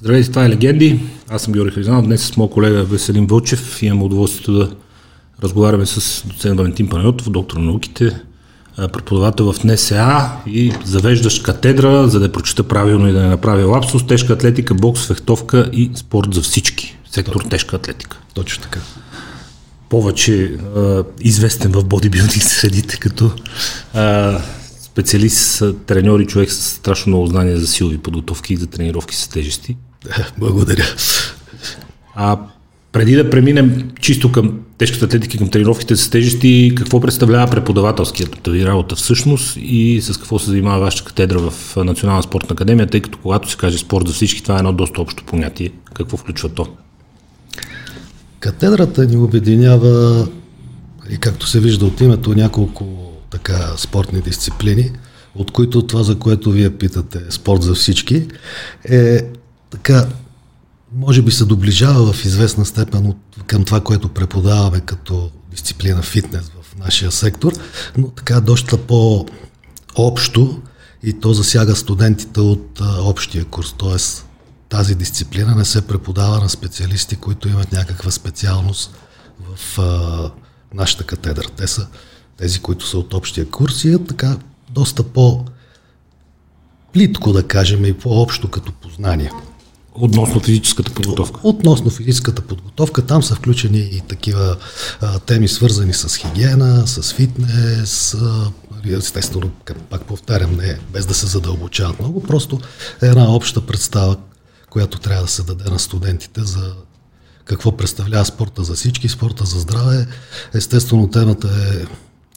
Здравейте, 0.00 0.28
това 0.28 0.44
е 0.44 0.48
Легенди. 0.48 1.00
Аз 1.28 1.42
съм 1.42 1.52
Георги 1.52 1.74
Хризанов. 1.74 2.04
Днес 2.04 2.22
с 2.22 2.36
моят 2.36 2.52
колега 2.52 2.84
Веселин 2.84 3.26
Вълчев 3.26 3.82
имам 3.82 4.02
удоволствието 4.02 4.52
да 4.52 4.70
разговаряме 5.42 5.86
с 5.86 6.26
доцент 6.26 6.58
Валентин 6.58 6.88
Панайотов, 6.88 7.30
доктор 7.30 7.56
на 7.56 7.64
науките, 7.64 8.20
преподавател 8.76 9.52
в 9.52 9.64
НСА 9.64 10.30
и 10.46 10.72
завеждащ 10.84 11.42
катедра, 11.42 12.08
за 12.08 12.20
да 12.20 12.32
прочита 12.32 12.62
правилно 12.62 13.08
и 13.08 13.12
да 13.12 13.22
не 13.22 13.28
направи 13.28 13.64
лапсус, 13.64 14.06
тежка 14.06 14.32
атлетика, 14.32 14.74
бокс, 14.74 15.06
фехтовка 15.06 15.70
и 15.72 15.90
спорт 15.94 16.34
за 16.34 16.40
всички. 16.40 16.96
Сектор 17.10 17.40
тежка 17.50 17.76
атлетика. 17.76 18.18
Точно 18.34 18.62
така. 18.62 18.80
Повече 19.88 20.44
а, 20.76 21.04
известен 21.20 21.72
в 21.72 21.84
бодибилдинг 21.84 22.32
средите 22.42 22.96
като 22.96 23.30
а, 23.94 24.38
специалист, 24.82 25.62
треньор 25.86 26.20
и 26.20 26.26
човек 26.26 26.52
с 26.52 26.62
страшно 26.62 27.10
много 27.10 27.26
знания 27.26 27.58
за 27.58 27.66
силови 27.66 27.98
подготовки 27.98 28.52
и 28.52 28.56
за 28.56 28.66
тренировки 28.66 29.16
с 29.16 29.28
тежести. 29.28 29.76
Благодаря. 30.38 30.84
А 32.14 32.38
преди 32.92 33.16
да 33.16 33.30
преминем 33.30 33.90
чисто 34.00 34.32
към 34.32 34.60
тежката 34.78 35.04
атлетика, 35.04 35.38
към 35.38 35.48
тренировките 35.48 35.96
с 35.96 36.10
тежести, 36.10 36.72
какво 36.76 37.00
представлява 37.00 37.50
преподавателският 37.50 38.46
ви 38.46 38.66
работа 38.66 38.96
всъщност 38.96 39.56
и 39.60 40.00
с 40.02 40.16
какво 40.16 40.38
се 40.38 40.50
занимава 40.50 40.80
вашата 40.80 41.04
катедра 41.04 41.38
в 41.38 41.76
Национална 41.76 42.22
спортна 42.22 42.54
академия, 42.54 42.86
тъй 42.86 43.00
като 43.00 43.18
когато 43.22 43.50
се 43.50 43.56
каже 43.56 43.78
спорт 43.78 44.08
за 44.08 44.14
всички, 44.14 44.42
това 44.42 44.54
е 44.54 44.58
едно 44.58 44.72
доста 44.72 45.00
общо 45.00 45.24
понятие. 45.24 45.70
Какво 45.94 46.16
включва 46.16 46.48
то? 46.48 46.66
Катедрата 48.40 49.06
ни 49.06 49.16
обединява, 49.16 50.26
и 51.10 51.18
както 51.18 51.46
се 51.46 51.60
вижда 51.60 51.86
от 51.86 52.00
името, 52.00 52.34
няколко 52.34 53.12
така 53.30 53.72
спортни 53.76 54.20
дисциплини, 54.20 54.90
от 55.34 55.50
които 55.50 55.86
това, 55.86 56.02
за 56.02 56.18
което 56.18 56.50
вие 56.50 56.70
питате, 56.70 57.20
спорт 57.30 57.62
за 57.62 57.74
всички, 57.74 58.26
е 58.84 59.20
така, 59.70 60.08
може 60.92 61.22
би 61.22 61.30
се 61.30 61.44
доближава 61.44 62.12
в 62.12 62.24
известна 62.24 62.64
степен 62.64 63.06
от, 63.06 63.16
към 63.46 63.64
това, 63.64 63.80
което 63.80 64.08
преподаваме 64.08 64.80
като 64.80 65.30
дисциплина 65.50 66.02
фитнес 66.02 66.50
в 66.62 66.76
нашия 66.76 67.12
сектор, 67.12 67.52
но 67.96 68.08
така 68.08 68.40
доста 68.40 68.78
по-общо 68.78 70.62
и 71.02 71.20
то 71.20 71.32
засяга 71.32 71.76
студентите 71.76 72.40
от 72.40 72.80
а, 72.80 73.02
общия 73.02 73.44
курс, 73.44 73.74
т.е. 73.78 74.22
тази 74.68 74.94
дисциплина 74.94 75.54
не 75.54 75.64
се 75.64 75.86
преподава 75.86 76.40
на 76.40 76.48
специалисти, 76.48 77.16
които 77.16 77.48
имат 77.48 77.72
някаква 77.72 78.10
специалност 78.10 78.94
в 79.56 79.78
а, 79.78 80.30
нашата 80.74 81.04
катедра. 81.04 81.48
Те 81.56 81.66
са 81.66 81.86
тези, 82.36 82.60
които 82.60 82.86
са 82.86 82.98
от 82.98 83.14
общия 83.14 83.50
курс 83.50 83.84
и 83.84 83.92
е 83.92 84.04
така 84.04 84.36
доста 84.70 85.02
по 85.02 85.44
плитко 86.92 87.32
да 87.32 87.48
кажем 87.48 87.84
и 87.84 87.92
по-общо 87.92 88.50
като 88.50 88.72
познание. 88.72 89.30
Относно 89.98 90.40
физическата 90.40 90.92
подготовка. 90.92 91.40
Относно 91.42 91.90
физическата 91.90 92.42
подготовка, 92.42 93.02
там 93.02 93.22
са 93.22 93.34
включени 93.34 93.78
и 93.78 94.00
такива 94.00 94.56
а, 95.00 95.18
теми, 95.18 95.48
свързани 95.48 95.92
с 95.92 96.16
хигиена, 96.16 96.86
с 96.86 97.12
фитнес, 97.12 98.14
а, 98.14 98.50
естествено, 98.88 99.50
пак 99.90 100.04
повтарям, 100.04 100.56
не 100.56 100.78
без 100.92 101.06
да 101.06 101.14
се 101.14 101.26
задълбочават 101.26 102.00
много, 102.00 102.22
просто 102.22 102.60
е 103.02 103.06
една 103.06 103.34
обща 103.34 103.66
представа, 103.66 104.16
която 104.70 104.98
трябва 104.98 105.22
да 105.22 105.30
се 105.30 105.42
даде 105.42 105.70
на 105.70 105.78
студентите 105.78 106.40
за 106.44 106.74
какво 107.44 107.76
представлява 107.76 108.24
спорта 108.24 108.64
за 108.64 108.74
всички, 108.74 109.08
спорта 109.08 109.44
за 109.44 109.60
здраве. 109.60 110.06
Естествено, 110.54 111.10
темата 111.10 111.48
е 111.48 111.86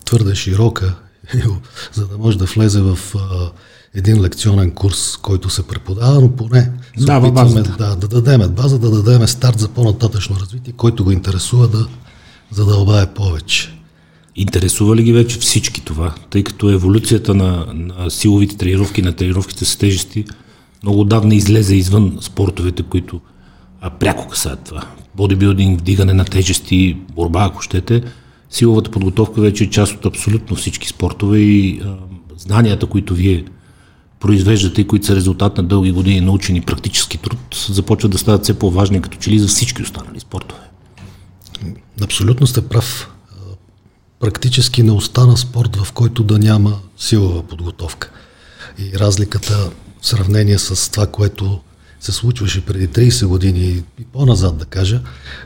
твърде 0.05 0.35
широка, 0.35 0.95
за 1.93 2.07
да 2.07 2.17
може 2.17 2.37
да 2.37 2.45
влезе 2.45 2.81
в 2.81 2.99
а, 3.15 3.52
един 3.94 4.22
лекционен 4.22 4.72
курс, 4.72 5.18
който 5.18 5.50
се 5.50 5.68
преподава, 5.68 6.22
но 6.22 6.32
поне 6.32 6.72
да, 6.98 7.18
опитваме 7.18 7.62
да, 7.62 7.95
да 7.95 8.08
дадем 8.08 8.42
база, 8.50 8.80
да 8.80 8.92
дадем 8.92 9.28
старт 9.28 9.59
за 9.59 9.70
по-нататъчно 9.70 10.36
развитие, 10.40 10.73
който 10.78 11.04
го 11.04 11.12
интересува 11.12 11.68
да 11.68 11.88
задълбае 12.52 13.14
повече. 13.14 13.73
Интересува 14.36 14.95
ли 14.95 15.04
ги 15.04 15.14
вече 15.14 15.39
всички 15.39 15.82
това, 15.82 16.16
тъй 16.30 16.44
като 16.44 16.70
еволюцията 16.70 17.33
на, 17.36 17.66
на 17.73 18.11
силовите 18.11 18.58
тренировки, 18.58 19.02
на 19.02 19.14
тренировките 19.14 19.66
с 19.66 19.78
тежести 19.78 20.26
много 20.83 21.04
давна 21.04 21.36
излезе 21.36 21.76
извън 21.76 22.17
спортовете, 22.22 22.83
които 22.83 23.22
а, 23.82 23.89
пряко 23.89 24.28
касаят 24.28 24.60
това. 24.60 24.83
Бодибилдинг, 25.16 25.80
вдигане 25.80 26.14
на 26.14 26.26
тежести, 26.26 26.98
борба, 27.16 27.45
ако 27.45 27.61
щете– 27.61 28.04
силовата 28.49 28.92
подготовка 28.92 29.42
вече 29.42 29.64
е 29.64 29.70
част 29.70 29.94
от 29.94 30.05
абсолютно 30.05 30.55
всички 30.55 30.88
спортове 30.88 31.38
и 31.38 31.82
а, 31.86 31.95
знанията, 32.38 32.86
които 32.86 33.14
вие 33.14 33.45
произвеждате 34.19 34.81
и 34.81 34.87
които 34.87 35.05
са 35.05 35.15
резултат 35.15 35.57
на 35.57 35.63
дълги 35.63 35.91
години 35.91 36.21
научен 36.21 36.55
и 36.55 36.61
практически 36.61 37.17
труд, 37.17 37.65
започват 37.69 38.11
да 38.11 38.17
стават 38.17 38.43
все 38.43 38.59
по-важни 38.59 39.02
като 39.02 39.17
че 39.17 39.31
ли 39.31 39.39
за 39.39 39.47
всички 39.47 39.81
останали 39.81 40.19
спортове. 40.19 40.61
Абсолютно 42.02 42.47
сте 42.47 42.67
прав. 42.67 43.11
Практически 44.19 44.83
не 44.83 44.91
остана 44.91 45.37
спорт, 45.37 45.75
в 45.75 45.91
който 45.91 46.23
да 46.23 46.39
няма 46.39 46.80
силова 46.97 47.43
подготовка. 47.43 48.11
И 48.80 48.99
разликата 48.99 49.69
в 50.02 50.07
сравнение 50.07 50.59
с 50.59 50.91
това, 50.91 51.07
което 51.07 51.59
се 51.99 52.11
случваше 52.11 52.65
преди 52.65 52.87
30 52.87 53.26
години 53.26 53.83
и 53.99 54.05
по-назад, 54.14 54.58
да 54.58 54.65
кажа, 54.65 55.02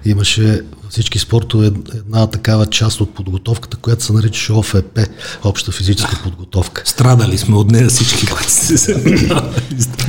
имаше 0.06 0.62
във 0.84 0.91
всички 0.91 1.19
спортове 1.19 1.72
една 1.94 2.28
такава 2.28 2.66
част 2.66 3.02
от 3.02 3.16
подготовката, 3.16 3.78
която 3.78 4.03
се 4.03 4.14
наричаше 4.14 4.53
ОФП, 4.53 5.00
обща 5.44 5.72
физическа 5.72 6.19
подготовка. 6.24 6.84
Страдали 6.86 7.38
сме 7.38 7.56
от 7.56 7.72
нея 7.72 7.90
всички, 7.90 8.25
които 8.25 8.52
се 8.52 8.94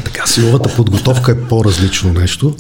Така, 0.05 0.27
силовата 0.27 0.77
подготовка 0.77 1.33
е 1.33 1.49
по-различно 1.49 2.13
нещо, 2.13 2.57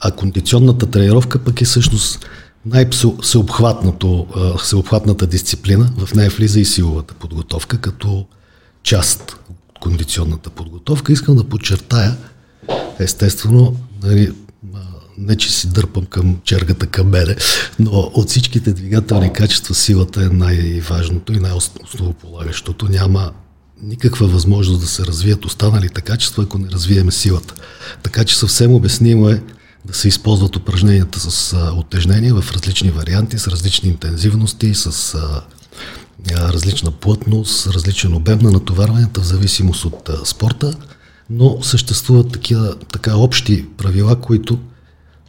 а 0.00 0.10
кондиционната 0.10 0.86
тренировка 0.86 1.38
пък 1.38 1.60
е 1.60 1.64
всъщност 1.64 2.26
най-всеобхватната 2.66 5.26
дисциплина. 5.26 5.90
В 5.98 6.14
нея 6.14 6.30
влиза 6.30 6.60
и 6.60 6.64
силовата 6.64 7.14
подготовка 7.14 7.78
като 7.78 8.26
част 8.82 9.36
от 9.50 9.78
кондиционната 9.80 10.50
подготовка. 10.50 11.12
Искам 11.12 11.36
да 11.36 11.44
подчертая, 11.44 12.16
естествено, 12.98 13.76
нали, 14.02 14.32
не 15.18 15.36
че 15.36 15.52
си 15.52 15.68
дърпам 15.68 16.04
към 16.04 16.38
чергата 16.44 16.86
към 16.86 17.08
мене, 17.08 17.36
но 17.78 17.90
от 17.90 18.28
всичките 18.28 18.72
двигателни 18.72 19.32
качества 19.32 19.74
силата 19.74 20.22
е 20.22 20.28
най-важното 20.28 21.32
и 21.32 21.40
най-основополагащото. 21.40 22.88
Няма 22.88 23.32
никаква 23.82 24.26
възможност 24.26 24.80
да 24.80 24.86
се 24.86 25.06
развият 25.06 25.44
останалите 25.44 26.00
качества, 26.00 26.42
ако 26.42 26.58
не 26.58 26.70
развиеме 26.70 27.12
силата. 27.12 27.54
Така 28.02 28.24
че 28.24 28.38
съвсем 28.38 28.72
обяснимо 28.74 29.28
е 29.28 29.42
да 29.84 29.94
се 29.94 30.08
използват 30.08 30.56
упражненията 30.56 31.20
с 31.20 31.56
оттежнение 31.76 32.32
в 32.32 32.44
различни 32.52 32.90
варианти, 32.90 33.38
с 33.38 33.48
различни 33.48 33.88
интензивности, 33.88 34.74
с 34.74 35.16
различна 36.30 36.90
плътност, 36.90 37.66
различен 37.66 38.14
обем 38.14 38.38
на 38.38 38.50
натоварванията 38.50 39.20
в 39.20 39.26
зависимост 39.26 39.84
от 39.84 40.10
спорта 40.24 40.74
но 41.30 41.58
съществуват 41.62 42.32
такива 42.32 42.74
така 42.92 43.16
общи 43.16 43.66
правила, 43.76 44.16
които 44.20 44.58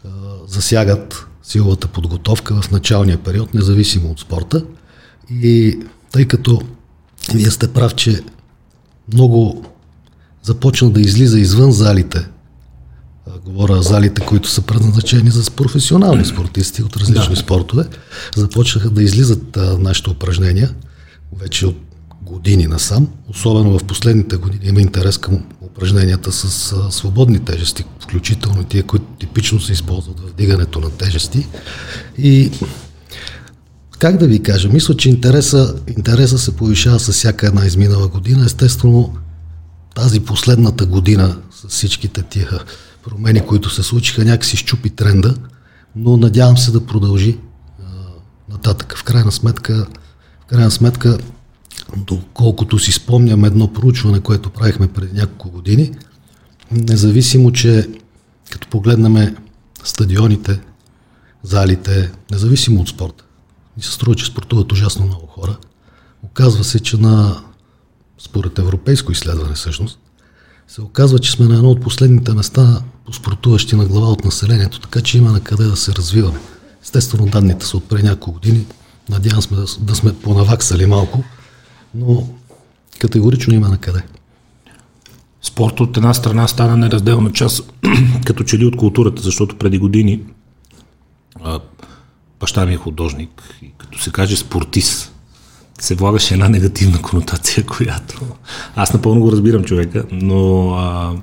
а, 0.05 0.09
засягат 0.47 1.27
силовата 1.43 1.87
подготовка 1.87 2.61
в 2.61 2.71
началния 2.71 3.17
период, 3.17 3.53
независимо 3.53 4.11
от 4.11 4.19
спорта. 4.19 4.65
И 5.31 5.79
тъй 6.11 6.25
като 6.25 6.61
вие 7.33 7.51
сте 7.51 7.73
прав, 7.73 7.95
че 7.95 8.23
много 9.13 9.65
започна 10.43 10.89
да 10.89 11.01
излиза 11.01 11.39
извън 11.39 11.71
залите, 11.71 12.27
а, 13.27 13.39
говоря 13.39 13.75
за 13.75 13.81
залите, 13.81 14.25
които 14.25 14.49
са 14.49 14.61
предназначени 14.61 15.31
за 15.31 15.51
професионални 15.51 16.25
спортисти 16.25 16.83
от 16.83 16.97
различни 16.97 17.35
да. 17.35 17.41
спортове, 17.41 17.85
започнаха 18.35 18.89
да 18.89 19.03
излизат 19.03 19.57
а, 19.57 19.77
нашите 19.79 20.09
упражнения 20.09 20.75
вече 21.39 21.65
от 21.65 21.88
години 22.29 22.67
насам, 22.67 23.07
особено 23.29 23.79
в 23.79 23.83
последните 23.83 24.37
години 24.37 24.65
има 24.65 24.81
интерес 24.81 25.17
към 25.17 25.43
упражненията 25.61 26.31
с 26.31 26.73
а, 26.73 26.91
свободни 26.91 27.39
тежести, 27.39 27.85
включително 27.99 28.63
тия, 28.63 28.83
които 28.83 29.05
типично 29.19 29.59
се 29.59 29.71
използват 29.71 30.19
в 30.19 30.33
дигането 30.33 30.79
на 30.79 30.89
тежести. 30.89 31.47
И 32.17 32.51
как 33.99 34.17
да 34.17 34.27
ви 34.27 34.43
кажа, 34.43 34.69
мисля, 34.69 34.97
че 34.97 35.09
интереса, 35.09 35.75
интереса 35.87 36.37
се 36.37 36.55
повишава 36.55 36.99
с 36.99 37.11
всяка 37.11 37.47
една 37.47 37.65
изминала 37.65 38.07
година. 38.07 38.45
Естествено, 38.45 39.13
тази 39.95 40.19
последната 40.19 40.85
година 40.85 41.37
с 41.51 41.67
всичките 41.67 42.21
тия 42.21 42.49
промени, 43.03 43.41
които 43.41 43.69
се 43.69 43.83
случиха, 43.83 44.25
някакси 44.25 44.57
щупи 44.57 44.89
тренда, 44.89 45.35
но 45.95 46.17
надявам 46.17 46.57
се 46.57 46.71
да 46.71 46.85
продължи 46.85 47.37
а, 47.79 47.83
нататък. 48.49 48.97
В 48.97 49.03
крайна 49.03 49.31
сметка, 49.31 49.87
в 50.41 50.45
крайна 50.45 50.71
сметка 50.71 51.17
доколкото 51.97 52.79
си 52.79 52.91
спомням 52.91 53.45
едно 53.45 53.73
проучване, 53.73 54.19
което 54.19 54.49
правихме 54.49 54.87
преди 54.87 55.13
няколко 55.13 55.49
години, 55.49 55.91
независимо, 56.71 57.51
че 57.51 57.89
като 58.49 58.67
погледнем 58.67 59.35
стадионите, 59.83 60.59
залите, 61.43 62.11
независимо 62.31 62.81
от 62.81 62.89
спорта, 62.89 63.23
ми 63.77 63.83
се 63.83 63.91
струва, 63.91 64.15
че 64.15 64.25
спортуват 64.25 64.71
ужасно 64.71 65.05
много 65.05 65.27
хора. 65.27 65.57
Оказва 66.23 66.63
се, 66.63 66.79
че 66.79 66.97
на, 66.97 67.43
според 68.17 68.59
европейско 68.59 69.11
изследване 69.11 69.55
всъщност, 69.55 69.99
се 70.67 70.81
оказва, 70.81 71.19
че 71.19 71.31
сме 71.31 71.45
на 71.45 71.55
едно 71.55 71.69
от 71.69 71.81
последните 71.81 72.33
места 72.33 72.81
по 73.05 73.13
спортуващи 73.13 73.75
на 73.75 73.85
глава 73.85 74.07
от 74.07 74.25
населението, 74.25 74.79
така 74.79 75.01
че 75.01 75.17
има 75.17 75.31
на 75.31 75.39
къде 75.39 75.63
да 75.63 75.75
се 75.75 75.91
развиваме. 75.91 76.39
Естествено, 76.83 77.25
данните 77.25 77.65
са 77.65 77.77
от 77.77 77.89
преди 77.89 78.03
няколко 78.03 78.31
години. 78.31 78.65
Надявам 79.09 79.41
сме 79.41 79.57
да, 79.57 79.65
да 79.79 79.95
сме 79.95 80.13
понаваксали 80.13 80.85
малко, 80.85 81.23
но 81.95 82.27
категорично 82.99 83.53
има 83.53 83.69
на 83.69 83.77
къде. 83.77 84.03
Спорт 85.41 85.79
от 85.79 85.97
една 85.97 86.13
страна 86.13 86.47
стана 86.47 86.77
неразделна 86.77 87.31
част, 87.31 87.73
като 88.25 88.43
че 88.43 88.57
ли 88.57 88.65
от 88.65 88.77
културата, 88.77 89.21
защото 89.21 89.55
преди 89.55 89.77
години 89.77 90.21
а, 91.43 91.59
баща 92.39 92.65
ми 92.65 92.73
е 92.73 92.77
художник 92.77 93.59
и 93.61 93.71
като 93.77 94.01
се 94.01 94.11
каже 94.11 94.37
спортист, 94.37 95.13
се 95.79 95.95
влагаше 95.95 96.33
една 96.33 96.49
негативна 96.49 97.01
конотация, 97.01 97.65
която 97.77 98.21
аз 98.75 98.93
напълно 98.93 99.21
го 99.21 99.31
разбирам 99.31 99.63
човека, 99.63 100.05
но 100.11 100.71
а, 100.71 101.15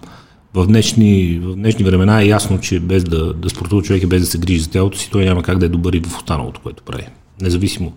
в, 0.54 0.66
днешни, 0.66 1.40
в 1.42 1.54
днешни 1.54 1.84
времена 1.84 2.22
е 2.22 2.26
ясно, 2.26 2.60
че 2.60 2.80
без 2.80 3.04
да, 3.04 3.34
да 3.34 3.50
спортува 3.50 3.82
човек 3.82 4.02
и 4.02 4.06
без 4.06 4.20
да 4.20 4.26
се 4.26 4.38
грижи 4.38 4.60
за 4.60 4.70
тялото 4.70 4.98
си, 4.98 5.10
той 5.10 5.24
няма 5.24 5.42
как 5.42 5.58
да 5.58 5.66
е 5.66 5.68
добър 5.68 5.92
и 5.92 6.00
в 6.00 6.16
останалото, 6.16 6.60
което 6.60 6.82
прави. 6.82 7.06
Независимо 7.40 7.92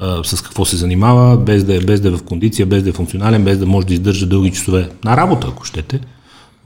а, 0.00 0.24
с 0.24 0.42
какво 0.42 0.64
се 0.64 0.76
занимава, 0.76 1.36
без 1.36 1.64
да, 1.64 1.76
е, 1.76 1.80
без 1.80 2.00
да 2.00 2.08
е 2.08 2.10
в 2.10 2.22
кондиция, 2.22 2.66
без 2.66 2.82
да 2.82 2.90
е 2.90 2.92
функционален, 2.92 3.44
без 3.44 3.58
да 3.58 3.66
може 3.66 3.86
да 3.86 3.94
издържа 3.94 4.26
дълги 4.26 4.52
часове 4.52 4.90
на 5.04 5.16
работа, 5.16 5.46
ако 5.50 5.64
щете, 5.64 6.00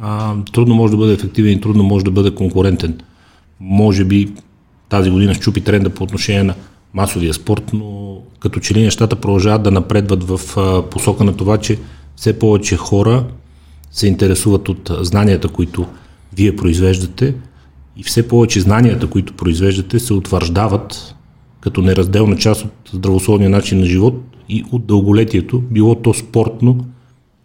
а, 0.00 0.34
трудно 0.52 0.74
може 0.74 0.90
да 0.90 0.96
бъде 0.96 1.12
ефективен 1.12 1.52
и 1.52 1.60
трудно 1.60 1.82
може 1.82 2.04
да 2.04 2.10
бъде 2.10 2.30
конкурентен. 2.30 2.98
Може 3.60 4.04
би 4.04 4.32
тази 4.88 5.10
година 5.10 5.34
щупи 5.34 5.60
тренда 5.60 5.90
по 5.90 6.04
отношение 6.04 6.42
на 6.42 6.54
масовия 6.94 7.34
спорт, 7.34 7.70
но 7.72 8.18
като 8.40 8.60
че 8.60 8.74
ли 8.74 8.82
нещата 8.82 9.16
продължават 9.16 9.62
да 9.62 9.70
напредват 9.70 10.24
в 10.24 10.40
посока 10.90 11.24
на 11.24 11.36
това, 11.36 11.58
че 11.58 11.78
все 12.16 12.38
повече 12.38 12.76
хора 12.76 13.24
се 13.90 14.06
интересуват 14.06 14.68
от 14.68 14.90
знанията, 15.00 15.48
които 15.48 15.86
вие 16.36 16.56
произвеждате 16.56 17.34
и 17.96 18.02
все 18.02 18.28
повече 18.28 18.60
знанията, 18.60 19.06
които 19.06 19.32
произвеждате, 19.32 19.98
се 19.98 20.14
утвърждават 20.14 21.14
като 21.60 21.82
неразделна 21.82 22.36
част 22.36 22.64
от 22.64 22.90
здравословния 22.92 23.50
начин 23.50 23.80
на 23.80 23.86
живот 23.86 24.14
и 24.48 24.64
от 24.72 24.86
дълголетието, 24.86 25.60
било 25.60 25.94
то 25.94 26.14
спортно 26.14 26.86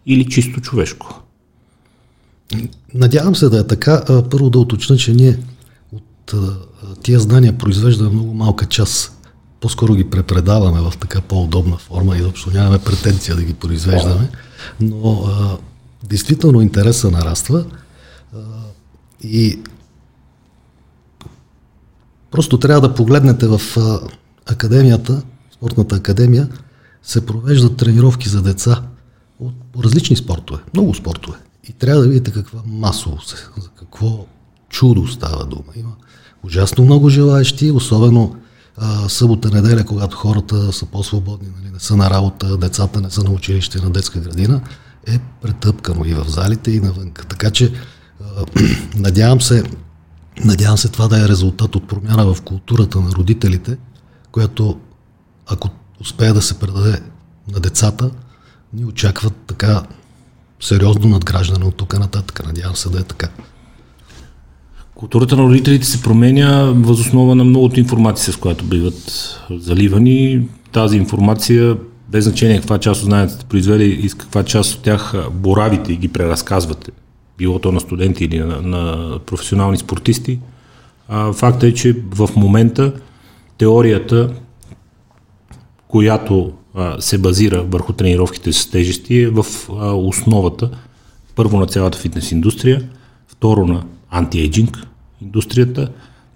или 0.06 0.24
чисто 0.24 0.60
човешко. 0.60 1.22
Надявам 2.94 3.34
се 3.34 3.48
да 3.48 3.60
е 3.60 3.66
така. 3.66 4.22
Първо 4.30 4.50
да 4.50 4.58
уточня, 4.58 4.96
че 4.96 5.12
ние 5.12 5.38
от 5.92 6.34
тия 7.02 7.20
знания 7.20 7.58
произвеждаме 7.58 8.10
много 8.10 8.34
малка 8.34 8.66
част 8.66 9.12
по-скоро 9.60 9.94
ги 9.94 10.10
препредаваме 10.10 10.80
в 10.80 10.92
така 11.00 11.20
по-удобна 11.20 11.76
форма 11.76 12.16
и 12.16 12.20
въобще 12.20 12.50
нямаме 12.50 12.78
претенция 12.78 13.36
да 13.36 13.42
ги 13.42 13.54
произвеждаме, 13.54 14.30
но 14.80 15.24
действително 16.04 16.60
интереса 16.60 17.10
нараства 17.10 17.64
и 19.22 19.58
просто 22.36 22.58
трябва 22.58 22.88
да 22.88 22.94
погледнете 22.94 23.46
в 23.46 23.60
академията, 24.46 25.22
спортната 25.54 25.96
академия, 25.96 26.48
се 27.02 27.26
провеждат 27.26 27.76
тренировки 27.76 28.28
за 28.28 28.42
деца 28.42 28.82
от, 29.40 29.54
различни 29.84 30.16
спортове, 30.16 30.60
много 30.74 30.94
спортове. 30.94 31.38
И 31.68 31.72
трябва 31.72 32.02
да 32.02 32.08
видите 32.08 32.32
каква 32.32 32.60
масово 32.66 33.20
се, 33.22 33.36
за 33.56 33.68
какво 33.68 34.26
чудо 34.68 35.06
става 35.06 35.44
дума. 35.44 35.72
Има 35.76 35.92
ужасно 36.44 36.84
много 36.84 37.08
желаящи, 37.08 37.70
особено 37.70 38.36
а, 38.76 39.08
събота, 39.08 39.50
неделя, 39.50 39.84
когато 39.84 40.16
хората 40.16 40.72
са 40.72 40.86
по-свободни, 40.86 41.48
нали, 41.58 41.72
не 41.72 41.80
са 41.80 41.96
на 41.96 42.10
работа, 42.10 42.56
децата 42.56 43.00
не 43.00 43.10
са 43.10 43.24
на 43.24 43.30
училище, 43.30 43.80
на 43.80 43.90
детска 43.90 44.20
градина, 44.20 44.60
е 45.06 45.18
претъпкано 45.42 46.04
и 46.04 46.14
в 46.14 46.24
залите, 46.28 46.70
и 46.70 46.80
навън. 46.80 47.10
Така 47.28 47.50
че 47.50 47.72
а, 48.20 48.44
надявам 48.94 49.40
се, 49.40 49.64
надявам 50.44 50.78
се 50.78 50.88
това 50.88 51.08
да 51.08 51.24
е 51.24 51.28
резултат 51.28 51.76
от 51.76 51.88
промяна 51.88 52.34
в 52.34 52.42
културата 52.42 53.00
на 53.00 53.10
родителите, 53.10 53.76
която 54.32 54.78
ако 55.46 55.70
успее 56.00 56.32
да 56.32 56.42
се 56.42 56.58
предаде 56.58 57.00
на 57.52 57.60
децата, 57.60 58.10
ни 58.72 58.84
очакват 58.84 59.34
така 59.46 59.82
сериозно 60.60 61.08
надграждане 61.08 61.64
от 61.64 61.76
тук 61.76 61.98
нататък. 61.98 62.46
Надявам 62.46 62.76
се 62.76 62.88
да 62.88 63.00
е 63.00 63.02
така. 63.02 63.28
Културата 64.94 65.36
на 65.36 65.42
родителите 65.42 65.86
се 65.86 66.02
променя 66.02 66.62
възоснова 66.62 67.34
на 67.34 67.44
многото 67.44 67.80
информация, 67.80 68.32
с 68.32 68.36
която 68.36 68.64
биват 68.64 69.38
заливани. 69.50 70.48
Тази 70.72 70.96
информация, 70.96 71.76
без 72.08 72.24
значение 72.24 72.58
каква 72.60 72.78
част 72.78 73.00
от 73.00 73.06
знаете 73.06 73.44
произвели 73.48 73.84
и 73.84 74.08
с 74.08 74.14
каква 74.14 74.44
част 74.44 74.74
от 74.74 74.82
тях 74.82 75.14
боравите 75.32 75.92
и 75.92 75.96
ги 75.96 76.08
преразказвате, 76.08 76.90
било 77.38 77.58
то 77.58 77.72
на 77.72 77.80
студенти 77.80 78.24
или 78.24 78.38
на, 78.38 78.62
на 78.62 79.18
професионални 79.26 79.76
спортисти, 79.76 80.38
а, 81.08 81.32
факт 81.32 81.62
е, 81.62 81.74
че 81.74 81.96
в 82.10 82.30
момента 82.36 82.92
теорията, 83.58 84.34
която 85.88 86.52
а, 86.74 87.00
се 87.00 87.18
базира 87.18 87.62
върху 87.62 87.92
тренировките 87.92 88.52
с 88.52 88.70
тежести 88.70 89.18
е 89.18 89.28
в 89.28 89.46
а, 89.70 89.92
основата 89.92 90.70
първо 91.34 91.58
на 91.58 91.66
цялата 91.66 91.98
фитнес 91.98 92.32
индустрия, 92.32 92.88
второ 93.28 93.66
на 93.66 93.84
антиейджинг 94.10 94.86
индустрията, 95.22 95.88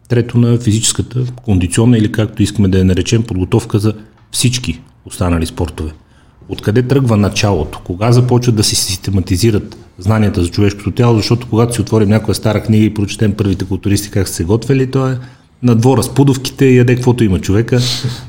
трето 0.09 0.39
на 0.39 0.59
физическата, 0.59 1.25
кондиционна 1.43 1.99
или 1.99 2.13
както 2.13 2.43
искаме 2.43 2.69
да 2.69 2.79
я 2.79 2.85
наречем, 2.85 3.23
подготовка 3.23 3.79
за 3.79 3.95
всички 4.31 4.81
останали 5.05 5.47
спортове. 5.47 5.93
Откъде 6.53 6.83
тръгва 6.83 7.17
началото? 7.17 7.81
Кога 7.85 8.13
започват 8.13 8.57
да 8.57 8.65
се 8.65 8.77
систематизират 8.77 9.77
знанията 9.99 10.43
за 10.43 10.49
човешкото 10.49 10.91
тяло? 10.91 11.17
Защото 11.17 11.47
когато 11.51 11.75
си 11.75 11.81
отворим 11.81 12.09
някоя 12.09 12.35
стара 12.35 12.63
книга 12.63 12.85
и 12.85 12.95
прочетем 12.95 13.33
първите 13.33 13.65
културисти 13.65 14.11
как 14.11 14.29
са 14.29 14.35
се 14.35 14.45
готвели, 14.45 14.91
то 14.91 15.09
е 15.09 15.19
на 15.63 15.75
двора 15.75 16.03
с 16.03 16.15
пудовките 16.15 16.65
и 16.65 16.77
яде 16.77 16.95
каквото 16.95 17.25
има 17.25 17.39
човека. 17.39 17.81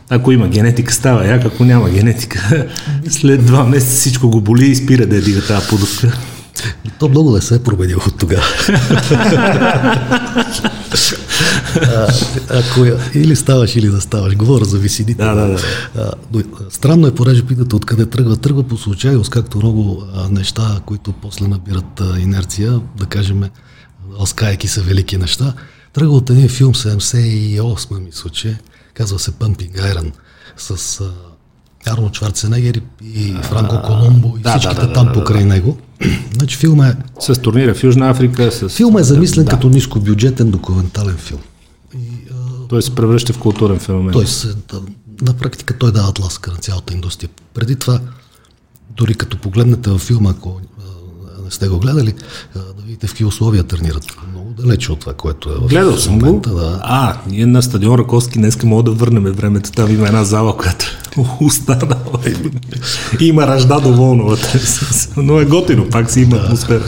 Ако 0.09 0.31
има 0.31 0.47
генетика, 0.47 0.93
става 0.93 1.27
як, 1.27 1.45
ако 1.45 1.65
няма 1.65 1.89
генетика, 1.89 2.67
след 3.09 3.45
два 3.45 3.63
месеца 3.63 3.95
всичко 3.95 4.29
го 4.29 4.41
боли 4.41 4.65
и 4.65 4.75
спира 4.75 5.05
да 5.05 5.15
яде 5.15 5.41
тази 5.47 5.67
пудовка. 5.69 6.19
То 6.99 7.09
много 7.09 7.35
не 7.35 7.41
се 7.41 7.55
е 7.55 7.59
променило 7.59 8.01
от 8.07 8.17
тогава. 8.17 8.43
ако 12.49 12.85
или 13.13 13.35
ставаш, 13.35 13.75
или 13.75 13.87
да 13.87 14.01
ставаш. 14.01 14.35
Говоря 14.35 14.65
за 14.65 14.77
висините. 14.77 15.23
Да, 15.23 15.35
да, 15.35 15.47
да. 15.47 15.59
А, 15.97 16.11
но, 16.33 16.43
странно 16.69 17.07
е, 17.07 17.15
понеже 17.15 17.45
питате 17.45 17.75
откъде 17.75 18.05
тръгва. 18.05 18.37
Тръгва 18.37 18.63
по 18.63 18.77
случайност, 18.77 19.29
както 19.29 19.57
много 19.57 20.03
а, 20.15 20.29
неща, 20.29 20.81
които 20.85 21.11
после 21.11 21.47
набират 21.47 22.01
а, 22.01 22.19
инерция, 22.19 22.81
да 22.97 23.05
кажем, 23.05 23.43
ласкайки 24.19 24.67
са 24.67 24.81
велики 24.81 25.17
неща. 25.17 25.53
Тръгва 25.93 26.15
от 26.15 26.29
един 26.29 26.49
филм 26.49 26.73
78, 26.73 27.99
мисля, 27.99 28.29
че 28.29 28.57
казва 28.93 29.19
се 29.19 29.31
Pumping 29.31 29.95
Iron 29.95 30.11
с 30.57 31.01
а, 31.01 31.11
Арно 31.85 32.09
Шварценегер 32.13 32.81
и 33.03 33.35
Франко 33.43 33.81
Колумбо 33.81 34.37
и 34.37 34.41
да, 34.41 34.51
всичките 34.51 34.81
да, 34.81 34.87
да, 34.87 34.93
там 34.93 35.13
покрай 35.13 35.45
него. 35.45 35.77
Значи 36.33 36.57
филма 36.57 36.87
е... 36.87 36.95
С 37.19 37.41
турнира 37.41 37.73
в 37.73 37.83
Южна 37.83 38.09
Африка. 38.09 38.51
С... 38.51 38.69
Филма 38.69 38.99
е 38.99 39.03
замислен 39.03 39.45
да. 39.45 39.51
като 39.51 39.69
нискобюджетен 39.69 40.51
документален 40.51 41.17
филм. 41.17 41.39
И, 41.95 41.97
а... 42.31 42.67
Той 42.67 42.81
се 42.81 42.95
превръща 42.95 43.33
в 43.33 43.39
културен 43.39 43.79
феномен. 43.79 44.13
Той 44.13 44.27
се, 44.27 44.47
да, 44.47 44.81
на 45.21 45.33
практика 45.33 45.77
той 45.77 45.91
дава 45.91 46.13
тласка 46.13 46.51
на 46.51 46.57
цялата 46.57 46.93
индустрия. 46.93 47.29
Преди 47.53 47.75
това, 47.75 47.99
дори 48.89 49.13
като 49.13 49.37
погледнете 49.37 49.89
във 49.89 50.01
филма, 50.01 50.29
ако 50.29 50.61
не 51.51 51.55
сте 51.55 51.67
го 51.67 51.79
гледали, 51.79 52.13
да 52.55 52.83
видите 52.85 53.07
в 53.07 53.09
какви 53.09 53.25
условия 53.25 53.63
тренират. 53.63 54.05
Много 54.31 54.49
далече 54.49 54.91
от 54.91 54.99
това, 54.99 55.13
което 55.13 55.49
е 55.49 55.53
в 55.53 55.67
Гледал 55.67 55.97
съм 55.97 56.19
го. 56.19 56.39
Да. 56.39 56.79
А, 56.83 57.17
ние 57.27 57.45
на 57.45 57.61
стадион 57.61 57.99
Раковски 57.99 58.39
днес 58.39 58.63
мога 58.63 58.83
да 58.83 58.91
върнем 58.91 59.23
времето. 59.23 59.71
Там 59.71 59.95
има 59.95 60.07
една 60.07 60.23
зала, 60.23 60.57
която 60.57 60.85
останала. 61.41 62.19
има 63.19 63.47
ръжда 63.47 63.79
доволно. 63.79 64.37
Но 65.17 65.39
е 65.39 65.45
готино, 65.45 65.89
пак 65.89 66.11
си 66.11 66.21
има 66.21 66.35
да, 66.37 66.43
атмосфера. 66.43 66.83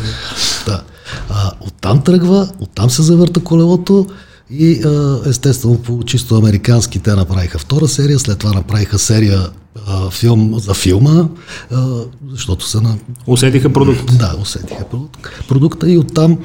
Да. 0.65 0.81
А, 1.29 1.51
оттам 1.61 2.01
тръгва, 2.01 2.47
оттам 2.59 2.89
се 2.89 3.01
завърта 3.01 3.39
колелото 3.39 4.07
и 4.49 4.83
естествено 5.25 5.81
по 5.81 6.03
чисто 6.03 6.35
американски 6.35 6.99
те 6.99 7.15
направиха 7.15 7.59
втора 7.59 7.87
серия, 7.87 8.19
след 8.19 8.39
това 8.39 8.53
направиха 8.53 8.99
серия 8.99 9.49
а, 9.87 10.09
филм 10.09 10.59
за 10.59 10.73
филма, 10.73 11.27
а, 11.71 12.01
защото 12.29 12.67
са 12.67 12.81
на... 12.81 12.97
Усетиха 13.27 13.73
продукт. 13.73 14.17
Да, 14.17 14.35
усетиха 14.41 14.89
продукт, 14.89 15.47
продукта 15.47 15.91
и 15.91 15.97
оттам 15.97 16.37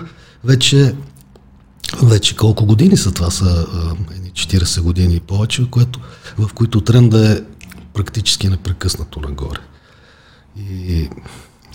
вече 0.44 0.94
вече 2.02 2.36
колко 2.36 2.66
години 2.66 2.96
са 2.96 3.12
това 3.12 3.30
са 3.30 3.66
едни 4.16 4.30
40 4.30 4.80
години 4.80 5.14
и 5.14 5.20
повече, 5.20 5.70
което, 5.70 6.00
в 6.38 6.54
които 6.54 6.80
тренда 6.80 7.32
е 7.32 7.40
практически 7.94 8.48
непрекъснато 8.48 9.20
нагоре. 9.20 9.58
И 10.70 11.08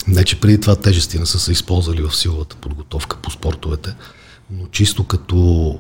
не, 0.08 0.24
че 0.24 0.40
преди 0.40 0.62
това 0.62 0.76
тежести 0.76 1.20
не 1.20 1.26
са 1.26 1.40
се 1.40 1.52
използвали 1.52 2.02
в 2.02 2.16
силовата 2.16 2.56
подготовка 2.56 3.18
по 3.18 3.32
спортовете, 3.32 3.96
но 4.52 4.68
чисто 4.68 5.04
като 5.04 5.80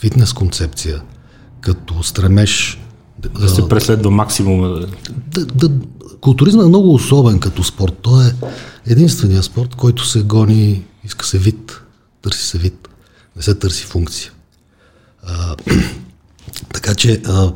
фитнес 0.00 0.32
концепция, 0.32 1.02
като 1.60 2.02
стремеж 2.02 2.80
да 3.18 3.48
се 3.48 3.68
преследва 3.68 4.10
максимума. 4.10 4.86
Да, 5.26 5.46
да, 5.46 5.70
културизма 6.20 6.62
е 6.62 6.66
много 6.66 6.94
особен 6.94 7.40
като 7.40 7.64
спорт. 7.64 7.98
Той 8.02 8.26
е 8.26 8.32
единствения 8.86 9.42
спорт, 9.42 9.74
който 9.74 10.06
се 10.06 10.22
гони, 10.22 10.84
иска 11.04 11.26
се 11.26 11.38
вид, 11.38 11.80
търси 12.22 12.46
се 12.46 12.58
вид, 12.58 12.88
не 13.36 13.42
се 13.42 13.54
търси 13.54 13.84
функция. 13.84 14.32
А, 15.22 15.56
така 16.72 16.94
че 16.94 17.22
а, 17.26 17.52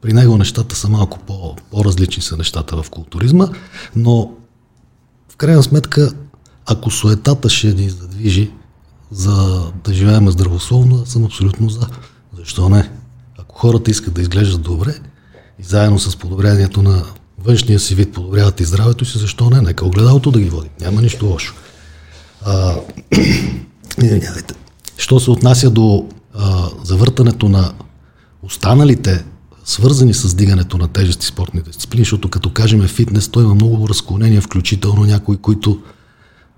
при 0.00 0.12
него 0.12 0.38
нещата 0.38 0.76
са 0.76 0.88
малко 0.88 1.18
по, 1.18 1.56
по-различни 1.70 2.22
са 2.22 2.36
нещата 2.36 2.82
в 2.82 2.90
културизма, 2.90 3.48
но 3.96 4.32
в 5.28 5.36
крайна 5.36 5.62
сметка, 5.62 6.12
ако 6.66 6.90
суетата 6.90 7.48
ще 7.48 7.74
ни 7.74 7.90
задвижи 7.90 8.50
за 9.14 9.62
да 9.84 9.94
живеем 9.94 10.30
здравословно, 10.30 11.06
съм 11.06 11.24
абсолютно 11.24 11.68
за. 11.68 11.88
Защо 12.36 12.68
не? 12.68 12.90
Ако 13.38 13.58
хората 13.58 13.90
искат 13.90 14.14
да 14.14 14.22
изглеждат 14.22 14.62
добре 14.62 14.94
и 15.58 15.62
заедно 15.62 15.98
с 15.98 16.16
подобрението 16.16 16.82
на 16.82 17.04
външния 17.38 17.80
си 17.80 17.94
вид 17.94 18.12
подобряват 18.12 18.60
и 18.60 18.64
здравето 18.64 19.04
си, 19.04 19.18
защо 19.18 19.50
не? 19.50 19.60
Нека 19.60 19.86
огледалото 19.86 20.30
да 20.30 20.40
ги 20.40 20.48
води. 20.48 20.70
Няма 20.80 21.02
нищо 21.02 21.26
лошо. 21.26 21.54
А, 22.44 22.74
Що 24.96 25.20
се 25.20 25.30
отнася 25.30 25.70
до 25.70 26.08
а, 26.34 26.68
завъртането 26.84 27.48
на 27.48 27.72
останалите, 28.42 29.24
свързани 29.64 30.14
с 30.14 30.34
дигането 30.34 30.78
на 30.78 30.88
тежести 30.88 31.26
спортни 31.26 31.62
дисциплини, 31.62 32.04
защото 32.04 32.28
като 32.30 32.52
кажем 32.52 32.88
фитнес, 32.88 33.28
той 33.28 33.44
има 33.44 33.54
много 33.54 33.88
разклонения, 33.88 34.40
включително 34.40 35.04
някои, 35.04 35.36
които, 35.36 35.82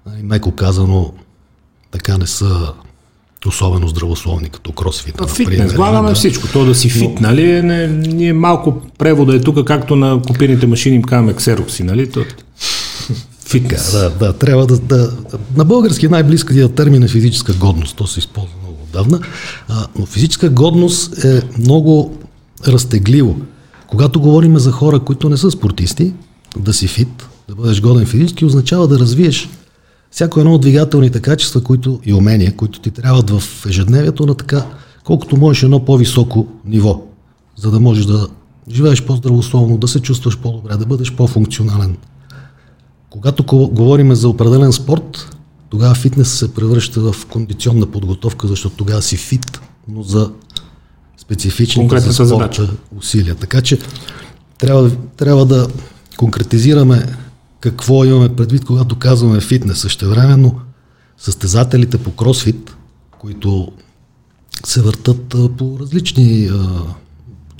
нали, 0.06 0.22
меко 0.22 0.52
казано, 0.52 1.12
така 1.90 2.18
не 2.18 2.26
са 2.26 2.72
особено 3.46 3.88
здравословни, 3.88 4.48
като 4.48 4.72
кросфит. 4.72 5.14
Фитнес, 5.28 5.72
влагаме 5.72 6.08
да. 6.08 6.14
всичко. 6.14 6.48
То 6.52 6.64
да 6.64 6.74
си 6.74 6.90
фит, 6.90 7.20
Но... 7.20 7.28
нали? 7.28 7.62
Не, 7.62 7.86
ние 7.86 8.32
малко 8.32 8.82
превода 8.98 9.36
е 9.36 9.40
тук, 9.40 9.64
както 9.66 9.96
на 9.96 10.22
копирните 10.22 10.66
машини 10.66 10.96
им 10.96 11.02
казваме 11.02 11.34
ксерокси, 11.34 11.82
нали? 11.82 12.10
То... 12.10 12.24
Фитнес. 13.46 13.92
Да, 13.92 14.10
да, 14.10 14.32
трябва 14.32 14.66
да, 14.66 14.78
да... 14.78 15.12
На 15.56 15.64
български 15.64 16.08
най-близкият 16.08 16.74
термин 16.74 17.02
е 17.02 17.08
физическа 17.08 17.52
годност. 17.52 17.96
То 17.96 18.06
се 18.06 18.18
използва 18.18 18.54
много 18.62 18.78
отдавна. 18.82 19.20
А, 19.68 19.86
но 19.98 20.06
физическа 20.06 20.48
годност 20.48 21.24
е 21.24 21.42
много 21.58 22.18
разтегливо. 22.68 23.36
Когато 23.86 24.20
говорим 24.20 24.58
за 24.58 24.72
хора, 24.72 25.00
които 25.00 25.28
не 25.28 25.36
са 25.36 25.50
спортисти, 25.50 26.12
да 26.58 26.72
си 26.72 26.88
фит, 26.88 27.26
да 27.48 27.54
бъдеш 27.54 27.80
годен 27.80 28.06
физически, 28.06 28.44
означава 28.44 28.88
да 28.88 28.98
развиеш 28.98 29.48
всяко 30.16 30.40
едно 30.40 30.54
от 30.54 30.60
двигателните 30.60 31.22
качества 31.22 31.62
които, 31.62 32.00
и 32.04 32.14
умения, 32.14 32.56
които 32.56 32.80
ти 32.80 32.90
трябват 32.90 33.30
в 33.30 33.66
ежедневието 33.68 34.26
на 34.26 34.34
така, 34.34 34.66
колкото 35.04 35.36
можеш 35.36 35.62
едно 35.62 35.84
по-високо 35.84 36.46
ниво, 36.64 37.02
за 37.56 37.70
да 37.70 37.80
можеш 37.80 38.06
да 38.06 38.28
живееш 38.70 39.02
по-здравословно, 39.02 39.78
да 39.78 39.88
се 39.88 40.00
чувстваш 40.00 40.38
по-добре, 40.38 40.76
да 40.76 40.86
бъдеш 40.86 41.12
по-функционален. 41.12 41.96
Когато 43.10 43.44
говорим 43.72 44.14
за 44.14 44.28
определен 44.28 44.72
спорт, 44.72 45.36
тогава 45.68 45.94
фитнес 45.94 46.32
се 46.32 46.54
превръща 46.54 47.12
в 47.12 47.26
кондиционна 47.26 47.86
подготовка, 47.86 48.46
защото 48.46 48.76
тогава 48.76 49.02
си 49.02 49.16
фит, 49.16 49.60
но 49.88 50.02
за 50.02 50.30
специфични 51.18 51.88
за 51.88 52.00
спорта 52.00 52.24
задача. 52.24 52.68
усилия. 52.96 53.34
Така 53.34 53.60
че 53.60 53.78
трябва, 54.58 54.90
трябва 55.16 55.46
да 55.46 55.66
конкретизираме 56.16 57.06
какво 57.70 58.04
имаме 58.04 58.36
предвид, 58.36 58.64
когато 58.64 58.96
казваме 58.96 59.40
фитнес. 59.40 59.78
Същевременно 59.78 60.60
състезателите 61.18 61.98
по 61.98 62.10
кросфит, 62.10 62.76
които 63.18 63.72
се 64.64 64.82
въртат 64.82 65.34
по 65.58 65.78
различни 65.80 66.50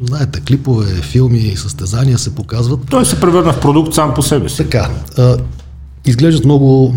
знаете, 0.03 0.41
клипове, 0.41 0.87
филми 0.87 1.39
и 1.39 1.57
състезания 1.57 2.19
се 2.19 2.35
показват. 2.35 2.81
Той 2.91 3.07
се 3.07 3.21
превърна 3.21 3.53
в 3.53 3.61
продукт 3.61 3.95
сам 3.95 4.15
по 4.15 4.23
себе 4.23 4.49
си. 4.49 4.57
Така. 4.57 4.91
А, 5.19 5.37
изглеждат 6.05 6.45
много 6.45 6.97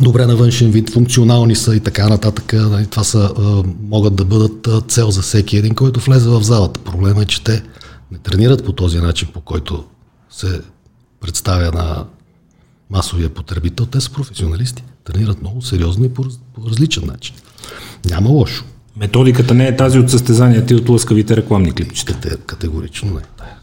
добре 0.00 0.26
на 0.26 0.36
външен 0.36 0.70
вид, 0.70 0.90
функционални 0.90 1.56
са 1.56 1.76
и 1.76 1.80
така 1.80 2.08
нататък. 2.08 2.52
Нали, 2.52 2.86
това 2.86 3.04
са, 3.04 3.32
а, 3.38 3.62
могат 3.82 4.14
да 4.14 4.24
бъдат 4.24 4.68
цел 4.88 5.10
за 5.10 5.22
всеки 5.22 5.56
един, 5.56 5.74
който 5.74 6.00
влезе 6.00 6.28
в 6.28 6.42
залата. 6.42 6.80
Проблема 6.80 7.22
е, 7.22 7.26
че 7.26 7.44
те 7.44 7.62
не 8.12 8.18
тренират 8.18 8.64
по 8.64 8.72
този 8.72 8.98
начин, 8.98 9.28
по 9.34 9.40
който 9.40 9.84
се 10.30 10.60
представя 11.20 11.72
на 11.72 12.04
масовия 12.92 13.28
потребител. 13.28 13.86
Те 13.86 14.00
са 14.00 14.10
професионалисти. 14.10 14.84
Тренират 15.04 15.40
много 15.40 15.62
сериозно 15.62 16.04
и 16.04 16.14
по, 16.14 16.24
по 16.54 16.70
различен 16.70 17.06
начин. 17.06 17.34
Няма 18.04 18.28
лошо. 18.28 18.64
Методиката 18.96 19.54
не 19.54 19.66
е 19.66 19.76
тази 19.76 19.98
от 19.98 20.10
състезанията 20.10 20.74
и 20.74 20.76
от 20.76 20.88
лъскавите 20.88 21.36
рекламни 21.36 21.72
клипчета. 21.72 22.36
Категорично 22.36 23.10
не 23.10 23.20
е 23.20 23.24
тая. 23.38 23.56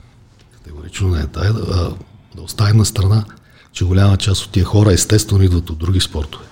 Категорично 0.54 1.08
не 1.08 1.20
е 1.20 1.28
тая. 1.28 1.54
Да, 1.54 1.92
да 2.36 2.42
оставим 2.42 2.78
на 2.78 2.86
страна, 2.86 3.26
че 3.74 3.86
голяма 3.86 4.18
част 4.18 4.46
от 4.46 4.52
тия 4.52 4.66
хора 4.66 4.94
естествено 4.94 5.44
идват 5.44 5.70
от 5.70 5.78
други 5.78 6.00
спортове. 6.00 6.46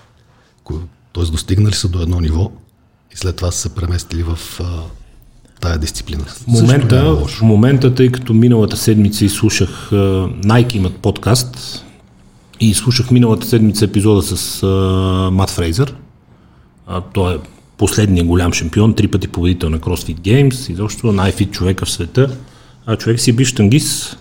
Т.е. 1.13 1.23
достигнали 1.23 1.73
са 1.73 1.87
до 1.87 2.01
едно 2.01 2.19
ниво 2.19 2.51
и 3.13 3.17
след 3.17 3.35
това 3.35 3.51
са 3.51 3.59
се 3.59 3.75
преместили 3.75 4.23
в 4.23 4.39
тая 5.61 5.77
дисциплина. 5.77 6.23
В 6.23 6.47
момента, 6.47 7.15
в 7.15 7.41
момента, 7.41 7.95
тъй 7.95 8.11
като 8.11 8.33
миналата 8.33 8.77
седмица 8.77 9.25
изслушах, 9.25 9.89
Nike 9.91 10.75
имат 10.75 10.97
подкаст 10.97 11.83
и 12.59 12.73
слушах 12.73 13.11
миналата 13.11 13.47
седмица 13.47 13.85
епизода 13.85 14.21
с 14.21 14.61
uh, 14.61 15.29
Мат 15.29 15.49
Фрейзър. 15.49 15.95
Uh, 16.89 17.03
той 17.13 17.35
е 17.35 17.37
последния 17.77 18.25
голям 18.25 18.53
шампион, 18.53 18.93
три 18.93 19.07
пъти 19.07 19.27
победител 19.27 19.69
на 19.69 19.79
CrossFit 19.79 20.19
Games, 20.19 20.71
изобщо 20.71 21.11
най-фит 21.11 21.51
човека 21.51 21.85
в 21.85 21.91
света. 21.91 22.37
А 22.85 22.95
човек 22.95 23.19
си 23.19 23.29
е 23.29 23.33
биш 23.33 23.55
тангис 23.55 24.17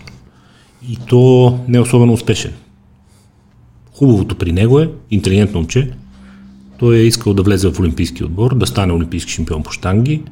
и 0.89 0.97
то 1.09 1.59
не 1.67 1.77
е 1.77 1.81
особено 1.81 2.13
успешен. 2.13 2.53
Хубавото 3.91 4.35
при 4.35 4.51
него 4.51 4.79
е, 4.79 4.89
интелигентно 5.11 5.59
момче, 5.59 5.91
той 6.79 6.95
е 6.95 7.05
искал 7.07 7.33
да 7.33 7.43
влезе 7.43 7.71
в 7.71 7.79
олимпийски 7.79 8.23
отбор, 8.23 8.55
да 8.55 8.67
стане 8.67 8.93
олимпийски 8.93 9.31
шампион 9.31 9.63
по 9.63 9.71
штанги, 9.71 10.23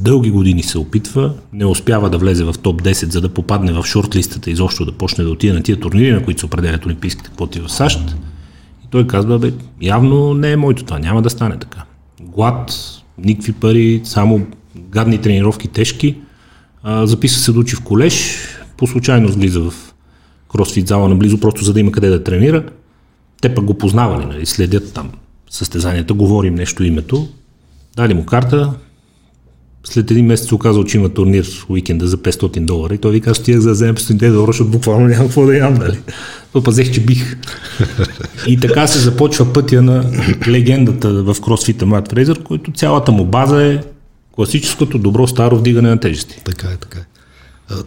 дълги 0.00 0.30
години 0.30 0.62
се 0.62 0.78
опитва, 0.78 1.34
не 1.52 1.66
успява 1.66 2.10
да 2.10 2.18
влезе 2.18 2.44
в 2.44 2.54
топ 2.62 2.82
10, 2.82 3.10
за 3.12 3.20
да 3.20 3.28
попадне 3.28 3.72
в 3.72 3.84
шортлистата 3.84 4.50
и 4.50 4.52
изобщо 4.52 4.84
да 4.84 4.92
почне 4.92 5.24
да 5.24 5.30
отиде 5.30 5.52
на 5.52 5.62
тия 5.62 5.80
турнири, 5.80 6.12
на 6.12 6.24
които 6.24 6.40
се 6.40 6.46
определят 6.46 6.86
олимпийските 6.86 7.30
квоти 7.30 7.60
в 7.60 7.68
САЩ. 7.68 7.98
И 8.84 8.88
той 8.90 9.06
казва, 9.06 9.38
бе, 9.38 9.52
явно 9.80 10.34
не 10.34 10.52
е 10.52 10.56
моето 10.56 10.84
това, 10.84 10.98
няма 10.98 11.22
да 11.22 11.30
стане 11.30 11.58
така. 11.58 11.84
Глад, 12.20 12.72
никакви 13.18 13.52
пари, 13.52 14.00
само 14.04 14.46
гадни 14.76 15.18
тренировки, 15.18 15.68
тежки. 15.68 16.16
А, 16.82 17.06
записа 17.06 17.40
се 17.40 17.52
да 17.52 17.60
учи 17.60 17.76
в 17.76 17.82
колеж, 17.82 18.38
по 18.76 18.86
случайност 18.86 19.34
влиза 19.34 19.60
в 19.60 19.94
кросфит 20.52 20.88
зала 20.88 21.08
наблизо, 21.08 21.40
просто 21.40 21.64
за 21.64 21.72
да 21.72 21.80
има 21.80 21.92
къде 21.92 22.08
да 22.08 22.24
тренира. 22.24 22.64
Те 23.42 23.54
пък 23.54 23.64
го 23.64 23.78
познавали, 23.78 24.26
нали, 24.26 24.46
следят 24.46 24.92
там 24.94 25.10
състезанията, 25.50 26.14
говорим 26.14 26.54
нещо 26.54 26.84
името, 26.84 27.28
дали 27.96 28.14
му 28.14 28.26
карта, 28.26 28.74
след 29.84 30.10
един 30.10 30.26
месец 30.26 30.48
се 30.48 30.54
оказал, 30.54 30.84
че 30.84 30.96
има 30.96 31.08
турнир 31.08 31.64
уикенда 31.68 32.06
за 32.06 32.18
500 32.18 32.64
долара 32.64 32.94
и 32.94 32.98
той 32.98 33.12
ви 33.12 33.20
казва, 33.20 33.34
стигах 33.34 33.60
за 33.60 33.68
да 33.68 33.74
вземем 33.74 33.96
500 33.96 34.32
долара, 34.32 34.52
защото 34.52 34.70
буквално 34.70 35.06
няма 35.06 35.24
какво 35.24 35.46
да 35.46 35.56
ям, 35.56 35.74
нали? 35.74 35.98
То 36.52 36.62
пазех, 36.62 36.92
че 36.92 37.00
бих. 37.00 37.36
И 38.46 38.60
така 38.60 38.86
се 38.86 38.98
започва 38.98 39.52
пътя 39.52 39.82
на 39.82 40.10
легендата 40.48 41.22
в 41.22 41.36
кросфита 41.44 41.86
Мат 41.86 42.10
Фрейзър, 42.10 42.42
който 42.42 42.72
цялата 42.72 43.12
му 43.12 43.24
база 43.24 43.66
е 43.66 43.80
класическото 44.32 44.98
добро 44.98 45.26
старо 45.26 45.58
вдигане 45.58 45.88
на 45.88 46.00
тежести. 46.00 46.40
Така 46.44 46.68
е, 46.68 46.76
така 46.76 46.98
е. 46.98 47.04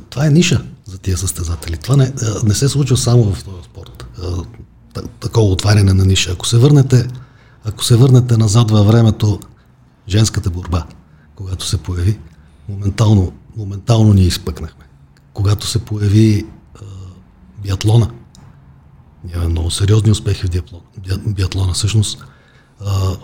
Това 0.10 0.26
е 0.26 0.30
ниша 0.30 0.62
за 0.86 0.98
тия 0.98 1.18
състезатели. 1.18 1.78
Това 1.78 1.98
не, 1.98 2.12
не 2.44 2.54
се 2.54 2.70
случва 2.70 2.98
само 2.98 3.24
в 3.24 3.44
този 3.44 3.64
спорт. 3.64 4.06
Такова 5.20 5.52
отваряне 5.52 5.94
на 5.94 6.06
ниша. 6.06 6.32
Ако 6.32 6.48
се 6.48 6.58
върнете, 6.58 7.08
ако 7.66 7.84
се 7.84 7.96
върнете 7.96 8.38
назад 8.38 8.72
във 8.72 8.88
времето, 8.88 9.40
женската 10.08 10.50
борба– 10.50 10.86
когато 11.36 11.66
се 11.66 11.78
появи, 11.78 12.20
моментално, 12.70 13.34
моментално 13.58 14.14
ние 14.14 14.26
изпъкнахме. 14.26 14.86
Когато 15.34 15.68
се 15.68 15.80
появи 15.80 16.46
а, 16.76 16.80
биатлона, 17.64 18.12
имаме 19.34 19.50
много 19.50 19.72
сериозни 19.72 20.12
успехи 20.12 20.48
в 20.48 20.50
биатлона. 20.50 20.84
биатлона. 21.28 21.74
Всъщност, 21.74 22.26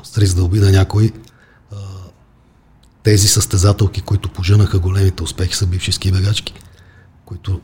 с 0.03 0.17
риск 0.17 0.35
да 0.35 0.43
обида 0.43 0.71
някой, 0.71 1.11
а, 1.71 1.75
тези 3.03 3.27
състезателки, 3.27 4.01
които 4.01 4.29
поженаха 4.29 4.79
големите 4.79 5.23
успехи, 5.23 5.55
са 5.55 5.67
бивши 5.67 5.91
ски 5.91 6.11
бегачки, 6.11 6.53
които 7.25 7.61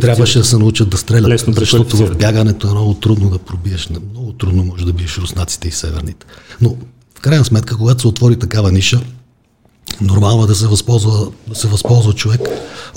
трябваше 0.00 0.38
да 0.38 0.44
се 0.44 0.58
научат 0.58 0.90
да 0.90 0.96
стрелят, 0.96 1.28
Лесно 1.28 1.52
защото 1.52 1.96
в 1.96 2.16
бягането 2.16 2.68
е 2.68 2.70
много 2.70 2.94
трудно 2.94 3.30
да 3.30 3.38
пробиеш, 3.38 3.88
много 3.90 4.32
трудно 4.32 4.64
може 4.64 4.84
да 4.84 4.92
биеш 4.92 5.18
руснаците 5.18 5.68
и 5.68 5.70
северните. 5.70 6.26
Но 6.60 6.76
в 7.18 7.20
крайна 7.20 7.44
сметка, 7.44 7.76
когато 7.76 8.00
се 8.00 8.08
отвори 8.08 8.38
такава 8.38 8.72
ниша, 8.72 9.00
нормално 10.00 10.44
е 10.44 10.46
да 10.46 10.54
се 10.54 10.66
възползва, 10.66 11.30
да 11.48 11.54
се 11.54 11.68
възползва 11.68 12.12
човек, 12.12 12.40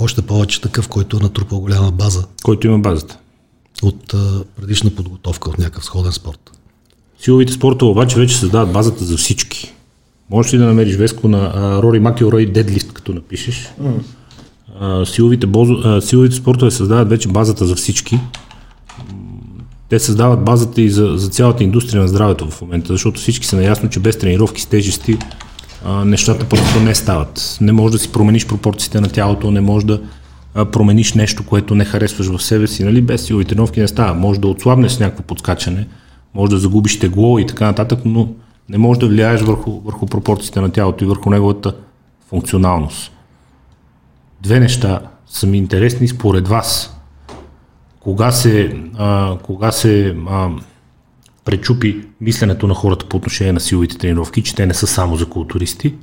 още 0.00 0.22
повече 0.22 0.60
такъв, 0.60 0.88
който 0.88 1.16
е 1.16 1.20
натрупал 1.22 1.60
голяма 1.60 1.90
база. 1.90 2.24
Който 2.42 2.66
има 2.66 2.78
базата. 2.78 3.18
От 3.82 4.14
а, 4.14 4.44
предишна 4.60 4.90
подготовка, 4.90 5.50
от 5.50 5.58
някакъв 5.58 5.84
сходен 5.84 6.12
спорт. 6.12 6.50
Силовите 7.20 7.52
спорта 7.52 7.86
обаче 7.86 8.16
вече 8.16 8.36
създават 8.36 8.72
базата 8.72 9.04
за 9.04 9.16
всички. 9.16 9.74
Можеш 10.30 10.54
ли 10.54 10.58
да 10.58 10.64
намериш 10.64 10.96
Веско 10.96 11.28
на 11.28 11.52
а, 11.54 11.82
Рори 11.82 12.00
Макилрой 12.00 12.46
дедлист, 12.46 12.92
като 12.92 13.14
напишеш? 13.14 13.72
Mm. 13.82 13.92
А, 14.80 15.06
силовите, 15.06 15.46
бозо, 15.46 15.74
а, 15.84 16.00
силовите 16.00 16.36
спортове 16.36 16.70
създават 16.70 17.08
вече 17.08 17.28
базата 17.28 17.66
за 17.66 17.76
всички 17.76 18.20
те 19.92 19.98
създават 19.98 20.44
базата 20.44 20.80
и 20.80 20.90
за, 20.90 21.12
за 21.16 21.28
цялата 21.28 21.64
индустрия 21.64 22.02
на 22.02 22.08
здравето 22.08 22.50
в 22.50 22.60
момента, 22.60 22.92
защото 22.92 23.20
всички 23.20 23.46
са 23.46 23.56
наясно, 23.56 23.88
че 23.88 24.00
без 24.00 24.18
тренировки 24.18 24.60
с 24.60 24.66
тежести 24.66 25.18
а, 25.84 26.04
нещата 26.04 26.48
просто 26.48 26.80
не 26.80 26.94
стават. 26.94 27.58
Не 27.60 27.72
можеш 27.72 27.92
да 27.92 27.98
си 27.98 28.12
промениш 28.12 28.46
пропорциите 28.46 29.00
на 29.00 29.08
тялото, 29.08 29.50
не 29.50 29.60
можеш 29.60 29.86
да 29.86 30.00
а, 30.54 30.64
промениш 30.64 31.12
нещо, 31.12 31.46
което 31.46 31.74
не 31.74 31.84
харесваш 31.84 32.26
в 32.26 32.42
себе 32.42 32.66
си, 32.66 32.84
нали? 32.84 33.02
без 33.02 33.24
силови 33.24 33.44
тренировки 33.44 33.80
не 33.80 33.88
става. 33.88 34.14
Може 34.14 34.40
да 34.40 34.48
отслабнеш 34.48 34.92
с 34.92 35.00
някакво 35.00 35.22
подскачане, 35.22 35.88
може 36.34 36.50
да 36.50 36.58
загубиш 36.58 36.98
тегло 36.98 37.38
и 37.38 37.46
така 37.46 37.64
нататък, 37.64 37.98
но 38.04 38.28
не 38.68 38.78
можеш 38.78 39.00
да 39.00 39.08
влияеш 39.08 39.40
върху, 39.40 39.80
върху 39.80 40.06
пропорциите 40.06 40.60
на 40.60 40.72
тялото 40.72 41.04
и 41.04 41.06
върху 41.06 41.30
неговата 41.30 41.74
функционалност. 42.28 43.12
Две 44.42 44.60
неща 44.60 45.00
са 45.26 45.46
ми 45.46 45.58
интересни 45.58 46.08
според 46.08 46.48
вас. 46.48 46.96
Кога 48.02 48.32
се, 48.32 48.76
а, 48.98 49.38
кога 49.42 49.72
се 49.72 50.16
а, 50.28 50.50
пречупи 51.44 52.00
мисленето 52.20 52.66
на 52.66 52.74
хората 52.74 53.06
по 53.06 53.16
отношение 53.16 53.52
на 53.52 53.60
силовите 53.60 53.98
тренировки, 53.98 54.42
че 54.42 54.54
те 54.54 54.66
не 54.66 54.74
са 54.74 54.86
само 54.86 55.16
за 55.16 55.26
културисти. 55.26 55.94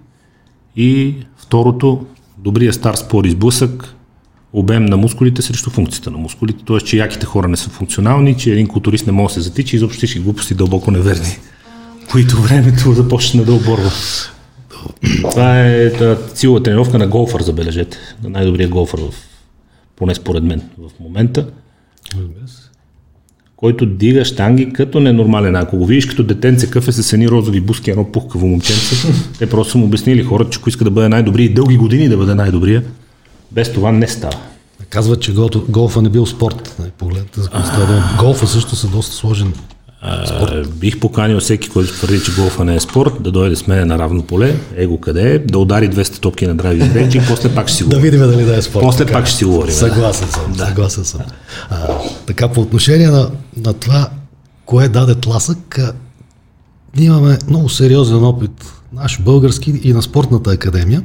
И 0.76 1.16
второто, 1.38 2.06
добрия 2.38 2.74
стар 2.74 2.96
спор 2.96 3.26
и 3.26 3.32
сблъсък, 3.32 3.96
обем 4.54 4.86
на 4.86 4.98
мускулите 4.98 5.42
срещу 5.42 5.70
функцията 5.70 6.12
на 6.12 6.18
мускулите, 6.18 6.66
т.е. 6.66 6.78
че 6.78 6.98
яките 6.98 7.26
хора 7.26 7.48
не 7.48 7.58
са 7.58 7.70
функционални, 7.70 8.38
че 8.38 8.52
един 8.52 8.68
културист 8.68 9.06
не 9.06 9.12
може 9.12 9.28
да 9.28 9.34
се 9.34 9.42
затича, 9.42 9.76
изобщо 9.76 9.98
всички 9.98 10.20
глупости 10.20 10.56
дълбоко 10.56 10.92
неверни, 10.92 11.38
които 12.12 12.42
времето 12.42 12.94
започна 12.94 13.44
да 13.44 13.54
оборва. 13.54 13.92
Това 15.32 15.62
е 15.62 15.92
силова 16.34 16.64
тренировка 16.64 16.98
на 16.98 17.08
голфър, 17.08 17.42
забележете. 17.42 17.98
На 18.24 18.30
най-добрия 18.30 18.70
голфър, 18.70 19.00
в, 19.00 19.14
поне 19.96 20.16
според 20.16 20.44
мен 20.44 20.62
в 20.78 21.00
момента. 21.00 21.48
Който 23.56 23.86
дига 23.86 24.26
штанги 24.26 24.74
като 24.74 25.00
ненормален. 25.00 25.56
Ако 25.56 25.78
го 25.78 25.86
видиш 25.86 26.06
като 26.06 26.24
детенце 26.24 26.70
къфе 26.72 26.92
с 26.92 27.14
едни 27.14 27.30
розови 27.30 27.62
буски, 27.62 27.92
едно 27.92 28.12
пухкаво 28.12 28.48
момченце, 28.48 29.14
те 29.40 29.50
просто 29.50 29.72
са 29.72 29.78
му 29.78 29.86
обяснили 29.86 30.24
хората, 30.24 30.50
че 30.50 30.60
ако 30.60 30.70
иска 30.70 30.84
да 30.84 30.92
бъде 30.92 31.10
най-добри 31.10 31.44
и 31.44 31.54
дълги 31.54 31.78
години 31.78 32.10
да 32.10 32.18
бъде 32.18 32.36
най-добрия, 32.36 32.84
без 33.52 33.74
това 33.74 33.92
не 33.92 34.08
става. 34.08 34.38
Казват, 34.90 35.22
че 35.22 35.34
голфа 35.70 36.02
не 36.02 36.10
бил 36.10 36.26
спорт. 36.26 36.82
Погледнете 36.98 37.42
за 37.42 37.50
Голфа 38.20 38.48
също 38.48 38.76
са 38.76 38.88
доста 38.88 39.16
сложен 39.16 39.54
а, 40.02 40.64
бих 40.66 41.00
поканил 41.00 41.40
всеки, 41.40 41.70
който 41.70 41.94
твърди, 41.94 42.24
че 42.24 42.36
голфа 42.36 42.66
не 42.66 42.76
е 42.76 42.80
спорт, 42.80 43.14
да 43.20 43.32
дойде 43.32 43.56
с 43.56 43.68
мен 43.68 43.88
на 43.88 44.00
равно 44.00 44.24
поле, 44.24 44.60
его 44.76 45.00
къде 45.00 45.36
е, 45.36 45.40
да 45.40 45.60
удари 45.60 45.90
200 45.90 46.20
топки 46.20 46.48
на 46.48 46.56
драйви 46.56 46.94
рейдж 46.94 47.16
и 47.16 47.22
после 47.28 47.56
пак 47.56 47.68
ще 47.68 47.78
си 47.78 47.84
говорим. 47.84 48.02
да 48.02 48.10
видим 48.10 48.20
дали 48.20 48.44
да 48.44 48.58
е 48.58 48.62
спорт. 48.62 48.84
После 48.84 49.06
така. 49.06 49.18
пак 49.18 49.28
ще 49.28 49.38
си 49.38 49.46
говорим. 49.46 49.74
Съгласен 49.74 50.28
да. 50.28 50.34
съм, 50.34 50.54
да. 50.54 50.66
съгласен 50.66 51.06
съм. 51.06 51.22
А, 51.70 51.88
така, 52.26 52.48
по 52.48 52.62
отношение 52.62 53.08
на, 53.08 53.32
на 53.58 53.74
това, 53.74 54.10
кое 54.66 54.90
даде 54.90 55.16
тласък, 55.16 55.80
ние 56.98 57.06
имаме 57.06 57.38
много 57.48 57.70
сериозен 57.70 58.24
опит, 58.24 58.74
наш 58.94 59.22
български 59.22 59.80
и 59.84 59.94
на 59.94 60.02
спортната 60.02 60.52
академия. 60.52 61.04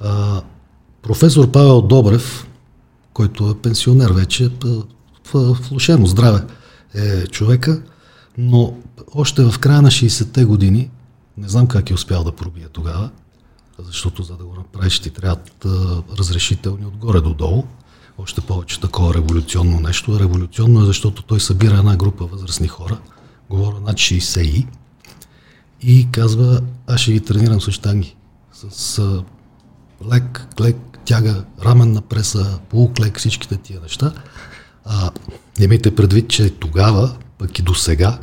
А, 0.00 0.40
професор 1.02 1.50
Павел 1.50 1.82
Добрев, 1.82 2.46
който 3.12 3.50
е 3.50 3.62
пенсионер 3.62 4.10
вече, 4.10 4.50
в 5.34 5.56
влушено 5.70 6.06
здраве, 6.06 6.40
е 6.94 7.26
човека, 7.26 7.82
но 8.38 8.74
още 9.14 9.42
в 9.44 9.58
края 9.58 9.82
на 9.82 9.90
60-те 9.90 10.44
години, 10.44 10.90
не 11.36 11.48
знам 11.48 11.66
как 11.66 11.90
е 11.90 11.94
успял 11.94 12.24
да 12.24 12.32
пробие 12.32 12.68
тогава, 12.72 13.10
защото 13.78 14.22
за 14.22 14.36
да 14.36 14.44
го 14.44 14.54
направиш 14.54 15.00
ти 15.00 15.10
трябват 15.10 15.66
разрешителни 16.18 16.86
отгоре 16.86 17.20
до 17.20 17.34
долу. 17.34 17.64
Още 18.18 18.40
повече 18.40 18.80
такова 18.80 19.14
революционно 19.14 19.80
нещо. 19.80 20.20
Революционно 20.20 20.82
е, 20.82 20.86
защото 20.86 21.22
той 21.22 21.40
събира 21.40 21.76
една 21.76 21.96
група 21.96 22.26
възрастни 22.26 22.68
хора, 22.68 22.98
говоря 23.50 23.80
над 23.80 23.96
60 23.96 24.40
и, 24.40 24.66
и 25.82 26.08
казва, 26.12 26.60
аз 26.86 27.00
ще 27.00 27.12
ги 27.12 27.20
тренирам 27.20 27.60
с 27.60 27.72
штанги. 27.72 28.16
С 28.70 28.98
а, 28.98 29.24
лек, 30.12 30.48
клек, 30.56 30.76
тяга, 31.04 31.44
раменна 31.64 32.02
преса, 32.02 32.58
полуклек, 32.70 33.18
всичките 33.18 33.56
тия 33.56 33.80
неща. 33.80 34.12
А, 34.84 35.10
имайте 35.60 35.94
предвид, 35.94 36.28
че 36.28 36.50
тогава, 36.50 37.16
пък 37.38 37.58
и 37.58 37.62
до 37.62 37.74
сега, 37.74 38.18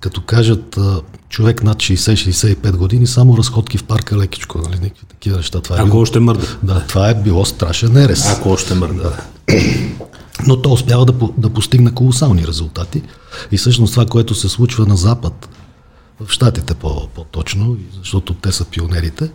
като 0.00 0.20
кажат 0.20 0.78
човек 1.28 1.62
над 1.62 1.76
60-65 1.76 2.76
години, 2.76 3.06
само 3.06 3.36
разходки 3.36 3.78
в 3.78 3.84
парка 3.84 4.16
лекичко, 4.16 4.58
нали, 4.58 4.80
някакви 4.80 5.06
такива 5.06 5.36
неща. 5.36 5.60
Това 5.60 5.76
е 5.76 5.78
Ако 5.78 5.88
било, 5.88 6.02
още 6.02 6.20
мърда. 6.20 6.46
Да, 6.62 6.86
това 6.86 7.10
е 7.10 7.14
било 7.14 7.44
страшен 7.44 7.96
ерес. 7.96 8.26
Ако 8.26 8.50
още 8.50 8.74
мърда. 8.74 9.02
Да. 9.02 9.22
Но 10.46 10.62
то 10.62 10.72
успява 10.72 11.06
да, 11.06 11.28
да 11.38 11.50
постигне 11.50 11.94
колосални 11.94 12.46
резултати. 12.46 13.02
И 13.52 13.58
всъщност 13.58 13.92
това, 13.92 14.06
което 14.06 14.34
се 14.34 14.48
случва 14.48 14.86
на 14.86 14.96
Запад, 14.96 15.48
в 16.20 16.30
Штатите 16.30 16.74
по, 16.74 17.08
по-точно, 17.08 17.76
защото 17.98 18.34
те 18.34 18.52
са 18.52 18.64
пионерите, 18.64 19.30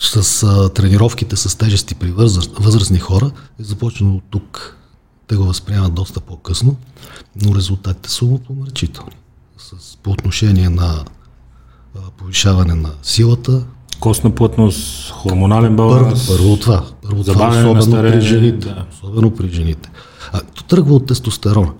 с 0.00 0.42
а, 0.42 0.68
тренировките 0.68 1.36
с 1.36 1.58
тежести 1.58 1.94
при 1.94 2.10
възраст, 2.10 2.50
възрастни 2.58 2.98
хора 2.98 3.30
е 3.60 3.62
започнало 3.62 4.20
тук. 4.30 4.76
Те 5.26 5.36
го 5.36 5.44
възприемат 5.44 5.94
доста 5.94 6.20
по-късно, 6.20 6.76
но 7.42 7.54
резултатите 7.54 8.10
са 8.10 8.24
му 8.24 8.38
помрачителни. 8.38 9.16
С, 9.58 9.96
по 9.96 10.10
отношение 10.10 10.68
на 10.68 11.04
а, 11.96 12.00
повишаване 12.18 12.74
на 12.74 12.90
силата, 13.02 13.62
Костна 14.00 14.30
плътност, 14.30 15.10
хормонален 15.10 15.76
баланс. 15.76 16.26
Първо, 16.26 16.38
първо 16.38 16.56
това. 16.56 16.84
Първо 17.02 17.24
това, 17.24 17.48
особено 17.48 18.02
при 18.02 18.20
жените. 18.20 18.68
Да. 18.68 18.86
Особено 18.92 19.30
при 19.30 19.48
жените. 19.48 19.90
А, 20.32 20.40
то 20.40 20.64
тръгва 20.64 20.94
от 20.94 21.06
тестостерона 21.06 21.72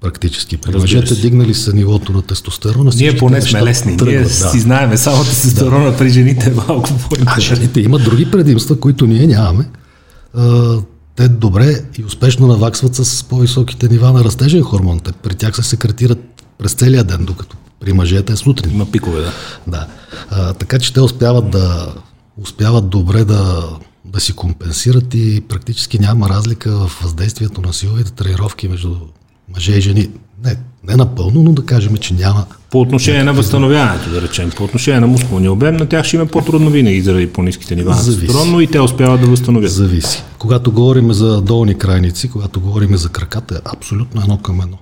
практически. 0.00 0.56
При 0.56 0.78
мъжете 0.78 1.14
дигнали 1.14 1.54
са 1.54 1.72
нивото 1.72 2.12
на 2.12 2.22
тестостерона. 2.22 2.90
Ние 2.96 3.16
поне 3.16 3.42
сме 3.42 3.62
лесни. 3.62 3.96
Тръгват, 3.96 4.14
ние 4.14 4.22
да. 4.22 4.50
си 4.50 4.60
знаеме 4.60 4.96
само 4.96 5.24
тестостерона 5.24 5.90
да. 5.90 5.96
при 5.96 6.10
жените 6.10 6.50
е 6.50 6.54
малко 6.54 6.90
по 7.10 7.16
А 7.26 7.40
жените 7.40 7.80
имат 7.80 8.04
други 8.04 8.30
предимства, 8.30 8.80
които 8.80 9.06
ние 9.06 9.26
нямаме. 9.26 9.68
А, 10.34 10.76
те 11.16 11.28
добре 11.28 11.82
и 11.98 12.04
успешно 12.04 12.46
наваксват 12.46 12.94
с 12.94 13.24
по-високите 13.24 13.88
нива 13.88 14.12
на 14.12 14.24
растежен 14.24 14.62
хормон. 14.62 15.00
Те 15.00 15.12
при 15.12 15.34
тях 15.34 15.56
се 15.56 15.62
секретират 15.62 16.18
през 16.58 16.72
целия 16.72 17.04
ден, 17.04 17.24
докато 17.24 17.56
при 17.80 17.92
мъжете 17.92 18.32
е 18.32 18.36
сутрин. 18.36 18.74
Има 18.74 18.90
пикове, 18.90 19.20
да. 19.20 19.32
Да. 19.66 19.86
А, 20.30 20.54
така 20.54 20.78
че 20.78 20.92
те 20.92 21.00
успяват 21.00 21.50
да 21.50 21.94
успяват 22.42 22.88
добре 22.88 23.24
да, 23.24 23.68
да 24.04 24.20
си 24.20 24.32
компенсират 24.32 25.14
и 25.14 25.40
практически 25.48 25.98
няма 25.98 26.28
разлика 26.28 26.70
в 26.70 27.00
въздействието 27.02 27.60
на 27.60 27.72
силовите 27.72 28.12
тренировки 28.12 28.68
между 28.68 28.96
мъже 29.54 29.72
и 29.72 29.80
жени. 29.80 30.08
Не, 30.44 30.56
не 30.84 30.96
напълно, 30.96 31.42
но 31.42 31.52
да 31.52 31.66
кажем, 31.66 31.96
че 31.96 32.14
няма. 32.14 32.46
По 32.70 32.80
отношение 32.80 33.24
на 33.24 33.32
възстановяването, 33.32 34.10
да 34.10 34.22
речем, 34.22 34.50
по 34.56 34.64
отношение 34.64 35.00
на 35.00 35.06
мускулния 35.06 35.52
обем, 35.52 35.76
на 35.76 35.86
тях 35.86 36.06
ще 36.06 36.16
има 36.16 36.26
по-трудно 36.26 36.70
винаги 36.70 37.00
заради 37.00 37.32
по-низките 37.32 37.76
нива 37.76 37.90
на 37.90 37.96
тестостерон, 37.96 38.50
но 38.50 38.60
и 38.60 38.66
те 38.66 38.80
успяват 38.80 39.20
да 39.20 39.26
възстановят. 39.26 39.70
Зависи. 39.70 40.22
Когато 40.38 40.72
говорим 40.72 41.12
за 41.12 41.40
долни 41.40 41.78
крайници, 41.78 42.30
когато 42.30 42.60
говорим 42.60 42.96
за 42.96 43.08
краката, 43.08 43.54
е 43.54 43.70
абсолютно 43.76 44.20
едно 44.20 44.38
към 44.38 44.60
едно. 44.60 44.78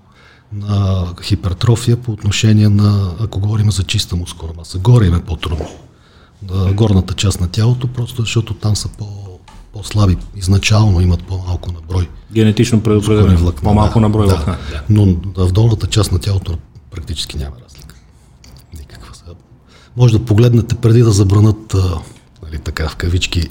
На 0.53 1.05
хипертрофия 1.23 1.97
по 1.97 2.13
отношение 2.13 2.69
на, 2.69 3.11
ако 3.21 3.41
говорим 3.41 3.73
за 3.73 3.83
чиста 3.83 4.17
мускулна 4.17 4.55
маса, 4.57 4.79
горе 4.79 5.07
им 5.07 5.15
е 5.15 5.23
по-трудно. 5.23 5.69
На 6.51 6.73
горната 6.73 7.15
част 7.15 7.41
на 7.41 7.49
тялото, 7.49 7.87
просто 7.87 8.23
защото 8.23 8.55
там 8.55 8.77
са 8.77 8.89
по 8.89 9.07
по-слаби 9.77 10.17
изначално 10.37 11.01
имат 11.01 11.25
по-малко 11.25 11.73
на 11.73 11.79
брой. 11.89 12.09
Генетично 12.33 12.81
предопределено, 12.81 13.53
по-малко 13.53 14.01
на 14.01 14.11
брой 14.11 14.27
да, 14.27 14.35
влакна. 14.35 14.57
Да. 14.71 14.83
Но 14.89 15.17
в 15.37 15.53
долната 15.53 15.87
част 15.87 16.13
на 16.13 16.19
тялото 16.19 16.59
практически 16.91 17.37
няма 17.37 17.57
разлика. 17.65 17.95
Никаква. 18.79 19.13
Може 19.97 20.19
да 20.19 20.25
погледнете 20.25 20.75
преди 20.75 21.03
да 21.03 21.13
забранат 21.13 21.75
нали, 22.43 22.59
така 22.59 22.89
в 22.89 22.97
кавички 22.97 23.49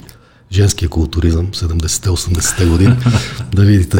женския 0.52 0.88
културизъм 0.88 1.46
70-80-те 1.46 2.66
години, 2.66 2.96
да 3.54 3.62
видите. 3.62 3.98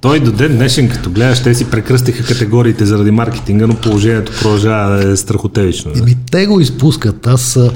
Той 0.00 0.20
до 0.20 0.32
ден 0.32 0.56
днешен, 0.56 0.88
като 0.88 1.10
гледаш, 1.10 1.42
те 1.42 1.54
си 1.54 1.70
прекръстиха 1.70 2.24
категориите 2.24 2.86
заради 2.86 3.10
маркетинга, 3.10 3.66
но 3.66 3.76
положението 3.76 4.32
продължава 4.32 4.96
да 4.96 5.10
е 5.10 5.16
страхотевично. 5.16 5.92
Да? 5.92 6.14
те 6.30 6.46
го 6.46 6.60
изпускат. 6.60 7.26
Аз 7.26 7.56
а, 7.56 7.70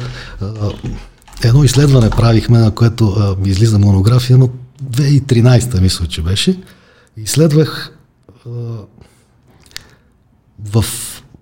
едно 1.44 1.64
изследване 1.64 2.11
правихме, 2.11 2.59
на 2.59 2.70
което 2.70 3.09
а, 3.09 3.37
излиза 3.44 3.78
монография, 3.78 4.38
но 4.38 4.48
2013 4.90 5.80
мисля, 5.80 6.07
че 6.07 6.22
беше. 6.22 6.61
Изследвах 7.16 7.98
в 10.72 10.85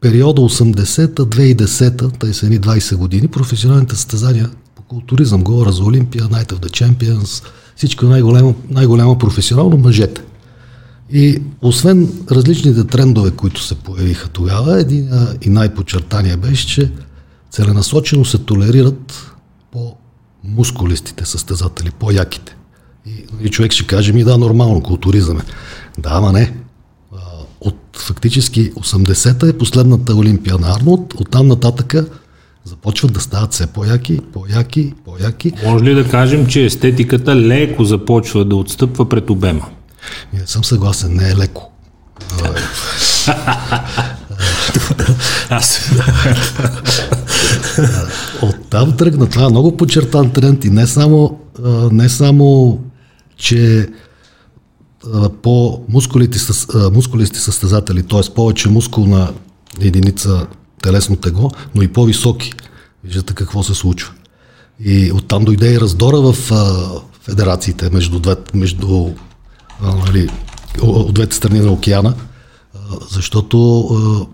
периода 0.01 0.43
80-та, 0.43 1.23
2010-та, 1.23 2.09
тъй 2.09 2.35
са 2.35 2.47
едни 2.47 2.61
20 2.61 2.97
години, 2.97 3.29
професионалните 3.29 3.97
състезания 3.97 4.51
по 4.75 4.83
културизъм, 4.83 5.45
говоря 5.45 5.73
за 5.73 5.85
Олимпия, 5.85 6.25
Night 6.25 6.53
of 6.53 6.59
the 6.59 6.69
Champions, 6.69 7.45
всичко 7.77 8.05
най-голямо, 8.05 8.55
най-голямо 8.71 9.19
професионално 9.19 9.77
мъжете. 9.77 10.23
И 11.13 11.43
освен 11.63 12.13
различните 12.31 12.85
трендове, 12.85 13.31
които 13.31 13.63
се 13.63 13.75
появиха 13.75 14.29
тогава, 14.29 14.81
един 14.81 15.11
и 15.43 15.49
най-подчертания 15.49 16.37
беше, 16.37 16.67
че 16.67 16.91
целенасочено 17.51 18.25
се 18.25 18.39
толерират 18.39 19.32
по-мускулистите 20.43 21.25
състезатели, 21.25 21.91
по-яките. 21.91 22.57
И, 23.07 23.25
и 23.41 23.49
човек 23.49 23.73
ще 23.73 23.87
каже 23.87 24.13
ми, 24.13 24.25
да, 24.25 24.39
нормално, 24.39 24.83
културизъм 24.83 25.39
е. 25.39 25.43
Да, 25.99 26.11
ама 26.13 26.33
не. 26.33 26.55
От 27.61 27.77
фактически 27.97 28.73
80-та 28.73 29.49
е 29.49 29.53
последната 29.53 30.15
Олимпия 30.15 30.59
на 30.59 30.75
Арнолд, 30.75 31.15
оттам 31.15 31.49
нататъка 31.49 32.07
започват 32.65 33.13
да 33.13 33.21
стават 33.21 33.53
все 33.53 33.67
по-яки, 33.67 34.21
по-яки, 34.33 34.95
по-яки. 35.05 35.53
Може 35.65 35.85
ли 35.85 35.95
да 35.95 36.09
кажем, 36.09 36.47
че 36.47 36.65
естетиката 36.65 37.37
леко 37.37 37.85
започва 37.85 38.45
да 38.45 38.57
отстъпва 38.57 39.09
пред 39.09 39.31
обема? 39.31 39.67
Не 40.33 40.47
съм 40.47 40.65
съгласен, 40.65 41.15
не 41.15 41.31
е 41.31 41.37
леко. 41.37 41.71
Аз. 45.51 45.91
Оттам 48.43 48.97
тръгна. 48.97 49.29
Това 49.29 49.45
е 49.45 49.49
много 49.49 49.77
подчертан 49.77 50.31
тренд 50.31 50.65
и 50.65 50.71
не 50.71 50.87
само, 50.87 51.41
не 51.93 52.09
само 52.09 52.79
че 53.37 53.89
по 55.43 55.81
мускулите, 55.89 56.39
мускулисти 56.93 57.39
състезатели, 57.39 58.03
т.е. 58.03 58.35
повече 58.35 58.69
мускулна 58.69 59.33
единица 59.81 60.47
телесно 60.83 61.17
тегло, 61.17 61.51
но 61.75 61.83
и 61.83 61.89
по-високи. 61.89 62.55
Виждате 63.05 63.35
какво 63.35 63.63
се 63.63 63.75
случва. 63.75 64.13
И 64.81 65.13
оттам 65.13 65.45
дойде 65.45 65.75
и 65.75 65.81
раздора 65.81 66.21
в 66.21 66.35
федерациите 67.23 67.91
между, 67.91 68.19
две, 68.19 68.37
между 68.55 69.11
нали, 70.07 70.29
от 70.83 71.15
двете 71.15 71.37
страни 71.37 71.61
на 71.61 71.73
океана, 71.73 72.15
защото 73.11 74.29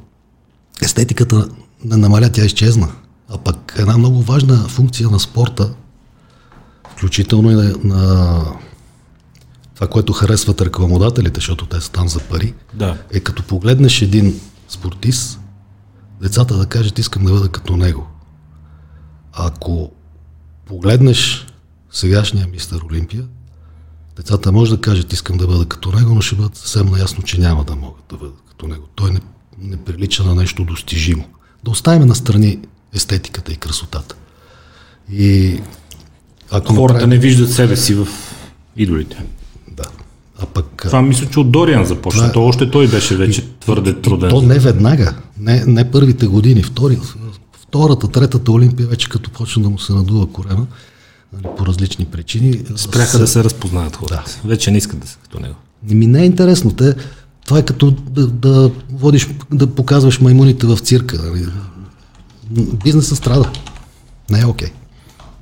естетиката 0.83 1.49
не 1.85 1.97
намаля, 1.97 2.31
тя 2.33 2.45
изчезна. 2.45 2.89
А 3.29 3.39
пък 3.39 3.75
една 3.79 3.99
много 3.99 4.23
важна 4.23 4.57
функция 4.57 5.11
на 5.11 5.21
спорта, 5.21 5.75
включително 6.91 7.51
и 7.51 7.55
на, 7.55 7.75
на 7.85 8.45
това, 9.75 9.87
което 9.87 10.13
харесват 10.13 10.61
рекламодателите, 10.61 11.41
защото 11.41 11.67
те 11.67 11.81
са 11.81 11.93
там 11.93 12.09
за 12.09 12.21
пари, 12.21 12.55
да. 12.75 12.99
е 13.13 13.21
като 13.21 13.43
погледнеш 13.43 14.03
един 14.03 14.41
спортист, 14.69 15.41
децата 16.21 16.57
да 16.57 16.67
кажат 16.67 16.99
искам 16.99 17.25
да 17.25 17.33
бъда 17.33 17.49
като 17.49 17.77
него. 17.77 18.07
Ако 19.33 19.93
погледнеш 20.67 21.47
сегашния 21.91 22.47
мистер 22.47 22.81
Олимпия, 22.91 23.25
децата 24.17 24.53
може 24.53 24.71
да 24.71 24.81
кажат 24.81 25.13
искам 25.13 25.37
да 25.37 25.47
бъда 25.47 25.67
като 25.67 25.93
него, 25.93 26.15
но 26.15 26.21
ще 26.21 26.37
бъдат 26.37 26.57
съвсем 26.57 26.87
наясно, 26.87 27.23
че 27.23 27.41
няма 27.41 27.65
да 27.65 27.77
могат 27.77 28.05
да 28.11 28.17
бъдат 28.17 28.43
като 28.49 28.67
него. 28.67 28.87
Той 28.95 29.11
не, 29.11 29.21
не 29.59 29.77
прилича 29.77 30.25
на 30.25 30.35
нещо 30.35 30.65
достижимо. 30.65 31.25
Да 31.65 31.71
оставим 31.71 32.09
на 32.09 32.15
страни 32.15 32.59
естетиката 32.95 33.53
и 33.53 33.57
красотата. 33.57 34.15
И 35.13 35.61
ако 36.51 36.75
Хората 36.75 36.95
направим... 36.95 37.11
не 37.11 37.19
виждат 37.19 37.53
себе 37.53 37.77
си 37.77 37.95
в 37.95 38.09
идолите. 38.77 39.25
Да. 39.71 39.85
А 40.43 40.47
пък, 40.47 40.67
Това 40.87 41.03
мисля, 41.03 41.27
че 41.27 41.41
от 41.41 41.51
Дориан 41.51 41.85
започна. 41.85 42.21
Това... 42.21 42.33
То 42.33 42.45
още 42.45 42.71
той 42.71 42.89
беше 42.89 43.17
вече 43.17 43.41
и, 43.41 43.61
твърде 43.61 44.01
труден. 44.01 44.31
То 44.31 44.43
не 44.43 44.59
веднага. 44.59 45.15
Не, 45.39 45.65
не 45.67 45.91
първите 45.91 46.27
години. 46.27 46.63
Втори, 46.63 46.99
втората, 47.53 48.09
третата 48.09 48.53
Олимпия 48.53 48.89
вече 48.89 49.09
като 49.09 49.31
почна 49.31 49.63
да 49.63 49.71
му 49.71 49.79
се 49.79 49.93
надува 49.93 50.27
корема 50.27 50.67
нали, 51.33 51.55
по 51.57 51.67
различни 51.67 52.05
причини. 52.05 52.61
Спряха 52.77 53.17
с... 53.17 53.19
да 53.19 53.27
се 53.27 53.45
разпознаят 53.45 53.97
хората. 53.97 54.25
Да. 54.43 54.49
Вече 54.49 54.71
не 54.71 54.79
искат 54.79 55.01
да 55.01 55.07
са 55.07 55.19
като 55.23 55.41
него. 55.41 55.55
Ми 55.83 56.07
не 56.07 56.23
е 56.23 56.27
интересно. 56.27 56.73
Те, 56.73 56.95
това 57.45 57.59
е 57.59 57.65
като 57.65 57.91
да, 57.91 58.27
да 58.27 58.71
водиш, 58.93 59.29
да 59.53 59.67
показваш 59.67 60.21
маймуните 60.21 60.67
в 60.67 60.79
цирка. 60.79 61.23
Нали. 61.23 61.47
Бизнесът 62.85 63.19
страда. 63.19 63.51
Не 64.31 64.41
е 64.41 64.47
окей. 64.47 64.69
Okay. 64.69 64.73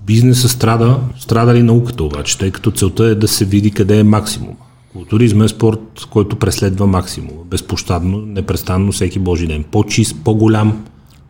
Бизнесът 0.07 0.51
страда, 0.51 1.01
страда 1.19 1.55
ли 1.55 1.63
науката 1.63 2.05
обаче, 2.05 2.39
тъй 2.39 2.51
като 2.51 2.71
целта 2.71 3.05
е 3.05 3.15
да 3.15 3.29
се 3.29 3.45
види 3.45 3.71
къде 3.71 3.99
е 3.99 4.05
максимум. 4.05 4.57
Културизм 4.93 5.43
е 5.43 5.49
спорт, 5.49 5.81
който 6.11 6.37
преследва 6.37 6.87
максимум. 6.87 7.37
Безпощадно, 7.45 8.19
непрестанно, 8.19 8.93
всеки 8.93 9.19
божи 9.19 9.47
ден. 9.47 9.65
По-чист, 9.71 10.17
по-голям, 10.25 10.85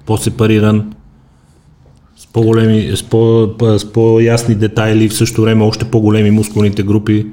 по-сепариран, 0.07 0.93
с, 2.17 2.27
по-големи, 2.27 2.97
с, 2.97 3.03
по, 3.03 3.51
с 3.79 3.93
по-ясни 3.93 4.55
детайли, 4.55 5.09
в 5.09 5.17
същото 5.17 5.43
време 5.43 5.65
още 5.65 5.85
по-големи 5.85 6.31
мускулните 6.31 6.83
групи. 6.83 7.27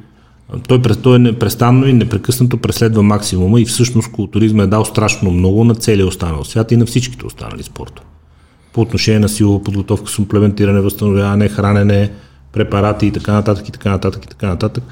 Той, 0.67 0.82
той 0.82 1.15
е 1.15 1.19
непрестанно 1.19 1.88
и 1.88 1.93
непрекъснато 1.93 2.58
преследва 2.58 3.01
максимума 3.01 3.62
и 3.62 3.65
всъщност 3.65 4.12
културизма 4.12 4.63
е 4.63 4.67
дал 4.67 4.86
страшно 4.86 5.32
много 5.32 5.63
на 5.63 5.75
целия 5.75 6.08
останал 6.08 6.43
свят 6.43 6.71
и 6.71 6.77
на 6.77 6.86
всичките 6.86 7.25
останали 7.25 7.63
спорта. 7.63 8.01
По 8.73 8.81
отношение 8.81 9.19
на 9.19 9.29
силова 9.29 9.63
подготовка, 9.63 10.12
суплементиране, 10.12 10.81
възстановяване, 10.81 11.49
хранене, 11.49 12.12
препарати 12.51 13.05
и 13.07 13.12
така 13.12 13.33
нататък 13.33 13.69
и 13.69 13.71
така 13.71 13.89
нататък 13.89 14.25
и 14.25 14.27
така 14.27 14.47
нататък. 14.47 14.83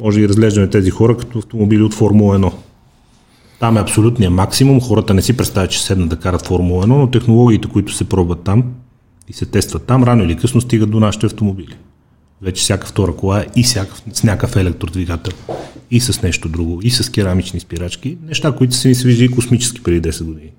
Може 0.00 0.20
да 0.20 0.28
разглеждаме 0.28 0.70
тези 0.70 0.90
хора 0.90 1.16
като 1.16 1.38
автомобили 1.38 1.82
от 1.82 1.94
Формула 1.94 2.38
1. 2.38 2.52
Там 3.60 3.76
е 3.76 3.80
абсолютния 3.80 4.30
максимум. 4.30 4.80
Хората 4.80 5.14
не 5.14 5.22
си 5.22 5.36
представят, 5.36 5.70
че 5.70 5.82
седнат 5.82 6.08
да 6.08 6.16
карат 6.16 6.46
Формула 6.46 6.84
1, 6.84 6.86
но 6.86 7.10
технологиите, 7.10 7.68
които 7.68 7.92
се 7.92 8.08
пробват 8.08 8.42
там 8.42 8.64
и 9.28 9.32
се 9.32 9.46
тестват 9.46 9.86
там, 9.86 10.04
рано 10.04 10.24
или 10.24 10.36
късно 10.36 10.60
стигат 10.60 10.90
до 10.90 11.00
нашите 11.00 11.26
автомобили. 11.26 11.76
Вече 12.42 12.62
всяка 12.62 12.86
втора 12.86 13.16
кола 13.16 13.40
е 13.40 13.46
и 13.56 13.62
всякакъв, 13.62 14.02
с 14.12 14.22
някакъв 14.22 14.56
електродвигател, 14.56 15.32
и 15.90 16.00
с 16.00 16.22
нещо 16.22 16.48
друго, 16.48 16.80
и 16.82 16.90
с 16.90 17.10
керамични 17.10 17.60
спирачки. 17.60 18.18
Неща, 18.26 18.52
които 18.52 18.74
са 18.74 18.88
ни 18.88 18.94
се 18.94 19.08
виждали 19.08 19.30
космически 19.30 19.82
преди 19.82 20.08
10 20.10 20.24
години. 20.24 20.50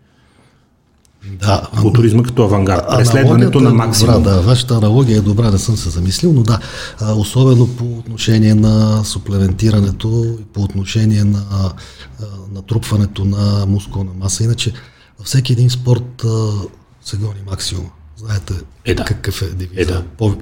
Да, 1.26 1.68
Културизма 1.82 2.24
като 2.24 2.44
авангард. 2.44 2.86
Преследването 2.98 3.62
на 3.62 3.70
максимум. 3.70 4.16
Е 4.16 4.18
добра, 4.18 4.32
да, 4.32 4.42
вашата 4.42 4.76
аналогия 4.76 5.18
е 5.18 5.22
добра, 5.22 5.52
не 5.52 5.58
съм 5.58 5.78
се 5.78 5.90
замислил, 5.90 6.34
но 6.34 6.44
да, 6.44 6.60
особено 7.16 7.68
по 7.68 7.98
отношение 7.98 8.56
на 8.56 9.04
суплементирането 9.04 10.38
и 10.42 10.44
по 10.44 10.62
отношение 10.62 11.24
на 11.24 11.72
натрупването 12.52 13.26
на 13.26 13.66
мускулна 13.66 14.12
маса. 14.20 14.44
Иначе 14.44 14.74
във 15.20 15.28
всеки 15.28 15.54
един 15.54 15.70
спорт 15.70 16.26
се 17.02 17.18
гони 17.18 17.40
максимум. 17.50 17.86
Знаете 18.18 18.54
е, 18.86 18.94
да. 18.94 19.06
какъв 19.06 19.42
е 19.42 19.46
девиза. 19.46 19.82
Е, 19.82 19.86
да. 19.86 20.04
По, 20.18 20.36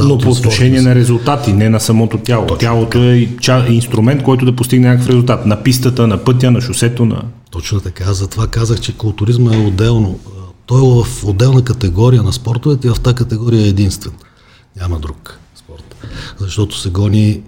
но 0.00 0.18
по 0.18 0.30
отношение 0.30 0.82
на 0.82 0.94
резултати, 0.94 1.52
не 1.52 1.68
на 1.68 1.80
самото 1.80 2.18
тяло. 2.18 2.46
Точно. 2.46 2.58
Тялото 2.58 2.98
е 2.98 3.28
инструмент, 3.68 4.22
който 4.22 4.44
да 4.44 4.56
постигне 4.56 4.88
някакъв 4.88 5.08
резултат. 5.08 5.46
На 5.46 5.62
пистата, 5.62 6.06
на 6.06 6.24
пътя, 6.24 6.50
на 6.50 6.60
шосето. 6.60 7.04
На... 7.04 7.22
Точно 7.50 7.80
така. 7.80 8.12
Затова 8.12 8.46
казах, 8.46 8.80
че 8.80 8.96
културизма 8.96 9.54
е 9.54 9.58
отделно. 9.58 10.18
Той 10.66 10.80
е 10.80 11.04
в 11.04 11.24
отделна 11.24 11.64
категория 11.64 12.22
на 12.22 12.32
спортовете 12.32 12.86
и 12.86 12.90
в 12.90 13.00
тази 13.00 13.16
категория 13.16 13.64
е 13.64 13.68
единствен. 13.68 14.12
Няма 14.80 14.98
друг 14.98 15.38
спорт. 15.56 15.96
Защото 16.38 16.78
се 16.78 16.90
гони, 16.90 17.42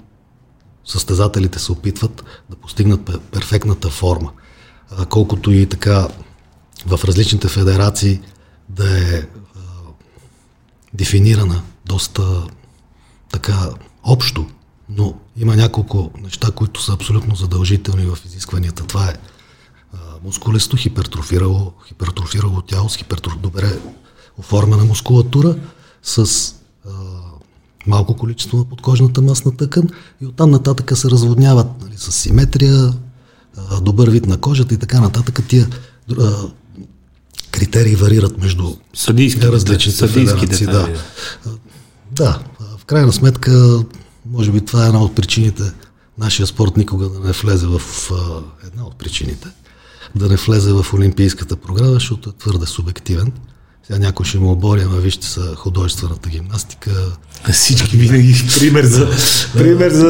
състезателите 0.84 1.58
се 1.58 1.72
опитват 1.72 2.24
да 2.50 2.56
постигнат 2.56 3.10
перфектната 3.32 3.88
форма. 3.88 4.30
Колкото 5.08 5.52
и 5.52 5.66
така 5.66 6.08
в 6.86 7.00
различните 7.04 7.48
федерации 7.48 8.20
да 8.68 8.98
е 8.98 9.22
дефинирана 10.94 11.62
доста 11.88 12.46
така 13.30 13.70
общо, 14.02 14.46
но 14.88 15.14
има 15.36 15.56
няколко 15.56 16.10
неща, 16.22 16.50
които 16.50 16.82
са 16.82 16.92
абсолютно 16.92 17.34
задължителни 17.34 18.06
в 18.06 18.18
изискванията. 18.26 18.84
Това 18.84 19.08
е 19.08 19.14
а, 19.92 19.96
мускулесто, 20.24 20.76
хипертрофирало, 20.76 21.72
хипертрофирало 21.88 22.62
тяло 22.62 22.88
с 22.88 22.96
хипертроф... 22.96 23.38
добре 23.38 23.78
оформена 24.38 24.84
мускулатура, 24.84 25.56
с 26.02 26.18
а, 26.86 26.90
малко 27.86 28.16
количество 28.16 28.58
на 28.58 28.64
подкожната 28.64 29.22
масна 29.22 29.56
тъкан 29.56 29.88
и 30.20 30.26
оттам 30.26 30.50
нататък 30.50 30.98
се 30.98 31.10
разводняват 31.10 31.66
нали, 31.82 31.94
с 31.96 32.12
симетрия, 32.12 32.92
а, 33.56 33.80
добър 33.80 34.10
вид 34.10 34.26
на 34.26 34.38
кожата 34.38 34.74
и 34.74 34.78
така 34.78 35.00
нататък. 35.00 35.40
Тия 35.48 35.68
а, 36.20 36.32
критерии 37.50 37.96
варират 37.96 38.38
между 38.38 38.76
съдийски, 38.94 39.46
различните 39.46 40.08
федерации. 40.08 40.66
Да. 40.66 40.88
Да, 42.18 42.38
в 42.78 42.84
крайна 42.84 43.12
сметка, 43.12 43.84
може 44.30 44.52
би 44.52 44.60
това 44.60 44.84
е 44.84 44.86
една 44.86 45.02
от 45.02 45.14
причините 45.14 45.62
нашия 46.18 46.46
спорт 46.46 46.76
никога 46.76 47.08
да 47.08 47.20
не 47.20 47.32
влезе 47.32 47.66
в 47.66 47.80
една 48.64 48.84
от 48.84 48.98
причините 48.98 49.48
да 50.14 50.28
не 50.28 50.36
влезе 50.36 50.72
в 50.72 50.86
Олимпийската 50.94 51.56
програма, 51.56 51.92
защото 51.92 52.30
е 52.30 52.32
твърде 52.38 52.66
субективен. 52.66 53.32
Сега 53.86 53.98
някой 53.98 54.26
ще 54.26 54.38
му 54.38 54.52
обори, 54.52 54.82
ама 54.82 54.96
вижте 54.96 55.26
са 55.26 55.54
художествената 55.56 56.28
гимнастика. 56.28 56.90
Всички 57.52 57.96
винаги 57.96 58.34
пример 58.58 58.84
за, 58.84 59.08
пример 59.56 59.90
за 59.90 60.08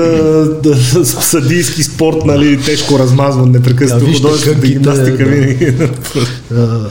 да, 0.62 0.76
съдийски 1.04 1.82
спорт, 1.82 2.16
нали, 2.24 2.62
тежко 2.62 2.98
размазван, 2.98 3.50
непрекъснато 3.50 4.06
да, 4.06 4.12
художествената 4.12 4.66
гимнастика 4.66 5.16
да, 5.16 5.24
винаги. 5.24 5.90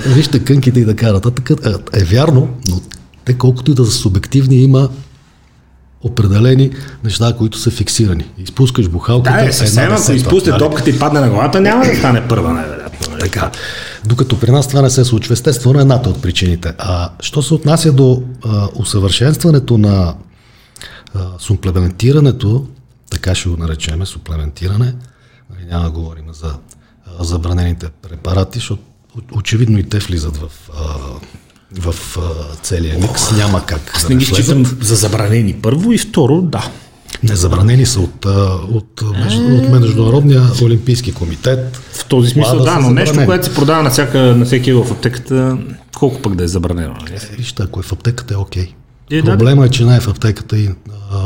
вижте 0.05 0.43
кънките 0.43 0.79
и 0.79 0.85
да 0.85 0.95
карат. 0.95 1.35
Така, 1.35 1.53
е, 1.93 1.99
е 2.01 2.03
вярно, 2.03 2.49
но 2.67 2.81
те 3.25 3.33
колкото 3.33 3.71
и 3.71 3.75
да 3.75 3.85
са 3.85 3.91
субективни, 3.91 4.55
има 4.55 4.89
определени 6.01 6.71
неща, 7.03 7.33
които 7.37 7.57
са 7.57 7.71
фиксирани. 7.71 8.25
Изпускаш 8.37 8.89
бухалката. 8.89 9.37
Да, 9.37 9.45
е, 9.45 9.51
съвсем, 9.51 9.93
ако 9.93 10.11
изпусне 10.11 10.57
топката 10.57 10.89
и 10.89 10.99
падне 10.99 11.19
на 11.19 11.29
главата, 11.29 11.61
няма 11.61 11.85
да 11.85 11.95
стане 11.95 12.27
първа, 12.27 12.53
най-вероятно. 12.53 13.11
Нали? 13.11 13.19
Така. 13.19 13.51
Докато 14.05 14.39
при 14.39 14.51
нас 14.51 14.67
това 14.67 14.81
не 14.81 14.89
се 14.89 15.05
случва. 15.05 15.33
Естествено, 15.33 15.79
едната 15.79 16.09
от 16.09 16.21
причините. 16.21 16.73
А 16.77 17.09
що 17.19 17.41
се 17.41 17.53
отнася 17.53 17.91
до 17.91 18.23
а, 18.45 18.67
усъвършенстването 18.75 19.77
на 19.77 20.15
А, 21.15 21.19
суплементирането, 21.39 22.65
така 23.09 23.35
ще 23.35 23.49
го 23.49 23.57
наречеме, 23.57 24.05
суплементиране, 24.05 24.95
нали, 25.49 25.65
няма 25.69 25.83
да 25.83 25.91
говорим 25.91 26.25
за 26.33 26.55
а, 27.19 27.23
забранените 27.23 27.87
препарати, 28.01 28.59
защото 28.59 28.81
очевидно 29.33 29.79
и 29.79 29.83
те 29.83 29.99
влизат 29.99 30.37
в, 30.37 30.51
а, 30.73 30.95
в 31.75 32.17
а, 32.17 32.21
целия 32.61 32.99
микс. 32.99 33.31
Няма 33.31 33.65
как. 33.65 33.91
Аз 33.95 34.09
не 34.09 34.15
ги 34.15 34.25
считам 34.25 34.65
за 34.81 34.95
забранени 34.95 35.53
първо 35.53 35.91
и 35.91 35.97
второ, 35.97 36.41
да. 36.41 36.69
Не, 37.23 37.35
забранени 37.35 37.85
са 37.85 37.99
от, 37.99 38.25
от, 38.71 39.01
от 39.01 39.69
Международния 39.69 40.43
олимпийски 40.63 41.13
комитет. 41.13 41.77
В 41.93 42.05
този 42.05 42.29
смисъл, 42.29 42.63
да, 42.63 42.79
но 42.79 42.91
нещо, 42.91 43.25
което 43.25 43.45
се 43.45 43.53
продава 43.53 43.83
на, 43.83 43.89
всяка, 43.89 44.19
на 44.19 44.45
всеки 44.45 44.73
в 44.73 44.91
аптеката, 44.91 45.57
колко 45.97 46.21
пък 46.21 46.35
да 46.35 46.43
е 46.43 46.47
забранено? 46.47 46.93
Нали? 47.01 47.19
Вижте, 47.37 47.63
ако 47.63 47.79
е 47.79 47.83
в 47.83 47.93
аптеката 47.93 48.33
е 48.33 48.37
окей. 48.37 48.73
Е, 49.11 49.23
Проблема 49.23 49.61
да, 49.61 49.67
е, 49.67 49.69
че 49.69 49.85
не 49.85 49.95
е 49.95 49.99
в 49.99 50.07
аптеката 50.07 50.57
и 50.57 50.69
а, 51.11 51.17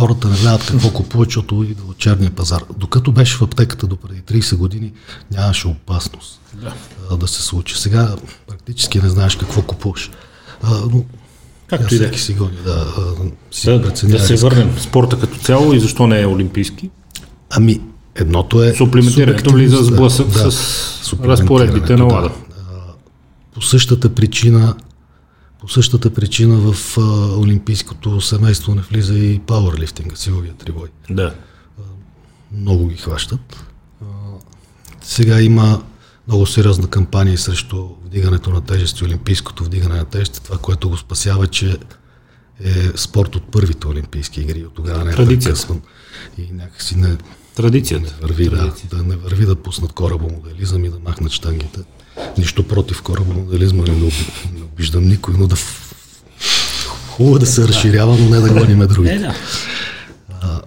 хората 0.00 0.28
не 0.28 0.36
знаят 0.36 0.66
какво 0.66 0.90
купуват, 0.90 1.28
защото 1.28 1.66
идва 1.70 1.90
от 1.90 1.98
черния 1.98 2.30
пазар. 2.30 2.62
Докато 2.78 3.12
беше 3.12 3.36
в 3.36 3.42
аптеката 3.42 3.86
до 3.86 3.96
преди 3.96 4.20
30 4.20 4.56
години, 4.56 4.92
нямаше 5.30 5.68
опасност 5.68 6.40
да, 6.54 6.74
а, 7.10 7.16
да 7.16 7.28
се 7.28 7.42
случи. 7.42 7.78
Сега 7.78 8.16
практически 8.46 9.00
не 9.00 9.08
знаеш 9.08 9.36
какво 9.36 9.62
купуваш. 9.62 10.10
А, 10.62 10.70
но 10.92 11.04
Както 11.66 11.94
и 11.94 11.98
да. 11.98 12.18
си 12.18 12.34
гони, 12.34 12.56
да. 12.64 12.86
Си 13.50 13.66
да, 13.66 13.78
да 14.08 14.20
се 14.20 14.36
върнем 14.36 14.78
спорта 14.78 15.20
като 15.20 15.38
цяло 15.38 15.72
и 15.72 15.80
защо 15.80 16.06
не 16.06 16.20
е 16.20 16.26
олимпийски? 16.26 16.90
Ами, 17.50 17.80
едното 18.14 18.62
е... 18.62 18.74
Суплементирането 18.74 19.52
влиза 19.52 19.84
с 19.84 19.90
блъсък 19.90 20.28
да, 20.28 20.52
с 20.52 21.12
разпоредбите 21.24 21.96
на 21.96 22.04
ЛАДА. 22.04 22.28
Да. 22.28 22.34
По 23.54 23.62
същата 23.62 24.14
причина 24.14 24.74
по 25.60 25.68
същата 25.68 26.14
причина 26.14 26.56
в 26.56 26.98
а, 26.98 27.00
олимпийското 27.38 28.20
семейство 28.20 28.74
не 28.74 28.80
влиза 28.80 29.18
и 29.18 29.38
пауърлифтинга, 29.38 30.16
силовия 30.16 30.54
трибой. 30.54 30.88
Да. 31.10 31.34
А, 31.78 31.82
много 32.52 32.88
ги 32.88 32.96
хващат. 32.96 33.64
А, 34.02 34.06
сега 35.02 35.40
има 35.40 35.82
много 36.28 36.46
сериозна 36.46 36.86
кампания 36.86 37.38
срещу 37.38 37.88
вдигането 38.04 38.50
на 38.50 38.60
тежести, 38.60 39.04
олимпийското 39.04 39.64
вдигане 39.64 39.96
на 39.96 40.04
тежести. 40.04 40.42
Това, 40.42 40.58
което 40.58 40.88
го 40.90 40.96
спасява, 40.96 41.46
че 41.46 41.78
е 42.64 42.72
спорт 42.96 43.36
от 43.36 43.50
първите 43.50 43.86
олимпийски 43.86 44.40
игри. 44.40 44.64
От 44.64 44.74
тогава 44.74 45.04
не 45.04 45.12
е 45.12 45.16
прекъсван. 45.16 45.80
И 46.38 46.52
някакси 46.52 46.96
не, 46.96 47.16
Традицията. 47.54 48.14
Не 48.22 48.28
върви, 48.28 48.48
Да, 48.48 48.72
да 48.90 49.02
не 49.02 49.16
върви 49.16 49.46
да 49.46 49.56
пуснат 49.56 49.92
корабомоделизъм 49.92 50.84
и 50.84 50.88
да 50.88 50.98
махнат 50.98 51.32
штангите. 51.32 51.80
Нищо 52.38 52.68
против 52.68 53.02
корабомоделизма, 53.02 53.82
не, 53.82 53.94
не 53.94 54.62
обиждам 54.72 55.08
никой, 55.08 55.34
но 55.38 55.46
да 55.46 55.56
хубаво 57.08 57.38
да 57.38 57.46
се 57.46 57.68
разширява, 57.68 58.16
но 58.16 58.28
не 58.28 58.40
да 58.40 58.52
гониме 58.52 58.86
другите. 58.86 59.32
А, 60.40 60.60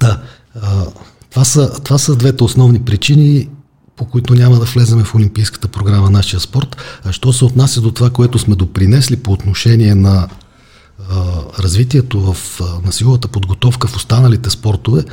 да 0.00 0.22
а, 0.62 0.86
това, 1.30 1.44
са, 1.44 1.82
това 1.84 1.98
са 1.98 2.16
двете 2.16 2.44
основни 2.44 2.84
причини 2.84 3.48
по 3.98 4.04
които 4.04 4.34
няма 4.34 4.58
да 4.58 4.64
влеземе 4.64 5.04
в 5.04 5.14
Олимпийската 5.14 5.68
програма 5.68 6.10
нашия 6.10 6.40
спорт. 6.40 6.76
А 7.04 7.12
що 7.12 7.32
се 7.32 7.44
отнася 7.44 7.80
до 7.80 7.90
това, 7.90 8.10
което 8.10 8.38
сме 8.38 8.54
допринесли 8.54 9.16
по 9.16 9.32
отношение 9.32 9.94
на 9.94 10.28
а, 11.10 11.24
развитието 11.58 12.20
в, 12.20 12.60
на 12.84 12.92
силовата 12.92 13.28
подготовка 13.28 13.88
в 13.88 13.96
останалите 13.96 14.50
спортове, 14.50 15.04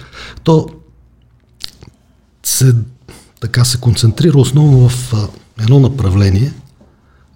то 0.44 0.68
се, 2.44 2.76
така 3.46 3.66
се 3.66 3.78
концентрира 3.78 4.38
основно 4.38 4.90
в 4.90 5.14
едно 5.62 5.80
направление 5.80 6.54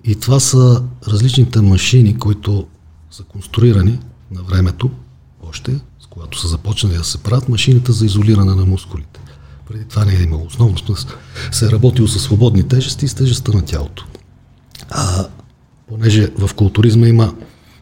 и 0.03 0.15
това 0.15 0.39
са 0.39 0.83
различните 1.07 1.61
машини, 1.61 2.17
които 2.17 2.67
са 3.11 3.23
конструирани 3.23 3.99
на 4.31 4.43
времето, 4.43 4.89
още, 5.49 5.71
с 5.99 6.05
когато 6.09 6.39
са 6.39 6.47
започнали 6.47 6.97
да 6.97 7.03
се 7.03 7.17
правят 7.17 7.49
машините 7.49 7.91
за 7.91 8.05
изолиране 8.05 8.55
на 8.55 8.65
мускулите. 8.65 9.19
Преди 9.67 9.85
това 9.85 10.05
не 10.05 10.15
е 10.15 10.23
имало. 10.23 10.45
Основно 10.45 10.77
се 11.51 11.65
е 11.65 11.71
работило 11.71 12.07
с 12.07 12.19
свободни 12.19 12.63
тежести 12.63 13.05
и 13.05 13.07
с 13.07 13.13
тежестта 13.13 13.51
на 13.51 13.61
тялото. 13.61 14.05
А, 14.89 15.27
понеже 15.87 16.31
в 16.37 16.53
културизма 16.53 17.07
има 17.07 17.33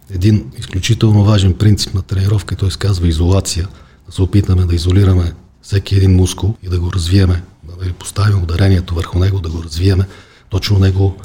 един 0.10 0.52
изключително 0.58 1.24
важен 1.24 1.54
принцип 1.54 1.94
на 1.94 2.02
тренировка, 2.02 2.56
той 2.56 2.72
се 2.72 2.78
казва 2.78 3.08
изолация. 3.08 3.68
Да 4.06 4.12
се 4.12 4.22
опитаме 4.22 4.66
да 4.66 4.76
изолираме 4.76 5.34
всеки 5.67 5.95
един 5.95 6.15
мускул 6.15 6.56
и 6.63 6.69
да 6.69 6.80
го 6.80 6.91
развиеме, 6.93 7.43
да 7.63 7.93
поставим 7.93 8.43
ударението 8.43 8.95
върху 8.95 9.19
него, 9.19 9.39
да 9.39 9.49
го 9.49 9.63
развиеме. 9.63 10.08
Точно 10.49 10.80
него, 10.80 11.17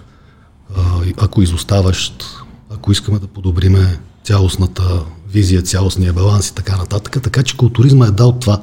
ако 1.16 1.42
изоставащ, 1.42 2.24
ако 2.70 2.92
искаме 2.92 3.18
да 3.18 3.26
подобриме 3.26 3.98
цялостната 4.24 5.04
визия, 5.28 5.62
цялостния 5.62 6.12
баланс 6.12 6.48
и 6.48 6.54
така 6.54 6.76
нататък. 6.76 7.22
Така 7.22 7.42
че 7.42 7.56
културизма 7.56 8.06
е 8.06 8.10
дал 8.10 8.32
това 8.32 8.62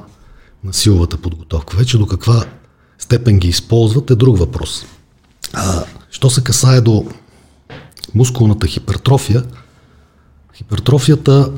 на 0.64 0.72
силовата 0.72 1.16
подготовка. 1.16 1.76
Вече 1.76 1.98
до 1.98 2.06
каква 2.06 2.44
степен 2.98 3.38
ги 3.38 3.48
използват 3.48 4.10
е 4.10 4.14
друг 4.14 4.38
въпрос. 4.38 4.84
А, 5.52 5.84
що 6.10 6.30
се 6.30 6.44
касае 6.44 6.80
до 6.80 7.06
мускулната 8.14 8.66
хипертрофия, 8.66 9.44
хипертрофията 10.54 11.52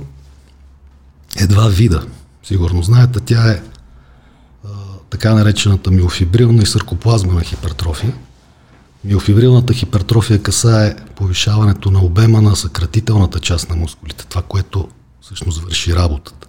е 1.37 1.47
два 1.47 1.69
вида. 1.69 2.07
Сигурно 2.43 2.83
знаете, 2.83 3.21
тя 3.21 3.51
е 3.51 3.63
така 5.13 5.35
наречената 5.35 5.91
миофибрилна 5.91 6.63
и 6.63 6.67
саркоплазмена 6.67 7.41
хипертрофия. 7.41 8.15
Миофибрилната 9.05 9.73
хипертрофия 9.73 10.43
касае 10.43 10.97
повишаването 11.17 11.91
на 11.91 12.05
обема 12.05 12.43
на 12.43 12.57
съкратителната 12.57 13.41
част 13.41 13.71
на 13.71 13.77
мускулите, 13.77 14.27
това, 14.27 14.43
което 14.43 14.89
всъщност 15.21 15.63
върши 15.65 15.95
работата. 15.95 16.49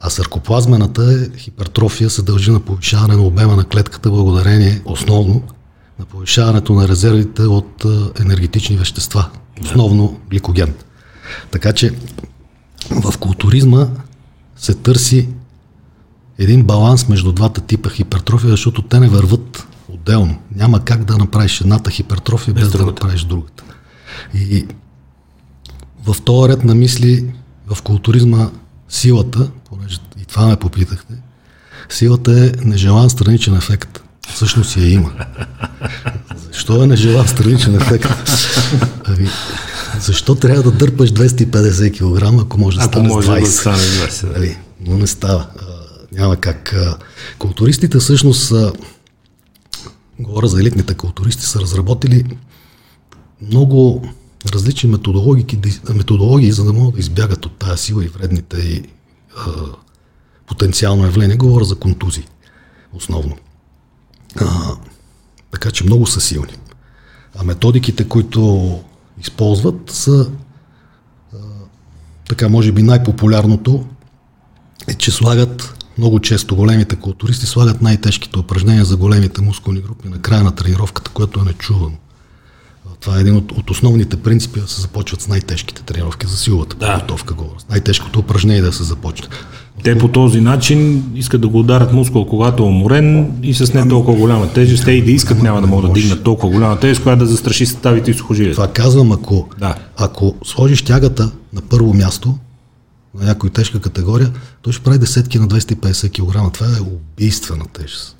А 0.00 0.10
саркоплазмената 0.10 1.12
е, 1.12 1.38
хипертрофия 1.38 2.10
се 2.10 2.22
дължи 2.22 2.50
на 2.50 2.60
повишаване 2.60 3.16
на 3.16 3.22
обема 3.22 3.56
на 3.56 3.64
клетката 3.64 4.10
благодарение 4.10 4.82
основно 4.84 5.42
на 5.98 6.04
повишаването 6.04 6.72
на 6.72 6.88
резервите 6.88 7.42
от 7.42 7.84
енергетични 8.20 8.76
вещества, 8.76 9.30
основно 9.62 10.20
гликоген. 10.30 10.74
Така 11.50 11.72
че 11.72 11.92
в 12.90 13.18
културизма 13.18 13.88
се 14.56 14.74
търси 14.74 15.28
един 16.38 16.62
баланс 16.62 17.08
между 17.08 17.32
двата 17.32 17.60
типа 17.60 17.90
хипертрофия, 17.90 18.50
защото 18.50 18.82
те 18.82 19.00
не 19.00 19.08
върват 19.08 19.66
отделно. 19.88 20.38
Няма 20.56 20.84
как 20.84 21.04
да 21.04 21.18
направиш 21.18 21.60
едната 21.60 21.90
хипертрофия 21.90 22.54
без, 22.54 22.64
без 22.64 22.72
да 22.72 22.86
направиш 22.86 23.24
другата. 23.24 23.64
И 24.34 24.66
в 26.06 26.16
този 26.24 26.52
ред 26.52 26.64
на 26.64 26.74
мисли 26.74 27.26
в 27.74 27.82
културизма 27.82 28.50
силата, 28.88 29.50
понеже 29.68 29.98
и 30.22 30.24
това 30.24 30.46
ме 30.46 30.56
попитахте, 30.56 31.14
силата 31.88 32.44
е 32.44 32.52
нежелан 32.64 33.10
страничен 33.10 33.56
ефект. 33.56 34.00
Всъщност 34.34 34.76
я 34.76 34.92
има. 34.92 35.12
Защо 36.52 36.82
е 36.82 36.86
нежелан 36.86 37.28
страничен 37.28 37.74
ефект? 37.74 38.08
Ами, 39.04 39.28
защо 40.00 40.34
трябва 40.34 40.62
да 40.62 40.70
дърпаш 40.70 41.12
250 41.12 41.92
кг, 41.92 42.42
ако 42.42 42.58
може 42.60 42.78
да 42.78 42.84
стане 42.84 43.08
20? 43.08 43.40
Да 43.40 43.46
стане 43.46 43.76
20 43.76 44.32
да. 44.32 44.38
Али, 44.38 44.58
но 44.86 44.98
не 44.98 45.06
става. 45.06 45.46
Няма 46.14 46.36
как. 46.36 46.76
Културистите 47.38 47.98
всъщност 47.98 48.46
са, 48.46 48.72
говоря 50.18 50.46
за 50.48 50.60
елитните 50.60 50.94
културисти, 50.94 51.46
са 51.46 51.60
разработили 51.60 52.38
много 53.40 54.08
различни 54.52 54.90
методологии, 54.90 55.58
методологии, 55.94 56.52
за 56.52 56.64
да 56.64 56.72
могат 56.72 56.94
да 56.94 57.00
избягат 57.00 57.46
от 57.46 57.58
тази 57.58 57.82
сила 57.82 58.04
и 58.04 58.08
вредните 58.08 58.56
и 58.56 58.82
а, 59.36 59.50
потенциално 60.46 61.04
явление. 61.04 61.36
Говоря 61.36 61.64
за 61.64 61.74
контузии, 61.74 62.26
основно. 62.92 63.36
А, 64.36 64.76
така 65.50 65.70
че 65.70 65.84
много 65.84 66.06
са 66.06 66.20
силни. 66.20 66.56
А 67.36 67.44
методиките, 67.44 68.08
които 68.08 68.80
използват, 69.20 69.90
са 69.90 70.30
а, 71.32 71.36
така, 72.28 72.48
може 72.48 72.72
би 72.72 72.82
най-популярното 72.82 73.86
е, 74.88 74.94
че 74.94 75.10
слагат 75.10 75.73
много 75.98 76.20
често 76.20 76.56
големите 76.56 76.96
културисти 76.96 77.46
слагат 77.46 77.82
най-тежките 77.82 78.38
упражнения 78.38 78.84
за 78.84 78.96
големите 78.96 79.40
мускулни 79.40 79.80
групи 79.80 80.08
на 80.08 80.18
края 80.18 80.42
на 80.42 80.50
тренировката, 80.50 81.10
което 81.10 81.40
е 81.40 81.44
нечувано. 81.44 81.96
Това 83.00 83.16
е 83.16 83.20
един 83.20 83.36
от, 83.36 83.52
от 83.52 83.70
основните 83.70 84.16
принципи 84.16 84.60
да 84.60 84.68
се 84.68 84.80
започват 84.80 85.20
с 85.20 85.28
най-тежките 85.28 85.82
тренировки 85.82 86.26
за 86.26 86.36
силата 86.36 86.76
да. 86.76 86.92
подготовка. 86.92 87.34
Най-тежкото 87.70 88.18
упражнение 88.18 88.62
да 88.62 88.72
се 88.72 88.82
започне. 88.82 89.28
Те 89.82 89.98
по 89.98 90.08
този 90.08 90.40
начин 90.40 91.04
искат 91.14 91.40
да 91.40 91.48
го 91.48 91.60
ударят 91.60 91.92
мускул, 91.92 92.26
когато 92.26 92.62
е 92.62 92.66
уморен 92.66 93.32
и 93.42 93.54
с 93.54 93.74
не 93.74 93.88
толкова 93.88 94.18
голяма 94.18 94.48
тежест. 94.48 94.84
Те 94.84 94.92
и 94.92 95.04
да 95.04 95.10
искат 95.10 95.42
няма 95.42 95.60
да 95.60 95.66
могат 95.66 95.92
да 95.92 96.00
дигнат 96.00 96.24
толкова 96.24 96.52
голяма 96.52 96.80
тежест, 96.80 97.02
която 97.02 97.18
да 97.18 97.26
застраши 97.26 97.66
съставите 97.66 98.10
и 98.10 98.14
сухожилията. 98.14 98.54
Това 98.54 98.72
казвам, 98.72 99.12
ако, 99.12 99.48
да. 99.58 99.74
ако 99.96 100.34
сложиш 100.44 100.82
тягата 100.82 101.30
на 101.52 101.60
първо 101.60 101.94
място, 101.94 102.34
на 103.14 103.24
някоя 103.24 103.52
тежка 103.52 103.80
категория, 103.80 104.32
той 104.62 104.72
ще 104.72 104.82
прави 104.82 104.98
десетки 104.98 105.38
на 105.38 105.48
250 105.48 106.10
кг. 106.10 106.52
Това 106.54 106.66
е 106.66 106.80
убийствена 106.80 107.64
тежест. 107.72 108.16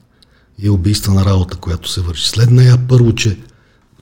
И 0.58 0.66
е 0.66 0.70
убийствена 0.70 1.24
работа, 1.24 1.56
която 1.56 1.88
се 1.88 2.00
върши. 2.00 2.28
След 2.28 2.50
нея 2.50 2.78
първо, 2.88 3.14
че 3.14 3.38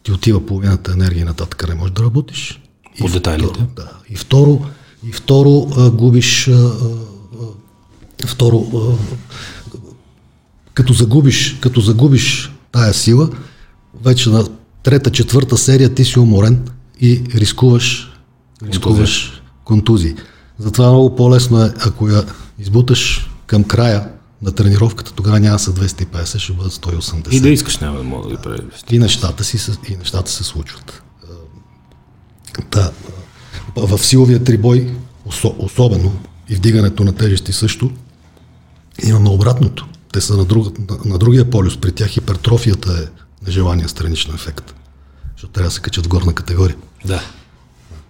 ти 0.03 0.13
отива 0.13 0.47
половината 0.47 0.93
енергия 0.93 1.27
нататък, 1.27 1.69
не 1.69 1.75
можеш 1.75 1.93
да 1.93 2.03
работиш. 2.03 2.61
По 2.99 3.07
и 3.07 3.11
детайлите. 3.11 3.49
Второ, 3.49 3.69
да. 3.77 3.91
И 4.09 4.17
второ, 4.17 4.67
И 5.09 5.13
второ, 5.13 5.69
а, 5.77 5.91
губиш 5.91 6.49
а, 6.49 6.53
а, 6.53 8.27
второ, 8.27 8.67
а, 8.75 8.97
като 10.75 10.93
загубиш, 10.93 11.59
като 11.61 11.81
загубиш 11.81 12.53
тая 12.73 12.95
сила, 12.95 13.31
вече 14.05 14.31
на 14.31 14.49
трета, 14.83 15.11
четвърта 15.11 15.59
серия 15.59 15.95
ти 15.95 16.05
си 16.05 16.19
уморен 16.19 16.69
и 17.01 17.23
рискуваш, 17.35 18.13
рискуваш 18.63 19.43
контузии. 19.65 20.15
Затова 20.59 20.88
много 20.88 21.17
по-лесно 21.17 21.62
е, 21.62 21.73
ако 21.87 22.09
я 22.09 22.25
избуташ 22.59 23.31
към 23.47 23.65
края 23.65 24.09
на 24.43 24.53
тренировката, 24.53 25.12
тогава 25.12 25.41
няма 25.41 25.59
са 25.59 25.73
250, 25.73 26.38
ще 26.38 26.53
бъдат 26.53 26.73
180. 26.73 27.31
И 27.31 27.41
да 27.41 27.49
искаш 27.49 27.79
няма 27.79 27.99
да 27.99 28.05
мога 28.05 28.29
да 28.29 28.37
ги 28.37 28.43
прави. 28.43 28.61
И 28.91 28.99
нещата, 28.99 29.45
си, 29.45 29.73
и 29.88 29.97
нещата 29.97 30.31
се 30.31 30.45
случват. 30.45 31.03
Та, 32.71 32.91
в 33.77 33.99
силовия 33.99 34.45
трибой, 34.45 34.95
особено, 35.59 36.12
и 36.49 36.55
вдигането 36.55 37.05
на 37.05 37.12
тежести 37.12 37.53
също, 37.53 37.91
имаме 39.05 39.29
обратното. 39.29 39.87
Те 40.12 40.21
са 40.21 40.37
на, 40.37 40.45
друг, 40.45 40.79
на, 40.79 40.99
на 41.05 41.19
другия 41.19 41.51
полюс. 41.51 41.77
При 41.77 41.93
тях 41.93 42.09
хипертрофията 42.09 42.93
е 42.93 43.23
нежелания 43.47 43.88
страничен 43.88 44.35
ефект. 44.35 44.75
Защото 45.33 45.53
трябва 45.53 45.69
да 45.69 45.75
се 45.75 45.81
качат 45.81 46.07
в 46.07 46.09
горна 46.09 46.33
категория. 46.35 46.77
Да. 47.05 47.23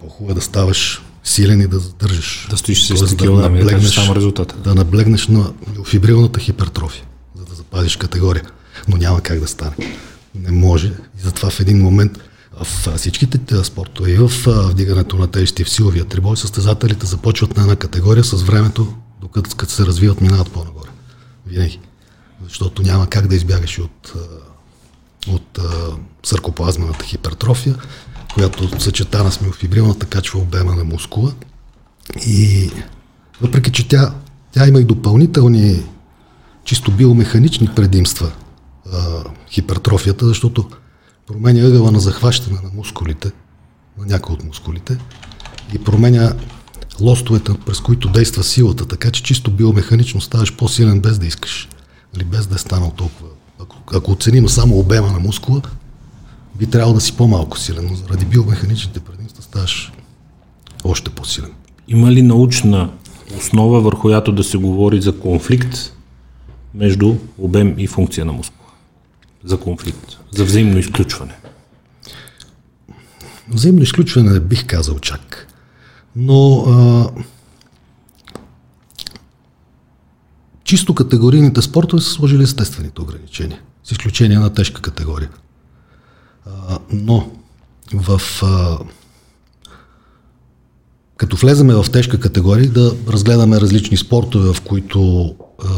По-хубаво 0.01 0.33
е 0.33 0.35
да 0.35 0.41
ставаш 0.41 1.03
силен 1.25 1.61
и 1.61 1.67
да 1.67 1.79
задържиш. 1.79 2.47
Да 2.51 2.57
стоиш 2.57 2.85
с 2.85 3.17
да 3.17 3.31
наблегнеш, 3.33 3.95
да 3.95 4.15
резултата. 4.15 4.57
Да 4.57 4.75
наблегнеш 4.75 5.29
на 5.29 5.53
фибрилната 5.87 6.41
хипертрофия, 6.41 7.05
за 7.39 7.45
да 7.45 7.55
запазиш 7.55 7.97
категория. 7.97 8.43
Но 8.89 8.97
няма 8.97 9.21
как 9.21 9.41
да 9.41 9.49
стане. 9.49 9.73
Не 10.35 10.51
може. 10.51 10.87
И 10.89 11.23
затова 11.23 11.51
в 11.51 11.61
един 11.61 11.83
момент 11.83 12.19
в 12.65 12.97
всичките 12.97 13.65
спортове 13.65 14.11
и 14.11 14.17
в 14.17 14.31
вдигането 14.47 15.17
на 15.17 15.27
тежести 15.27 15.65
в 15.65 15.71
силовия 15.71 16.05
трибой 16.05 16.37
състезателите 16.37 17.07
започват 17.07 17.57
на 17.57 17.63
една 17.63 17.77
категория 17.77 18.25
с 18.25 18.43
времето, 18.43 18.95
докато 19.21 19.57
като 19.57 19.73
се 19.73 19.87
развиват, 19.87 20.21
минават 20.21 20.51
по-нагоре. 20.53 20.89
Винаги. 21.47 21.81
Защото 22.45 22.83
няма 22.83 23.07
как 23.07 23.27
да 23.27 23.35
избягаш 23.35 23.79
от, 23.79 24.13
от 25.29 25.59
саркоплазмената 26.23 27.05
хипертрофия 27.05 27.77
която 28.35 28.81
съчетана 28.81 29.33
с 29.33 29.41
миофибрилната 29.41 30.07
качва 30.07 30.41
обема 30.41 30.75
на 30.75 30.85
мускула. 30.85 31.33
И 32.27 32.71
въпреки, 33.41 33.73
че 33.73 33.89
тя, 33.89 34.15
тя 34.53 34.69
има 34.69 34.81
и 34.81 34.85
допълнителни 34.85 35.83
чисто 36.65 36.91
биомеханични 36.91 37.69
предимства 37.77 38.33
а, 38.93 39.25
хипертрофията, 39.51 40.27
защото 40.27 40.69
променя 41.27 41.67
ъгъла 41.67 41.93
на 41.93 42.01
захващане 42.01 42.59
на 42.65 42.71
мускулите, 42.75 43.31
на 43.99 44.07
някои 44.07 44.35
от 44.35 44.45
мускулите 44.45 44.99
и 45.75 45.79
променя 45.79 46.33
лостовете, 47.01 47.53
през 47.67 47.81
които 47.81 48.09
действа 48.09 48.45
силата, 48.45 48.87
така 48.87 49.11
че 49.11 49.23
чисто 49.23 49.51
биомеханично 49.51 50.21
ставаш 50.21 50.57
по-силен 50.57 51.01
без 51.01 51.19
да 51.19 51.27
искаш, 51.27 51.69
или 52.17 52.25
без 52.25 52.47
да 52.47 52.55
е 52.55 52.59
станал 52.59 52.93
толкова. 52.97 53.29
Ако, 53.61 53.77
ако 53.95 54.13
оценим 54.13 54.49
само 54.49 54.79
обема 54.79 55.13
на 55.13 55.19
мускула, 55.19 55.63
би 56.59 56.67
трябвало 56.67 56.95
да 56.95 57.01
си 57.01 57.17
по-малко 57.17 57.59
силен, 57.59 57.89
но 57.91 57.97
заради 57.97 58.25
биомеханичните 58.25 59.01
предимства 59.01 59.43
ставаш 59.43 59.93
още 60.85 61.11
по-силен. 61.11 61.53
Има 61.89 62.13
ли 62.13 62.23
научна 62.23 62.91
основа, 63.39 63.81
върху 63.81 64.01
която 64.01 64.33
да 64.33 64.45
се 64.45 64.59
говори 64.59 65.01
за 65.01 65.19
конфликт 65.19 65.93
между 66.75 67.15
обем 67.39 67.75
и 67.79 67.87
функция 67.87 68.25
на 68.25 68.33
мускула? 68.33 68.71
За 69.45 69.61
конфликт, 69.61 70.19
за 70.31 70.45
взаимно 70.45 70.79
изключване. 70.79 71.35
Взаимно 73.49 73.83
изключване 73.83 74.31
не 74.31 74.41
бих 74.41 74.67
казал 74.67 74.99
чак. 74.99 75.49
Но 76.17 76.65
а, 76.67 77.11
чисто 80.65 80.95
категорийните 80.95 81.63
спортове 81.63 82.03
са 82.03 82.11
сложили 82.11 82.43
естествените 82.43 83.01
ограничения, 83.01 83.61
с 83.85 83.91
изключение 83.91 84.39
на 84.39 84.55
тежка 84.55 84.83
категория 84.83 85.29
но 86.93 87.31
в 87.95 88.21
а, 88.43 88.79
като 91.17 91.37
влеземе 91.37 91.75
в 91.75 91.87
тежка 91.93 92.21
категория, 92.21 92.71
да 92.71 92.97
разгледаме 93.09 93.61
различни 93.61 93.97
спортове, 93.97 94.53
в 94.55 94.61
които 94.61 95.35
а, 95.65 95.69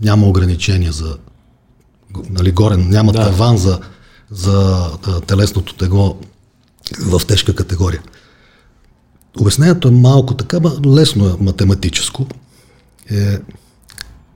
няма 0.00 0.26
ограничения 0.26 0.92
за 0.92 1.18
нали, 2.30 2.52
горе, 2.52 2.76
няма 2.76 3.12
да. 3.12 3.24
таван 3.24 3.56
за, 3.56 3.80
за 4.30 4.88
да, 5.02 5.20
телесното 5.20 5.74
тегло 5.74 6.18
в 7.00 7.20
тежка 7.26 7.54
категория. 7.54 8.02
Обяснението 9.40 9.88
е 9.88 9.90
малко 9.90 10.34
така, 10.34 10.60
лесно 10.86 11.26
е 11.26 11.36
математическо. 11.40 12.26
Е, 13.10 13.38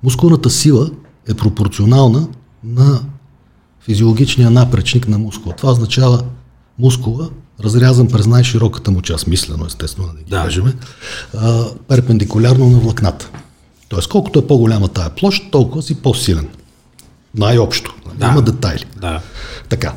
мускулната 0.02 0.50
сила 0.50 0.90
е 1.28 1.34
пропорционална 1.34 2.28
на 2.64 3.00
физиологичния 3.80 4.50
напречник 4.50 5.08
на 5.08 5.18
мускула. 5.18 5.56
Това 5.56 5.72
означава 5.72 6.22
мускула, 6.78 7.30
разрязан 7.60 8.08
през 8.08 8.26
най-широката 8.26 8.90
му 8.90 9.02
част, 9.02 9.26
мислено 9.26 9.66
естествено, 9.66 10.08
да 10.08 10.18
ги 10.18 10.30
да. 10.30 10.42
кажем, 10.42 10.72
а, 11.36 11.64
перпендикулярно 11.88 12.70
на 12.70 12.78
влакната. 12.78 13.30
Тоест, 13.88 14.08
колкото 14.08 14.38
е 14.38 14.46
по-голяма 14.46 14.88
тая 14.88 15.10
площ, 15.10 15.50
толкова 15.50 15.82
си 15.82 15.94
по-силен. 15.94 16.48
Най-общо. 17.34 17.94
Да. 18.14 18.26
Има 18.26 18.42
детайли. 18.42 18.84
Да. 19.00 19.20
Така. 19.68 19.94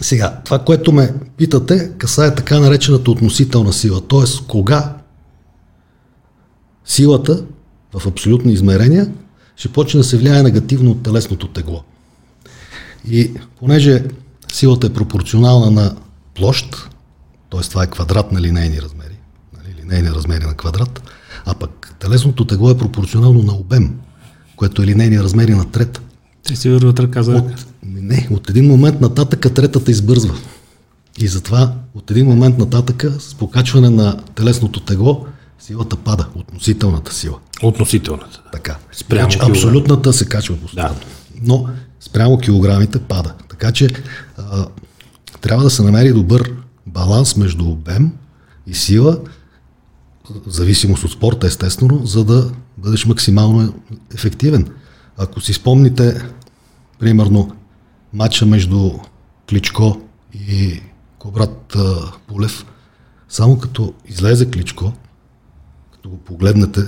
Сега, 0.00 0.40
това, 0.44 0.58
което 0.58 0.92
ме 0.92 1.14
питате, 1.36 1.90
касае 1.98 2.34
така 2.34 2.60
наречената 2.60 3.10
относителна 3.10 3.72
сила. 3.72 4.00
Тоест, 4.00 4.46
кога 4.46 4.96
силата 6.84 7.44
в 7.98 8.06
абсолютни 8.06 8.52
измерения 8.52 9.12
ще 9.56 9.68
почне 9.68 9.98
да 9.98 10.04
се 10.04 10.16
влияе 10.16 10.42
негативно 10.42 10.90
от 10.90 11.02
телесното 11.02 11.48
тегло. 11.48 11.82
И 13.10 13.32
понеже 13.58 14.04
силата 14.52 14.86
е 14.86 14.92
пропорционална 14.92 15.70
на 15.70 15.96
площ, 16.34 16.88
т.е. 17.50 17.60
това 17.60 17.82
е 17.82 17.90
квадрат 17.90 18.32
на 18.32 18.40
линейни 18.40 18.82
размери, 18.82 19.18
нали, 19.56 19.82
линейни 19.82 20.10
размери 20.10 20.44
на 20.44 20.54
квадрат, 20.54 21.02
а 21.46 21.54
пък 21.54 21.94
телесното 22.00 22.44
тегло 22.44 22.70
е 22.70 22.78
пропорционално 22.78 23.42
на 23.42 23.52
обем, 23.52 23.94
което 24.56 24.82
е 24.82 24.86
линейни 24.86 25.18
размери 25.18 25.54
на 25.54 25.70
трета. 25.70 26.00
Те 26.42 26.56
си 26.56 26.70
върват 26.70 27.00
ръка 27.00 27.22
за 27.22 27.34
ръка. 27.34 27.52
От, 27.52 27.66
не, 27.82 28.28
от 28.30 28.50
един 28.50 28.66
момент 28.66 29.00
нататък 29.00 29.54
третата 29.54 29.90
избързва. 29.90 30.34
И 31.18 31.28
затова 31.28 31.74
от 31.94 32.10
един 32.10 32.26
момент 32.26 32.58
нататък 32.58 33.04
с 33.18 33.34
покачване 33.34 33.90
на 33.90 34.16
телесното 34.34 34.80
тегло 34.80 35.26
силата 35.58 35.96
пада, 35.96 36.26
относителната 36.34 37.14
сила. 37.14 37.38
Относителната. 37.62 38.42
Така. 38.52 38.76
Спрямо 38.92 39.30
значи, 39.30 39.50
абсолютната 39.50 40.12
се 40.12 40.24
качва 40.24 40.56
постоянно. 40.56 40.94
Да. 40.94 41.00
Но 41.42 41.68
спрямо 42.04 42.38
килограмите 42.38 42.98
пада. 42.98 43.34
Така 43.48 43.72
че 43.72 43.88
а, 44.38 44.66
трябва 45.40 45.64
да 45.64 45.70
се 45.70 45.82
намери 45.82 46.12
добър 46.12 46.52
баланс 46.86 47.36
между 47.36 47.70
обем 47.70 48.12
и 48.66 48.74
сила, 48.74 49.20
зависимост 50.46 51.04
от 51.04 51.12
спорта, 51.12 51.46
естествено, 51.46 52.06
за 52.06 52.24
да 52.24 52.52
бъдеш 52.78 53.06
максимално 53.06 53.74
ефективен. 54.14 54.68
Ако 55.18 55.40
си 55.40 55.52
спомните, 55.52 56.28
примерно, 56.98 57.56
матча 58.12 58.46
между 58.46 58.90
Кличко 59.48 60.00
и 60.34 60.80
Кобрат 61.18 61.76
Пулев, 62.26 62.66
само 63.28 63.58
като 63.58 63.94
излезе 64.06 64.50
Кличко, 64.50 64.92
като 65.92 66.08
го 66.08 66.18
погледнете, 66.18 66.80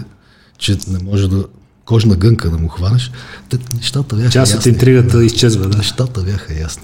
че 0.58 0.78
не 0.88 0.98
може 0.98 1.28
да 1.28 1.44
кожна 1.86 2.16
гънка 2.16 2.50
да 2.50 2.58
му 2.58 2.68
хванеш, 2.68 3.10
те, 3.48 3.58
нещата 3.76 4.16
бяха 4.16 4.30
Част 4.30 4.54
от 4.54 4.66
интригата 4.66 5.24
изчезва, 5.24 5.68
да. 5.68 5.78
Нещата 5.78 6.20
бяха 6.20 6.60
ясни. 6.60 6.82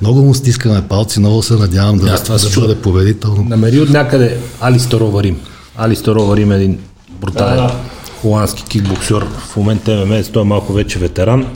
много 0.00 0.22
му 0.22 0.34
стискаме 0.34 0.88
палци, 0.88 1.20
много 1.20 1.42
се 1.42 1.54
надявам 1.54 1.98
да, 1.98 2.04
да, 2.04 2.38
да 2.38 2.60
бъде 2.60 2.80
победител. 2.80 3.44
Намери 3.48 3.80
от 3.80 3.90
някъде 3.90 4.38
Алистор 4.60 5.00
Оварим. 5.00 5.40
Алистор 5.76 6.16
Оварим 6.16 6.52
е 6.52 6.56
един 6.56 6.78
брутален 7.20 7.56
да, 7.56 7.62
да. 7.62 7.76
холандски 8.20 8.64
кикбоксер. 8.64 9.26
В 9.38 9.56
момента 9.56 10.06
ММС, 10.06 10.28
той 10.28 10.42
е 10.42 10.44
малко 10.44 10.72
вече 10.72 10.98
ветеран. 10.98 11.46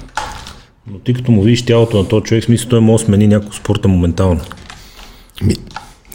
Но 0.91 0.99
ти 0.99 1.15
като 1.15 1.33
му 1.33 1.43
видиш 1.43 1.65
тялото 1.65 1.97
на 1.97 2.09
този 2.09 2.25
човек, 2.25 2.45
смисъл 2.45 2.69
той 2.69 2.81
може 2.81 3.05
да 3.05 3.07
смени 3.07 3.27
някакво 3.27 3.53
спорта 3.53 3.89
моментално. 3.89 4.41
Ми, 5.43 5.55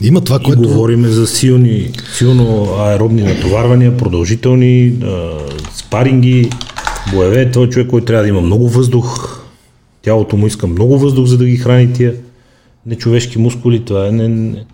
има 0.02 0.22
това, 0.22 0.40
и 0.42 0.44
което... 0.44 0.62
говориме 0.62 1.08
за 1.08 1.28
силни, 1.28 1.92
силно 2.18 2.76
аеробни 2.80 3.22
натоварвания, 3.22 3.98
продължителни 3.98 4.94
а, 5.04 5.40
спаринги, 5.74 6.50
боеве. 7.14 7.52
Той 7.52 7.66
е 7.66 7.70
човек, 7.70 7.88
който 7.88 8.06
трябва 8.06 8.24
да 8.24 8.30
има 8.30 8.42
много 8.42 8.70
въздух. 8.70 9.38
Тялото 10.02 10.38
му 10.38 10.48
иска 10.48 10.68
много 10.68 11.00
въздух, 11.00 11.26
за 11.26 11.38
да 11.38 11.46
ги 11.46 11.58
храни 11.58 11.94
тия 11.94 12.16
нечовешки 12.86 13.40
мускули. 13.40 13.86
Това 13.86 14.08
е 14.08 14.12
не, 14.12 14.28
не, 14.28 14.66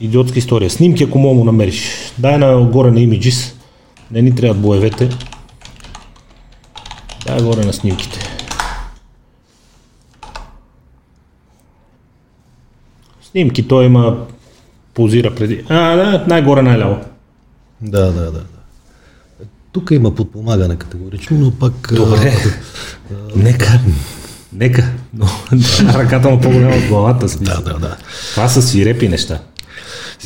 идиотска 0.00 0.38
история. 0.38 0.70
Снимки, 0.70 1.04
ако 1.04 1.18
мога 1.18 1.34
му 1.34 1.44
намериш. 1.44 1.90
Дай 2.18 2.38
на 2.38 2.60
горе 2.60 2.90
на 2.90 3.00
имиджис. 3.00 3.56
Не 4.10 4.22
ни 4.22 4.34
трябват 4.34 4.60
боевете. 4.60 5.08
Дай 7.26 7.42
горе 7.42 7.64
на 7.64 7.72
снимките. 7.72 8.18
Снимки 13.22 13.68
той 13.68 13.84
има 13.84 14.26
позира 14.94 15.34
преди. 15.34 15.64
А, 15.68 15.96
да, 15.96 16.24
най-горе, 16.28 16.62
най-ляво. 16.62 16.96
Да, 17.80 18.00
да, 18.00 18.12
да. 18.12 18.32
да. 18.32 18.40
Тук 19.72 19.90
има 19.90 20.14
подпомагане 20.14 20.76
категорично, 20.76 21.38
но 21.38 21.50
пък... 21.50 21.94
Добре. 21.94 22.34
а, 23.12 23.14
Нека. 23.36 23.80
Нека. 24.52 24.88
Но 25.14 25.26
ръката 25.94 26.30
му 26.30 26.40
по-голяма 26.40 26.76
от 26.76 26.86
главата. 26.88 27.26
Да, 27.26 27.28
Смисъл. 27.28 27.62
да, 27.64 27.78
да. 27.78 27.96
Това 28.30 28.48
са 28.48 28.62
свирепи 28.62 29.08
неща. 29.08 29.40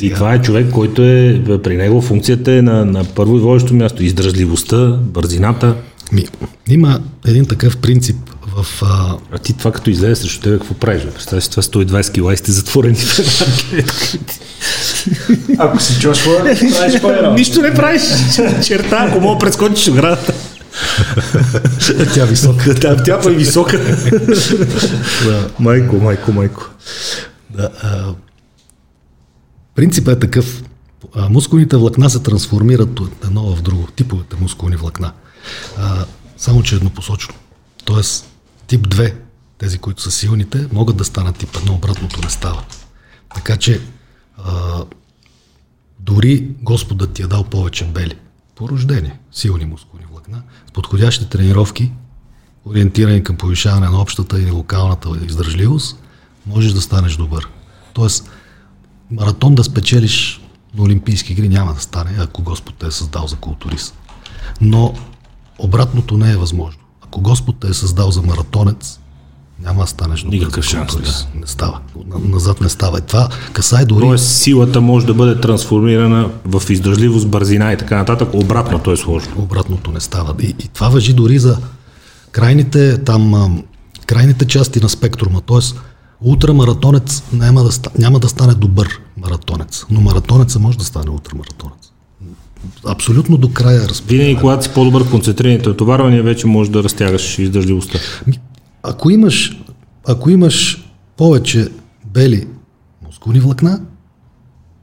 И 0.01 0.13
това 0.13 0.33
е 0.33 0.41
човек, 0.41 0.71
който 0.71 1.03
е, 1.03 1.41
при 1.63 1.77
него 1.77 2.01
функцията 2.01 2.51
е 2.51 2.61
на, 2.61 2.85
на 2.85 3.05
първо 3.05 3.37
и 3.37 3.39
водещо 3.39 3.73
място. 3.73 4.03
Издръжливостта, 4.03 4.87
бързината. 4.87 5.75
Ми, 6.11 6.25
има 6.67 6.99
един 7.27 7.45
такъв 7.45 7.77
принцип 7.77 8.15
в... 8.55 8.83
А, 8.83 9.17
А 9.31 9.37
ти 9.37 9.57
това 9.57 9.71
като 9.71 9.89
излезе 9.89 10.15
срещу 10.15 10.41
тебе, 10.41 10.57
какво 10.57 10.73
правиш? 10.73 11.03
бе? 11.03 11.11
Представяш 11.11 11.43
си 11.43 11.49
това 11.49 11.63
120 11.63 12.13
кила 12.13 12.33
и 12.33 12.37
сте 12.37 12.51
затворени 12.51 12.95
в. 12.95 13.19
Ако 15.57 15.79
си 15.79 15.99
Джошуа, 15.99 16.43
правиш 16.43 17.01
по 17.01 17.33
Нищо 17.33 17.61
не 17.61 17.73
правиш. 17.73 18.01
Черта, 18.65 19.05
ако 19.09 19.19
мога 19.19 19.39
прескочиш 19.39 19.87
оградата. 19.87 20.33
тя 22.13 22.23
е 22.23 22.25
висока. 22.25 22.75
Тя, 22.75 23.03
тя 23.03 23.19
е 23.25 23.29
висока. 23.29 23.97
Майко, 25.59 25.95
майко, 25.95 26.31
майко. 26.31 26.69
Да, 27.49 27.69
а, 27.83 28.13
принципът 29.75 30.17
е 30.17 30.19
такъв. 30.19 30.63
А, 31.15 31.29
мускулните 31.29 31.77
влакна 31.77 32.09
се 32.09 32.19
трансформират 32.19 32.99
от 32.99 33.25
едно 33.25 33.55
в 33.55 33.61
друго. 33.61 33.87
Типовете 33.95 34.35
мускулни 34.41 34.75
влакна. 34.75 35.11
А, 35.77 36.05
само, 36.37 36.63
че 36.63 36.75
еднопосочно. 36.75 37.33
Тоест, 37.85 38.25
тип 38.67 38.87
2, 38.87 39.15
тези, 39.57 39.77
които 39.77 40.01
са 40.01 40.11
силните, 40.11 40.67
могат 40.73 40.97
да 40.97 41.05
станат 41.05 41.37
тип 41.37 41.49
1, 41.49 41.69
обратното 41.69 42.21
не 42.21 42.29
става. 42.29 42.63
Така 43.35 43.57
че, 43.57 43.81
а, 44.37 44.83
дори 45.99 46.47
Господът 46.61 47.13
ти 47.13 47.21
е 47.21 47.27
дал 47.27 47.43
повече 47.43 47.85
бели. 47.85 48.15
По 48.55 48.69
рождение, 48.69 49.19
силни 49.31 49.65
мускулни 49.65 50.05
влакна, 50.11 50.43
с 50.69 50.71
подходящи 50.71 51.29
тренировки, 51.29 51.91
ориентирани 52.65 53.23
към 53.23 53.37
повишаване 53.37 53.89
на 53.89 54.01
общата 54.01 54.41
или 54.41 54.51
локалната 54.51 55.09
издържливост, 55.25 55.99
можеш 56.45 56.73
да 56.73 56.81
станеш 56.81 57.15
добър. 57.15 57.49
Тоест, 57.93 58.29
маратон 59.11 59.55
да 59.55 59.63
спечелиш 59.63 60.41
на 60.75 60.83
Олимпийски 60.83 61.33
игри 61.33 61.49
няма 61.49 61.73
да 61.73 61.79
стане, 61.79 62.15
ако 62.19 62.43
Господ 62.43 62.75
те 62.75 62.87
е 62.87 62.91
създал 62.91 63.27
за 63.27 63.35
културист. 63.35 63.97
Но 64.61 64.93
обратното 65.59 66.17
не 66.17 66.31
е 66.31 66.37
възможно. 66.37 66.84
Ако 67.15 67.21
Господ 67.21 67.55
те 67.59 67.67
е 67.67 67.73
създал 67.73 68.11
за 68.11 68.21
маратонец, 68.21 68.99
няма 69.63 69.81
да 69.81 69.87
станеш 69.87 70.21
добър 70.21 70.37
Никакъв 70.37 70.65
шанс, 70.65 70.91
културист. 70.91 71.27
Не 71.35 71.47
става. 71.47 71.79
На- 72.07 72.19
Назад 72.19 72.61
не 72.61 72.69
става. 72.69 72.99
И 72.99 73.01
това 73.01 73.29
касае 73.53 73.85
дори... 73.85 74.01
Тоест 74.01 74.25
силата 74.27 74.81
може 74.81 75.05
да 75.05 75.13
бъде 75.13 75.41
трансформирана 75.41 76.29
в 76.45 76.63
издръжливост, 76.69 77.27
бързина 77.27 77.73
и 77.73 77.77
така 77.77 77.97
нататък. 77.97 78.29
Обратното 78.33 78.91
е 78.91 78.97
сложно. 78.97 79.33
обратното 79.37 79.91
не 79.91 79.99
става. 79.99 80.35
И, 80.41 80.45
и 80.45 80.67
това 80.67 80.89
въжи 80.89 81.13
дори 81.13 81.39
за 81.39 81.57
крайните, 82.31 82.97
там, 82.97 83.63
крайните 84.05 84.45
части 84.45 84.79
на 84.81 84.89
спектрума. 84.89 85.41
Тоест, 85.41 85.81
ултрамаратонец 86.21 87.23
няма 87.33 87.63
да, 87.63 87.69
няма 87.97 88.19
да 88.19 88.29
стане 88.29 88.53
добър 88.53 89.01
маратонец, 89.17 89.85
но 89.89 90.01
маратонеца 90.01 90.59
може 90.59 90.77
да 90.77 90.83
стане 90.83 91.09
ултрамаратонец. 91.09 91.91
Абсолютно 92.85 93.37
до 93.37 93.53
края 93.53 93.83
е 93.83 93.87
разпределен. 93.87 94.25
Винаги, 94.25 94.41
когато 94.41 94.63
си 94.63 94.69
по-добър 94.73 95.09
концентрираните 95.09 95.69
отоварвания, 95.69 96.23
вече 96.23 96.47
можеш 96.47 96.71
да 96.71 96.83
разтягаш 96.83 97.39
издържливостта. 97.39 97.99
Ако 98.83 99.09
имаш, 99.09 99.57
ако 100.07 100.29
имаш 100.29 100.85
повече 101.17 101.69
бели 102.05 102.47
мускулни 103.05 103.39
влакна, 103.39 103.81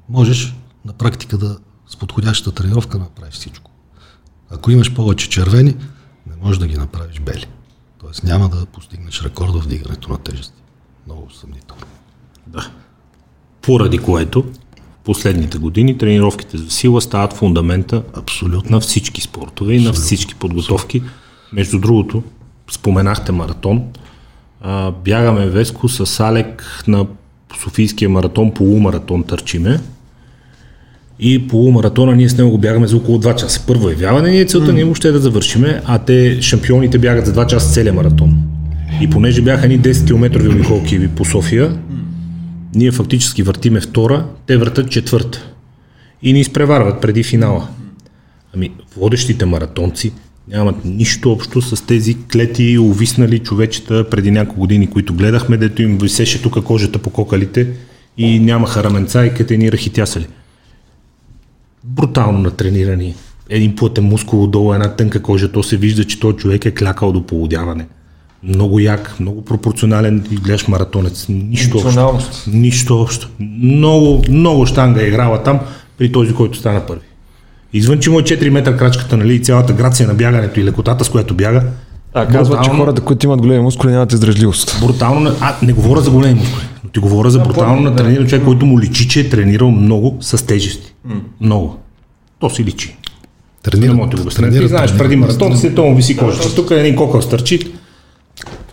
можеш 0.08 0.54
на 0.84 0.92
практика 0.92 1.38
да 1.38 1.58
с 1.88 1.96
подходящата 1.96 2.52
тренировка 2.52 2.98
направиш 2.98 3.34
всичко. 3.34 3.70
Ако 4.50 4.70
имаш 4.70 4.94
повече 4.94 5.28
червени, 5.28 5.76
не 6.26 6.36
можеш 6.42 6.58
да 6.58 6.66
ги 6.66 6.76
направиш 6.76 7.20
бели. 7.20 7.46
Тоест 7.98 8.24
няма 8.24 8.48
да 8.48 8.66
постигнеш 8.66 9.22
рекорда 9.22 9.60
в 9.60 9.64
вдигането 9.64 10.10
на 10.10 10.18
тежести. 10.18 10.62
Много 11.06 11.30
съмнително. 11.30 11.82
Да. 12.46 12.70
Поради 13.62 13.98
което 13.98 14.44
последните 15.04 15.58
години 15.58 15.98
тренировките 15.98 16.58
за 16.58 16.70
сила 16.70 17.00
стават 17.00 17.32
фундамента 17.32 18.02
Абсолютно. 18.14 18.70
на 18.70 18.80
всички 18.80 19.20
спортове 19.20 19.74
и 19.74 19.84
на 19.84 19.92
всички 19.92 20.34
подготовки. 20.34 21.02
Между 21.52 21.78
другото, 21.78 22.22
споменахте 22.70 23.32
маратон. 23.32 23.82
А, 24.60 24.90
бягаме 24.90 25.46
Веско 25.46 25.88
с 25.88 26.20
Алек 26.20 26.84
на 26.88 27.06
Софийския 27.62 28.08
маратон, 28.08 28.54
полумаратон 28.54 29.22
търчиме. 29.22 29.80
И 31.18 31.48
полумаратона 31.48 32.16
ние 32.16 32.28
с 32.28 32.38
него 32.38 32.50
го 32.50 32.58
бягаме 32.58 32.86
за 32.86 32.96
около 32.96 33.18
2 33.18 33.34
часа. 33.34 33.64
Първо 33.66 33.88
явяване 33.88 34.30
ни 34.30 34.40
е 34.40 34.44
целта, 34.44 34.72
ние 34.72 34.84
въобще 34.84 35.12
да 35.12 35.18
завършиме, 35.18 35.82
а 35.84 35.98
те 35.98 36.42
шампионите 36.42 36.98
бягат 36.98 37.26
за 37.26 37.34
2 37.34 37.46
часа 37.46 37.72
целия 37.72 37.92
маратон. 37.92 38.42
И 39.00 39.10
понеже 39.10 39.42
бяха 39.42 39.68
ни 39.68 39.80
10 39.80 40.06
км 40.06 40.50
обиколки 40.50 41.08
по 41.08 41.24
София, 41.24 41.78
ние 42.74 42.92
фактически 42.92 43.42
въртиме 43.42 43.80
втора, 43.80 44.26
те 44.46 44.56
въртат 44.56 44.90
четвърта. 44.90 45.52
И 46.22 46.32
ни 46.32 46.40
изпреварват 46.40 47.00
преди 47.00 47.22
финала. 47.22 47.68
Ами, 48.54 48.72
водещите 48.96 49.46
маратонци 49.46 50.12
нямат 50.48 50.84
нищо 50.84 51.32
общо 51.32 51.62
с 51.62 51.86
тези 51.86 52.16
клети, 52.32 52.78
увиснали 52.78 53.38
човечета 53.38 54.10
преди 54.10 54.30
няколко 54.30 54.60
години, 54.60 54.90
които 54.90 55.14
гледахме, 55.14 55.56
дето 55.56 55.82
им 55.82 55.98
висеше 55.98 56.42
тук 56.42 56.64
кожата 56.64 56.98
по 56.98 57.10
кокалите 57.10 57.68
и 58.18 58.38
нямаха 58.38 58.84
раменца 58.84 59.26
и 59.26 59.34
къде 59.34 59.56
ни 59.56 59.72
рахитясали. 59.72 60.26
Брутално 61.84 62.38
натренирани. 62.38 63.14
Един 63.48 63.76
плътен 63.76 64.04
мускул 64.04 64.42
отдолу, 64.42 64.74
една 64.74 64.96
тънка 64.96 65.22
кожа, 65.22 65.52
то 65.52 65.62
се 65.62 65.76
вижда, 65.76 66.04
че 66.04 66.20
този 66.20 66.36
човек 66.36 66.64
е 66.64 66.74
клякал 66.74 67.12
до 67.12 67.26
полудяване. 67.26 67.86
Много 68.44 68.80
як, 68.80 69.16
много 69.20 69.44
пропорционален 69.44 70.26
и 70.30 70.36
гледаш 70.36 70.68
маратонец. 70.68 71.26
Нищо 71.28 71.78
общо. 71.78 72.18
Нищо 72.46 73.00
общо. 73.00 73.28
Много, 73.62 74.22
много 74.28 74.66
штанга 74.66 75.00
е 75.00 75.06
играла 75.06 75.42
там 75.42 75.60
при 75.98 76.12
този, 76.12 76.34
който 76.34 76.58
стана 76.58 76.86
първи. 76.86 77.06
Извън, 77.72 77.98
че 77.98 78.10
му 78.10 78.18
е 78.18 78.22
4 78.22 78.48
метра 78.48 78.76
крачката, 78.76 79.16
нали, 79.16 79.34
и 79.34 79.40
цялата 79.40 79.72
грация 79.72 80.08
на 80.08 80.14
бягането 80.14 80.60
и 80.60 80.64
лекотата, 80.64 81.04
с 81.04 81.08
която 81.08 81.34
бяга, 81.34 81.62
А, 82.14 82.26
казват, 82.26 82.46
че 82.46 82.60
Брутално. 82.60 82.84
хората, 82.84 83.00
които 83.00 83.26
имат 83.26 83.40
големи 83.40 83.62
мускули, 83.62 83.92
нямат 83.92 84.12
издръжливост. 84.12 84.78
брутално... 84.80 85.30
А, 85.40 85.54
не 85.62 85.72
говоря 85.72 86.00
за 86.00 86.10
големи 86.10 86.34
мускули, 86.34 86.62
но 86.84 86.90
ти 86.90 87.00
говоря 87.00 87.30
за 87.30 87.38
брутално 87.38 87.80
на 87.80 87.96
трениран 87.96 88.26
човек, 88.26 88.44
който 88.44 88.66
му 88.66 88.80
личи, 88.80 89.08
че 89.08 89.20
е 89.20 89.28
тренирал 89.28 89.70
много 89.70 90.16
с 90.20 90.46
тежести. 90.46 90.94
Много. 91.40 91.76
То 92.38 92.50
си 92.50 92.64
личи. 92.64 92.96
Тренира, 93.62 93.88
Не 93.88 93.94
мога 93.94 94.06
да 94.06 94.10
ти 94.10 94.16
го 94.16 94.22
обясня. 94.22 94.50
Ти 94.50 94.68
знаеш, 94.68 94.96
преди 94.98 95.16
маратон 95.16 95.56
си 95.56 95.74
то 95.74 95.84
му 95.84 95.96
виси 95.96 96.16
кожата. 96.16 96.54
Тук 96.54 96.70
е 96.70 96.74
един 96.74 96.96
кокъл 96.96 97.22
стърчи. 97.22 97.58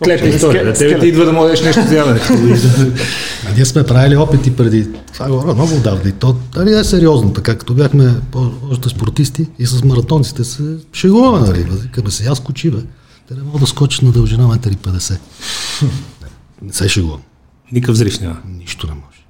Клета 0.04 0.28
история. 0.28 0.64
Да 0.64 0.72
тебе 0.72 0.98
ти 1.00 1.06
идва 1.06 1.24
да 1.24 1.32
можеш 1.32 1.60
нещо 1.60 1.82
за 1.88 1.96
ядене. 1.96 2.20
вижда. 2.30 2.92
А 3.46 3.52
ние 3.52 3.64
сме 3.64 3.84
правили 3.84 4.16
опити 4.16 4.56
преди, 4.56 4.88
това 5.12 5.28
говоря 5.28 5.54
много 5.54 5.74
отдавна 5.74 6.08
и 6.08 6.12
то 6.12 6.36
дали 6.54 6.74
е 6.74 6.84
сериозно, 6.84 7.32
така 7.32 7.58
като 7.58 7.74
бяхме 7.74 8.14
още 8.70 8.88
спортисти 8.88 9.46
и 9.58 9.66
с 9.66 9.84
маратонците 9.84 10.44
се 10.44 10.62
шегуваме, 10.92 11.46
нали, 11.46 11.62
викаме 11.62 12.10
се, 12.10 12.26
аз 12.26 12.40
кочи, 12.40 12.70
бе. 12.70 12.78
Те 13.28 13.34
не 13.34 13.42
могат 13.42 13.60
да 13.60 13.66
скочат 13.66 14.02
на 14.02 14.12
дължина 14.12 14.44
1,50 14.48 15.18
м. 15.82 15.88
Не, 16.62 16.72
се 16.72 16.88
шегувам. 16.88 17.20
Никакъв 17.72 17.94
взрив 17.94 18.20
няма. 18.20 18.36
Нищо 18.58 18.86
не 18.86 18.92
може. 18.92 19.24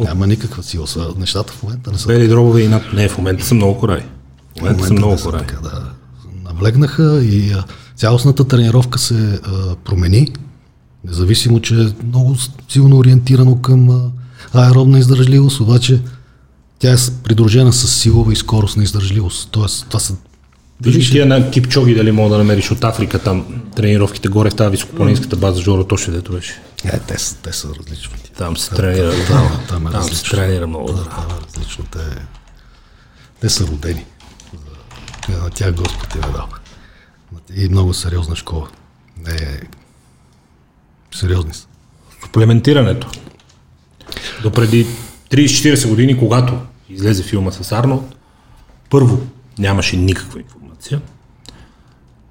Няма 0.00 0.26
никаква 0.26 0.62
сила. 0.62 0.86
Са- 0.86 1.14
Нещата 1.18 1.52
в 1.52 1.62
момента 1.62 1.92
не 1.92 1.98
са 1.98 2.06
Бели 2.06 2.28
дробове 2.28 2.62
и 2.62 2.68
над... 2.68 2.92
Не, 2.92 3.08
в 3.08 3.18
момента 3.18 3.44
са 3.44 3.54
много 3.54 3.78
корави. 3.78 4.04
В 4.56 4.60
момента 4.60 4.84
са 4.84 4.92
не 4.92 4.98
много 4.98 5.18
са 5.18 5.24
корави. 5.24 5.46
така, 5.46 5.60
да. 5.62 5.82
Наблегнаха 6.44 7.20
и 7.22 7.54
цялостната 8.00 8.48
тренировка 8.48 8.98
се 8.98 9.40
а, 9.44 9.76
промени, 9.76 10.32
независимо, 11.04 11.60
че 11.60 11.74
е 11.74 12.06
много 12.06 12.36
силно 12.68 12.98
ориентирано 12.98 13.62
към 13.62 13.90
а, 13.90 14.10
аеробна 14.52 14.98
издържливост, 14.98 15.60
обаче 15.60 16.00
тя 16.78 16.92
е 16.92 16.96
придружена 17.24 17.72
с 17.72 17.88
силова 17.88 18.32
и 18.32 18.36
скоростна 18.36 18.82
издържливост. 18.82 19.48
Тоест, 19.50 19.86
това 19.86 20.00
са 20.00 20.14
Виж 20.80 21.10
тия 21.10 21.26
на 21.26 21.50
Кипчоги 21.50 21.94
дали 21.94 22.12
мога 22.12 22.30
да 22.30 22.38
намериш 22.38 22.70
от 22.70 22.84
Африка 22.84 23.18
там 23.18 23.62
тренировките 23.76 24.28
горе 24.28 24.50
в 24.50 24.54
тази 24.54 24.70
високопланинската 24.70 25.36
база 25.36 25.62
Жоро 25.62 25.84
точно 25.84 26.12
дето 26.12 26.32
беше. 26.32 26.60
е, 26.84 26.98
те, 26.98 27.18
са, 27.18 27.36
те 27.36 27.52
са 27.52 27.68
различни. 27.68 28.16
Там 28.38 28.56
се 28.56 28.70
тренира. 28.70 29.12
там- 29.26 29.60
там 29.68 29.86
е 29.86 29.90
Там 29.90 30.02
се 30.02 30.30
тренира 30.30 30.66
много. 30.66 30.92
Да, 30.92 31.04
това 31.04 31.22
е 31.22 31.46
различно. 31.46 31.84
Те, 31.92 31.98
те 33.40 33.48
са 33.48 33.66
родени. 33.66 34.04
На 35.28 35.50
тях 35.50 35.74
Господ 35.74 36.14
им 36.14 36.20
е 36.24 36.32
дал. 36.32 36.46
И 37.56 37.68
много 37.68 37.94
сериозна 37.94 38.36
школа. 38.36 38.68
Не 39.26 39.34
е... 39.34 39.60
Сериозни 41.14 41.54
са. 41.54 41.66
Суплементирането. 42.24 43.10
До 44.42 44.50
преди 44.52 44.86
30-40 45.30 45.88
години, 45.88 46.18
когато 46.18 46.54
излезе 46.90 47.22
филма 47.22 47.50
с 47.50 47.72
Арнолд, 47.72 48.16
първо 48.90 49.20
нямаше 49.58 49.96
никаква 49.96 50.40
информация. 50.40 51.00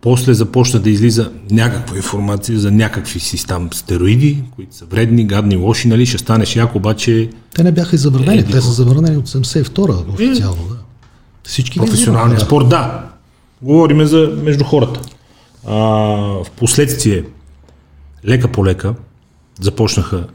После 0.01 0.33
започна 0.33 0.79
да 0.79 0.89
излиза 0.89 1.31
някаква 1.51 1.97
информация 1.97 2.59
за 2.59 2.71
някакви 2.71 3.19
си 3.19 3.47
там 3.47 3.69
стероиди, 3.73 4.43
които 4.55 4.75
са 4.75 4.85
вредни, 4.85 5.25
гадни, 5.25 5.55
лоши, 5.55 5.87
нали? 5.87 6.05
Ще 6.05 6.17
станеш 6.17 6.55
як, 6.55 6.75
обаче... 6.75 7.29
Те 7.55 7.63
не 7.63 7.71
бяха 7.71 7.95
и 7.95 7.99
забранени, 7.99 8.39
Е, 8.39 8.45
те 8.45 8.61
са 8.61 8.71
забранени 8.71 9.17
от 9.17 9.27
72-а 9.27 10.13
официално, 10.13 10.63
да. 10.63 10.75
Всички 11.43 11.79
ги 11.79 11.85
професионалния 11.85 12.39
спорт, 12.39 12.69
да. 12.69 13.08
Говориме 13.61 14.05
за 14.05 14.27
между 14.43 14.63
хората. 14.63 15.01
А, 15.65 15.75
в 16.43 16.45
последствие, 16.57 17.25
лека 18.25 18.51
по 18.51 18.65
лека, 18.65 18.95
започнаха 19.61 20.27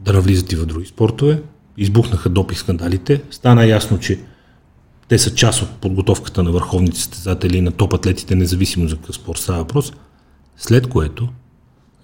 да 0.00 0.12
навлизат 0.12 0.52
и 0.52 0.56
в 0.56 0.66
други 0.66 0.86
спортове, 0.86 1.42
избухнаха 1.76 2.28
допинг 2.28 2.58
скандалите, 2.58 3.22
стана 3.30 3.66
ясно, 3.66 3.98
че 3.98 4.20
те 5.08 5.18
са 5.18 5.34
част 5.34 5.62
от 5.62 5.70
подготовката 5.70 6.42
на 6.42 6.52
върховните 6.52 6.98
състезатели 6.98 7.56
и 7.56 7.60
на 7.60 7.72
топ 7.72 7.94
атлетите, 7.94 8.34
независимо 8.34 8.88
за 8.88 8.96
какъв 8.96 9.14
спорт 9.14 9.38
става 9.38 9.58
въпрос, 9.58 9.92
след 10.56 10.88
което 10.88 11.28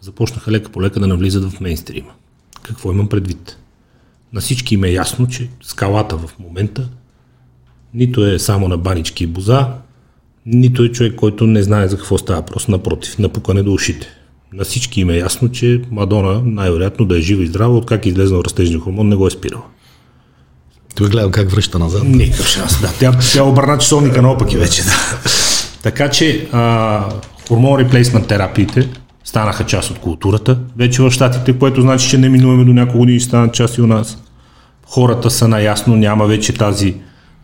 започнаха 0.00 0.50
лека 0.50 0.72
по 0.72 0.82
лека 0.82 1.00
да 1.00 1.06
навлизат 1.06 1.52
в 1.52 1.60
мейнстрима. 1.60 2.10
Какво 2.62 2.92
имам 2.92 3.08
предвид? 3.08 3.58
На 4.32 4.40
всички 4.40 4.74
им 4.74 4.84
е 4.84 4.90
ясно, 4.90 5.28
че 5.28 5.48
скалата 5.62 6.16
в 6.16 6.30
момента 6.38 6.88
нито 7.94 8.26
е 8.26 8.38
само 8.38 8.68
на 8.68 8.78
банички 8.78 9.24
и 9.24 9.26
боза, 9.26 9.74
нито 10.46 10.82
е 10.82 10.88
човек, 10.88 11.14
който 11.14 11.46
не 11.46 11.62
знае 11.62 11.88
за 11.88 11.96
какво 11.96 12.18
става. 12.18 12.42
Просто 12.42 12.70
напротив, 12.70 13.18
напукане 13.18 13.62
до 13.62 13.72
ушите. 13.72 14.06
На 14.52 14.64
всички 14.64 15.00
им 15.00 15.10
е 15.10 15.16
ясно, 15.16 15.48
че 15.48 15.82
Мадона 15.90 16.42
най-вероятно 16.44 17.04
да 17.06 17.18
е 17.18 17.20
жива 17.20 17.42
и 17.42 17.46
здрава, 17.46 17.76
откак 17.76 18.06
е 18.06 18.08
излезнал 18.08 18.42
растежния 18.44 18.80
хормон, 18.80 19.08
не 19.08 19.16
го 19.16 19.26
е 19.26 19.30
спирал. 19.30 19.64
Той 20.94 21.08
гледам 21.08 21.30
как 21.30 21.50
връща 21.50 21.78
назад. 21.78 22.02
Никакъв 22.04 22.48
шанс, 22.48 22.80
да. 22.80 22.90
Тя, 22.98 23.18
тя 23.32 23.44
обърна 23.44 23.78
часовника 23.78 24.22
наопаки 24.22 24.56
вече, 24.56 24.82
да. 24.82 24.92
Така 25.82 26.10
че 26.10 26.48
а, 26.52 27.04
хормон 27.48 27.80
реплейсмент 27.80 28.26
терапиите 28.26 28.88
станаха 29.24 29.66
част 29.66 29.90
от 29.90 29.98
културата 29.98 30.58
вече 30.76 31.02
в 31.02 31.10
щатите, 31.10 31.58
което 31.58 31.80
значи, 31.80 32.08
че 32.08 32.18
неминуемо 32.18 32.64
до 32.64 32.72
няколко 32.72 32.98
години 32.98 33.20
ще 33.20 33.28
станат 33.28 33.54
част 33.54 33.78
и 33.78 33.82
у 33.82 33.86
нас. 33.86 34.18
Хората 34.86 35.30
са 35.30 35.48
наясно, 35.48 35.96
няма 35.96 36.26
вече 36.26 36.52
тази 36.52 36.94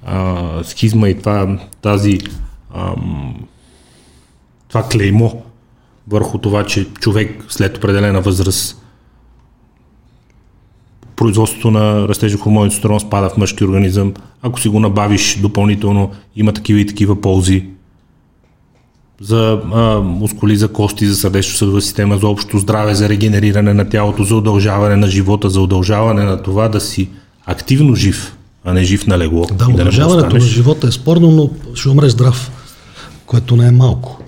а, 0.07 0.45
схизма 0.65 1.09
и 1.09 1.19
това, 1.19 1.59
тази 1.83 2.19
ам, 2.77 3.35
това 4.69 4.83
клеймо 4.83 5.43
върху 6.09 6.39
това, 6.39 6.65
че 6.65 6.85
човек 6.85 7.45
след 7.49 7.77
определена 7.77 8.21
възраст 8.21 8.83
производството 11.17 11.71
на 11.71 12.09
растежен 12.09 12.39
хормон 12.39 12.67
и 12.67 12.71
тестостерон 12.71 13.01
спада 13.01 13.31
в 13.31 13.37
мъжки 13.37 13.65
организъм. 13.65 14.15
Ако 14.43 14.61
си 14.61 14.69
го 14.69 14.81
набавиш 14.81 15.39
допълнително, 15.41 16.11
има 16.37 16.53
такива 16.53 16.81
и 16.81 16.87
такива 16.87 17.21
ползи 17.21 17.65
за 19.21 19.61
а, 19.75 20.01
мускули, 20.01 20.57
за 20.57 20.69
кости, 20.69 21.07
за 21.07 21.17
сърдечно-съдова 21.17 21.81
система, 21.81 22.19
за 22.19 22.29
общо 22.29 22.59
здраве, 22.59 22.95
за 22.95 23.09
регенериране 23.09 23.75
на 23.75 23.89
тялото, 23.89 24.25
за 24.25 24.37
удължаване 24.37 24.97
на 24.97 25.07
живота, 25.07 25.51
за 25.51 25.61
удължаване 25.61 26.25
на 26.25 26.43
това 26.43 26.69
да 26.69 26.81
си 26.81 27.09
активно 27.47 27.95
жив, 27.95 28.37
а 28.65 28.73
не 28.73 28.85
жив 28.85 29.07
на 29.07 29.19
легло. 29.19 29.47
Да, 29.47 29.67
и 29.71 29.73
да 29.73 29.83
удължаването 29.83 30.35
на 30.35 30.41
живота 30.41 30.87
е 30.87 30.93
спорно, 30.93 31.31
но 31.31 31.75
ще 31.75 31.89
умре 31.89 32.09
здрав, 32.09 32.51
което 33.27 33.57
не 33.57 33.67
е 33.67 33.71
малко. 33.71 34.23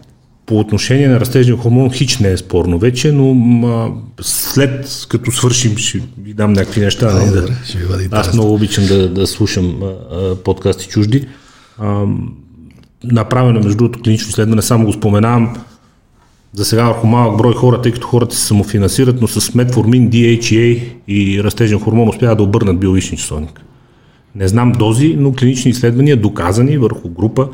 По 0.46 0.58
отношение 0.58 1.08
на 1.08 1.20
растежния 1.20 1.56
хормон, 1.56 1.90
хич 1.90 2.18
не 2.18 2.30
е 2.30 2.36
спорно 2.36 2.78
вече, 2.78 3.12
но 3.12 3.34
ма, 3.34 3.90
след 4.20 5.06
като 5.08 5.32
свършим, 5.32 5.76
ще 5.76 6.02
ви 6.22 6.34
дам 6.34 6.52
някакви 6.52 6.80
неща. 6.80 7.06
Да, 7.06 7.14
нали, 7.14 7.40
добре, 7.40 7.56
ще 7.64 7.78
ви 7.78 7.86
бъде 7.86 8.08
Аз 8.12 8.34
много 8.34 8.54
обичам 8.54 8.86
да, 8.86 9.08
да 9.08 9.26
слушам 9.26 9.82
а, 9.82 10.16
а, 10.16 10.34
подкасти 10.34 10.88
чужди. 10.88 11.26
А, 11.78 12.04
направено, 13.04 13.60
между 13.60 13.76
другото, 13.76 14.02
клинично 14.02 14.28
изследване, 14.28 14.62
само 14.62 14.86
го 14.86 14.92
споменавам, 14.92 15.56
за 16.52 16.64
сега 16.64 16.84
върху 16.84 17.06
малък 17.06 17.38
брой 17.38 17.54
хора, 17.54 17.82
тъй 17.82 17.92
като 17.92 18.06
хората 18.06 18.36
се 18.36 18.46
самофинансират, 18.46 19.20
но 19.20 19.28
с 19.28 19.54
метформин, 19.54 20.10
DHEA 20.10 20.82
и 21.08 21.44
растежен 21.44 21.80
хормон 21.80 22.08
успяват 22.08 22.38
да 22.38 22.44
обърнат 22.44 22.80
биологични 22.80 23.18
часовник. 23.18 23.60
Не 24.34 24.48
знам 24.48 24.72
дози, 24.72 25.16
но 25.18 25.32
клинични 25.32 25.70
изследвания, 25.70 26.16
доказани 26.16 26.78
върху 26.78 27.08
група, 27.08 27.48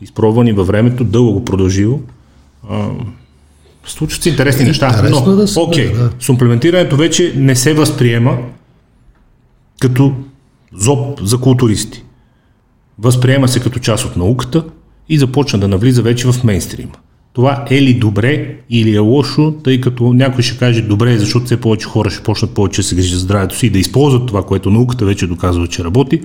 изпробвани 0.00 0.52
във 0.52 0.66
времето, 0.66 1.04
дълго 1.04 1.44
продължило. 1.44 2.00
А, 2.70 2.88
случват 3.84 4.22
се 4.22 4.28
интересни 4.28 4.64
неща. 4.64 4.86
Интересно 4.86 5.22
Но, 5.26 5.32
е 5.32 5.46
да 5.46 5.60
окей, 5.60 5.92
да. 5.92 6.10
сумплементирането 6.20 6.96
вече 6.96 7.32
не 7.36 7.56
се 7.56 7.74
възприема 7.74 8.38
като 9.80 10.12
зоб 10.72 11.20
за 11.22 11.38
културисти. 11.38 12.04
Възприема 12.98 13.48
се 13.48 13.60
като 13.60 13.78
част 13.78 14.04
от 14.04 14.16
науката 14.16 14.64
и 15.08 15.18
започна 15.18 15.58
да 15.58 15.68
навлиза 15.68 16.02
вече 16.02 16.32
в 16.32 16.44
мейнстрима. 16.44 16.92
Това 17.32 17.64
е 17.70 17.82
ли 17.82 17.94
добре 17.94 18.56
или 18.70 18.94
е 18.94 18.98
лошо, 18.98 19.54
тъй 19.64 19.80
като 19.80 20.12
някой 20.12 20.42
ще 20.42 20.58
каже 20.58 20.82
добре, 20.82 21.18
защото 21.18 21.46
все 21.46 21.60
повече 21.60 21.86
хора 21.86 22.10
ще 22.10 22.22
почнат 22.22 22.54
повече 22.54 22.80
да 22.80 22.88
се 22.88 22.94
грижат 22.94 23.12
за 23.12 23.18
здравето 23.18 23.56
си 23.56 23.66
и 23.66 23.70
да 23.70 23.78
използват 23.78 24.26
това, 24.26 24.42
което 24.42 24.70
науката 24.70 25.04
вече 25.04 25.26
доказва, 25.26 25.68
че 25.68 25.84
работи. 25.84 26.22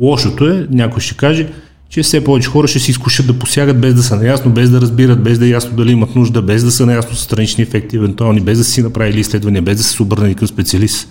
Лошото 0.00 0.48
е, 0.48 0.66
някой 0.70 1.00
ще 1.00 1.16
каже, 1.16 1.48
че 1.88 2.02
все 2.02 2.24
повече 2.24 2.48
хора 2.48 2.68
ще 2.68 2.78
се 2.78 2.90
изкушат 2.90 3.26
да 3.26 3.38
посягат 3.38 3.80
без 3.80 3.94
да 3.94 4.02
са 4.02 4.16
наясно, 4.16 4.50
без 4.50 4.70
да 4.70 4.80
разбират, 4.80 5.22
без 5.22 5.38
да 5.38 5.46
е 5.46 5.48
ясно 5.48 5.76
дали 5.76 5.92
имат 5.92 6.14
нужда, 6.14 6.42
без 6.42 6.64
да 6.64 6.70
са 6.70 6.86
наясно 6.86 7.16
с 7.16 7.20
странични 7.20 7.62
ефекти, 7.62 7.96
евентуални, 7.96 8.40
без 8.40 8.58
да 8.58 8.64
си 8.64 8.82
направили 8.82 9.20
изследвания, 9.20 9.62
без 9.62 9.76
да 9.76 9.84
са 9.84 9.90
се 9.90 10.02
обърнали 10.02 10.34
към 10.34 10.48
специалист. 10.48 11.08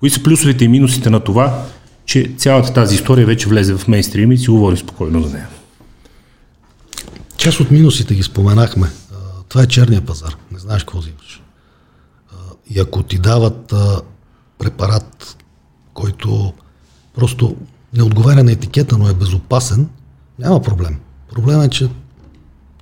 Кои 0.00 0.10
са 0.10 0.22
плюсовете 0.22 0.64
и 0.64 0.68
минусите 0.68 1.10
на 1.10 1.20
това, 1.20 1.64
че 2.04 2.30
цялата 2.36 2.72
тази 2.72 2.94
история 2.94 3.26
вече 3.26 3.48
влезе 3.48 3.76
в 3.76 3.88
мейнстрим 3.88 4.32
и 4.32 4.38
си 4.38 4.50
говорим 4.50 4.78
спокойно 4.78 5.22
за 5.22 5.32
нея? 5.32 5.48
Част 7.36 7.60
от 7.60 7.70
минусите 7.70 8.14
ги 8.14 8.22
споменахме. 8.22 8.86
Това 9.48 9.62
е 9.62 9.66
черния 9.66 10.00
пазар. 10.00 10.36
Не 10.52 10.58
знаеш 10.58 10.82
какво 10.82 10.98
взимаш. 10.98 11.42
И 12.70 12.78
ако 12.80 13.02
ти 13.02 13.18
дават 13.18 13.74
препарат, 14.58 15.36
който 15.94 16.52
просто 17.14 17.56
не 17.96 18.02
отговаря 18.02 18.44
на 18.44 18.52
етикета, 18.52 18.98
но 18.98 19.08
е 19.08 19.14
безопасен, 19.14 19.88
няма 20.38 20.62
проблем. 20.62 20.98
Проблемът 21.34 21.66
е, 21.66 21.70
че 21.70 21.88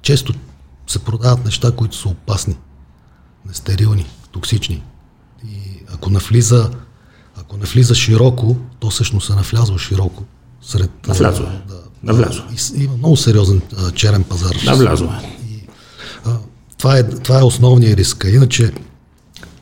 често 0.03 0.35
се 0.87 0.99
продават 0.99 1.45
неща, 1.45 1.73
които 1.73 1.97
са 1.97 2.09
опасни, 2.09 2.57
нестерилни, 3.47 4.07
токсични. 4.33 4.83
И 5.45 5.83
ако 5.95 6.11
навлиза, 6.11 6.71
ако 7.37 7.57
не 7.57 7.65
влиза 7.65 7.95
широко, 7.95 8.57
то 8.81 8.91
всъщност 8.91 9.31
е 9.31 9.35
навлязло 9.35 9.79
широко. 9.79 10.23
Сред, 10.63 10.91
Навлязло 11.09 11.47
е. 11.47 11.63
Да, 11.69 11.81
Навлязло. 12.03 12.45
и 12.77 12.85
има 12.85 12.97
много 12.97 13.17
сериозен 13.17 13.63
а, 13.79 13.91
черен 13.91 14.25
пазар. 14.25 14.57
Навлязло 14.67 15.07
е. 15.07 15.35
А, 16.25 16.39
това, 16.79 16.99
е, 16.99 17.09
това 17.09 17.41
е 17.41 17.43
основният 17.43 17.99
риск. 17.99 18.27
Иначе, 18.29 18.73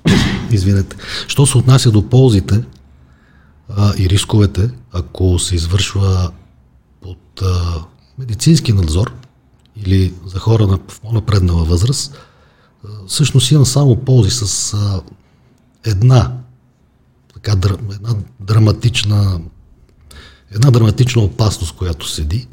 извинете, 0.50 0.96
що 1.26 1.46
се 1.46 1.58
отнася 1.58 1.90
до 1.90 2.08
ползите 2.08 2.62
а, 3.76 3.92
и 3.98 4.08
рисковете, 4.08 4.70
ако 4.92 5.38
се 5.38 5.54
извършва 5.54 6.30
под 7.00 7.42
а, 7.42 7.84
медицински 8.18 8.72
надзор 8.72 9.12
или 9.76 10.14
за 10.26 10.38
хора 10.38 10.66
на, 10.66 10.78
по-напреднала 10.78 11.64
възраст, 11.64 12.18
всъщност 13.06 13.50
има 13.50 13.66
само 13.66 13.96
ползи 13.96 14.30
с 14.30 14.74
а, 14.74 15.00
една, 15.84 16.38
така, 17.34 17.52
дра- 17.52 17.94
една 17.94 18.14
драматична 18.40 19.40
една 20.54 20.70
драматична 20.70 21.22
опасност, 21.22 21.76
която 21.76 22.08
седи 22.08 22.48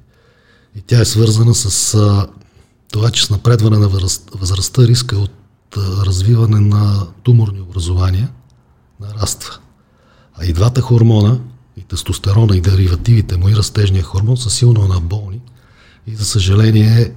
и 0.75 0.81
тя 0.81 0.99
е 0.99 1.05
свързана 1.05 1.55
с 1.55 1.93
а, 1.93 2.27
това, 2.91 3.11
че 3.11 3.25
с 3.25 3.29
напредване 3.29 3.77
на 3.77 3.87
възраст, 3.87 4.29
възрастта 4.33 4.87
риска 4.87 5.17
от 5.17 5.77
а, 5.77 6.05
развиване 6.05 6.59
на 6.59 7.07
туморни 7.23 7.61
образования 7.61 8.31
нараства. 8.99 9.57
А 10.33 10.45
и 10.45 10.53
двата 10.53 10.81
хормона, 10.81 11.39
и 11.79 11.83
тестостерона, 11.83 12.57
и 12.57 12.61
деривативите 12.61 13.37
му, 13.37 13.49
и 13.49 13.55
растежния 13.55 14.03
хормон 14.03 14.37
са 14.37 14.49
силно 14.49 14.81
анаболни 14.81 15.39
и 16.07 16.15
за 16.15 16.25
съжаление 16.25 17.11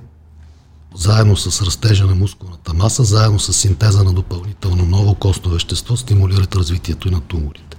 заедно 0.94 1.36
с 1.36 1.62
растежа 1.62 2.06
на 2.06 2.14
мускулната 2.14 2.74
маса, 2.74 3.04
заедно 3.04 3.38
с 3.38 3.52
синтеза 3.52 4.04
на 4.04 4.12
допълнително 4.12 4.84
ново 4.84 5.14
костно 5.14 5.50
вещество, 5.50 5.96
стимулират 5.96 6.56
развитието 6.56 7.08
и 7.08 7.10
на 7.10 7.20
туморите. 7.20 7.76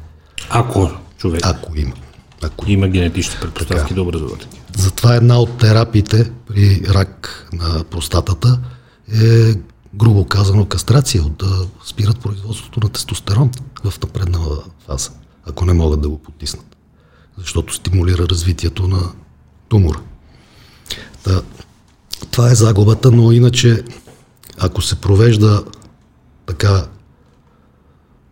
Ако 0.49 0.91
човек 1.17 1.41
Ако 1.43 1.79
има. 1.79 1.93
Ако 2.41 2.71
има 2.71 2.87
генетични 2.87 3.35
предпоставки 3.41 3.93
да 3.93 4.01
образува 4.01 4.37
такива. 4.37 4.63
Затова 4.77 5.15
една 5.15 5.39
от 5.39 5.57
терапиите 5.57 6.31
при 6.47 6.81
рак 6.89 7.49
на 7.53 7.83
простатата 7.83 8.59
е 9.21 9.53
грубо 9.95 10.25
казано 10.25 10.65
кастрация, 10.65 11.23
от 11.23 11.37
да 11.37 11.67
спират 11.85 12.19
производството 12.19 12.79
на 12.79 12.89
тестостерон 12.89 13.51
в 13.83 13.93
напреднала 14.01 14.63
фаза, 14.85 15.09
ако 15.45 15.65
не 15.65 15.73
могат 15.73 16.01
да 16.01 16.09
го 16.09 16.17
потиснат. 16.17 16.72
Защото 17.37 17.73
стимулира 17.73 18.27
развитието 18.27 18.87
на 18.87 19.11
тумора. 19.69 20.01
Та, 21.23 21.41
това 22.31 22.51
е 22.51 22.55
загубата, 22.55 23.11
но 23.11 23.31
иначе 23.31 23.83
ако 24.57 24.81
се 24.81 24.95
провежда 24.95 25.63
така 26.45 26.87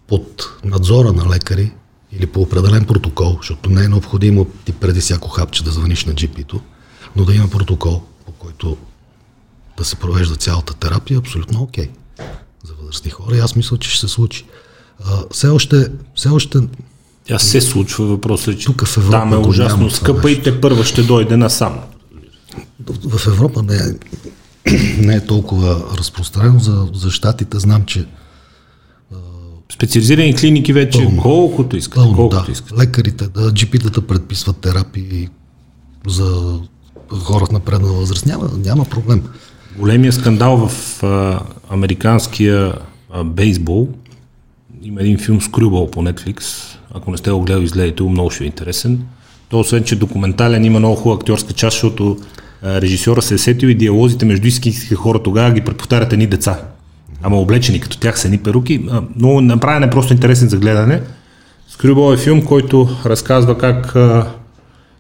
под 0.08 0.60
надзора 0.64 1.14
на 1.14 1.30
лекари 1.30 1.74
или 2.12 2.28
по 2.28 2.42
определен 2.42 2.86
протокол, 2.86 3.38
защото 3.38 3.70
не 3.70 3.84
е 3.84 3.88
необходимо 3.88 4.46
ти 4.46 4.72
преди 4.72 5.00
всяко 5.00 5.30
хапче 5.30 5.64
да 5.64 5.72
звъниш 5.72 6.06
на 6.06 6.14
GP-то, 6.14 6.62
но 7.16 7.26
да 7.26 7.36
има 7.36 7.48
протокол, 7.48 8.04
по 8.26 8.32
който 8.32 8.78
да 9.78 9.86
се 9.86 9.96
провежда 9.96 10.36
цялата 10.36 10.74
терапия, 10.74 11.20
абсолютно 11.20 11.62
окей 11.62 11.90
за 12.64 12.74
възрастни 12.74 13.12
хора 13.12 13.36
и 13.36 13.40
аз 13.40 13.56
мисля, 13.56 13.78
че 13.78 13.90
ще 13.90 14.00
се 14.00 14.08
случи. 14.08 14.46
А, 15.06 15.24
все 15.32 15.48
още, 15.48 15.92
все 16.16 16.30
още 16.30 16.58
Тя 17.28 17.40
се 17.40 17.62
случва, 17.62 18.06
въпросът 18.06 18.56
е, 18.56 18.58
че 18.58 18.66
Тук 18.66 18.88
в 18.88 18.98
Европа 18.98 19.18
там 19.18 19.34
е 19.34 19.38
ужасно 19.38 19.90
скъпа 19.90 20.32
и 20.32 20.42
те 20.42 20.62
първа 20.62 20.84
ще 20.84 21.04
дойде 21.04 21.38
насам. 21.38 21.80
в 23.04 23.28
Европа 23.28 23.64
не 23.64 23.76
е, 23.76 23.80
не 24.98 25.16
е 25.16 25.26
толкова 25.26 25.84
разпространено. 25.98 26.60
За, 26.60 26.88
за 26.94 27.12
щатите 27.12 27.60
знам, 27.60 27.86
че 27.86 28.06
Специализирани 29.74 30.36
клиники 30.36 30.74
вече 30.74 31.04
Пълно. 31.04 31.22
колкото 31.22 31.78
искате, 31.78 31.96
пълно, 31.96 32.16
колкото 32.16 32.46
да, 32.46 32.52
искате. 32.52 32.76
лекарите, 32.76 33.28
да, 33.28 33.54
джипитата 33.54 34.08
предписват 34.08 34.58
терапии 34.58 35.30
за 36.08 36.60
хора 37.10 37.46
в 37.46 37.52
напреднала 37.52 37.94
възраст. 37.94 38.26
Няма, 38.26 38.50
няма 38.58 38.86
проблем. 38.86 39.24
Големия 39.78 40.14
скандал 40.14 40.68
в 40.68 41.04
а, 41.04 41.40
американския 41.70 42.74
а, 43.10 43.24
бейсбол, 43.24 43.90
има 44.84 45.02
един 45.02 45.18
филм 45.18 45.42
Скрюбол 45.42 45.92
по 45.92 46.02
Netflix, 46.02 46.44
ако 46.94 47.12
не 47.12 47.18
сте 47.18 47.32
го 47.32 47.42
гледали, 47.42 47.64
изгледайте 47.64 48.04
го, 48.04 48.10
много 48.10 48.30
ще 48.30 48.44
е 48.44 48.48
интересен. 48.48 49.00
То 49.50 49.60
освен, 49.60 49.84
че 49.84 49.96
е 49.96 49.98
документален, 49.98 50.66
има 50.66 50.80
много 50.80 50.96
хубава 50.96 51.16
актьорска 51.16 51.54
част, 51.54 51.76
защото 51.76 52.18
а, 52.62 52.82
режисьора 52.82 53.22
се 53.22 53.34
е 53.34 53.38
сетил 53.38 53.68
и 53.68 53.76
диалозите 53.76 54.26
между 54.26 54.48
истинските 54.48 54.96
хора 54.96 55.24
тогава 55.24 55.52
ги 55.52 55.62
преповтарят 55.62 56.14
едни 56.14 56.28
деца. 56.28 56.62
Ама 57.24 57.38
облечени 57.38 57.80
като 57.80 58.00
тях 58.00 58.20
са 58.20 58.28
едни 58.28 58.38
перуки. 58.38 58.86
Много 59.16 59.42
направен 59.42 59.84
е 59.84 59.90
просто 59.90 60.14
интересен 60.14 60.50
за 60.50 60.58
гледане. 60.58 61.02
Скрюбол 61.68 62.14
е 62.14 62.18
филм, 62.18 62.46
който 62.46 62.90
разказва 63.06 63.58
как 63.58 63.96
а, 63.96 64.28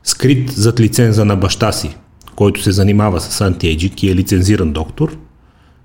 скрит 0.04 0.52
зад 0.52 0.80
лиценза 0.80 1.26
на 1.26 1.36
баща 1.36 1.72
си, 1.72 1.96
който 2.36 2.64
се 2.64 2.72
занимава 2.72 3.22
с 3.22 3.42
антиейджик 3.42 4.04
и 4.04 4.12
е 4.12 4.16
лицензиран 4.16 4.72
доктор, 4.72 5.18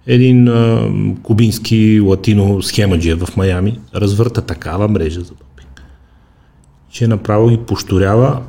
един 0.07 0.49
а, 0.49 0.89
кубински 1.23 2.01
латино 2.01 2.63
схемаджия 2.63 3.17
в 3.17 3.37
Майами 3.37 3.81
развърта 3.95 4.43
такава 4.43 4.89
мрежа 4.89 5.21
за 5.21 5.33
че 6.91 7.07
направо 7.07 7.49
ги 7.49 7.57
пошторява 7.57 8.41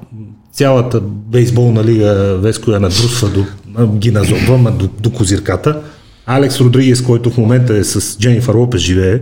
цялата 0.57 1.01
бейсболна 1.01 1.83
лига 1.83 2.37
Веско 2.41 2.71
я 2.71 2.79
надрусва 2.79 3.29
до, 3.29 3.45
ги 3.87 4.11
назобва 4.11 4.57
ма 4.57 4.71
до, 4.71 4.89
до 4.99 5.11
козирката. 5.11 5.81
Алекс 6.25 6.61
Родригес, 6.61 7.01
който 7.01 7.29
в 7.29 7.37
момента 7.37 7.77
е 7.77 7.83
с 7.83 8.19
Дженнифър 8.19 8.55
Лопес 8.55 8.81
живее, 8.81 9.19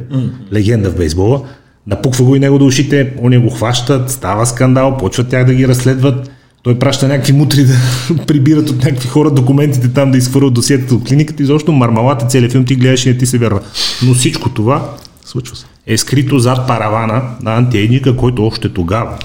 легенда 0.53 0.89
в 0.89 0.95
бейсбола, 0.95 1.41
напуква 1.87 2.25
го 2.25 2.35
и 2.35 2.39
него 2.39 2.59
до 2.59 2.65
ушите, 2.65 3.13
они 3.23 3.37
го 3.37 3.49
хващат, 3.49 4.11
става 4.11 4.45
скандал, 4.45 4.97
почват 4.97 5.29
тях 5.29 5.45
да 5.45 5.53
ги 5.53 5.67
разследват. 5.67 6.31
Той 6.63 6.79
праща 6.79 7.07
някакви 7.07 7.33
мутри 7.33 7.65
да 7.65 7.73
прибират 8.27 8.69
от 8.69 8.83
някакви 8.83 9.07
хора 9.07 9.31
документите 9.31 9.93
там 9.93 10.11
да 10.11 10.17
изхвърлят 10.17 10.53
досиетата 10.53 10.95
от 10.95 11.07
клиниката 11.07 11.43
и 11.43 11.45
защо 11.45 11.71
мармалата 11.71 12.25
целият 12.25 12.51
филм 12.51 12.65
ти 12.65 12.75
гледаш 12.75 13.05
и 13.05 13.09
не 13.09 13.17
ти 13.17 13.25
се 13.25 13.37
вярва. 13.37 13.59
Но 14.07 14.13
всичко 14.13 14.49
това 14.49 14.89
Случва 15.25 15.55
се. 15.55 15.65
Е 15.87 15.97
скрито 15.97 16.39
зад 16.39 16.67
паравана 16.67 17.35
на 17.41 17.55
антиейджика, 17.55 18.15
който 18.15 18.45
още 18.45 18.73
тогава, 18.73 19.17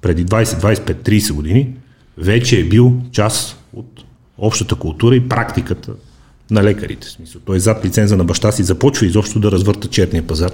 преди 0.00 0.26
20, 0.26 0.44
25, 0.44 1.08
30 1.08 1.32
години, 1.32 1.68
вече 2.18 2.60
е 2.60 2.64
бил 2.64 2.94
част 3.12 3.56
от 3.72 4.04
общата 4.38 4.74
култура 4.74 5.16
и 5.16 5.28
практиката 5.28 5.92
на 6.50 6.62
лекарите. 6.62 7.06
В 7.06 7.10
смисъл, 7.10 7.40
той 7.44 7.60
зад 7.60 7.84
лиценза 7.84 8.16
на 8.16 8.24
баща 8.24 8.52
си 8.52 8.62
започва 8.62 9.06
изобщо 9.06 9.40
да 9.40 9.50
развърта 9.50 9.88
черния 9.88 10.26
пазар 10.26 10.50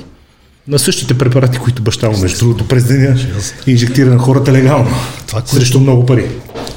на 0.69 0.79
същите 0.79 1.19
препарати, 1.19 1.59
които 1.59 1.83
баща 1.83 2.11
му, 2.11 2.19
между 2.19 2.39
другото, 2.39 2.69
през 2.69 2.85
деня 2.85 3.17
инжектира 3.67 4.11
на 4.11 4.19
хората 4.19 4.53
легално, 4.53 4.91
Това, 5.27 5.41
което- 5.41 5.55
срещу 5.55 5.81
много 5.81 6.07
пари. 6.07 6.31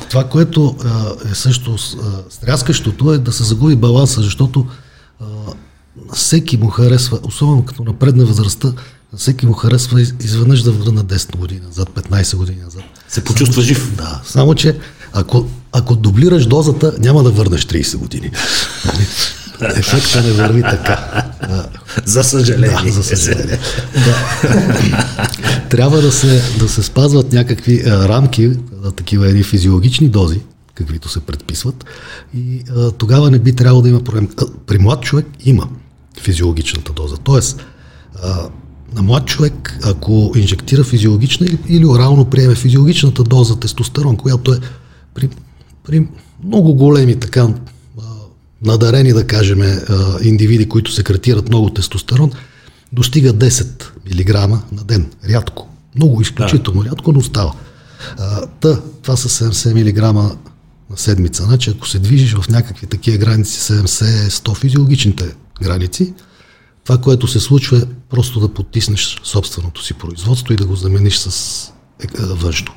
Това, 0.10 0.24
което 0.24 0.76
а, 0.86 1.30
е 1.32 1.36
също 1.36 1.74
а, 1.74 1.78
стряскащото 2.30 3.14
е 3.14 3.18
да 3.18 3.32
се 3.32 3.44
загуби 3.44 3.76
баланса, 3.76 4.22
защото 4.22 4.66
а, 5.20 5.26
всеки 6.14 6.58
му 6.58 6.68
харесва, 6.70 7.20
особено 7.24 7.66
като 7.66 7.84
напредне 7.84 8.26
възрастта, 8.26 8.74
всеки 9.18 9.46
му 9.46 9.54
харесва 9.54 10.02
из- 10.02 10.14
изведнъж 10.24 10.62
да 10.64 10.72
върна 10.72 11.04
10 11.06 11.38
години 11.38 11.62
назад, 11.66 11.89
15 11.89 12.36
години 12.36 12.62
назад. 12.62 12.84
Се 13.10 13.24
почувства 13.24 13.62
жив. 13.62 13.96
Да, 13.96 14.22
само 14.26 14.56
че 14.56 14.78
ако, 15.14 15.46
ако 15.72 15.96
дублираш 15.96 16.46
дозата, 16.46 16.94
няма 17.00 17.24
да 17.24 17.32
върнеш 17.32 17.66
30 17.66 17.98
години. 17.98 18.32
Ефекта 19.76 20.24
не 20.24 20.32
върви 20.32 20.62
така. 20.62 21.24
Да. 21.42 21.70
За 22.06 22.24
съжаление. 22.24 22.78
Да, 22.86 22.92
за 22.92 23.04
съжаление. 23.04 23.60
Да. 23.94 24.16
Трябва 25.70 26.02
да 26.02 26.12
се, 26.12 26.44
да 26.60 26.70
се 26.70 26.84
спазват 26.84 27.34
някакви 27.34 27.84
а, 27.86 28.08
рамки, 28.08 28.52
а, 28.84 28.92
такива 28.92 29.28
едни 29.30 29.44
физиологични 29.44 30.10
дози, 30.10 30.42
каквито 30.76 31.10
се 31.10 31.20
предписват. 31.20 31.86
И 32.36 32.64
а, 32.70 32.92
тогава 32.92 33.32
не 33.32 33.39
би 33.39 33.54
трябвало 33.54 33.82
да 33.82 33.89
има 33.89 34.04
проблем. 34.04 34.30
А, 34.38 34.46
при 34.68 34.78
млад 34.78 35.02
човек 35.02 35.26
има 35.46 35.68
физиологичната 36.20 36.93
доза. 36.93 37.18
Тоест, 37.18 37.66
а, 38.24 38.49
на 38.93 39.01
млад 39.01 39.26
човек, 39.26 39.78
ако 39.84 40.32
инжектира 40.36 40.84
физиологична 40.84 41.45
или, 41.45 41.57
или 41.68 41.86
орално 41.86 42.26
приеме 42.26 42.55
физиологичната 42.55 43.24
доза 43.24 43.59
тестостерон, 43.59 44.18
която 44.18 44.53
е 44.53 44.59
при, 45.14 45.30
при 45.84 46.07
много 46.43 46.74
големи 46.74 47.20
така 47.20 47.47
надарени, 48.66 49.14
да 49.14 49.28
кажем, 49.28 49.62
индивиди, 50.24 50.70
които 50.70 50.91
секретират 50.91 51.49
много 51.49 51.70
тестостерон, 51.70 52.32
достига 52.91 53.34
10 53.34 53.84
мг 54.05 54.49
на 54.72 54.84
ден. 54.84 55.12
Рядко. 55.30 55.68
Много 55.95 56.22
изключително 56.22 56.86
рядко, 56.86 57.12
но 57.12 57.22
става. 57.22 57.53
Та, 58.59 58.82
това 59.01 59.16
са 59.16 59.51
70 59.51 59.74
мг 59.74 60.14
на 60.89 60.97
седмица. 60.97 61.43
Значи, 61.43 61.70
ако 61.70 61.88
се 61.88 61.99
движиш 61.99 62.34
в 62.34 62.49
някакви 62.49 62.88
такива 62.88 63.18
граници, 63.18 63.59
70-100 63.59 64.57
физиологичните 64.57 65.26
граници, 65.62 66.14
това, 66.84 66.97
което 66.97 67.28
се 67.28 67.39
случва 67.39 67.78
е 67.78 67.82
просто 68.09 68.39
да 68.39 68.47
потиснеш 68.47 69.20
собственото 69.24 69.84
си 69.84 69.93
производство 69.93 70.53
и 70.53 70.57
да 70.57 70.66
го 70.66 70.76
замениш 70.76 71.18
с 71.18 71.68
е, 72.03 72.03
е, 72.03 72.26
външно. 72.26 72.74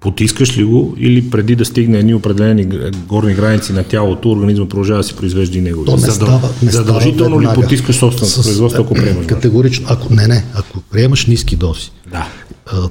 Потискаш 0.00 0.58
ли 0.58 0.64
го 0.64 0.94
или 0.98 1.30
преди 1.30 1.56
да 1.56 1.64
стигне 1.64 1.98
едни 1.98 2.14
определени 2.14 2.92
горни 2.92 3.34
граници 3.34 3.72
на 3.72 3.84
тялото, 3.84 4.30
организма 4.30 4.68
продължава 4.68 4.98
да 4.98 5.04
си 5.04 5.16
произвежда 5.16 5.58
и 5.58 5.60
него? 5.60 5.84
То 5.84 5.96
не 5.96 6.10
става, 6.10 6.50
не 6.62 6.70
Задължително 6.70 7.40
става 7.40 7.52
ли 7.52 7.62
потискаш 7.62 7.96
собственото 7.96 8.42
С- 8.42 8.42
производство, 8.42 8.82
ако 8.82 8.94
приемаш? 8.94 9.26
Категорично. 9.26 9.86
Ако, 9.90 10.14
не, 10.14 10.26
не. 10.26 10.44
Ако 10.54 10.80
приемаш 10.80 11.26
ниски 11.26 11.56
дози, 11.56 11.90
Да. 12.10 12.28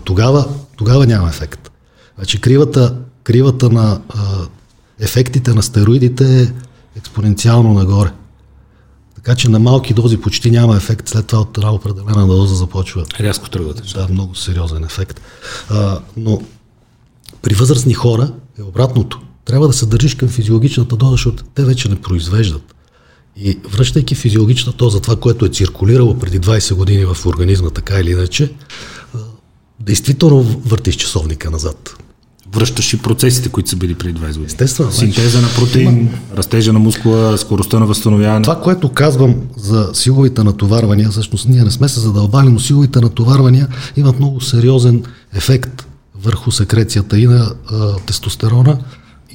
тогава, 0.03 0.45
тогава 0.75 1.05
няма 1.07 1.29
ефект. 1.29 1.71
Значи 2.15 2.41
кривата, 2.41 2.95
кривата 3.23 3.69
на 3.69 4.01
а, 4.09 4.19
ефектите 4.99 5.53
на 5.53 5.63
стероидите 5.63 6.41
е 6.41 6.47
експоненциално 6.97 7.73
нагоре. 7.73 8.09
Така 9.23 9.35
че 9.35 9.49
на 9.49 9.59
малки 9.59 9.93
дози 9.93 10.17
почти 10.17 10.51
няма 10.51 10.77
ефект, 10.77 11.09
след 11.09 11.27
това 11.27 11.41
от 11.41 11.57
една 11.57 11.73
определена 11.73 12.27
доза 12.27 12.55
започва 12.55 13.05
Рязко 13.19 13.49
тръгвате. 13.49 13.93
да, 13.93 14.07
много 14.11 14.35
сериозен 14.35 14.83
ефект. 14.83 15.21
А, 15.69 15.99
но 16.17 16.41
при 17.41 17.53
възрастни 17.53 17.93
хора 17.93 18.33
е 18.59 18.63
обратното. 18.63 19.21
Трябва 19.45 19.67
да 19.67 19.73
се 19.73 19.85
държиш 19.85 20.15
към 20.15 20.29
физиологичната 20.29 20.95
доза, 20.95 21.11
защото 21.11 21.43
те 21.43 21.65
вече 21.65 21.89
не 21.89 22.01
произвеждат. 22.01 22.75
И 23.37 23.59
връщайки 23.69 24.15
физиологичната 24.15 24.77
доза, 24.77 25.01
това, 25.01 25.15
което 25.15 25.45
е 25.45 25.49
циркулирало 25.49 26.19
преди 26.19 26.39
20 26.39 26.73
години 26.73 27.05
в 27.05 27.25
организма, 27.25 27.69
така 27.69 27.99
или 27.99 28.11
иначе, 28.11 28.53
действително 29.79 30.43
въртиш 30.43 30.95
часовника 30.95 31.51
назад. 31.51 31.97
Връщаш 32.55 32.93
и 32.93 32.97
процесите, 32.97 33.49
които 33.49 33.69
са 33.69 33.75
били 33.75 33.95
преди 33.95 34.19
20 34.19 34.27
години. 34.27 34.45
Естествено. 34.45 34.91
Синтеза 34.91 35.41
на 35.41 35.47
протеин, 35.47 36.09
растежа 36.37 36.73
на 36.73 36.79
мускула, 36.79 37.37
скоростта 37.37 37.79
на 37.79 37.85
възстановяване. 37.85 38.41
Това, 38.41 38.61
което 38.61 38.89
казвам 38.89 39.35
за 39.57 39.89
силовите 39.93 40.43
натоварвания, 40.43 41.09
всъщност 41.09 41.47
ние 41.47 41.63
не 41.63 41.71
сме 41.71 41.89
се 41.89 41.99
задълбали, 41.99 42.49
но 42.49 42.59
силовите 42.59 42.99
натоварвания 42.99 43.67
имат 43.97 44.19
много 44.19 44.41
сериозен 44.41 45.03
ефект 45.33 45.87
върху 46.23 46.51
секрецията 46.51 47.19
и 47.19 47.27
на 47.27 47.53
а, 47.71 47.95
тестостерона, 47.95 48.77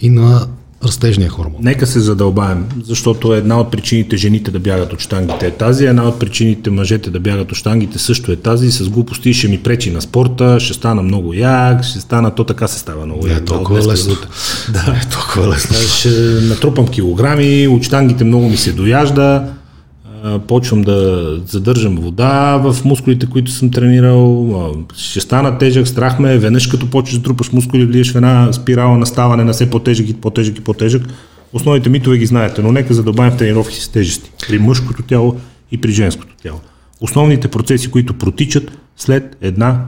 и 0.03 0.11
на 0.11 0.47
растежния 0.85 1.29
хормон. 1.29 1.61
Нека 1.61 1.87
се 1.87 2.01
задълбаем, 2.01 2.67
защото 2.85 3.35
една 3.35 3.61
от 3.61 3.71
причините 3.71 4.17
жените 4.17 4.51
да 4.51 4.59
бягат 4.59 4.93
от 4.93 5.01
штангите 5.01 5.47
е 5.47 5.51
тази, 5.51 5.87
една 5.87 6.09
от 6.09 6.19
причините 6.19 6.71
мъжете 6.71 7.11
да 7.11 7.21
бягат 7.21 7.53
от 7.53 7.59
штангите 7.59 7.99
също 7.99 8.33
е 8.33 8.37
тази. 8.37 8.71
С 8.71 8.89
глупости 8.89 9.35
ще 9.35 9.49
ми 9.49 9.59
пречи 9.59 9.91
на 9.91 10.03
спорта, 10.03 10.61
ще 10.61 10.75
стана 10.75 11.03
много 11.03 11.35
як, 11.35 11.85
ще 11.85 12.01
стана, 12.01 12.35
то 12.35 12.45
така 12.45 12.69
се 12.69 12.79
става 12.79 13.07
много 13.07 13.27
е 13.27 13.31
як. 13.31 13.45
толкова 13.45 13.79
от 13.79 13.85
днеска 13.85 14.11
лесно. 14.11 14.29
Да. 14.73 15.01
Е 15.03 15.11
толкова 15.11 15.49
лесно. 15.49 15.77
Ще 15.77 16.11
натрупам 16.49 16.89
килограми, 16.89 17.69
от 17.69 17.83
штангите 17.83 18.25
много 18.25 18.49
ми 18.49 18.57
се 18.57 18.73
дояжда, 18.73 19.45
почвам 20.47 20.83
да 20.83 21.31
задържам 21.47 21.97
вода 21.97 22.57
в 22.57 22.85
мускулите, 22.85 23.27
които 23.27 23.51
съм 23.51 23.71
тренирал, 23.71 24.75
ще 24.97 25.21
стана 25.21 25.59
тежък, 25.59 25.89
страх 25.89 26.19
ме, 26.19 26.35
е, 26.35 26.39
веднъж 26.39 26.67
като 26.67 26.91
почваш 26.91 27.19
да 27.19 27.23
трупаш 27.25 27.53
мускули, 27.53 27.87
влиеш 27.87 28.13
в 28.13 28.17
една 28.17 28.53
спирала 28.53 28.99
на 28.99 29.07
ставане 29.07 29.45
на 29.45 29.53
все 29.53 29.71
по-тежък 29.71 30.09
и 30.09 30.15
по-тежък 30.15 30.59
и 30.59 30.65
по-тежък. 30.65 31.03
Основните 31.53 31.89
митове 31.89 32.19
ги 32.19 32.27
знаете, 32.27 32.63
но 32.63 32.73
нека 32.73 32.95
задълбаем 32.95 33.33
в 33.33 33.37
тренировки 33.37 33.81
с 33.81 33.89
тежести 33.89 34.31
при 34.49 34.59
мъжкото 34.59 35.03
тяло 35.03 35.37
и 35.73 35.81
при 35.81 35.93
женското 35.93 36.35
тяло. 36.43 36.61
Основните 37.01 37.49
процеси, 37.49 37.91
които 37.91 38.15
протичат 38.15 38.79
след 38.97 39.37
една 39.41 39.85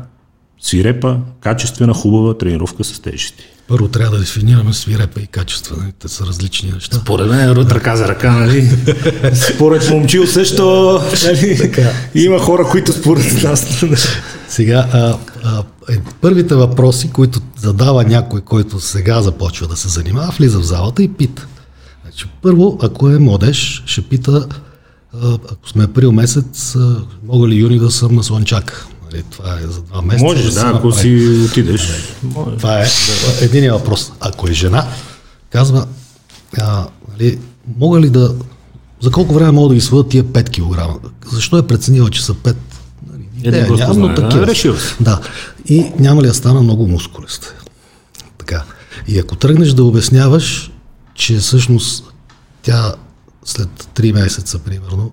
свирепа, 0.60 1.18
качествена, 1.40 1.94
хубава 1.94 2.38
тренировка 2.38 2.84
с 2.84 3.00
тежести. 3.00 3.44
Първо 3.68 3.88
трябва 3.88 4.16
да 4.16 4.20
дефинираме 4.20 4.72
свирепа 4.72 5.20
и 5.20 5.26
качество. 5.26 5.76
нали? 5.80 5.92
Те 5.98 6.08
са 6.08 6.26
различни 6.26 6.72
неща. 6.72 6.96
Според 6.96 7.28
мен 7.28 7.52
рът 7.52 7.72
ръка 7.72 7.96
за 7.96 8.08
ръка, 8.08 8.32
нали? 8.32 8.70
Според 9.54 9.90
момчил 9.90 10.26
също, 10.26 11.00
нали? 11.24 11.74
Има 12.14 12.38
хора, 12.38 12.64
които 12.64 12.92
според 12.92 13.42
нас. 13.42 13.84
Сега, 14.48 14.88
а, 14.92 15.18
а, 15.44 15.62
е, 15.88 15.98
първите 16.20 16.54
въпроси, 16.54 17.10
които 17.10 17.40
задава 17.56 18.04
някой, 18.04 18.40
който 18.40 18.80
сега 18.80 19.22
започва 19.22 19.66
да 19.66 19.76
се 19.76 19.88
занимава, 19.88 20.34
влиза 20.38 20.58
в 20.58 20.64
залата 20.64 21.02
и 21.02 21.08
пита. 21.08 21.46
Значи, 22.02 22.26
първо, 22.42 22.78
ако 22.82 23.08
е 23.08 23.18
младеж, 23.18 23.82
ще 23.86 24.02
пита, 24.02 24.46
а, 25.22 25.34
ако 25.52 25.68
сме 25.68 25.84
април 25.84 26.12
месец, 26.12 26.76
а, 26.76 26.96
мога 27.26 27.48
ли 27.48 27.54
юни 27.54 27.78
да 27.78 27.90
съм 27.90 28.14
на 28.14 28.22
Слънчак? 28.22 28.86
Нали, 29.12 29.22
това 29.30 29.54
е 29.54 29.66
за 29.66 29.82
два 29.82 30.02
месеца. 30.02 30.24
Можеш, 30.24 30.54
да, 30.54 30.60
ако 30.60 30.86
направи. 30.88 30.92
си 30.92 31.44
отидеш. 31.50 31.88
Може. 32.22 32.56
Това 32.56 32.80
е 32.82 32.86
единия 33.40 33.72
въпрос. 33.72 34.12
Ако 34.20 34.48
е 34.48 34.52
жена, 34.52 34.86
казва, 35.50 35.86
а, 36.58 36.86
нали, 37.12 37.38
мога 37.78 38.00
ли 38.00 38.10
да... 38.10 38.34
За 39.00 39.10
колко 39.10 39.34
време 39.34 39.50
мога 39.50 39.68
да 39.68 39.74
ги 39.74 39.80
свъда 39.80 40.08
тия 40.08 40.24
5 40.24 40.50
кг? 40.50 41.08
Защо 41.32 41.58
е 41.58 41.66
преценила, 41.66 42.10
че 42.10 42.24
са 42.24 42.34
5? 42.34 42.56
Нали, 43.12 43.24
Един 43.44 43.74
нямам, 43.74 43.98
но 43.98 44.04
знае, 44.06 44.14
да, 44.14 44.22
такива. 44.22 44.46
решил. 44.46 44.74
Да. 45.00 45.20
И 45.66 45.92
няма 45.98 46.22
ли 46.22 46.26
да 46.26 46.34
стана 46.34 46.62
много 46.62 46.86
мускулест? 46.86 47.54
Така. 48.38 48.64
И 49.08 49.18
ако 49.18 49.36
тръгнеш 49.36 49.68
да 49.72 49.84
обясняваш, 49.84 50.70
че 51.14 51.36
всъщност 51.38 52.04
тя 52.62 52.94
след 53.44 53.68
3 53.94 54.12
месеца, 54.12 54.58
примерно, 54.58 55.12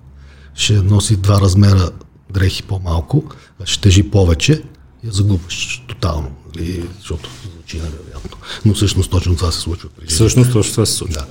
ще 0.56 0.74
носи 0.74 1.16
два 1.16 1.42
размера 1.42 1.90
дрехи 2.36 2.64
по-малко, 2.64 3.24
а 3.64 3.66
ще 3.66 3.82
тежи 3.82 4.04
повече, 4.12 4.64
я 5.04 5.12
загубваш 5.12 5.84
тотално. 5.88 6.32
Нали? 6.56 6.88
Защото 7.00 7.30
звучи 7.56 7.78
невероятно. 7.78 8.38
Но 8.66 8.74
всъщност 8.74 9.12
точно 9.12 9.36
това 9.36 9.52
се 9.52 9.60
случва 9.60 9.90
при 9.90 10.02
жените. 10.02 10.14
Всъщност 10.14 10.54
точно 10.54 10.72
това 10.72 10.86
се 10.86 10.94
случва. 10.94 11.22
Да. 11.22 11.26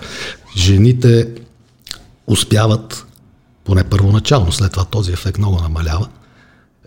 Жените 0.61 1.29
успяват, 2.27 3.07
поне 3.65 3.85
първоначално, 3.85 4.53
след 4.53 4.73
това 4.73 4.85
този 4.85 5.13
ефект 5.13 5.39
много 5.39 5.61
намалява, 5.61 6.09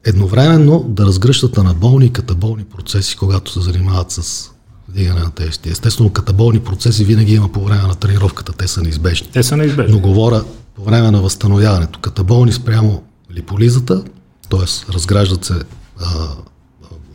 едновременно 0.06 0.86
да 0.90 1.06
разгръщат 1.06 1.58
анаболни 1.58 2.06
и 2.06 2.14
катаболни 2.14 2.64
процеси, 2.64 3.18
когато 3.18 3.52
се 3.52 3.62
занимават 3.62 4.12
с 4.12 4.50
вдигане 4.90 5.20
на 5.20 5.32
тежести. 5.32 5.70
Естествено, 5.70 6.10
катаболни 6.10 6.60
процеси 6.60 7.04
винаги 7.04 7.34
има 7.34 7.52
по 7.52 7.64
време 7.66 7.82
на 7.82 7.96
тренировката, 7.96 8.54
те 8.54 8.68
са 8.68 8.82
неизбежни. 8.82 9.30
Те 9.34 9.44
са 9.44 9.58
неизбежни. 9.58 9.94
Но 9.94 10.00
говоря 10.00 10.44
по 10.76 10.84
време 10.84 11.12
на 11.12 11.22
възстановяването. 11.22 12.00
Катаболни 12.00 12.52
спрямо 12.52 13.04
липолизата, 13.38 14.04
т.е. 14.50 14.94
разграждат 14.94 15.46
се 15.46 15.54
а, 15.54 16.28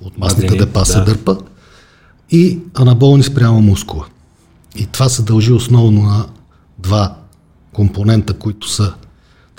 от 0.01 0.18
масните 0.18 0.47
Мазнини, 0.47 0.66
депа 0.66 0.87
се 0.87 0.99
да. 0.99 1.05
дърпа 1.05 1.39
и 2.31 2.59
анаболни 2.75 3.23
спрямо 3.23 3.61
мускула. 3.61 4.07
И 4.77 4.87
това 4.87 5.09
се 5.09 5.23
дължи 5.23 5.53
основно 5.53 6.03
на 6.03 6.27
два 6.79 7.16
компонента, 7.73 8.33
които 8.35 8.68
са 8.68 8.95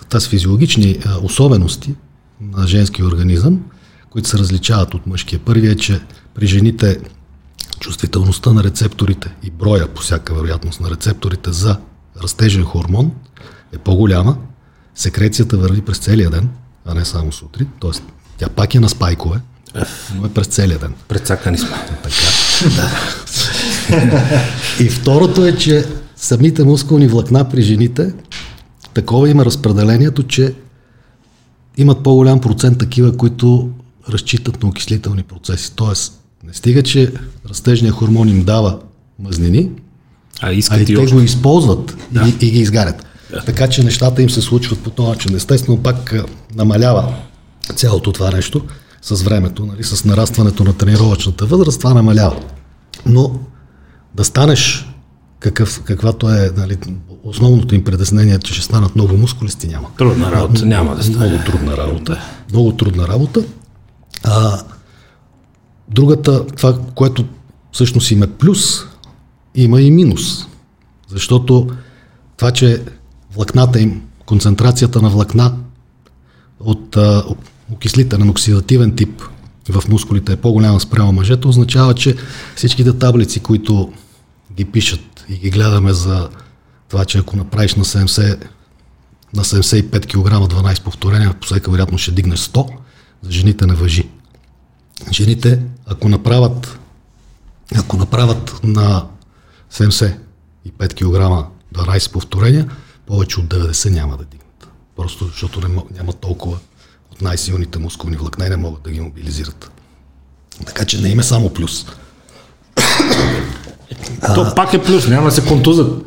тази 0.09 0.30
физиологични 0.30 0.99
а, 1.05 1.18
особености 1.24 1.95
на 2.41 2.68
женския 2.68 3.05
организъм, 3.05 3.64
които 4.09 4.30
се 4.30 4.38
различават 4.38 4.93
от 4.93 5.07
мъжкия. 5.07 5.39
Първият 5.39 5.80
е, 5.80 5.82
че 5.82 6.01
при 6.34 6.47
жените 6.47 6.99
чувствителността 7.80 8.53
на 8.53 8.64
рецепторите 8.64 9.36
и 9.43 9.51
броя 9.51 9.88
по 9.88 10.01
всяка 10.01 10.34
вероятност 10.34 10.82
на 10.82 10.89
рецепторите 10.89 11.51
за 11.51 11.78
растежен 12.24 12.64
хормон 12.64 13.11
е 13.72 13.78
по-голяма. 13.78 14.38
Секрецията 14.95 15.57
върви 15.57 15.81
през 15.81 15.97
целия 15.97 16.29
ден, 16.29 16.49
а 16.85 16.93
не 16.93 17.05
само 17.05 17.31
сутрин. 17.31 17.67
Тоест, 17.79 18.03
тя 18.37 18.49
пак 18.49 18.75
е 18.75 18.79
на 18.79 18.89
спайкове, 18.89 19.39
но 20.15 20.25
е 20.25 20.29
през 20.29 20.47
целия 20.47 20.79
ден. 20.79 20.93
Прецакани 21.07 21.57
сме. 21.57 21.69
И 24.79 24.89
второто 24.89 25.45
е, 25.45 25.57
че 25.57 25.85
самите 26.15 26.63
мускулни 26.63 27.07
влакна 27.07 27.49
при 27.49 27.61
жените, 27.61 28.13
такова 28.93 29.29
има 29.29 29.45
разпределението, 29.45 30.23
че 30.23 30.53
имат 31.77 32.03
по-голям 32.03 32.41
процент 32.41 32.77
такива, 32.77 33.17
които 33.17 33.69
разчитат 34.09 34.63
на 34.63 34.69
окислителни 34.69 35.23
процеси. 35.23 35.71
Тоест, 35.75 36.21
не 36.43 36.53
стига, 36.53 36.83
че 36.83 37.13
растежният 37.49 37.95
хормон 37.95 38.29
им 38.29 38.43
дава 38.43 38.79
мъзнини, 39.19 39.69
А 40.41 40.47
а 40.47 40.53
и 40.53 40.85
те 40.85 40.97
още. 40.97 41.15
го 41.15 41.21
използват 41.21 41.97
да. 42.11 42.33
и, 42.41 42.45
и 42.47 42.51
ги 42.51 42.59
изгарят. 42.59 43.05
Така 43.45 43.69
че 43.69 43.84
нещата 43.84 44.21
им 44.21 44.29
се 44.29 44.41
случват 44.41 44.79
по 44.79 44.89
този 44.89 45.09
начин. 45.09 45.36
Естествено, 45.36 45.84
пак 45.84 46.13
а, 46.13 46.25
намалява 46.55 47.13
цялото 47.75 48.11
това 48.11 48.31
нещо 48.31 48.61
с 49.01 49.23
времето, 49.23 49.65
нали, 49.65 49.84
с 49.84 50.05
нарастването 50.05 50.63
на 50.63 50.73
тренировъчната 50.73 51.45
възраст, 51.45 51.79
това 51.79 51.93
намалява. 51.93 52.39
Но 53.05 53.39
да 54.15 54.23
станеш 54.23 54.88
какъв, 55.39 55.84
каквато 55.84 56.29
е 56.29 56.51
нали, 56.57 56.77
основното 57.23 57.75
им 57.75 57.84
предеснение, 57.84 58.39
че 58.39 58.53
ще 58.53 58.63
станат 58.63 58.95
много 58.95 59.17
мускулисти, 59.17 59.67
няма. 59.67 59.88
Трудна 59.97 60.31
работа 60.31 60.65
няма 60.65 60.95
да 60.95 61.03
стане. 61.03 61.27
Много 61.27 61.43
трудна 61.45 61.77
работа. 61.77 62.21
Много 62.49 62.71
трудна 62.71 63.07
работа. 63.07 63.43
А, 64.23 64.63
другата, 65.89 66.45
това, 66.45 66.77
което 66.95 67.25
всъщност 67.71 68.11
има 68.11 68.27
плюс, 68.27 68.86
има 69.55 69.81
и 69.81 69.91
минус. 69.91 70.47
Защото 71.07 71.67
това, 72.38 72.51
че 72.51 72.84
влакната 73.36 73.79
им, 73.79 74.01
концентрацията 74.25 75.01
на 75.01 75.09
влакна 75.09 75.53
от 76.59 76.97
а, 76.97 77.23
окислителен, 77.71 78.29
оксидативен 78.29 78.95
тип 78.95 79.23
в 79.69 79.84
мускулите 79.89 80.34
е 80.34 80.38
по-голяма 80.38 80.79
спрямо 80.79 81.11
мъжете, 81.11 81.47
означава, 81.47 81.95
че 81.95 82.15
всичките 82.55 82.97
таблици, 82.97 83.39
които 83.39 83.93
ги 84.53 84.65
пишат 84.65 85.25
и 85.29 85.38
ги 85.38 85.49
гледаме 85.49 85.93
за 85.93 86.29
това, 86.89 87.05
че 87.05 87.17
ако 87.17 87.36
направиш 87.36 87.75
на 87.75 87.86
70 87.86 88.45
на 89.34 89.43
75 89.43 90.05
кг 90.05 90.53
12 90.53 90.84
повторения, 90.84 91.34
по 91.34 91.45
всяка 91.45 91.71
вероятно 91.71 91.97
ще 91.97 92.11
дигнеш 92.11 92.39
100, 92.39 92.69
за 93.21 93.31
жените 93.31 93.65
не 93.65 93.73
въжи. 93.73 94.09
Жените, 95.11 95.61
ако 95.86 96.09
направят, 96.09 96.79
ако 97.75 97.97
направят 97.97 98.59
на 98.63 99.05
75 99.71 100.13
кг 100.79 101.47
12 101.75 102.11
повторения, 102.11 102.69
повече 103.07 103.39
от 103.39 103.45
90 103.45 103.89
няма 103.89 104.17
да 104.17 104.23
дигнат. 104.23 104.67
Просто 104.95 105.25
защото 105.25 105.67
не, 105.67 105.75
няма 105.97 106.13
толкова 106.13 106.57
от 107.11 107.21
най-силните 107.21 107.79
мускулни 107.79 108.17
влакна 108.17 108.45
и 108.45 108.49
не 108.49 108.57
могат 108.57 108.83
да 108.83 108.91
ги 108.91 108.99
мобилизират. 109.01 109.71
Така 110.65 110.85
че 110.85 111.01
не 111.01 111.09
им 111.09 111.19
е 111.19 111.23
само 111.23 111.49
плюс. 111.49 111.85
То 114.35 114.55
пак 114.55 114.73
е 114.73 114.83
плюс, 114.83 115.07
няма 115.07 115.25
да 115.25 115.31
се 115.31 115.45
контузат. 115.45 116.05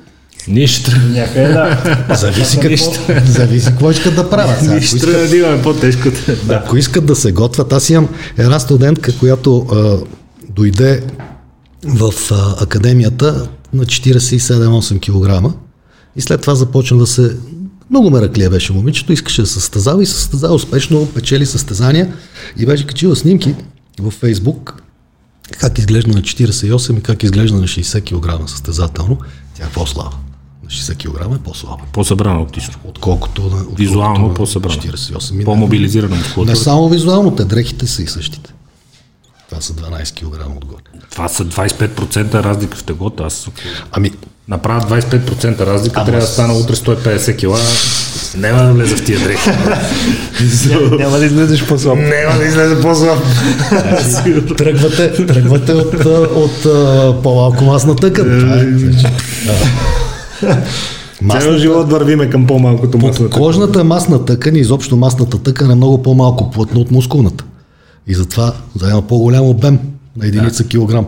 Трябва. 0.85 1.09
Някъде 1.09 1.49
да. 1.49 2.17
Зависи 2.17 2.61
какво, 2.61 2.93
зависи 3.27 3.67
какво 3.67 3.91
искат 3.91 4.15
да 4.15 4.31
правят. 4.31 4.61
Сега, 4.61 4.81
ще 4.83 4.97
искат- 4.97 5.31
да 5.31 5.37
имаме 5.37 5.63
по-тежкото. 5.63 6.19
Да. 6.45 6.55
Ако 6.55 6.77
искат 6.77 7.07
да 7.07 7.17
се 7.17 7.33
готвят, 7.33 7.73
аз 7.73 7.91
имам 7.91 8.09
една 8.37 8.59
студентка, 8.59 9.19
която 9.19 9.59
а, 9.59 9.99
дойде 10.49 11.05
в 11.85 12.13
а, 12.31 12.63
академията 12.63 13.49
на 13.73 13.85
47-8 13.85 15.01
кг 15.01 15.57
и 16.17 16.21
след 16.21 16.41
това 16.41 16.55
започна 16.55 16.99
да 16.99 17.07
се... 17.07 17.37
Много 17.91 18.11
мераклия 18.11 18.51
беше 18.51 18.73
момичето, 18.73 19.13
искаше 19.13 19.41
да 19.41 19.47
се 19.47 19.55
състезава 19.55 20.03
и 20.03 20.07
се 20.07 20.15
състезава 20.15 20.55
успешно, 20.55 21.09
печели 21.15 21.47
състезания 21.47 22.17
и 22.57 22.67
беше 22.67 22.87
качила 22.87 23.17
снимки 23.17 23.55
във 24.01 24.15
Фейсбук 24.15 24.83
как 25.59 25.79
изглежда 25.79 26.13
на 26.13 26.21
48 26.21 26.99
и 26.99 27.03
как 27.03 27.23
изглежда 27.23 27.57
на 27.57 27.63
60 27.63 28.41
кг 28.41 28.51
състезателно. 28.51 29.19
Тя 29.55 29.65
е 29.65 29.69
по-слаба. 29.69 30.17
На 30.65 30.71
60 30.71 30.97
кг 30.97 31.37
е 31.41 31.43
по-слаба. 31.43 31.83
По-събрано 31.93 32.43
оптично. 32.43 32.75
Отколкото 32.85 33.43
на, 33.43 33.47
отколкото 33.47 33.75
Визуално 33.77 34.29
на 34.29 34.35
по-събрано. 34.35 34.81
48. 34.81 35.45
По-мобилизирана 35.45 36.15
Не 36.15 36.23
мускулатура. 36.23 36.57
само 36.57 36.89
визуално, 36.89 37.37
те 37.37 37.45
дрехите 37.45 37.87
са 37.87 38.03
и 38.03 38.07
същите. 38.07 38.55
Това 39.49 39.61
са 39.61 39.73
12 39.73 40.15
кг 40.15 40.57
отгоре. 40.57 40.83
Това 41.11 41.29
са 41.29 41.45
25% 41.45 42.35
разлика 42.35 42.77
в 42.77 42.85
теглото. 42.85 43.23
Аз 43.25 43.49
Ами, 43.93 44.13
направя 44.49 44.81
25% 44.81 45.61
разлика, 45.61 46.01
Ама 46.01 46.07
трябва 46.07 46.21
да 46.21 46.27
стана 46.27 46.55
утре 46.55 46.75
150 46.75 47.37
кила. 47.37 47.59
Няма 48.37 48.63
да 48.63 48.73
влеза 48.73 48.97
в 48.97 49.05
тия 49.05 49.21
дрехи. 49.21 49.51
Няма 50.99 51.19
да 51.19 51.25
излезеш 51.25 51.67
по-слаб. 51.67 51.99
Няма 51.99 52.39
да 52.39 52.45
излезе 52.45 52.81
по-слаб. 52.83 53.19
тръгвате, 54.59 55.27
тръгвате 55.27 55.73
от, 55.73 55.95
от, 56.37 56.67
а, 56.67 57.15
по-малко 57.23 57.65
масна 57.65 57.97
тъкан. 57.97 58.41
Това 58.41 58.55
е, 58.55 58.79
значи. 58.79 59.07
Цял 61.21 61.27
Масната, 61.27 61.59
живот 61.59 61.91
вървиме 61.91 62.31
към 62.31 62.47
по-малкото 62.47 62.99
масло. 62.99 63.31
кожната 63.31 63.85
масна 63.85 64.25
тъкан 64.25 64.57
и 64.57 64.59
изобщо 64.59 64.97
масната 64.97 65.43
тъкан 65.43 65.71
е 65.71 65.75
много 65.75 66.03
по-малко 66.03 66.51
плътна 66.51 66.81
от 66.81 66.91
мускулната. 66.91 67.45
И 68.07 68.15
затова 68.15 68.53
заема 68.81 69.03
по-голям 69.03 69.45
обем 69.45 69.79
на 70.17 70.27
единица 70.27 70.65
килограм. 70.65 71.07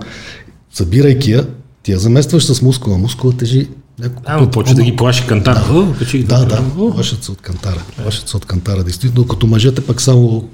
Събирайки 0.73 1.33
я, 1.33 1.45
ти 1.89 1.93
я 1.93 1.99
заместваш 1.99 2.45
с 2.45 2.63
мускула. 2.63 2.99
Мускула 2.99 3.33
тежи 3.33 3.69
няколко 3.99 4.23
Ама 4.27 4.39
пъти 4.39 4.51
почва 4.51 4.75
да 4.75 4.83
ги 4.83 4.97
плаши 4.97 5.27
кантара. 5.27 5.65
О, 5.71 5.95
качи 5.99 6.19
ги 6.19 6.25
Да, 6.25 6.39
кантара. 6.39 6.63
да, 6.63 6.91
плашат 6.91 7.25
се 7.25 7.31
от 7.31 7.41
кантара. 7.41 7.83
Плашат 8.03 8.29
се 8.29 8.37
от 8.37 8.45
кантара, 8.45 8.85
действително, 8.85 9.29
като 9.29 9.47
мъжете 9.47 9.87
пък 9.87 10.01
само 10.01 10.49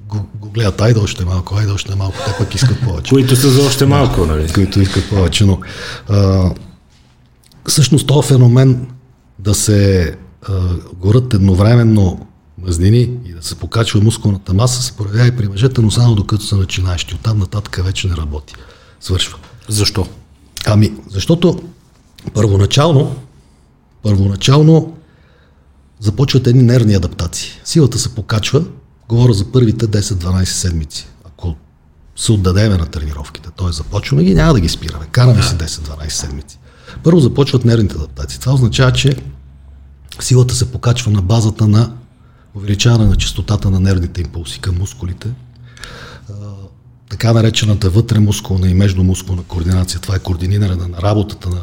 го, 0.00 0.26
го 0.34 0.50
гледат, 0.50 0.80
айде 0.80 1.00
още 1.00 1.24
малко, 1.24 1.54
айде 1.54 1.72
още 1.72 1.94
малко, 1.94 2.16
те 2.26 2.34
пък 2.38 2.54
искат 2.54 2.80
повече. 2.80 3.10
Които 3.10 3.36
са 3.36 3.50
за 3.50 3.66
още 3.66 3.86
малко, 3.86 4.26
нали? 4.26 4.52
които 4.52 4.80
искат 4.80 5.08
повече, 5.08 5.44
но 5.44 5.58
а, 6.08 6.50
всъщност 7.68 8.06
този 8.06 8.28
феномен 8.28 8.86
да 9.38 9.54
се 9.54 10.14
а, 10.48 10.52
горят 10.94 11.34
едновременно 11.34 12.26
мазнини 12.66 13.10
и 13.26 13.32
да 13.32 13.42
се 13.42 13.54
покачва 13.54 14.00
мускулната 14.00 14.54
маса 14.54 14.82
се 14.82 14.92
проявява 14.92 15.26
и 15.26 15.36
при 15.36 15.48
мъжете, 15.48 15.80
но 15.80 15.90
само 15.90 16.14
докато 16.14 16.44
са 16.44 16.56
начинаещи. 16.56 17.14
Оттам 17.14 17.38
нататък 17.38 17.80
вече 17.84 18.08
не 18.08 18.16
работи. 18.16 18.54
Свършва. 19.00 19.38
Защо? 19.68 20.06
Ами, 20.66 20.92
защото 21.10 21.62
първоначално, 22.34 23.16
първоначално 24.02 24.96
започват 26.00 26.46
едни 26.46 26.62
нервни 26.62 26.94
адаптации. 26.94 27.50
Силата 27.64 27.98
се 27.98 28.14
покачва, 28.14 28.64
говоря 29.08 29.32
за 29.32 29.52
първите 29.52 29.86
10-12 29.86 30.44
седмици. 30.44 31.06
Ако 31.24 31.54
се 32.16 32.32
отдадеме 32.32 32.76
на 32.76 32.86
тренировките, 32.86 33.48
т.е. 33.56 33.72
започваме 33.72 34.24
ги, 34.24 34.34
няма 34.34 34.54
да 34.54 34.60
ги 34.60 34.68
спираме. 34.68 35.06
Караме 35.10 35.42
си 35.42 35.54
10-12 35.54 36.08
седмици. 36.08 36.58
Първо 37.04 37.20
започват 37.20 37.64
нервните 37.64 37.96
адаптации. 37.96 38.40
Това 38.40 38.52
означава, 38.52 38.92
че 38.92 39.16
силата 40.20 40.54
се 40.54 40.72
покачва 40.72 41.12
на 41.12 41.22
базата 41.22 41.68
на 41.68 41.92
увеличаване 42.54 43.04
на 43.04 43.16
частотата 43.16 43.70
на 43.70 43.80
нервните 43.80 44.20
импулси 44.20 44.60
към 44.60 44.78
мускулите, 44.78 45.28
така 47.10 47.32
наречената 47.32 47.90
вътремускулна 47.90 48.68
и 48.68 48.74
междумускулна 48.74 49.42
координация. 49.42 50.00
Това 50.00 50.16
е 50.16 50.18
координиране 50.18 50.76
на 50.76 51.02
работата 51.02 51.48
на 51.48 51.60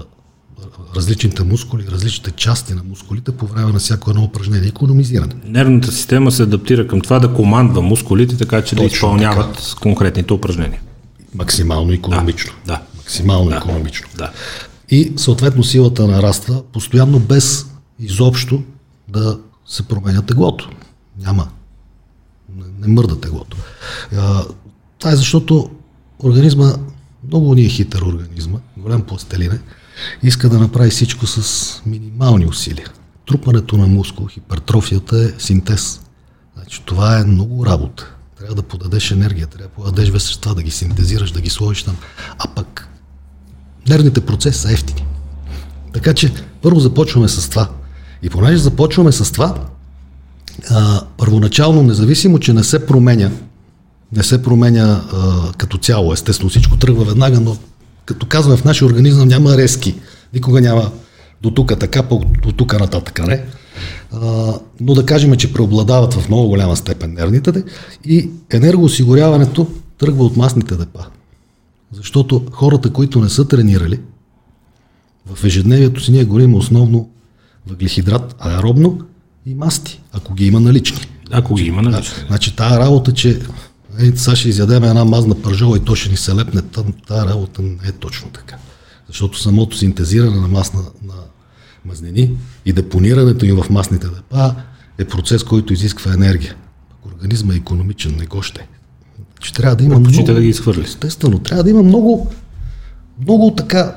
различните 0.96 1.44
мускули, 1.44 1.86
различните 1.92 2.32
части 2.32 2.74
на 2.74 2.84
мускулите 2.84 3.32
по 3.32 3.48
време 3.48 3.72
на 3.72 3.80
всяко 3.80 4.10
едно 4.10 4.24
упражнение. 4.24 4.68
Економизиране. 4.70 5.34
Нервната 5.46 5.92
система 5.92 6.32
се 6.32 6.44
адаптира 6.44 6.88
към 6.88 7.02
това 7.02 7.20
да 7.20 7.34
командва 7.34 7.82
мускулите, 7.82 8.38
така 8.38 8.62
че 8.62 8.76
Точно 8.76 8.88
да 8.90 8.94
изпълняват 8.96 9.54
така. 9.54 9.80
конкретните 9.82 10.34
упражнения. 10.34 10.82
Максимално 11.36 11.92
економично. 11.92 12.54
Да. 12.66 12.82
Максимално 12.98 13.50
Да. 13.50 13.56
економично. 13.56 14.08
Да. 14.18 14.32
И 14.90 15.14
съответно 15.18 15.64
силата 15.64 16.08
нараства 16.08 16.64
постоянно 16.74 17.20
без 17.20 17.66
изобщо 18.00 18.64
да 19.08 19.40
се 19.66 19.84
променя 19.84 20.22
теглото. 20.22 20.70
Няма. 21.20 21.48
Не, 22.58 22.66
не 22.88 22.94
мърда 22.94 23.20
теглото. 23.20 23.58
Това 25.04 25.14
е 25.14 25.16
защото 25.16 25.70
организма, 26.24 26.74
много 27.28 27.56
ни 27.56 27.66
е 27.66 27.70
хитър 27.70 28.02
организма, 28.02 28.58
голям 28.78 29.02
пластелин 29.02 29.52
е, 29.52 29.60
иска 30.24 30.50
да 30.50 30.60
направи 30.60 30.90
всичко 30.90 31.28
с 31.28 31.82
минимални 31.86 32.46
усилия. 32.46 32.88
Трупането 33.28 33.78
на 33.78 33.88
мускул, 33.88 34.28
хипертрофията 34.28 35.20
е 35.20 35.40
синтез. 35.40 36.02
Значи, 36.56 36.82
това 36.86 37.20
е 37.20 37.24
много 37.24 37.66
работа. 37.66 38.16
Трябва 38.38 38.56
да 38.56 38.64
подадеш 38.64 39.12
енергия, 39.12 39.48
трябва 39.48 39.68
да 39.68 39.74
подадеш 39.74 40.10
вещества, 40.10 40.56
да 40.56 40.64
ги 40.64 40.72
синтезираш, 40.72 41.32
да 41.32 41.42
ги 41.42 41.50
сложиш 41.50 41.84
там. 41.84 41.96
А 42.40 42.48
пък 42.48 42.88
нервните 43.90 44.22
процеси 44.22 44.60
са 44.60 44.72
ефтини. 44.72 45.06
Така 45.94 46.14
че 46.14 46.34
първо 46.62 46.80
започваме 46.80 47.28
с 47.28 47.50
това. 47.50 47.70
И 48.22 48.30
понеже 48.30 48.58
започваме 48.58 49.12
с 49.12 49.32
това, 49.32 49.56
а, 50.70 51.02
първоначално, 51.18 51.84
независимо, 51.84 52.40
че 52.40 52.54
не 52.54 52.64
се 52.64 52.86
променя, 52.86 53.32
не 54.16 54.24
се 54.24 54.44
променя 54.44 55.04
а, 55.14 55.52
като 55.58 55.78
цяло, 55.78 56.14
естествено 56.14 56.50
всичко 56.50 56.78
тръгва 56.78 57.06
веднага, 57.06 57.40
но 57.40 57.58
като 58.06 58.26
казваме 58.26 58.58
в 58.58 58.64
нашия 58.64 58.86
организъм 58.86 59.28
няма 59.28 59.58
резки, 59.58 59.96
никога 60.34 60.62
няма 60.62 60.92
до 61.42 61.52
тук 61.52 61.80
така, 61.80 62.04
по- 62.04 62.26
до 62.44 62.52
тук 62.52 62.80
нататък, 62.80 63.28
не. 63.28 63.46
А, 64.12 64.54
но 64.80 64.94
да 64.94 65.06
кажем, 65.06 65.36
че 65.36 65.54
преобладават 65.54 66.14
в 66.14 66.30
много 66.30 66.48
голяма 66.48 66.76
степен 66.76 67.14
нервните 67.14 67.64
и 68.06 68.30
енергоосигуряването 68.52 69.68
тръгва 69.98 70.26
от 70.26 70.38
масните 70.38 70.76
депа. 70.76 71.06
Защото 71.94 72.46
хората, 72.52 72.90
които 72.94 73.22
не 73.22 73.30
са 73.30 73.48
тренирали, 73.48 74.00
в 75.36 75.44
ежедневието 75.44 76.02
си 76.02 76.12
ние 76.12 76.24
горим 76.26 76.56
основно 76.56 77.10
въглехидрат 77.68 78.36
аеробно 78.40 79.02
и 79.46 79.56
масти, 79.56 80.02
ако 80.14 80.34
ги 80.34 80.46
има 80.46 80.60
налични. 80.60 81.08
Ако 81.32 81.56
ги 81.56 81.64
има, 81.66 81.84
Да, 81.84 81.90
нали? 81.90 82.06
значи 82.28 82.56
тая 82.56 82.80
работа, 82.80 83.14
че 83.14 83.40
е, 84.00 84.12
сега 84.16 84.36
ще 84.36 84.50
изядем 84.50 84.84
една 84.84 85.06
мазна 85.06 85.42
пържола 85.42 85.78
и 85.78 85.80
то 85.80 85.96
ще 85.96 86.10
ни 86.10 86.18
се 86.18 86.36
лепне, 86.36 86.62
та- 86.62 86.84
тая 87.08 87.26
работа 87.26 87.62
не 87.62 87.88
е 87.90 87.92
точно 87.92 88.30
така. 88.30 88.56
Защото 89.08 89.40
самото 89.40 89.78
синтезиране 89.78 90.40
на 90.40 90.48
масна 90.48 90.82
на 90.82 91.14
мазнини 91.86 92.38
и 92.66 92.74
депонирането 92.74 93.46
им 93.46 93.64
в 93.64 93.70
масните 93.70 94.08
депа 94.08 94.56
е 94.98 95.06
процес, 95.06 95.44
който 95.44 95.74
изисква 95.74 96.14
енергия. 96.14 96.56
Пък 96.90 97.14
Организма 97.14 97.54
е 97.54 97.58
економичен, 97.58 98.16
не 98.20 98.26
го 98.26 98.42
ще. 98.42 98.68
Че 99.40 99.54
трябва 99.54 99.76
да 99.76 99.84
има 99.84 99.96
Предпочита 99.96 100.34
да 100.34 100.42
ги 100.42 100.48
изхвърли. 100.48 100.84
Естествено, 100.84 101.40
трябва 101.40 101.64
да 101.64 101.70
има 101.70 101.84
много, 101.84 102.32
много 103.22 103.52
така 103.52 103.96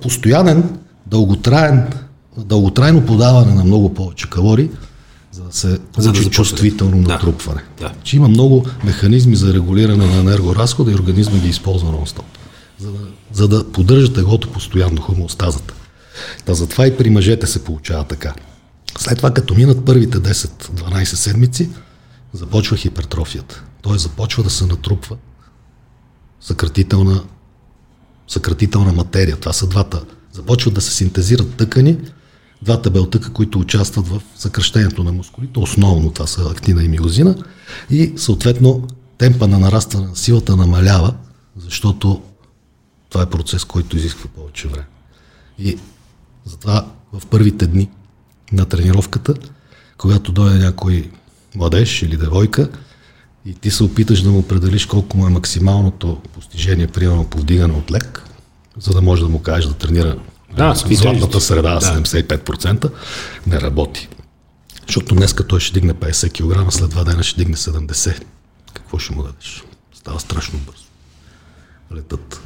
постоянен, 0.00 0.78
дълготраен, 1.06 1.92
дълготрайно 2.36 3.06
подаване 3.06 3.54
на 3.54 3.64
много 3.64 3.94
повече 3.94 4.30
калории, 4.30 4.70
да 5.48 5.54
се 5.54 5.78
получи 5.78 6.02
започне. 6.02 6.30
чувствително 6.30 7.02
Да. 7.02 7.12
натрупване. 7.12 7.62
Да. 7.80 7.92
Че 8.02 8.16
има 8.16 8.28
много 8.28 8.66
механизми 8.84 9.36
за 9.36 9.54
регулиране 9.54 10.06
на 10.06 10.16
енергоразхода 10.16 10.92
и 10.92 10.94
организма 10.94 11.38
ги 11.38 11.48
използва 11.48 11.92
нон-стоп, 11.92 12.24
за 12.78 12.92
да, 12.92 12.98
за 13.32 13.48
да 13.48 13.72
поддържа 13.72 14.12
теглото 14.12 14.52
постоянно, 14.52 15.00
хомеостазата. 15.00 15.74
Та 16.44 16.54
затова 16.54 16.86
и 16.86 16.96
при 16.96 17.10
мъжете 17.10 17.46
се 17.46 17.64
получава 17.64 18.04
така. 18.04 18.34
След 18.98 19.16
това, 19.16 19.30
като 19.30 19.54
минат 19.54 19.84
първите 19.84 20.18
10-12 20.18 21.04
седмици, 21.04 21.70
започва 22.32 22.76
хипертрофията. 22.76 23.64
Той 23.82 23.98
започва 23.98 24.42
да 24.42 24.50
се 24.50 24.66
натрупва 24.66 25.16
съкратителна, 26.40 27.22
съкратителна 28.28 28.92
материя. 28.92 29.36
Това 29.36 29.52
са 29.52 29.66
двата. 29.66 30.04
Започват 30.32 30.74
да 30.74 30.80
се 30.80 30.94
синтезират 30.94 31.54
тъкани, 31.54 31.96
двата 32.62 32.90
белтъка, 32.90 33.32
които 33.32 33.58
участват 33.58 34.08
в 34.08 34.22
съкръщението 34.36 35.04
на 35.04 35.12
мускулите. 35.12 35.58
Основно 35.58 36.12
това 36.12 36.26
са 36.26 36.50
актина 36.50 36.84
и 36.84 36.88
миозина. 36.88 37.36
И 37.90 38.12
съответно 38.16 38.86
темпа 39.18 39.48
на 39.48 39.58
нарастване 39.58 40.06
на 40.06 40.16
силата 40.16 40.56
намалява, 40.56 41.14
защото 41.56 42.22
това 43.08 43.22
е 43.22 43.30
процес, 43.30 43.64
който 43.64 43.96
изисква 43.96 44.28
повече 44.28 44.68
време. 44.68 44.86
И 45.58 45.78
затова 46.44 46.86
в 47.12 47.26
първите 47.26 47.66
дни 47.66 47.88
на 48.52 48.64
тренировката, 48.64 49.34
когато 49.98 50.32
дойде 50.32 50.58
някой 50.58 51.10
младеж 51.54 52.02
или 52.02 52.16
девойка 52.16 52.70
и 53.46 53.54
ти 53.54 53.70
се 53.70 53.84
опиташ 53.84 54.22
да 54.22 54.30
му 54.30 54.38
определиш 54.38 54.86
колко 54.86 55.16
му 55.16 55.26
е 55.26 55.30
максималното 55.30 56.20
постижение, 56.32 56.86
примерно 56.86 57.24
по 57.24 57.38
вдигане 57.38 57.74
от 57.74 57.90
лек, 57.90 58.22
за 58.78 58.92
да 58.92 59.02
може 59.02 59.22
да 59.22 59.28
му 59.28 59.42
кажеш 59.42 59.68
да 59.68 59.74
тренира 59.74 60.18
Да, 60.58 60.74
с 60.74 60.94
златната 60.94 61.40
среда 61.40 61.74
Да. 61.74 61.80
75%, 61.80 62.90
не 63.46 63.60
работи. 63.60 64.08
Защото 64.86 65.14
днеска 65.14 65.46
той 65.46 65.60
ще 65.60 65.72
дигне 65.72 65.94
50 65.94 66.66
кг, 66.66 66.72
след 66.72 66.90
два 66.90 67.04
дена 67.04 67.22
ще 67.22 67.40
дигне 67.40 67.56
70. 67.56 68.22
Какво 68.74 68.98
ще 68.98 69.14
му 69.14 69.22
дадеш? 69.22 69.64
Става 69.94 70.20
страшно 70.20 70.58
бързо. 70.58 70.84
Летат. 71.94 72.40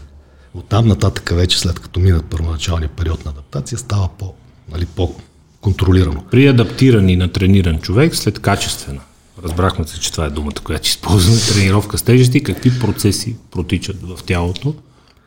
Оттам 0.54 0.88
нататък 0.88 1.30
вече, 1.34 1.58
след 1.58 1.78
като 1.78 2.00
минат 2.00 2.24
първоначалния 2.24 2.88
период 2.88 3.24
на 3.24 3.30
адаптация, 3.30 3.78
става 3.78 4.08
по, 4.18 4.34
нали, 4.72 4.86
по-контролирано. 4.86 6.24
При 6.30 6.46
адаптиран 6.46 7.08
и 7.08 7.16
натрениран 7.16 7.80
човек, 7.80 8.14
след 8.16 8.38
качествена, 8.38 9.00
разбрахме 9.44 9.86
се, 9.86 10.00
че 10.00 10.12
това 10.12 10.24
е 10.24 10.30
думата, 10.30 10.60
която 10.64 10.88
използваме, 10.88 11.40
тренировка 11.40 11.98
с 11.98 12.02
тежести, 12.02 12.42
какви 12.42 12.78
процеси 12.78 13.36
протичат 13.50 14.02
в 14.02 14.18
тялото, 14.26 14.74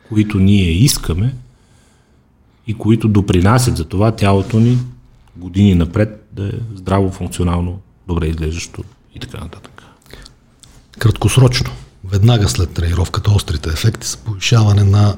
които 0.10 0.38
ние 0.38 0.72
искаме 0.72 1.36
и 2.68 2.78
които 2.78 3.08
допринасят 3.08 3.78
за 3.78 3.86
това 3.86 4.12
тялото 4.12 4.60
ни 4.60 4.78
години 5.36 5.76
напред 5.76 6.28
да 6.32 6.48
е 6.48 6.52
здраво, 6.76 7.12
функционално, 7.12 7.80
добре 8.08 8.28
изглеждащо 8.28 8.84
и 9.16 9.20
така 9.20 9.38
нататък. 9.38 9.84
Краткосрочно, 11.00 11.72
веднага 12.04 12.50
след 12.50 12.74
тренировката, 12.74 13.32
острите 13.32 13.70
ефекти 13.70 14.08
са 14.08 14.18
повишаване 14.18 14.84
на 14.84 15.18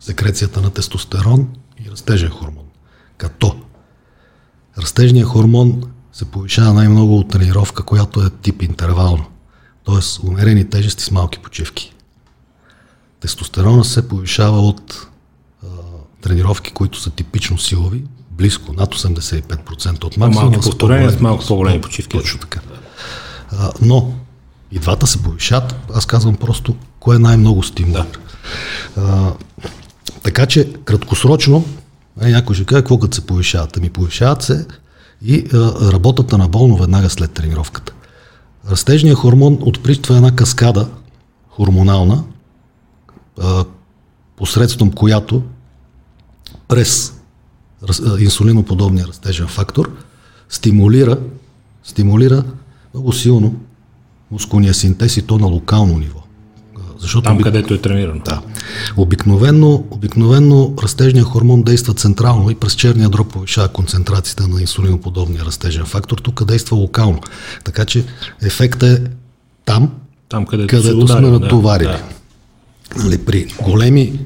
секрецията 0.00 0.60
на 0.60 0.70
тестостерон 0.70 1.48
и 1.86 1.90
растежен 1.90 2.30
хормон. 2.30 2.64
Като 3.16 3.56
растежният 4.78 5.28
хормон 5.28 5.82
се 6.12 6.24
повишава 6.24 6.72
най-много 6.72 7.18
от 7.18 7.28
тренировка, 7.28 7.82
която 7.82 8.20
е 8.20 8.30
тип 8.30 8.62
интервално, 8.62 9.26
т.е. 9.86 10.26
умерени 10.26 10.70
тежести 10.70 11.04
с 11.04 11.10
малки 11.10 11.38
почивки. 11.38 11.94
Тестостерона 13.20 13.84
се 13.84 14.08
повишава 14.08 14.60
от 14.60 15.07
тренировки, 16.20 16.70
които 16.70 17.00
са 17.00 17.10
типично 17.10 17.58
силови, 17.58 18.04
близко, 18.30 18.72
над 18.72 18.94
85% 18.94 20.04
от 20.04 20.16
максимума. 20.16 20.50
Малки 20.50 20.60
повторения, 20.60 21.10
с 21.10 21.20
малко 21.20 21.46
по-големи 21.46 21.80
почивки. 21.80 22.18
Точно 22.18 22.40
така. 22.40 22.60
А, 23.52 23.72
но 23.82 24.12
и 24.72 24.78
двата 24.78 25.06
се 25.06 25.22
повишат. 25.22 25.74
Аз 25.94 26.06
казвам 26.06 26.36
просто 26.36 26.76
кое 27.00 27.16
е 27.16 27.18
най-много 27.18 27.62
стимулира. 27.62 28.06
А, 28.96 29.32
така 30.22 30.46
че 30.46 30.72
краткосрочно, 30.84 31.64
е, 32.20 32.30
някой 32.30 32.54
ще 32.54 32.64
каже, 32.64 32.82
какво 32.82 32.98
като 32.98 33.14
се 33.14 33.26
повишават? 33.26 33.76
Ами 33.76 33.90
повишават 33.90 34.42
се 34.42 34.66
и 35.22 35.44
а, 35.54 35.92
работата 35.92 36.38
на 36.38 36.48
болно 36.48 36.76
веднага 36.76 37.10
след 37.10 37.32
тренировката. 37.32 37.92
Растежният 38.70 39.18
хормон 39.18 39.58
отприщва 39.62 40.16
една 40.16 40.36
каскада 40.36 40.88
хормонална, 41.48 42.24
а, 43.40 43.64
посредством 44.36 44.92
която 44.92 45.42
през 46.68 47.14
инсулиноподобния 48.18 49.06
растежен 49.06 49.46
фактор 49.46 49.90
стимулира, 50.48 51.18
стимулира 51.84 52.44
много 52.94 53.12
силно 53.12 53.54
мускулния 54.30 54.74
синтез 54.74 55.16
и 55.16 55.22
то 55.22 55.38
на 55.38 55.46
локално 55.46 55.98
ниво. 55.98 56.18
Защото 56.98 57.22
Там, 57.22 57.34
оби- 57.36 57.42
където 57.44 57.74
е 57.74 57.78
тренирано. 57.78 58.20
да. 58.24 58.42
Обикновенно, 58.96 59.86
обикновенно 59.90 60.74
растежният 60.82 61.26
хормон 61.26 61.62
действа 61.62 61.94
централно 61.94 62.50
и 62.50 62.54
през 62.54 62.72
черния 62.72 63.08
дроб 63.08 63.32
повишава 63.32 63.68
концентрацията 63.68 64.48
на 64.48 64.60
инсулиноподобния 64.60 65.44
растежен 65.44 65.84
фактор. 65.84 66.18
Тук 66.18 66.44
действа 66.44 66.76
локално. 66.76 67.20
Така 67.64 67.84
че 67.84 68.04
ефектът 68.42 68.98
е 68.98 69.02
там, 69.64 69.90
Там, 70.28 70.46
където, 70.46 70.66
където 70.68 71.08
сме 71.08 71.20
да, 71.20 71.30
натоварили. 71.30 71.88
да. 71.88 72.02
Нали, 72.96 73.18
при 73.18 73.54
големи 73.62 74.20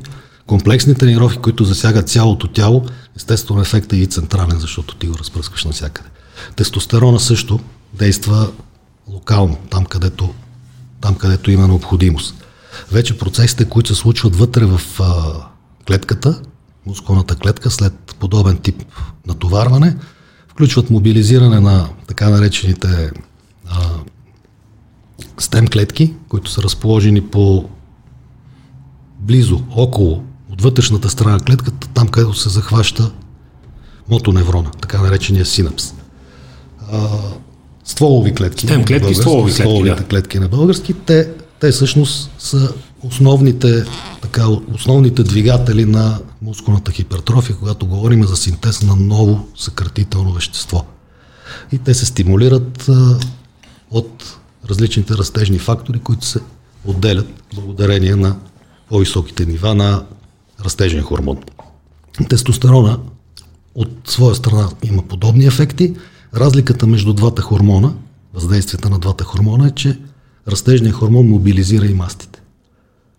комплексни 0.52 0.94
тренировки, 0.94 1.38
които 1.38 1.64
засягат 1.64 2.08
цялото 2.08 2.48
тяло, 2.48 2.84
естествено 3.16 3.60
ефектът 3.60 3.92
е 3.92 3.96
и 3.96 4.06
централен, 4.06 4.58
защото 4.58 4.96
ти 4.96 5.06
го 5.06 5.18
разпръскваш 5.18 5.64
навсякъде. 5.64 6.08
Тестостерона 6.56 7.20
също 7.20 7.60
действа 7.94 8.52
локално, 9.08 9.56
там 9.70 9.84
където, 9.84 10.34
там 11.00 11.14
където 11.14 11.50
има 11.50 11.68
необходимост. 11.68 12.44
Вече 12.90 13.18
процесите, 13.18 13.64
които 13.64 13.94
се 13.94 14.00
случват 14.00 14.36
вътре 14.36 14.64
в 14.64 14.80
а, 15.00 15.32
клетката, 15.86 16.40
мускулната 16.86 17.36
клетка, 17.36 17.70
след 17.70 17.94
подобен 18.18 18.56
тип 18.56 18.84
натоварване, 19.26 19.96
включват 20.48 20.90
мобилизиране 20.90 21.60
на 21.60 21.88
така 22.06 22.28
наречените 22.28 23.10
а, 23.66 23.90
стем 25.38 25.66
клетки, 25.68 26.14
които 26.28 26.50
са 26.50 26.62
разположени 26.62 27.20
по 27.20 27.68
близо, 29.20 29.62
около, 29.70 30.24
вътрешната 30.62 31.10
страна 31.10 31.32
на 31.32 31.40
клетката, 31.40 31.88
там 31.94 32.08
където 32.08 32.34
се 32.34 32.48
захваща 32.48 33.10
мотоневрона, 34.08 34.70
така 34.80 35.02
наречения 35.02 35.46
синапс. 35.46 35.94
А, 36.92 37.08
стволови 37.84 38.34
клетки. 38.34 38.66
Стем 38.66 38.84
клетки, 38.84 39.14
стволови 39.14 39.50
клетки, 39.50 39.62
стволовите 39.62 40.02
да. 40.02 40.04
клетки 40.04 40.38
на 40.38 40.48
български, 40.48 40.94
те, 40.94 41.30
те 41.60 41.70
всъщност 41.70 42.30
са 42.38 42.74
основните, 43.02 43.84
така, 44.22 44.46
основните 44.74 45.22
двигатели 45.22 45.84
на 45.84 46.18
мускулната 46.42 46.92
хипертрофия, 46.92 47.56
когато 47.56 47.86
говорим 47.86 48.24
за 48.24 48.36
синтез 48.36 48.82
на 48.82 48.96
ново 48.96 49.48
съкратително 49.56 50.32
вещество. 50.32 50.84
И 51.72 51.78
те 51.78 51.94
се 51.94 52.06
стимулират 52.06 52.88
а, 52.88 53.18
от 53.90 54.38
различните 54.70 55.14
растежни 55.14 55.58
фактори, 55.58 55.98
които 55.98 56.26
се 56.26 56.40
отделят 56.84 57.28
благодарение 57.54 58.16
на 58.16 58.36
по-високите 58.88 59.46
нива 59.46 59.74
на 59.74 60.02
растежен 60.64 61.02
хормон. 61.02 61.36
Тестостерона 62.28 62.98
от 63.74 63.88
своя 64.04 64.34
страна 64.34 64.68
има 64.82 65.02
подобни 65.02 65.46
ефекти. 65.46 65.94
Разликата 66.36 66.86
между 66.86 67.12
двата 67.12 67.42
хормона, 67.42 67.94
въздействията 68.34 68.90
на 68.90 68.98
двата 68.98 69.24
хормона 69.24 69.66
е, 69.66 69.70
че 69.70 69.98
растежният 70.48 70.96
хормон 70.96 71.28
мобилизира 71.28 71.86
и 71.86 71.94
мастите. 71.94 72.40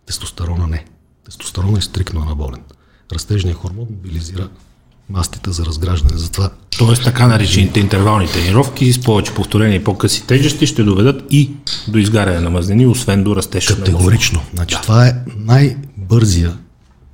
Тестостерона 0.06 0.68
не. 0.68 0.86
Тестостерона 1.26 1.78
е 1.78 1.82
стрикно 1.82 2.22
анаболен. 2.22 2.62
Растежният 3.14 3.58
хормон 3.58 3.88
мобилизира 3.90 4.50
мастите 5.10 5.52
за 5.52 5.66
разграждане. 5.66 6.18
Затова 6.18 6.50
Тоест 6.78 7.04
така 7.04 7.28
наречените 7.28 7.80
интервални 7.80 8.28
тренировки 8.28 8.94
с 8.94 9.02
повече 9.02 9.34
повторения 9.34 9.76
и 9.76 9.84
по-къси 9.84 10.28
тежести 10.28 10.68
ще 10.68 10.84
доведат 10.84 11.24
и 11.30 11.52
до 11.88 11.98
изгаряне 11.98 12.40
на 12.40 12.50
мазнини, 12.50 12.88
освен 12.88 13.24
до 13.24 13.36
растеж. 13.36 13.68
Категорично. 13.68 14.42
Значи, 14.54 14.78
това 14.84 15.08
е 15.08 15.16
най-бързия 15.38 16.58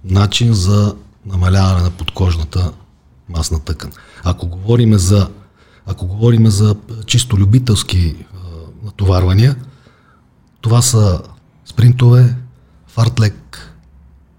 начин 0.04 0.54
за 0.54 0.96
намаляване 1.26 1.82
на 1.82 1.92
подкожната 1.92 2.72
масна 3.30 3.60
тъкан. 3.60 3.92
Ако 4.24 4.48
говорим 4.48 4.98
за, 4.98 5.30
ако 5.86 6.08
говорим 6.08 6.48
за 6.48 6.76
чисто 7.06 7.38
любителски 7.38 8.16
а, 8.34 8.38
натоварвания, 8.86 9.56
това 10.62 10.82
са 10.82 11.22
спринтове, 11.66 12.36
фартлек, 12.88 13.76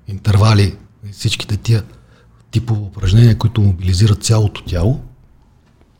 интервали 0.09 0.77
всичките 1.13 1.57
тия 1.57 1.85
типове 2.51 2.81
упражнения, 2.81 3.39
които 3.39 3.61
мобилизират 3.61 4.25
цялото 4.25 4.65
тяло, 4.65 5.01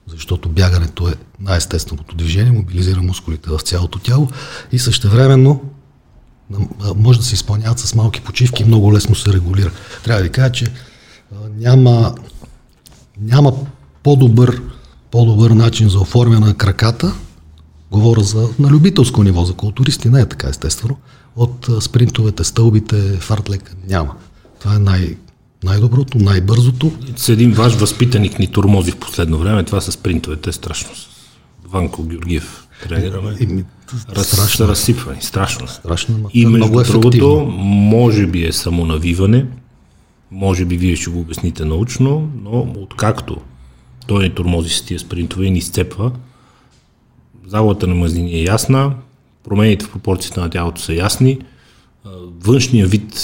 защото 0.07 0.49
бягането 0.49 1.09
е 1.09 1.15
най-естественото 1.41 2.17
движение, 2.17 2.53
мобилизира 2.53 3.03
мускулите 3.03 3.51
в 3.51 3.59
цялото 3.59 3.99
тяло 3.99 4.29
и 4.73 4.79
същевременно 4.79 5.65
може 6.97 7.19
да 7.19 7.25
се 7.25 7.35
изпълняват 7.35 7.79
с 7.79 7.95
малки 7.95 8.21
почивки 8.21 8.63
и 8.63 8.67
много 8.67 8.93
лесно 8.93 9.15
се 9.15 9.33
регулира. 9.33 9.71
Трябва 10.05 10.21
да 10.21 10.25
ви 10.25 10.33
кажа, 10.33 10.53
че 10.53 10.67
няма, 11.57 12.15
няма 13.21 13.53
по-добър, 14.03 14.63
по-добър 15.11 15.51
начин 15.51 15.89
за 15.89 16.01
оформяне 16.01 16.47
на 16.47 16.55
краката, 16.55 17.15
говоря 17.91 18.21
за, 18.21 18.49
на 18.59 18.69
любителско 18.69 19.23
ниво, 19.23 19.45
за 19.45 19.55
културисти 19.55 20.09
не 20.09 20.21
е 20.21 20.27
така 20.27 20.49
естествено, 20.49 20.97
от 21.37 21.69
спринтовете, 21.81 22.45
стълбите, 22.45 23.17
фартлека 23.21 23.75
няма. 23.89 24.15
Това 24.61 24.75
е 24.75 24.79
най- 24.79 25.17
най-доброто, 25.65 26.19
най-бързото. 26.19 26.93
С 27.17 27.29
един 27.29 27.53
ваш 27.53 27.75
възпитаник 27.75 28.39
ни 28.39 28.47
турмози 28.47 28.91
в 28.91 28.97
последно 28.97 29.39
време, 29.39 29.65
това 29.65 29.81
с 29.81 29.97
принтовете 29.97 30.51
е 30.51 30.53
страшно. 30.53 30.91
Ванко 31.69 32.03
Георгиев 32.03 32.67
тренираме. 32.89 33.37
И, 33.41 33.65
Раз, 34.17 34.27
страшно. 34.27 34.69
разсипване, 34.69 35.19
страшно. 35.21 35.69
Страшно, 35.69 36.31
И 36.35 36.47
между 36.47 36.57
много 36.57 36.83
другото, 36.83 37.09
ефективно. 37.09 37.45
може 37.65 38.27
би 38.27 38.47
е 38.47 38.53
самонавиване, 38.53 39.47
може 40.31 40.65
би 40.65 40.77
вие 40.77 40.97
ще 40.97 41.11
го 41.11 41.21
обясните 41.21 41.65
научно, 41.65 42.31
но 42.43 42.75
откакто 42.79 43.37
той 44.07 44.23
ни 44.23 44.35
турмози 44.35 44.71
с 44.71 44.83
тия 44.83 44.99
спринтове 44.99 45.45
и 45.45 45.51
ни 45.51 45.59
изцепва, 45.59 46.13
залата 47.47 47.87
на 47.87 47.95
мазнини 47.95 48.33
е 48.33 48.43
ясна, 48.43 48.95
промените 49.45 49.85
в 49.85 49.91
пропорцията 49.91 50.41
на 50.41 50.51
тялото 50.51 50.81
са 50.81 50.95
ясни, 50.95 51.39
външния 52.41 52.87
вид, 52.87 53.21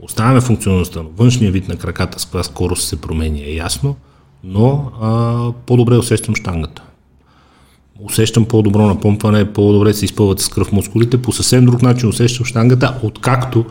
оставяме 0.00 0.40
функционалността, 0.40 1.02
но 1.02 1.08
външния 1.16 1.52
вид 1.52 1.68
на 1.68 1.76
краката 1.76 2.18
с 2.18 2.24
каква 2.24 2.42
скорост 2.42 2.88
се 2.88 3.00
променя 3.00 3.38
е 3.38 3.54
ясно, 3.54 3.96
но 4.44 4.90
а, 5.00 5.52
по-добре 5.66 5.96
усещам 5.96 6.34
штангата 6.34 6.82
усещам 8.04 8.44
по-добро 8.44 8.86
напомпване, 8.86 9.52
по-добре 9.52 9.94
се 9.94 10.04
изпълват 10.04 10.40
с 10.40 10.48
кръв 10.48 10.72
мускулите, 10.72 11.22
по 11.22 11.32
съвсем 11.32 11.66
друг 11.66 11.82
начин 11.82 12.08
усещам 12.08 12.46
штангата, 12.46 12.94
откакто 13.02 13.64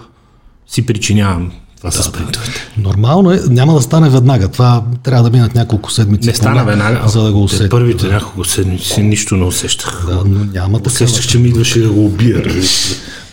си 0.68 0.86
причинявам 0.86 1.52
това 1.78 1.90
да, 1.90 1.98
с 1.98 2.04
спринтовете. 2.04 2.52
Нормално 2.78 3.32
е, 3.32 3.40
няма 3.50 3.74
да 3.74 3.82
стане 3.82 4.10
веднага. 4.10 4.48
Това 4.48 4.84
трябва 5.04 5.30
да 5.30 5.38
минат 5.38 5.56
няколко 5.56 5.92
седмици. 5.92 6.28
Не 6.28 6.34
стана 6.34 6.66
веднага. 6.66 7.08
За 7.08 7.24
да 7.24 7.32
го 7.32 7.44
усетя. 7.44 7.70
Първите 7.70 8.08
няколко 8.08 8.46
седмици 8.46 9.04
нищо 9.04 9.36
не 9.36 9.44
усещах. 9.44 10.06
Да, 10.08 10.24
но 10.26 10.46
няма. 10.46 10.80
Усещах, 10.86 11.28
че 11.28 11.40
ми 11.40 11.48
идваше 11.48 11.80
да 11.80 11.90
го 11.90 12.06
убия. 12.06 12.44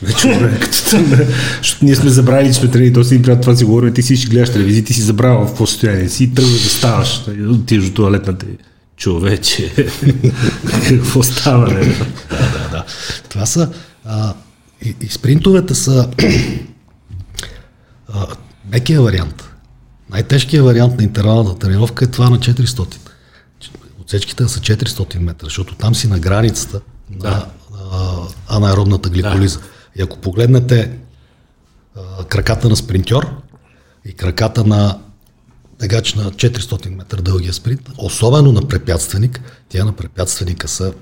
Вече. 0.02 0.50
Защото 1.62 1.84
ние 1.84 1.96
сме 1.96 2.10
забравили, 2.10 2.48
че 2.48 2.60
сме 2.60 2.70
тренери, 2.70 2.92
то 2.92 3.04
си 3.04 3.22
приятел 3.22 3.42
това 3.42 3.56
си 3.56 3.64
говорим, 3.64 3.94
ти 3.94 4.02
си 4.02 4.26
гледаш 4.26 4.52
телевизия, 4.52 4.84
ти 4.84 4.94
си 4.94 5.02
забравя 5.02 5.46
в 5.46 5.48
какво 5.48 5.66
състояние 5.66 6.08
си 6.08 6.24
и 6.24 6.34
тръгваш 6.34 6.62
да 6.62 6.68
ставаш. 6.68 7.24
Отиваш 7.50 7.88
до 7.88 7.94
туалетната 7.94 8.46
и 8.46 8.56
човече. 8.96 9.74
Какво 10.88 11.22
става? 11.22 11.68
Не? 11.68 11.84
Да, 12.30 12.52
да, 12.52 12.68
да. 12.70 12.84
Това 13.28 13.46
са... 13.46 13.72
А, 14.04 14.34
и, 14.82 14.96
и 15.00 15.08
спринтовете 15.08 15.74
са 15.74 16.10
а, 18.08 18.26
мекия 18.72 19.02
вариант. 19.02 19.50
Най-тежкият 20.10 20.64
вариант 20.64 20.98
на 20.98 21.04
интервалната 21.04 21.58
тренировка 21.58 22.04
е 22.04 22.08
това 22.08 22.30
на 22.30 22.38
400. 22.38 22.96
Отсечките 24.00 24.48
са 24.48 24.60
400 24.60 25.18
метра, 25.18 25.44
защото 25.44 25.74
там 25.74 25.94
си 25.94 26.08
на 26.08 26.18
границата 26.18 26.80
да. 27.10 27.30
на 27.30 27.46
а, 27.92 28.56
анаеробната 28.56 29.08
гликолиза. 29.08 29.58
Да. 29.58 29.64
И 29.96 30.02
ако 30.02 30.18
погледнете 30.18 30.90
а, 31.96 32.24
краката 32.24 32.68
на 32.68 32.76
спринтьор 32.76 33.30
и 34.04 34.12
краката 34.12 34.64
на 34.64 34.98
бегач 35.80 36.14
на 36.14 36.30
400 36.30 36.96
метра 36.96 37.22
дългия 37.22 37.52
спринт, 37.52 37.80
особено 37.98 38.52
на 38.52 38.62
препятственик, 38.62 39.40
тя 39.68 39.84
на 39.84 39.92
препятственика 39.92 40.68
са 40.68 40.92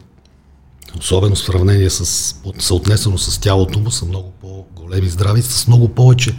особено 0.98 1.34
в 1.34 1.38
сравнение 1.38 1.90
с, 1.90 2.34
съотнесено 2.58 3.18
с 3.18 3.40
тялото 3.40 3.78
му, 3.78 3.90
са 3.90 4.04
много 4.04 4.32
по-големи 4.40 5.08
здрави, 5.08 5.42
с 5.42 5.68
много 5.68 5.88
повече 5.88 6.34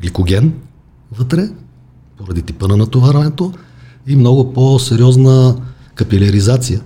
гликоген 0.00 0.52
вътре, 1.12 1.48
поради 2.18 2.42
типа 2.42 2.66
на 2.68 2.76
натоварването 2.76 3.52
и 4.06 4.16
много 4.16 4.52
по-сериозна 4.52 5.56
капиляризация, 5.94 6.80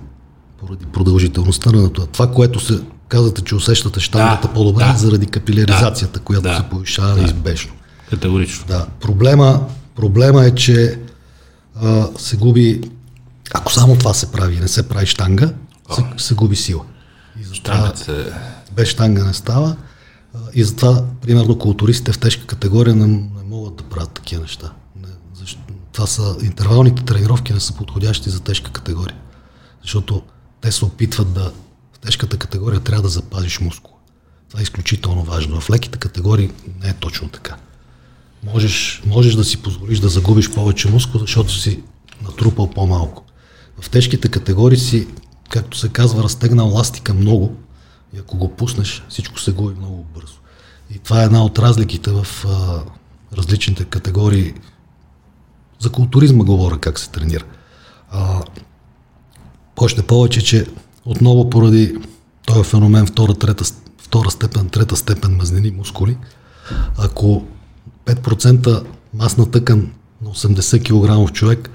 поради 0.59 0.85
продължителността 0.85 1.71
на 1.71 1.81
натоварването. 1.81 2.13
Това, 2.13 2.31
което 2.31 2.59
се 2.59 2.79
казвате, 3.07 3.41
че 3.41 3.55
усещате 3.55 3.99
щангата 3.99 4.47
Да, 4.47 4.53
по-добре, 4.53 4.83
да. 4.83 4.93
заради 4.97 5.25
капиляризацията, 5.25 6.19
която 6.19 6.43
Да. 6.47 6.55
се 6.57 6.63
повишава 6.63 7.15
неизбежно. 7.15 7.71
Категорично. 8.09 8.65
Да, 8.67 8.87
проблема, 9.01 9.61
проблема 9.95 10.45
е, 10.45 10.55
че 10.55 10.99
а, 11.75 12.07
се 12.17 12.37
губи, 12.37 12.81
ако 13.53 13.73
само 13.73 13.97
това 13.97 14.13
се 14.13 14.31
прави 14.31 14.55
и 14.55 14.59
не 14.59 14.67
се 14.67 14.89
прави 14.89 15.05
штанга, 15.05 15.53
се, 15.95 16.03
се 16.17 16.33
губи 16.33 16.55
сила. 16.55 16.85
И 17.41 17.43
затова 17.43 17.75
Штангата 17.75 18.39
без 18.75 18.87
штанга 18.87 19.23
не 19.23 19.33
става. 19.33 19.75
А, 20.33 20.37
И 20.53 20.63
затова, 20.63 21.05
примерно, 21.21 21.59
културистите 21.59 22.11
в 22.11 22.19
тежка 22.19 22.45
категория 22.45 22.95
не, 22.95 23.07
не 23.07 23.43
могат 23.45 23.75
да 23.75 23.83
правят 23.83 24.11
такива 24.11 24.41
неща. 24.41 24.71
Не, 25.01 25.07
защо, 25.35 25.59
това 25.91 26.07
са 26.07 26.35
интервалните 26.41 27.05
тренировки 27.05 27.53
не 27.53 27.59
са 27.59 27.73
подходящи 27.73 28.29
за 28.29 28.39
тежка 28.39 28.71
категория. 28.71 29.15
Защото 29.81 30.21
те 30.61 30.71
се 30.71 30.85
опитват 30.85 31.33
да 31.33 31.51
в 31.93 31.99
тежката 31.99 32.37
категория 32.37 32.79
трябва 32.79 33.01
да 33.01 33.09
запазиш 33.09 33.59
мускула. 33.59 33.97
Това 34.49 34.59
е 34.59 34.63
изключително 34.63 35.23
важно. 35.23 35.61
В 35.61 35.69
леките 35.69 35.99
категории 35.99 36.51
не 36.83 36.89
е 36.89 36.93
точно 36.93 37.29
така. 37.29 37.55
Можеш, 38.43 39.01
можеш 39.05 39.35
да 39.35 39.43
си 39.43 39.61
позволиш 39.61 39.99
да 39.99 40.09
загубиш 40.09 40.51
повече 40.51 40.89
мускул, 40.89 41.19
защото 41.19 41.53
си 41.53 41.83
натрупал 42.23 42.69
по-малко. 42.69 43.23
В 43.81 43.89
тежките 43.89 44.27
категории 44.27 44.77
си, 44.77 45.07
както 45.49 45.77
се 45.77 45.89
казва, 45.89 46.23
разтегнал 46.23 46.73
ластика 46.73 47.13
много 47.13 47.55
и 48.13 48.19
ако 48.19 48.37
го 48.37 48.55
пуснеш, 48.55 49.03
всичко 49.09 49.39
се 49.39 49.51
губи 49.51 49.75
много 49.79 50.05
бързо. 50.15 50.35
И 50.95 50.99
това 50.99 51.21
е 51.21 51.25
една 51.25 51.45
от 51.45 51.59
разликите 51.59 52.11
в 52.11 52.27
а, 52.45 52.83
различните 53.37 53.85
категории. 53.85 54.53
За 55.79 55.89
културизма 55.89 56.43
говоря 56.43 56.77
как 56.79 56.99
се 56.99 57.09
тренира. 57.09 57.43
А, 58.11 58.41
още 59.77 60.03
повече, 60.03 60.41
че 60.41 60.65
отново 61.05 61.49
поради 61.49 61.97
този 62.45 62.63
феномен 62.63 63.05
втора, 63.05 63.33
трета, 63.33 63.65
втора 63.97 64.31
степен, 64.31 64.69
трета 64.69 64.95
степен 64.95 65.35
мазнини 65.35 65.71
мускули, 65.71 66.17
ако 66.97 67.45
5% 68.05 68.83
масна 69.13 69.51
тъкан 69.51 69.91
на 70.21 70.29
80 70.29 71.27
кг 71.27 71.33
човек 71.33 71.69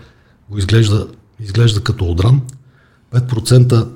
го 0.51 0.59
изглежда, 0.59 1.07
изглежда 1.41 1.81
като 1.81 2.05
одран, 2.05 2.41
5% 3.15 3.89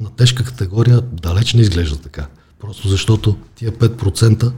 на 0.00 0.10
тежка 0.10 0.44
категория 0.44 1.00
далеч 1.00 1.54
не 1.54 1.60
изглежда 1.60 1.96
така. 1.96 2.26
Просто 2.60 2.88
защото 2.88 3.36
тия 3.56 3.72
5% 3.72 4.52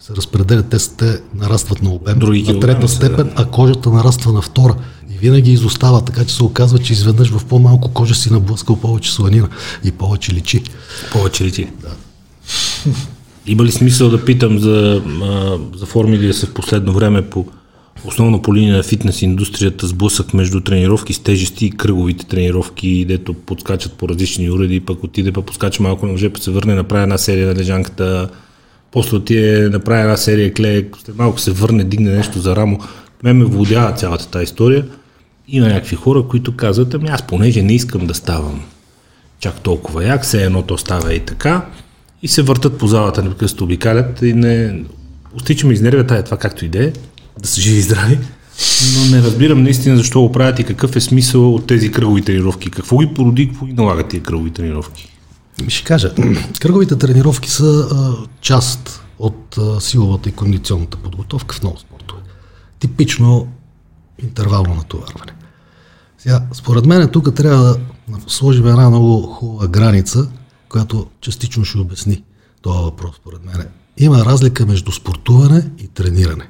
се 0.00 0.12
разпределят, 0.16 0.68
те, 0.68 0.76
те 0.96 1.20
нарастват 1.34 1.82
на 1.82 1.90
обем 1.90 2.18
Други 2.18 2.52
на 2.52 2.60
трета 2.60 2.88
степен, 2.88 3.32
а 3.36 3.50
кожата 3.50 3.90
нараства 3.90 4.32
на 4.32 4.42
втора. 4.42 4.76
И 5.10 5.18
винаги 5.18 5.52
изостава, 5.52 6.04
така 6.04 6.24
че 6.24 6.34
се 6.34 6.44
оказва, 6.44 6.78
че 6.78 6.92
изведнъж 6.92 7.30
в 7.30 7.44
по-малко 7.44 7.92
кожа 7.92 8.14
си 8.14 8.32
наблъскал 8.32 8.76
повече 8.76 9.12
сланина 9.12 9.48
и 9.84 9.92
повече 9.92 10.32
личи. 10.32 10.62
повече 11.12 11.44
ли 11.44 11.52
ти? 11.52 11.70
Да. 11.82 11.90
Има 13.50 13.64
ли 13.64 13.70
смисъл 13.70 14.10
да 14.10 14.24
питам 14.24 14.58
за, 14.58 15.02
а, 15.22 15.58
за 15.76 15.86
формили 15.86 16.32
се 16.32 16.46
в 16.46 16.54
последно 16.54 16.92
време 16.92 17.22
по 17.22 17.46
основно 18.04 18.42
по 18.42 18.54
линия 18.54 18.76
на 18.76 18.82
фитнес 18.82 19.22
индустрията 19.22 19.86
сблъсък 19.86 20.34
между 20.34 20.60
тренировки 20.60 21.12
с 21.12 21.18
тежести 21.18 21.66
и 21.66 21.70
кръговите 21.70 22.26
тренировки, 22.26 23.04
дето 23.04 23.34
подскачат 23.34 23.92
по 23.92 24.08
различни 24.08 24.50
уреди, 24.50 24.80
пък 24.80 25.04
отиде 25.04 25.32
пък 25.32 25.46
подскача 25.46 25.82
малко 25.82 26.06
на 26.06 26.12
въже, 26.12 26.30
пък 26.30 26.42
се 26.42 26.50
върне, 26.50 26.74
направи 26.74 27.02
една 27.02 27.18
серия 27.18 27.46
на 27.46 27.54
лежанката, 27.54 28.28
после 28.92 29.16
отиде, 29.16 29.68
направи 29.68 30.00
една 30.00 30.16
серия 30.16 30.54
клей, 30.54 30.88
след 31.04 31.16
малко 31.16 31.40
се 31.40 31.50
върне, 31.50 31.84
дигне 31.84 32.10
нещо 32.10 32.38
за 32.38 32.56
рамо. 32.56 32.78
Мен 33.22 33.36
ме 33.36 33.44
владява 33.44 33.92
цялата 33.92 34.28
тази 34.28 34.44
история. 34.44 34.86
Има 35.48 35.66
някакви 35.66 35.96
хора, 35.96 36.22
които 36.22 36.56
казват, 36.56 36.94
ами 36.94 37.08
аз 37.08 37.26
понеже 37.26 37.62
не 37.62 37.74
искам 37.74 38.06
да 38.06 38.14
ставам 38.14 38.62
чак 39.40 39.60
толкова 39.60 40.04
як, 40.04 40.22
все 40.22 40.44
едно 40.44 40.62
то 40.62 40.78
става 40.78 41.14
и 41.14 41.20
така, 41.20 41.66
и 42.22 42.28
се 42.28 42.42
въртат 42.42 42.78
по 42.78 42.86
залата, 42.86 43.22
непрекъснато 43.22 43.64
обикалят 43.64 44.22
и 44.22 44.32
не... 44.32 44.84
Остичаме 45.34 45.72
изнервя 45.72 46.06
тая 46.06 46.24
това 46.24 46.36
както 46.36 46.64
и 46.64 46.68
да 46.68 46.84
е, 46.84 46.92
са 47.42 47.60
живи 47.60 47.78
и 47.78 47.82
здрави, 47.82 48.18
но 48.96 49.16
не 49.16 49.22
разбирам 49.22 49.62
наистина 49.62 49.96
защо 49.96 50.20
го 50.20 50.32
правят 50.32 50.58
и 50.58 50.64
какъв 50.64 50.96
е 50.96 51.00
смисъл 51.00 51.54
от 51.54 51.66
тези 51.66 51.92
кръгови 51.92 52.22
тренировки. 52.22 52.70
Какво 52.70 52.98
ги 52.98 53.14
породи, 53.14 53.48
какво 53.48 53.66
ги 53.66 53.72
налага 53.72 54.08
тези 54.08 54.22
кръгови 54.22 54.50
тренировки? 54.50 55.16
Ще 55.68 55.84
кажа, 55.84 56.14
кръговите 56.60 56.96
тренировки 56.96 57.50
са 57.50 57.88
а, 57.92 58.12
част 58.40 59.02
от 59.18 59.58
а, 59.58 59.80
силовата 59.80 60.28
и 60.28 60.32
кондиционната 60.32 60.96
подготовка 60.96 61.54
в 61.54 61.62
много 61.62 61.78
спортове. 61.78 62.20
Типично 62.78 63.48
интервално 64.22 64.74
натоварване. 64.74 65.32
Сега, 66.18 66.42
според 66.52 66.86
мен 66.86 67.08
тук 67.08 67.34
трябва 67.34 67.64
да 67.64 67.78
сложим 68.26 68.66
една 68.66 68.90
много 68.90 69.22
хубава 69.22 69.68
граница, 69.68 70.28
която 70.70 71.06
частично 71.20 71.64
ще 71.64 71.78
обясни 71.78 72.22
този 72.62 72.78
въпрос, 72.78 73.16
според 73.16 73.44
мен. 73.44 73.66
Има 73.98 74.24
разлика 74.24 74.66
между 74.66 74.92
спортуване 74.92 75.64
и 75.78 75.88
трениране. 75.88 76.48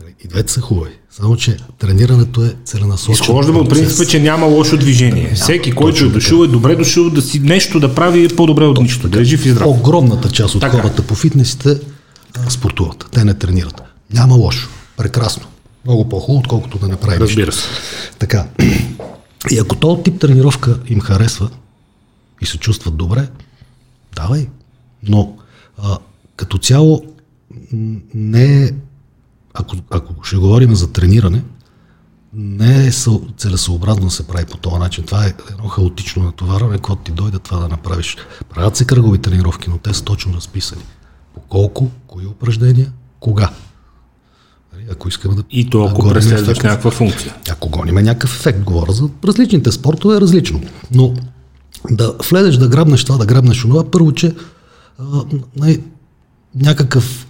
Нали, 0.00 0.14
И 0.24 0.28
двете 0.28 0.52
са 0.52 0.60
хубави. 0.60 0.90
Само, 1.10 1.36
че 1.36 1.56
тренирането 1.78 2.44
е 2.44 2.54
целенасочено. 2.64 3.14
Изхождаме 3.14 3.58
от 3.58 3.68
принципа, 3.68 4.04
че 4.04 4.20
няма 4.20 4.46
лошо 4.46 4.76
движение. 4.76 5.34
Всеки, 5.34 5.72
който 5.72 6.04
е 6.04 6.08
дошъл, 6.08 6.44
е 6.44 6.46
добре 6.46 6.76
дошъл 6.76 7.10
да 7.10 7.22
си 7.22 7.40
нещо 7.40 7.80
да 7.80 7.94
прави 7.94 8.24
е 8.24 8.28
по-добре 8.28 8.64
от 8.64 8.80
нищо. 8.80 9.08
Да 9.08 9.20
е 9.20 9.24
жив 9.24 9.46
и 9.46 9.50
здрав. 9.50 9.66
Огромната 9.66 10.30
част 10.30 10.54
от 10.54 10.60
Така. 10.60 10.76
хората 10.76 11.02
по 11.02 11.14
фитнесите 11.14 11.80
спортуват. 12.48 13.06
Те 13.12 13.24
не 13.24 13.34
тренират. 13.34 13.82
Няма 14.12 14.34
лошо. 14.34 14.68
Прекрасно. 14.96 15.46
Много 15.84 16.08
по-хубаво, 16.08 16.38
отколкото 16.38 16.78
да 16.78 16.88
не 16.88 16.96
прави 16.96 17.22
нищо. 17.22 17.40
Разбира 17.40 17.52
се. 17.52 17.68
Така. 18.18 18.46
И 19.50 19.58
ако 19.58 19.76
този 19.76 20.02
тип 20.02 20.20
тренировка 20.20 20.78
им 20.88 21.00
харесва 21.00 21.50
и 22.44 22.46
се 22.46 22.58
чувстват 22.58 22.96
добре, 22.96 23.28
давай. 24.16 24.48
Но 25.02 25.36
а, 25.78 25.98
като 26.36 26.58
цяло 26.58 27.02
не 28.14 28.64
е, 28.64 28.70
ако, 29.54 29.76
ако 29.90 30.24
ще 30.24 30.36
говорим 30.36 30.74
за 30.74 30.92
трениране, 30.92 31.42
не 32.32 32.86
е 32.86 32.90
целесообразно 33.36 34.04
да 34.04 34.10
се 34.10 34.26
прави 34.26 34.44
по 34.44 34.56
този 34.56 34.76
начин. 34.76 35.04
Това 35.04 35.26
е 35.26 35.34
едно 35.50 35.68
хаотично 35.68 36.22
натоварване, 36.22 36.78
когато 36.78 37.02
ти 37.02 37.12
дойде 37.12 37.38
това 37.38 37.58
да 37.58 37.68
направиш. 37.68 38.16
Правят 38.54 38.76
се 38.76 38.84
кръгови 38.84 39.18
тренировки, 39.18 39.70
но 39.70 39.78
те 39.78 39.94
са 39.94 40.04
точно 40.04 40.34
разписани. 40.34 40.82
По 41.34 41.40
колко, 41.40 41.90
кои 42.06 42.26
упражнения, 42.26 42.92
кога. 43.20 43.50
Нали, 44.74 44.86
Ако 44.90 45.08
искаме 45.08 45.34
да. 45.34 45.44
И 45.50 45.70
то, 45.70 45.78
да 45.78 45.90
ако 45.90 46.00
гоним 46.00 46.14
преследваш 46.14 46.58
някаква 46.58 46.90
функция. 46.90 47.34
Ако 47.50 47.68
гоним 47.68 47.94
някакъв 47.94 48.36
ефект, 48.36 48.60
говоря 48.60 48.92
за 48.92 49.08
различните 49.24 49.72
спортове 49.72 50.16
е 50.16 50.20
различно. 50.20 50.62
Но 50.92 51.14
да 51.90 52.14
влезеш 52.30 52.56
да 52.56 52.68
грабнеш 52.68 53.04
това, 53.04 53.18
да 53.18 53.26
грабнеш 53.26 53.64
онова, 53.64 53.90
първо, 53.90 54.12
че 54.12 54.34
а, 54.98 55.04
най- 55.56 55.80
някакъв 56.54 57.26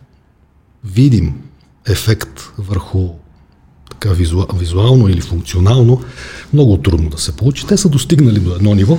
видим 0.84 1.34
ефект 1.86 2.52
върху 2.58 3.08
така 3.90 4.08
визуа, 4.14 4.46
визуално 4.54 5.08
или 5.08 5.20
функционално, 5.20 6.02
много 6.52 6.76
трудно 6.76 7.10
да 7.10 7.18
се 7.18 7.36
получи. 7.36 7.66
Те 7.66 7.76
са 7.76 7.88
достигнали 7.88 8.40
до 8.40 8.54
едно 8.54 8.74
ниво. 8.74 8.98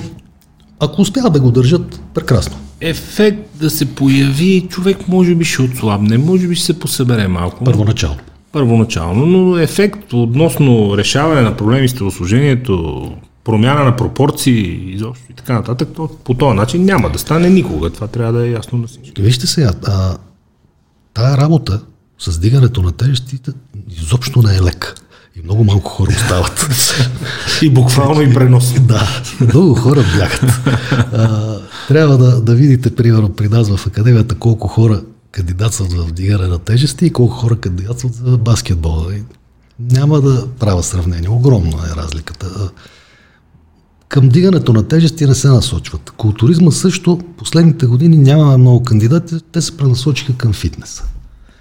Ако 0.80 1.02
успяват 1.02 1.32
да 1.32 1.40
го 1.40 1.50
държат, 1.50 2.00
прекрасно. 2.14 2.56
Ефект 2.80 3.38
да 3.60 3.70
се 3.70 3.94
появи, 3.94 4.66
човек 4.70 5.08
може 5.08 5.34
би 5.34 5.44
ще 5.44 5.62
отслабне, 5.62 6.18
може 6.18 6.48
би 6.48 6.54
ще 6.54 6.64
се 6.64 6.78
посъбере 6.78 7.28
малко. 7.28 7.64
Първоначално. 7.64 8.18
първоначално, 8.52 9.26
но 9.26 9.58
ефект 9.58 10.12
относно 10.12 10.96
решаване 10.98 11.40
на 11.40 11.56
проблеми 11.56 11.88
с 11.88 11.94
телосложението, 11.94 13.12
промяна 13.46 13.84
на 13.84 13.96
пропорции 13.96 14.94
изобщо 14.94 15.24
и 15.30 15.34
така 15.34 15.52
нататък, 15.52 15.88
то 15.96 16.10
по 16.24 16.34
този 16.34 16.56
начин 16.56 16.84
няма 16.84 17.10
да 17.10 17.18
стане 17.18 17.50
никога. 17.50 17.90
Това 17.90 18.06
трябва 18.06 18.32
да 18.32 18.46
е 18.46 18.50
ясно 18.50 18.78
на 18.78 18.86
всички. 18.86 19.22
Вижте 19.22 19.46
сега, 19.46 19.72
а, 19.86 20.16
тая 21.14 21.36
работа 21.36 21.80
с 22.18 22.38
дигането 22.38 22.82
на 22.82 22.92
тежестите 22.92 23.50
изобщо 23.90 24.42
не 24.42 24.56
е 24.56 24.62
лек. 24.62 24.94
И 25.36 25.42
много 25.42 25.64
малко 25.64 25.90
хора 25.90 26.10
остават. 26.10 26.68
И 27.62 27.70
буквално 27.70 28.22
и 28.22 28.34
пренос. 28.34 28.80
да, 28.80 29.08
много 29.40 29.74
хора 29.74 30.04
бягат. 30.16 30.60
А, 31.12 31.56
трябва 31.88 32.18
да, 32.18 32.40
да 32.40 32.54
видите, 32.54 32.94
примерно, 32.94 33.32
при 33.32 33.48
нас 33.48 33.76
в 33.76 33.86
академията 33.86 34.34
колко 34.34 34.68
хора 34.68 35.02
кандидатстват 35.32 35.92
в 35.92 36.12
дигане 36.12 36.46
на 36.46 36.58
тежести 36.58 37.06
и 37.06 37.12
колко 37.12 37.34
хора 37.34 37.56
кандидатстват 37.56 38.14
за 38.14 38.38
баскетбол. 38.38 39.06
Няма 39.80 40.20
да 40.20 40.46
правя 40.58 40.82
сравнение. 40.82 41.28
Огромна 41.28 41.78
е 41.92 41.96
разликата. 41.96 42.70
Към 44.08 44.28
дигането 44.28 44.72
на 44.72 44.88
тежести 44.88 45.26
не 45.26 45.34
се 45.34 45.48
насочват. 45.48 46.10
Културизма 46.10 46.70
също, 46.70 47.20
последните 47.38 47.86
години 47.86 48.16
нямаме 48.16 48.56
много 48.56 48.82
кандидати, 48.82 49.34
те 49.52 49.60
се 49.60 49.76
пренасочиха 49.76 50.32
към 50.32 50.52
фитнеса. 50.52 51.04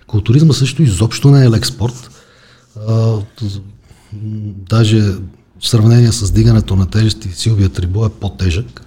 Културизма 0.07 0.53
също 0.53 0.83
изобщо 0.83 1.31
не 1.31 1.45
е 1.45 1.49
лек 1.49 1.65
спорт. 1.65 2.09
Даже 4.69 5.01
в 5.59 5.67
сравнение 5.67 6.11
с 6.11 6.31
дигането 6.31 6.75
на 6.75 6.85
тежести, 6.85 7.29
силовия 7.31 7.69
трибо 7.69 8.05
е 8.05 8.09
по-тежък, 8.09 8.81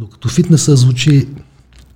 докато 0.00 0.28
фитнеса 0.28 0.76
звучи 0.76 1.28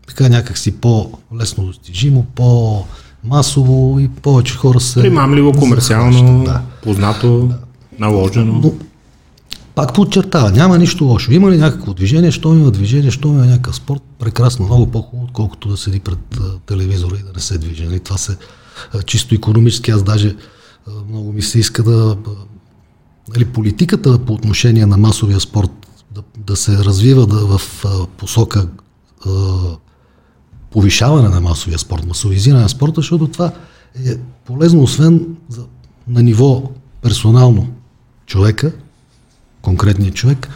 така 0.09 0.29
някакси 0.29 0.73
по-лесно 0.73 1.67
достижимо, 1.67 2.27
по-масово 2.35 4.01
и 4.01 4.09
повече 4.09 4.55
хора 4.57 4.81
се... 4.81 5.01
Примамливо, 5.01 5.53
комерциално, 5.53 6.45
Да. 6.45 6.63
познато, 6.83 7.51
наложено. 7.99 8.53
Но 8.63 8.73
пак 9.75 9.95
подчертава, 9.95 10.51
няма 10.51 10.79
нищо 10.79 11.05
лошо. 11.05 11.33
Има 11.33 11.51
ли 11.51 11.57
някакво 11.57 11.95
движение, 11.95 12.31
що 12.31 12.55
има 12.55 12.71
движение, 12.71 13.11
що 13.11 13.29
има 13.29 13.47
някакъв 13.47 13.77
спорт, 13.77 14.03
прекрасно, 14.19 14.67
много 14.67 14.87
по-хубаво, 14.87 15.25
отколкото 15.25 15.69
да 15.69 15.77
седи 15.77 16.01
пред 16.01 16.19
телевизора 16.67 17.17
и 17.21 17.23
да 17.23 17.33
не 17.35 17.41
се 17.41 17.59
движи. 17.59 17.85
Нали? 17.85 18.01
Това 18.01 18.19
се 18.19 18.37
чисто 19.07 19.35
економически, 19.35 19.91
аз 19.91 20.03
даже 20.03 20.37
много 21.09 21.33
ми 21.33 21.43
се 21.43 21.59
иска 21.59 21.83
да... 21.83 22.17
Нали, 23.35 23.45
политиката 23.45 24.19
по 24.19 24.33
отношение 24.33 24.87
на 24.87 24.97
масовия 24.97 25.41
спорт 25.41 25.71
да, 26.15 26.23
да 26.39 26.57
се 26.57 26.79
развива 26.79 27.27
да, 27.27 27.59
в 27.59 27.85
посока 28.17 28.69
а, 29.27 29.31
повишаване 30.71 31.29
на 31.29 31.41
масовия 31.41 31.79
спорт, 31.79 32.07
масовизиране 32.07 32.63
на 32.63 32.69
спорта, 32.69 32.95
защото 32.97 33.29
това 33.29 33.53
е 34.07 34.17
полезно, 34.45 34.83
освен 34.83 35.37
за, 35.49 35.65
на 36.09 36.23
ниво 36.23 36.63
персонално 37.03 37.69
човека, 38.27 38.73
конкретният 39.65 40.15
човек, 40.15 40.49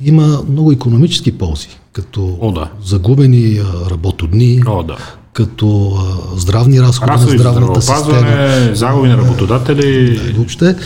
има 0.00 0.42
много 0.50 0.72
економически 0.72 1.32
ползи, 1.32 1.68
като 1.92 2.38
О, 2.40 2.52
да. 2.52 2.70
загубени 2.84 3.60
работодни, 3.90 4.62
О, 4.66 4.82
да. 4.82 4.96
като 5.32 5.98
здравни 6.36 6.80
разходи 6.80 7.12
Разходи 7.12 7.36
на 7.36 7.38
здравната 7.38 7.82
система. 7.82 8.70
загуби 8.72 9.08
на 9.08 9.16
работодатели. 9.16 10.20
И 10.30 10.32
въобще, 10.32 10.76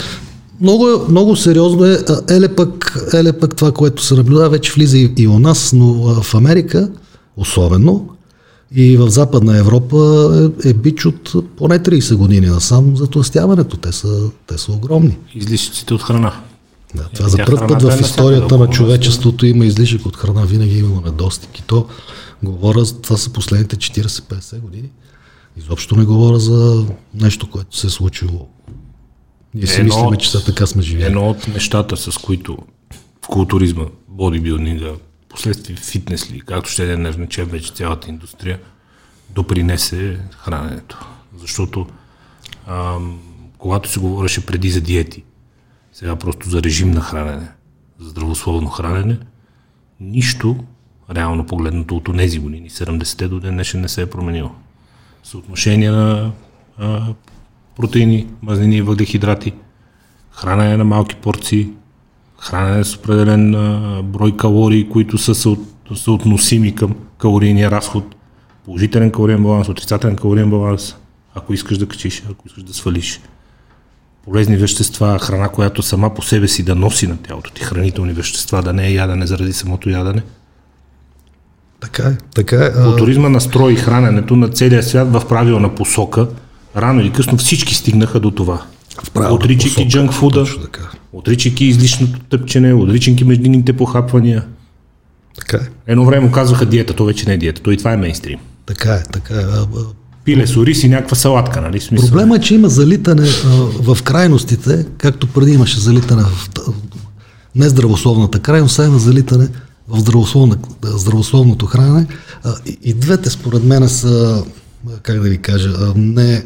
много, 0.61 0.87
много 1.09 1.35
сериозно 1.35 1.85
е. 1.85 1.97
Еле 2.29 2.55
пък, 2.55 2.97
еле 3.13 3.33
пък 3.33 3.55
това, 3.55 3.71
което 3.71 4.03
се 4.03 4.15
наблюдава, 4.15 4.49
вече 4.49 4.73
влиза 4.73 4.97
и, 4.97 5.13
и 5.17 5.27
у 5.27 5.39
нас, 5.39 5.73
но 5.73 5.93
в 6.23 6.35
Америка 6.35 6.89
особено 7.37 8.09
и 8.75 8.97
в 8.97 9.09
Западна 9.09 9.57
Европа 9.57 10.29
е, 10.65 10.69
е 10.69 10.73
бич 10.73 11.05
от 11.05 11.35
поне 11.57 11.79
30 11.79 12.15
години 12.15 12.47
насам 12.47 12.97
за 12.97 13.07
тластяването. 13.07 13.77
Те 13.77 13.91
са, 13.91 14.29
те 14.47 14.57
са 14.57 14.71
огромни. 14.71 15.17
Излишъците 15.35 15.93
от 15.93 16.01
храна. 16.01 16.33
Да, 16.95 17.09
това 17.09 17.25
Е, 17.25 17.29
за 17.29 17.37
тя 17.37 17.45
първ 17.45 17.67
път 17.67 17.83
е 17.83 17.97
в 17.97 18.01
историята 18.01 18.57
на 18.57 18.69
човечеството 18.69 19.45
има 19.45 19.65
излишък 19.65 20.05
от 20.05 20.17
храна, 20.17 20.45
винаги 20.45 20.75
е 20.75 20.79
имало 20.79 21.01
недостиг. 21.01 21.59
И 21.59 21.61
то 21.61 21.87
говоря, 22.43 22.85
това 22.85 23.17
са 23.17 23.33
последните 23.33 23.75
40-50 23.75 24.59
години. 24.59 24.89
Изобщо 25.57 25.95
не 25.95 26.05
говоря 26.05 26.39
за 26.39 26.85
нещо, 27.13 27.49
което 27.49 27.77
се 27.77 27.87
е 27.87 27.89
случило. 27.89 28.47
Ние 29.53 29.67
си 29.67 29.81
Едно 29.81 29.95
мислиме, 29.95 30.17
че 30.17 30.31
са 30.31 30.45
така 30.45 30.65
сме 30.65 30.81
живели. 30.81 31.05
Едно 31.05 31.29
от 31.29 31.47
нещата, 31.47 31.97
с 31.97 32.17
които 32.17 32.57
в 33.25 33.27
културизма, 33.27 33.85
бодибилдинга, 34.07 34.91
последствие 35.29 35.75
фитнес 35.75 36.31
ли, 36.31 36.39
както 36.39 36.69
ще 36.69 36.85
да 36.85 36.97
нарече 36.97 37.43
вече 37.43 37.73
цялата 37.73 38.09
индустрия, 38.09 38.59
допринесе 39.29 40.19
храненето. 40.37 41.05
Защото 41.37 41.87
ам, 42.67 43.19
когато 43.57 43.89
се 43.89 43.99
говореше 43.99 44.45
преди 44.45 44.69
за 44.69 44.81
диети, 44.81 45.23
сега 45.93 46.15
просто 46.15 46.49
за 46.49 46.63
режим 46.63 46.91
на 46.91 47.01
хранене, 47.01 47.47
за 47.99 48.09
здравословно 48.09 48.69
хранене, 48.69 49.17
нищо, 49.99 50.55
реално 51.15 51.45
погледнато 51.45 51.95
от 51.95 52.17
тези 52.17 52.39
години, 52.39 52.69
70-те 52.69 53.27
до 53.27 53.39
ден 53.39 53.53
днешен 53.53 53.81
не 53.81 53.89
се 53.89 54.01
е 54.01 54.09
променило. 54.09 54.51
Съотношение 55.23 55.91
на 55.91 56.31
а, 56.77 57.13
протеини, 57.75 58.27
мазнини 58.41 58.77
и 58.77 58.81
въглехидрати, 58.81 59.53
хранене 60.31 60.77
на 60.77 60.83
малки 60.83 61.15
порции, 61.15 61.69
хранене 62.39 62.83
с 62.83 62.95
определен 62.95 63.55
а, 63.55 64.01
брой 64.03 64.37
калории, 64.37 64.89
които 64.89 65.17
са 65.17 65.35
съот, 65.35 65.59
съотносими 65.95 66.75
към 66.75 66.95
калорийния 67.17 67.71
разход, 67.71 68.15
положителен 68.65 69.11
калориен 69.11 69.43
баланс, 69.43 69.69
отрицателен 69.69 70.15
калориен 70.15 70.49
баланс, 70.49 70.95
ако 71.35 71.53
искаш 71.53 71.77
да 71.77 71.87
качиш, 71.87 72.23
ако 72.31 72.47
искаш 72.47 72.63
да 72.63 72.73
свалиш. 72.73 73.19
Полезни 74.25 74.57
вещества, 74.57 75.19
храна, 75.19 75.49
която 75.49 75.81
сама 75.81 76.13
по 76.13 76.21
себе 76.21 76.47
си 76.47 76.63
да 76.63 76.75
носи 76.75 77.07
на 77.07 77.17
тялото 77.17 77.51
ти, 77.51 77.63
хранителни 77.63 78.13
вещества, 78.13 78.61
да 78.61 78.73
не 78.73 78.87
е 78.87 78.93
ядене 78.93 79.27
заради 79.27 79.53
самото 79.53 79.89
ядене. 79.89 80.21
Така 81.81 82.07
е. 82.07 82.17
Така 82.35 82.55
е. 82.55 82.71
А, 82.75 82.83
Културизма 82.83 83.29
настрои 83.29 83.75
храненето 83.75 84.35
на 84.35 84.49
целия 84.49 84.83
свят 84.83 85.13
в 85.13 85.27
правилна 85.27 85.75
посока. 85.75 86.27
Рано 86.77 87.01
или 87.01 87.11
късно 87.13 87.37
всички 87.37 87.75
стигнаха 87.75 88.19
до 88.19 88.31
това. 88.31 88.61
Отричайки 89.15 89.75
посока. 89.75 89.89
джанк 89.89 90.13
фуда, 90.13 90.39
Точно 90.39 90.61
така. 90.61 90.89
отричайки 91.13 91.65
излишното 91.65 92.19
тъпчене, 92.19 92.73
отричайки 92.73 93.23
междинните 93.23 93.73
похапвания. 93.73 94.45
Така 95.35 95.57
е. 95.57 95.67
Едно 95.87 96.05
време 96.05 96.31
казваха 96.31 96.65
диета, 96.65 96.93
то 96.93 97.05
вече 97.05 97.27
не 97.27 97.33
е 97.33 97.37
диета, 97.37 97.61
то 97.61 97.71
и 97.71 97.77
това 97.77 97.93
е 97.93 97.97
мейнстрим. 97.97 98.39
Така 98.65 98.93
е. 98.93 99.03
Така 99.03 99.33
е. 99.33 99.43
Пиле 100.25 100.47
с 100.47 100.57
ориз 100.57 100.83
и 100.83 100.89
някаква 100.89 101.15
салатка, 101.15 101.61
нали? 101.61 101.79
Смисъл. 101.79 102.09
Проблема 102.09 102.35
е, 102.35 102.39
че 102.39 102.55
има 102.55 102.69
залитане 102.69 103.27
в 103.79 103.97
крайностите, 104.03 104.85
както 104.97 105.27
преди 105.27 105.51
имаше 105.51 105.79
залитане 105.79 106.23
в 106.23 106.49
нездравословната 107.55 108.39
крайност, 108.39 108.75
сега 108.75 108.87
има 108.87 108.99
залитане 108.99 109.47
в 109.87 109.99
здравословното 110.83 111.65
хранене. 111.65 112.07
И, 112.83 112.93
двете 112.93 113.29
според 113.29 113.63
мен 113.63 113.89
са, 113.89 114.43
как 115.03 115.19
да 115.21 115.29
ви 115.29 115.37
кажа, 115.37 115.93
не, 115.95 116.45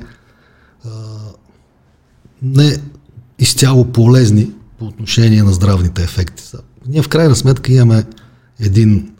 не 2.42 2.78
изцяло 3.40 3.86
полезни 3.86 4.52
по 4.80 4.86
отношение 4.86 5.44
на 5.44 5.54
здравните 5.54 6.04
ефекти. 6.04 6.44
Ние 6.88 7.02
в 7.02 7.10
крайна 7.10 7.36
сметка 7.36 7.74
имаме 7.74 8.04
един 8.60 9.12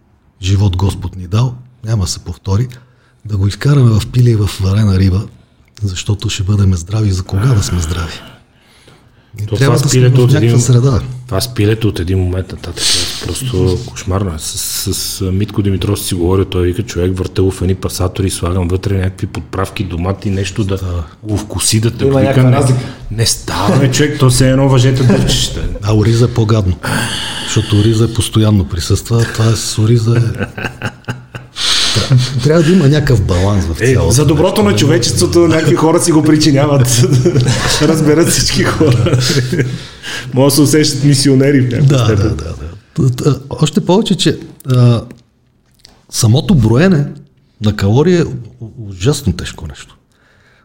живот 0.42 0.78
Господ 0.78 1.16
ни 1.16 1.28
дал, 1.28 1.56
няма 1.86 2.04
да 2.04 2.10
се 2.10 2.20
повтори, 2.20 2.68
да 3.26 3.38
го 3.38 3.48
изкараме 3.48 4.00
в 4.00 4.08
пили 4.08 4.30
и 4.30 4.36
в 4.36 4.50
варена 4.62 5.00
риба, 5.00 5.22
защото 5.84 6.30
ще 6.30 6.44
бъдем 6.44 6.76
здрави. 6.76 7.12
За 7.12 7.24
кога 7.24 7.46
да 7.46 7.64
сме 7.64 7.80
здрави? 7.80 8.14
И 9.42 9.46
То 9.46 9.56
трябва 9.56 9.78
това 9.78 9.84
да 9.84 9.90
сме 9.90 10.00
пилето 10.02 10.22
в 10.22 10.24
от 10.24 10.32
някаква 10.32 10.48
един- 10.48 10.62
среда. 10.62 11.02
Това 11.28 11.42
с 11.42 11.54
пилето 11.54 11.88
от 11.88 12.00
един 12.00 12.20
момент 12.20 12.52
нататък 12.52 12.84
е 12.84 13.26
просто 13.26 13.78
кошмарно. 13.86 14.40
С, 14.40 14.58
с, 14.58 14.94
с 14.94 15.32
Митко 15.32 15.62
Димитров 15.62 16.00
си 16.00 16.16
говори, 16.16 16.46
той 16.46 16.66
вика, 16.68 16.84
човек 16.84 17.18
върте 17.18 17.42
го 17.42 17.52
в 17.52 17.62
едни 17.62 17.76
пасатори, 17.76 18.30
слагам 18.30 18.68
вътре 18.68 18.98
някакви 18.98 19.28
подправки, 19.28 19.84
домати, 19.84 20.30
нещо 20.30 20.64
да 20.64 21.04
го 21.24 21.38
вкуси, 21.38 21.80
да 21.82 21.92
те 21.92 22.06
вика. 22.06 22.44
Не, 22.44 22.52
разлика. 22.52 22.80
не 23.12 23.26
става, 23.26 23.92
човек, 23.92 24.20
то 24.20 24.32
се 24.32 24.48
е 24.48 24.52
едно 24.52 24.70
въжете 24.70 25.04
дърчиш. 25.04 25.52
А 25.84 25.96
ориза 25.96 26.26
е 26.26 26.34
по-гадно. 26.34 26.78
Защото 27.46 27.80
ориза 27.80 28.06
е 28.06 28.14
постоянно 28.14 28.70
присъства, 28.70 29.26
това 29.34 29.46
е 29.50 29.56
с 29.56 29.78
ориза 29.82 30.18
е... 30.18 30.62
Тря- 31.96 32.44
Трябва 32.44 32.64
да 32.64 32.72
има 32.72 32.88
някакъв 32.88 33.22
баланс 33.22 33.66
в 33.66 33.82
Е, 33.82 33.88
цялото. 33.88 34.12
за 34.12 34.26
доброто 34.26 34.64
на 34.64 34.76
човечеството 34.76 35.40
някакви 35.40 35.76
хора 35.76 36.02
си 36.02 36.12
го 36.12 36.24
причиняват. 36.24 36.88
Разберат 37.82 38.30
всички 38.30 38.64
хора. 38.64 39.18
Може 40.34 40.46
да 40.46 40.56
се 40.56 40.62
усещат 40.62 41.04
мисионери 41.04 41.62
в 41.62 41.72
някаква 41.72 41.98
Да, 41.98 42.06
степен. 42.06 42.36
да, 42.38 42.54
да, 43.00 43.10
да. 43.24 43.40
Още 43.52 43.82
повече, 43.82 44.16
че 44.16 44.40
а, 44.68 45.02
самото 46.10 46.56
броене 46.56 47.06
на 47.62 47.76
калории 47.76 48.16
е 48.16 48.26
ужасно 48.80 49.34
тежко 49.34 49.68
нещо. 49.68 49.98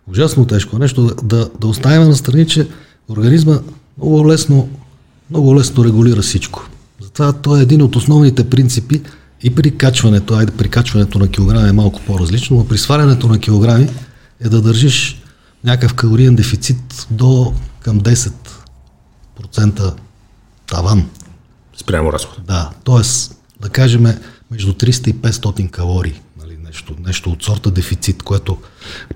Ужасно 0.08 0.44
тежко 0.44 0.78
нещо. 0.78 1.02
Да, 1.04 1.14
да, 1.36 1.50
да 1.60 1.66
оставим 1.66 2.02
на 2.02 2.16
страни, 2.16 2.46
че 2.46 2.68
организма 3.08 3.58
много 3.98 4.28
лесно, 4.28 4.68
много 5.30 5.56
лесно 5.56 5.84
регулира 5.84 6.22
всичко. 6.22 6.68
Затова 7.02 7.32
той 7.32 7.58
е 7.58 7.62
един 7.62 7.82
от 7.82 7.96
основните 7.96 8.44
принципи 8.44 9.00
и 9.42 9.54
при 9.54 9.76
качването, 9.76 10.34
айде 10.34 10.52
при 10.52 10.68
качването 10.68 11.18
на 11.18 11.28
килограми 11.28 11.68
е 11.68 11.72
малко 11.72 12.00
по-различно, 12.06 12.56
но 12.56 12.68
при 12.68 12.78
свалянето 12.78 13.28
на 13.28 13.38
килограми 13.38 13.88
е 14.40 14.48
да 14.48 14.62
държиш 14.62 15.22
някакъв 15.64 15.94
калориен 15.94 16.36
дефицит 16.36 17.06
до 17.10 17.54
към 17.80 18.00
10% 18.00 19.94
таван. 20.66 21.08
Спрямо 21.76 22.12
разход. 22.12 22.44
Да, 22.46 22.70
т.е. 22.84 23.02
да 23.62 23.68
кажем 23.68 24.06
между 24.50 24.72
300 24.72 25.08
и 25.08 25.14
500 25.14 25.70
калории, 25.70 26.20
нали, 26.42 26.56
нещо, 26.64 26.94
нещо 27.06 27.30
от 27.30 27.42
сорта 27.42 27.70
дефицит, 27.70 28.22
което 28.22 28.58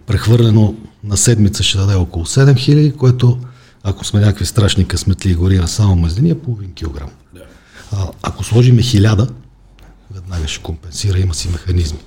прехвърлено 0.07 0.75
на 1.05 1.17
седмица 1.17 1.63
ще 1.63 1.79
даде 1.79 1.95
около 1.95 2.25
7000, 2.25 2.97
което 2.97 3.39
ако 3.83 4.05
сме 4.05 4.21
някакви 4.21 4.47
страшни 4.47 4.89
късметли 4.89 5.31
и 5.31 5.35
гори 5.35 5.59
на 5.59 5.69
само 5.69 5.97
мазнини, 5.97 6.31
е 6.31 6.39
половин 6.39 6.73
килограм. 6.73 7.11
Да. 7.35 7.41
А, 7.93 8.09
ако 8.23 8.45
сложиме 8.45 8.83
1000, 8.83 9.31
веднага 10.11 10.49
ще 10.49 10.63
компенсира, 10.63 11.19
има 11.19 11.35
си 11.35 11.49
механизми. 11.49 11.99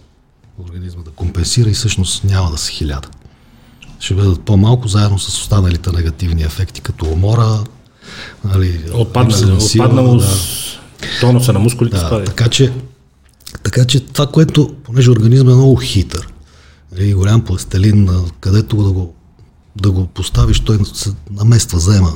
Организма 0.59 1.03
да 1.03 1.11
компенсира 1.11 1.69
и 1.69 1.73
всъщност 1.73 2.23
няма 2.23 2.51
да 2.51 2.57
са 2.57 2.71
1000. 2.71 3.05
Ще 3.99 4.13
бъдат 4.13 4.41
по-малко, 4.41 4.87
заедно 4.87 5.19
с 5.19 5.27
останалите 5.27 5.91
негативни 5.91 6.43
ефекти, 6.43 6.81
като 6.81 7.05
умора, 7.05 7.63
нали, 8.43 8.83
Отпаднало, 8.93 9.53
на 9.53 9.61
сила, 9.61 9.85
отпаднало 9.85 10.17
да. 10.17 10.27
тонуса 11.21 11.53
на 11.53 11.59
мускулите 11.59 11.97
Да, 11.97 12.07
спади. 12.07 12.25
така 12.25 12.49
че, 12.49 12.73
така 13.63 13.85
че 13.85 13.99
това, 13.99 14.27
което, 14.27 14.75
понеже 14.83 15.11
организма 15.11 15.51
е 15.51 15.55
много 15.55 15.75
хитър, 15.75 16.27
нали, 16.91 17.13
голям 17.13 17.41
пластелин, 17.41 18.09
където 18.39 18.83
да 18.83 18.91
го, 18.91 19.13
да 19.75 19.91
го 19.91 20.07
поставиш, 20.07 20.59
той 20.59 20.79
се 20.93 21.13
намества, 21.31 21.79
заема 21.79 22.11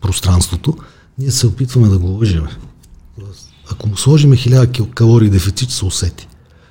пространството, 0.00 0.76
ние 1.18 1.30
се 1.30 1.46
опитваме 1.46 1.88
да 1.88 1.98
го 1.98 2.06
лъжеме. 2.06 2.50
Ако 3.74 3.88
му 3.88 3.96
сложим 3.96 4.32
1000 4.32 4.66
кил- 4.66 4.90
калории 4.90 5.30
дефицит, 5.30 5.70
се 5.70 5.84
усети. 5.84 6.28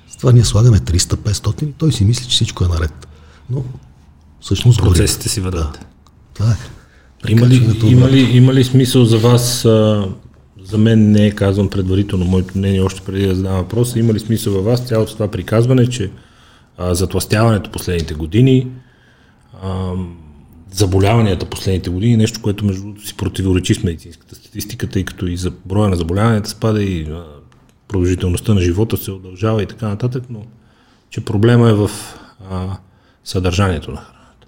С 0.08 0.16
това 0.16 0.32
ние 0.32 0.44
слагаме 0.44 0.78
300-500 0.78 1.62
и 1.62 1.72
той 1.72 1.92
си 1.92 2.04
мисли, 2.04 2.24
че 2.24 2.34
всичко 2.34 2.64
е 2.64 2.68
наред. 2.68 3.08
Но 3.50 3.64
всъщност. 4.40 4.80
Процесите 4.80 5.28
си 5.28 5.40
върват. 5.40 5.86
Това 6.34 6.50
е. 6.50 6.56
Има 7.28 7.46
ли, 7.46 7.78
има, 7.84 8.10
ли, 8.10 8.20
има 8.20 8.54
ли 8.54 8.64
смисъл 8.64 9.04
за 9.04 9.18
вас, 9.18 9.64
а, 9.64 10.08
за 10.64 10.78
мен 10.78 11.10
не 11.10 11.26
е 11.26 11.30
казвам 11.30 11.68
предварително 11.68 12.24
моето 12.24 12.58
мнение, 12.58 12.80
още 12.80 13.00
преди 13.00 13.26
да 13.26 13.34
задам 13.34 13.56
въпроса, 13.56 13.98
има 13.98 14.12
ли 14.12 14.20
смисъл 14.20 14.52
във 14.52 14.64
вас 14.64 14.80
цялото 14.80 15.12
това 15.12 15.28
приказване, 15.28 15.86
че 15.86 16.10
а, 16.78 16.94
затластяването 16.94 17.70
последните 17.70 18.14
години, 18.14 18.66
а, 19.62 19.92
заболяванията 20.74 21.46
последните 21.46 21.90
години, 21.90 22.16
нещо, 22.16 22.40
което 22.42 22.64
между 22.64 23.00
си 23.04 23.16
противоречи 23.16 23.74
с 23.74 23.82
медицинската 23.82 24.34
статистика, 24.34 24.86
тъй 24.86 25.04
като 25.04 25.26
и 25.26 25.36
за 25.36 25.52
броя 25.64 25.88
на 25.88 25.96
заболяванията 25.96 26.50
спада 26.50 26.82
и 26.82 27.08
продължителността 27.88 28.54
на 28.54 28.60
живота 28.60 28.96
се 28.96 29.10
удължава 29.10 29.62
и 29.62 29.66
така 29.66 29.88
нататък, 29.88 30.24
но 30.30 30.42
че 31.10 31.20
проблема 31.20 31.70
е 31.70 31.74
в 31.74 31.90
а, 32.50 32.76
съдържанието 33.24 33.90
на 33.90 33.96
храната. 33.96 34.46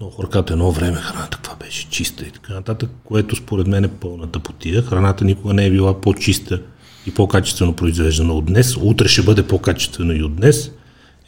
Но 0.00 0.10
хорката 0.10 0.52
едно 0.52 0.72
време 0.72 0.96
храната 0.96 1.36
каква 1.36 1.54
беше 1.66 1.90
чиста 1.90 2.24
и 2.26 2.30
така 2.30 2.54
нататък, 2.54 2.90
което 3.04 3.36
според 3.36 3.66
мен 3.66 3.84
е 3.84 3.88
пълната 3.88 4.38
потия. 4.38 4.82
Храната 4.82 5.24
никога 5.24 5.54
не 5.54 5.66
е 5.66 5.70
била 5.70 6.00
по-чиста 6.00 6.62
и 7.06 7.14
по-качествено 7.14 7.76
произвеждана 7.76 8.32
от 8.32 8.44
днес. 8.44 8.76
Утре 8.76 9.08
ще 9.08 9.22
бъде 9.22 9.46
по-качествено 9.46 10.12
и 10.12 10.22
от 10.22 10.36
днес. 10.36 10.70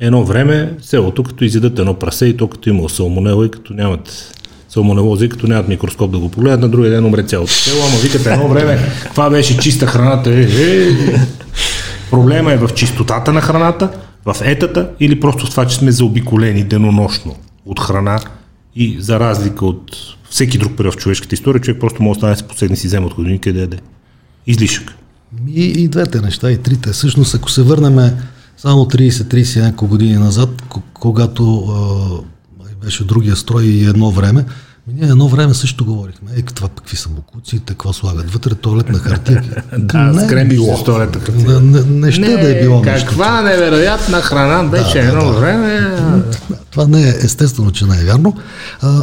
Едно 0.01 0.25
време 0.25 0.75
селото, 0.83 1.23
като 1.23 1.45
изядат 1.45 1.79
едно 1.79 1.95
прасе 1.95 2.27
и 2.27 2.37
то 2.37 2.49
като 2.49 2.69
има 2.69 2.89
салмонела 2.89 3.47
и 3.47 3.51
като 3.51 3.75
нямат 3.75 4.35
салмонелози, 4.69 5.29
като 5.29 5.47
нямат 5.47 5.69
микроскоп 5.69 6.11
да 6.11 6.19
го 6.19 6.31
погледнат, 6.31 6.61
на 6.61 6.69
другия 6.69 6.91
ден 6.91 7.05
умре 7.05 7.23
цялото 7.23 7.53
село, 7.53 7.79
ама 7.89 7.99
викате 7.99 8.33
едно 8.33 8.49
време, 8.49 8.79
това 9.11 9.31
беше 9.31 9.59
чиста 9.59 9.87
храната. 9.87 10.31
Е, 10.31 10.43
е. 10.43 10.91
Проблема 12.11 12.53
е 12.53 12.57
в 12.57 12.69
чистотата 12.75 13.33
на 13.33 13.41
храната, 13.41 13.91
в 14.25 14.37
етата 14.43 14.91
или 15.01 15.21
просто 15.21 15.47
в 15.47 15.51
това, 15.51 15.67
че 15.67 15.77
сме 15.77 15.93
заобиколени 15.93 16.65
денонощно 16.65 17.37
от 17.67 17.81
храна 17.81 18.21
и 18.77 18.97
за 19.01 19.21
разлика 19.21 19.67
от 19.67 19.97
всеки 20.31 20.59
друг 20.59 20.77
период 20.77 20.95
в 20.95 20.99
човешката 20.99 21.35
история, 21.35 21.61
човек 21.61 21.81
просто 21.81 22.03
може 22.03 22.17
да 22.17 22.21
стане 22.21 22.37
с 22.37 22.43
последни 22.43 22.77
си 22.77 22.87
взема 22.87 23.07
от 23.07 23.15
години 23.15 23.39
къде 23.39 23.67
да 23.67 23.77
Излишък. 24.47 24.95
И, 25.49 25.65
и 25.65 25.89
двете 25.89 26.21
неща, 26.21 26.51
и 26.51 26.59
трите. 26.59 26.93
Всъщност, 26.93 27.35
ако 27.35 27.51
се 27.51 27.63
върнем 27.63 28.11
само 28.61 28.85
30-30 28.85 29.87
години 29.87 30.15
назад, 30.15 30.51
когато 30.95 31.59
а, 31.59 32.85
беше 32.85 33.05
другия 33.05 33.37
строй 33.37 33.65
и 33.65 33.85
едно 33.85 34.11
време, 34.11 34.45
ние 34.87 35.09
едно 35.09 35.28
време 35.28 35.55
също 35.55 35.85
говорихме. 35.85 36.31
Е, 36.37 36.43
това 36.43 36.69
какви 36.69 36.97
са 36.97 37.09
букуците, 37.09 37.73
какво 37.73 37.93
слагат 37.93 38.31
вътре, 38.31 38.55
туалетна 38.55 38.99
хартия. 38.99 39.45
да, 39.78 39.99
не, 39.99 40.24
скрембило 40.24 40.77
с 40.77 40.85
туалетна 40.85 41.20
хартия. 41.20 41.61
Не, 41.61 41.81
не, 41.81 42.12
ще 42.12 42.20
не, 42.20 42.37
да 42.37 42.59
е 42.59 42.62
било 42.62 42.82
Каква 42.82 43.43
нещо. 43.43 43.61
невероятна 43.61 44.20
храна 44.20 44.69
беше 44.69 44.99
да, 44.99 45.09
едно 45.09 45.24
да, 45.24 45.32
време. 45.32 45.97
Това 46.70 46.87
не 46.87 47.03
е, 47.03 47.09
естествено, 47.09 47.70
че 47.70 47.87
не 47.87 48.01
е 48.01 48.05
вярно. 48.05 48.37
А, 48.82 49.03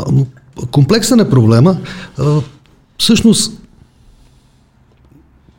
комплексен 0.72 1.20
е 1.20 1.30
проблема. 1.30 1.78
А, 2.20 2.42
всъщност, 2.98 3.52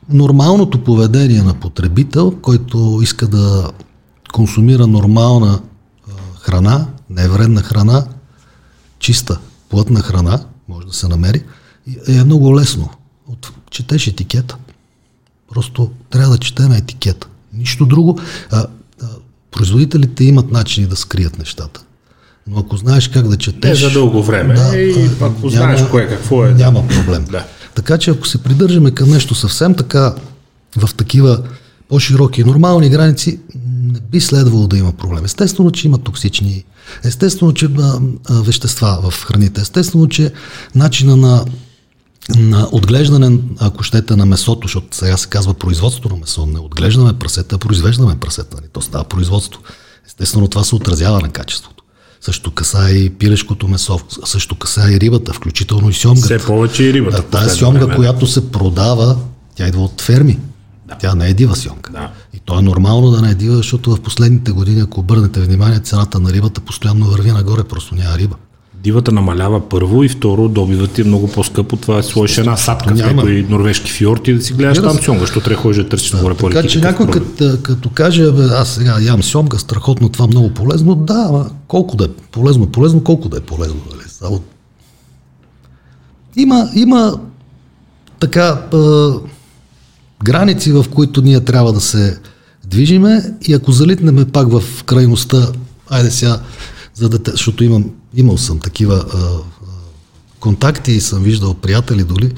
нормалното 0.09 0.85
поведение 0.85 1.43
на 1.43 1.55
потребител, 1.55 2.31
който 2.43 3.01
иска 3.03 3.27
да 3.27 3.71
консумира 4.33 4.87
нормална 4.87 5.61
а, 6.09 6.11
храна, 6.41 6.87
невредна 7.11 7.63
храна, 7.63 8.05
чиста, 8.99 9.39
плътна 9.69 10.01
храна, 10.01 10.41
може 10.69 10.87
да 10.87 10.93
се 10.93 11.09
намери, 11.09 11.43
е 12.09 12.25
много 12.25 12.57
лесно. 12.57 12.91
От, 13.27 13.53
четеш 13.71 14.07
етикета. 14.07 14.57
Просто 15.51 15.91
трябва 16.11 16.33
да 16.33 16.39
четем 16.39 16.73
етикета. 16.73 17.29
Нищо 17.53 17.87
друго. 17.87 18.21
А, 18.51 18.59
а, 18.59 19.07
производителите 19.51 20.25
имат 20.25 20.51
начини 20.51 20.87
да 20.87 20.97
скрият 20.97 21.39
нещата. 21.39 21.81
Но 22.47 22.59
ако 22.59 22.77
знаеш 22.77 23.09
как 23.09 23.29
да 23.29 23.37
четеш... 23.37 23.83
Не 23.83 23.89
за 23.89 23.95
дълго 23.95 24.23
време. 24.23 24.55
Да, 24.55 24.77
и 24.77 25.11
ако 25.21 25.47
няма, 25.47 25.51
знаеш 25.51 25.81
кое 25.91 26.09
какво 26.09 26.45
е. 26.45 26.55
Няма 26.55 26.89
проблем. 26.89 27.25
Да. 27.31 27.45
Така 27.75 27.99
че 27.99 28.11
ако 28.11 28.27
се 28.27 28.43
придържаме 28.43 28.91
към 28.91 29.11
нещо 29.11 29.35
съвсем 29.35 29.75
така, 29.75 30.15
в 30.77 30.95
такива 30.95 31.43
по-широки 31.89 32.41
и 32.41 32.45
нормални 32.45 32.91
граници, 32.91 33.41
не 33.99 34.09
би 34.11 34.21
следвало 34.21 34.67
да 34.67 34.79
има 34.79 34.93
проблем. 34.93 35.25
Естествено, 35.25 35.71
че 35.71 35.87
има 35.87 35.99
токсични, 35.99 36.65
естествено, 37.05 37.53
че 37.53 37.67
а, 37.67 38.01
а, 38.31 38.43
вещества 38.43 39.11
в 39.11 39.25
храните, 39.25 39.61
естествено, 39.61 40.09
че 40.09 40.33
начина 40.75 41.17
на, 41.17 41.45
на 42.39 42.69
отглеждане, 42.73 43.39
ако 43.59 43.83
щете, 43.83 44.17
на 44.17 44.27
месото, 44.27 44.61
защото 44.69 44.97
сега 44.97 45.17
се 45.17 45.29
казва 45.29 45.55
производство 45.55 46.09
на 46.09 46.17
месо, 46.17 46.47
не 46.47 46.59
отглеждаме 46.59 47.19
прасета, 47.19 47.57
а 47.57 47.59
произвеждаме 47.59 48.17
прасета. 48.17 48.57
Нали? 48.57 48.67
То 48.73 48.81
става 48.81 49.05
производство. 49.05 49.61
Естествено, 50.07 50.49
това 50.49 50.65
се 50.65 50.75
отразява 50.75 51.21
на 51.21 51.31
качеството. 51.31 51.85
Също 52.21 52.51
каса 52.51 52.91
и 52.91 53.11
пилешкото 53.11 53.69
месо, 53.69 54.01
също 54.25 54.55
каса 54.55 54.93
и 54.93 55.01
рибата, 55.01 55.33
включително 55.33 55.91
и 55.91 55.95
сьомгата. 55.95 56.39
Все 56.39 56.47
повече 56.47 56.85
и 56.85 56.93
рибата. 56.93 57.23
Тая 57.23 57.51
сьомга, 57.51 57.79
време. 57.79 57.97
която 57.97 58.27
се 58.27 58.51
продава, 58.51 59.17
тя 59.55 59.69
идва 59.69 59.85
от 59.85 60.01
ферми. 60.01 60.39
Да. 60.89 60.95
Тя 60.95 61.15
не 61.15 61.29
е 61.29 61.35
дива 61.35 61.57
сьомка. 61.57 61.93
Да. 61.93 62.11
То 62.49 62.59
е 62.59 62.63
нормално 62.63 63.11
да 63.11 63.23
не 63.23 63.31
е 63.31 63.35
дива, 63.35 63.57
защото 63.57 63.97
в 63.97 64.01
последните 64.01 64.53
години, 64.53 64.81
ако 64.81 65.01
обърнете 65.01 65.41
внимание, 65.41 65.79
цената 65.79 66.21
на 66.21 66.33
рибата 66.33 66.61
постоянно 66.61 67.07
върви 67.07 67.33
нагоре, 67.33 67.65
просто 67.65 67.95
няма 67.95 68.19
риба. 68.19 68.37
Дивата 68.75 69.13
намалява 69.13 69.69
първо 69.69 70.05
и 70.05 70.09
второ, 70.09 70.49
добивът 70.49 70.99
е 70.99 71.05
много 71.05 71.29
по-скъпо. 71.29 71.77
Това 71.77 71.99
е 71.99 72.03
сложиш 72.03 72.39
една 72.39 72.57
сапка 72.57 72.95
в 72.95 72.99
някой 72.99 73.47
норвежки 73.49 73.93
фьорд 73.93 74.29
и 74.29 74.35
да 74.35 74.43
си 74.43 74.53
гледаш 74.53 74.79
там 74.79 74.99
сьомга, 74.99 75.21
защото 75.21 75.45
трябва 75.45 75.57
да 75.57 75.63
ходиш 75.63 75.83
да 75.83 75.89
търсиш 75.89 76.13
нагоре 76.13 76.35
по 76.35 76.51
Така 76.51 76.69
че 76.69 76.81
някой 76.81 77.07
като, 77.07 77.59
като 77.63 77.91
каже, 77.91 78.33
бе, 78.33 78.45
аз 78.45 78.69
сега 78.69 78.97
ям 79.01 79.23
сьомга, 79.23 79.59
страхотно 79.59 80.09
това 80.09 80.27
много 80.27 80.51
полезно, 80.51 80.95
да, 80.95 81.27
ама 81.29 81.51
колко 81.67 81.97
да 81.97 82.05
е 82.05 82.09
полезно, 82.09 82.67
полезно, 82.67 83.05
колко 83.05 83.29
да 83.29 83.37
е 83.37 83.41
полезно. 83.41 83.81
Нали? 83.91 84.09
Само... 84.09 84.41
Има, 86.37 86.71
има 86.75 87.21
така 88.21 88.63
граници, 90.25 90.73
в 90.73 90.85
които 90.95 91.23
ние 91.23 91.41
трябва 91.41 91.73
да 91.73 91.81
се 91.81 92.19
движиме 92.71 93.35
и 93.49 93.55
ако 93.55 93.73
залитнем 93.73 94.27
пак 94.33 94.53
в 94.53 94.85
крайността, 94.85 95.53
айде 95.91 96.11
сега, 96.11 96.41
за 96.95 97.09
дете, 97.09 97.31
защото 97.31 97.65
имам, 97.65 97.85
имал 98.15 98.39
съм 98.39 98.59
такива 98.59 99.05
а, 99.15 99.19
контакти 100.41 100.93
и 100.93 101.01
съм 101.01 101.23
виждал 101.23 101.55
приятели 101.55 102.05
доли, 102.05 102.33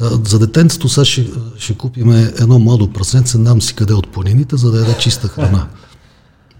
а, 0.00 0.10
за 0.28 0.38
детенцето 0.38 0.88
сега 0.88 1.04
ще, 1.04 1.26
ще 1.58 1.74
купим 1.74 2.10
едно 2.12 2.58
младо 2.58 2.92
прасенце, 2.92 3.38
нам 3.38 3.62
си 3.62 3.74
къде 3.74 3.94
от 3.94 4.08
планините, 4.08 4.56
за 4.56 4.70
да 4.70 4.78
яде 4.78 4.94
чиста 4.98 5.28
храна. 5.28 5.66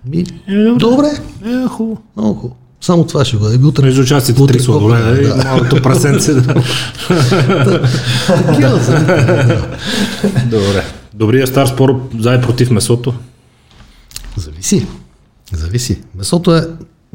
Ми, 0.07 0.25
е, 0.49 0.65
добре. 0.65 0.79
добре. 0.79 1.09
Е, 1.45 1.67
хубаво. 1.69 2.03
Много 2.17 2.35
хубаво. 2.35 2.57
Само 2.81 3.07
това 3.07 3.25
ще 3.25 3.37
бъде. 3.37 3.67
Утре, 3.67 3.85
Между 3.85 4.05
частите 4.05 4.47
три 4.47 4.61
сладоледа 4.61 5.23
и 5.23 5.27
малото 5.45 5.83
прасенце. 5.83 6.33
Добре. 10.51 10.85
Добрия 11.15 11.47
стар 11.47 11.67
спор 11.67 12.09
за 12.19 12.35
и 12.35 12.41
против 12.41 12.71
месото? 12.71 13.15
Зависи. 14.37 14.87
Зависи. 15.53 16.03
Месото 16.15 16.55
е 16.55 16.67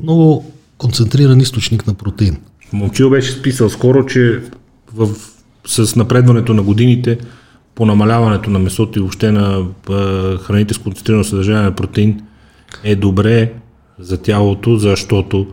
много 0.03 0.51
концентриран 0.77 1.39
източник 1.39 1.87
на 1.87 1.93
протеин. 1.93 2.37
Момчил 2.73 3.09
беше 3.09 3.31
списал 3.31 3.69
скоро, 3.69 4.05
че 4.05 4.41
в, 4.93 5.09
с 5.67 5.95
напредването 5.95 6.53
на 6.53 6.63
годините 6.63 7.17
по 7.75 7.85
намаляването 7.85 8.49
на 8.49 8.59
месото 8.59 8.99
и 8.99 9.01
въобще 9.01 9.31
на 9.31 9.65
храните 10.41 10.73
с 10.73 10.77
концентрирано 10.77 11.23
съдържание 11.23 11.63
на 11.63 11.75
протеин 11.75 12.21
е 12.83 12.95
добре 12.95 13.53
за 13.99 14.17
тялото, 14.17 14.77
защото 14.77 15.47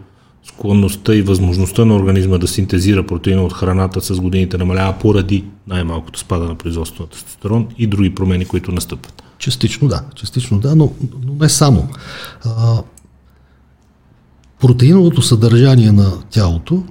склонността 0.48 1.14
и 1.14 1.22
възможността 1.22 1.84
на 1.84 1.96
организма 1.96 2.38
да 2.38 2.48
синтезира 2.48 3.06
протеина 3.06 3.42
от 3.42 3.52
храната 3.52 4.00
с 4.00 4.20
годините 4.20 4.58
намалява 4.58 4.98
поради 4.98 5.44
най-малкото 5.66 6.18
спада 6.18 6.44
на 6.44 6.54
производството 6.54 7.02
на 7.02 7.08
тестостерон 7.08 7.68
и 7.78 7.86
други 7.86 8.14
промени, 8.14 8.44
които 8.44 8.72
настъпват. 8.72 9.22
Частично 9.38 9.88
да, 9.88 10.04
частично 10.14 10.58
да, 10.58 10.76
но, 10.76 10.92
но 11.24 11.34
не 11.34 11.48
само. 11.48 11.88
А, 12.44 12.82
протеиновото 14.60 15.22
съдържание 15.22 15.92
на 15.92 16.22
тялото, 16.30 16.82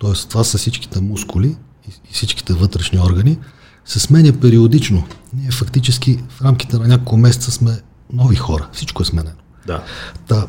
т.е. 0.00 0.12
това 0.28 0.44
са 0.44 0.58
всичките 0.58 1.00
мускули 1.00 1.56
и 1.88 2.12
всичките 2.12 2.52
вътрешни 2.52 2.98
органи, 2.98 3.38
се 3.84 4.00
сменя 4.00 4.32
периодично. 4.32 5.04
Ние 5.34 5.50
фактически 5.50 6.18
в 6.28 6.42
рамките 6.42 6.78
на 6.78 6.88
няколко 6.88 7.16
месеца 7.16 7.50
сме 7.50 7.80
нови 8.12 8.36
хора. 8.36 8.68
Всичко 8.72 9.02
е 9.02 9.06
сменено. 9.06 9.36
Да. 9.66 9.82
Та, 10.28 10.46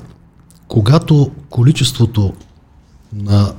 когато 0.68 1.32
количеството 1.50 2.34
на 3.14 3.54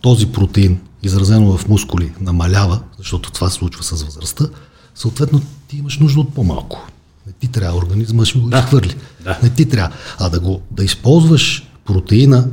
този 0.00 0.26
протеин, 0.26 0.80
изразено 1.02 1.56
в 1.56 1.68
мускули, 1.68 2.12
намалява, 2.20 2.80
защото 2.98 3.32
това 3.32 3.50
се 3.50 3.54
случва 3.54 3.82
с 3.82 4.02
възрастта, 4.02 4.44
съответно 4.94 5.40
ти 5.68 5.76
имаш 5.76 5.98
нужда 5.98 6.20
от 6.20 6.34
по-малко. 6.34 6.86
Не 7.26 7.32
ти 7.32 7.48
трябва, 7.48 7.78
организма 7.78 8.24
ще 8.24 8.38
го 8.38 8.48
да. 8.48 8.58
изхвърли. 8.58 8.96
Да. 9.24 9.38
Не 9.42 9.50
ти 9.50 9.68
трябва. 9.68 9.96
А 10.18 10.28
да, 10.28 10.40
го, 10.40 10.60
да 10.70 10.84
използваш 10.84 11.70
протеина 11.84 12.46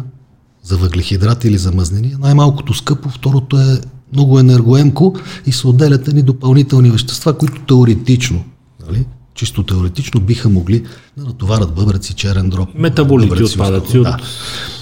за 0.64 0.78
въглехидрати 0.78 1.48
или 1.48 1.58
за 1.58 1.72
мазнини 1.72 2.08
е 2.08 2.18
най-малкото 2.18 2.74
скъпо, 2.74 3.10
второто 3.10 3.58
е 3.58 3.82
много 4.14 4.40
енергоемко 4.40 5.16
и 5.46 5.52
се 5.52 5.68
отделят 5.68 6.08
ни 6.08 6.22
допълнителни 6.22 6.92
вещества, 6.92 7.38
които 7.38 7.62
теоретично, 7.62 8.44
нали, 8.88 9.06
чисто 9.36 9.64
теоретично 9.64 10.22
биха 10.22 10.50
могли 10.50 10.84
да 11.18 11.24
натоварят 11.24 11.74
бъбреци, 11.74 12.14
черен 12.14 12.50
дроб. 12.50 12.70
Метаболити, 12.76 13.44
отпадъци. 13.44 14.00
Да. 14.00 14.18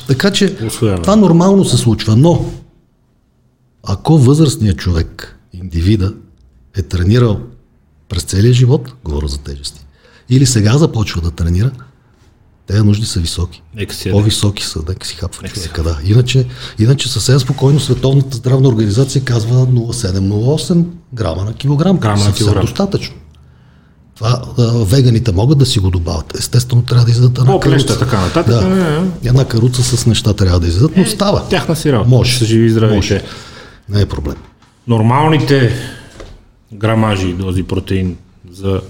Така 0.08 0.32
че 0.32 0.58
Усвоява. 0.68 1.02
това 1.02 1.16
нормално 1.16 1.66
се 1.66 1.78
случва, 1.78 2.16
но 2.16 2.46
ако 3.84 4.18
възрастният 4.18 4.78
човек, 4.78 5.40
индивида, 5.54 6.14
е 6.78 6.82
тренирал 6.82 7.40
през 8.10 8.24
целия 8.24 8.54
живот, 8.54 8.94
говоря 9.04 9.28
за 9.28 9.38
тежести, 9.38 9.86
или 10.30 10.46
сега 10.46 10.78
започва 10.78 11.22
да 11.22 11.32
тренира, 11.32 11.72
те 12.68 12.84
нужди 12.84 13.06
са 13.06 13.20
високи. 13.20 13.62
Нека 13.76 13.96
По-високи 14.12 14.64
са, 14.64 14.80
нека 14.90 15.08
си 15.08 15.16
хапва 15.16 15.48
човека. 15.48 15.84
Да. 15.84 16.00
Иначе, 16.06 16.46
иначе 16.80 17.10
съвсем 17.10 17.40
спокойно 17.40 17.80
Световната 17.80 18.38
здравна 18.38 18.70
организация 18.70 19.24
казва 19.24 19.56
0,7-0,8 19.56 20.86
грама 21.14 21.44
на 21.44 21.54
килограм. 21.54 21.98
Грама 21.98 22.26
на 22.26 22.34
килограм. 22.34 22.66
Достатъчно. 22.66 23.16
Това 24.16 24.42
а, 24.58 24.72
веганите 24.72 25.32
могат 25.32 25.58
да 25.58 25.66
си 25.66 25.80
го 25.80 25.90
добавят. 25.90 26.38
Естествено, 26.40 26.82
трябва 26.82 27.06
да 27.06 27.12
издадат 27.12 27.38
една 27.38 27.52
По-плеща, 27.52 27.88
каруца. 27.88 28.06
така 28.06 28.22
нататък. 28.22 28.54
Да. 28.54 28.62
Не, 28.70 28.76
не, 28.76 29.00
не. 29.00 29.12
Една 29.24 29.46
каруца 29.46 29.84
с 29.84 30.06
неща 30.06 30.34
трябва 30.34 30.60
да 30.60 30.68
издадат, 30.68 30.98
но 30.98 31.06
става. 31.06 31.48
Тяхна 31.50 31.76
си 31.76 31.92
работа. 31.92 32.10
Може. 32.10 32.38
Са 32.38 32.46
живи 32.46 32.70
здрави. 32.70 32.96
Може. 32.96 33.22
Не 33.90 34.02
е 34.02 34.06
проблем. 34.06 34.36
Нормалните 34.88 35.74
грамажи 36.74 37.34
дози 37.34 37.64
протеин 37.64 38.18
за 38.52 38.82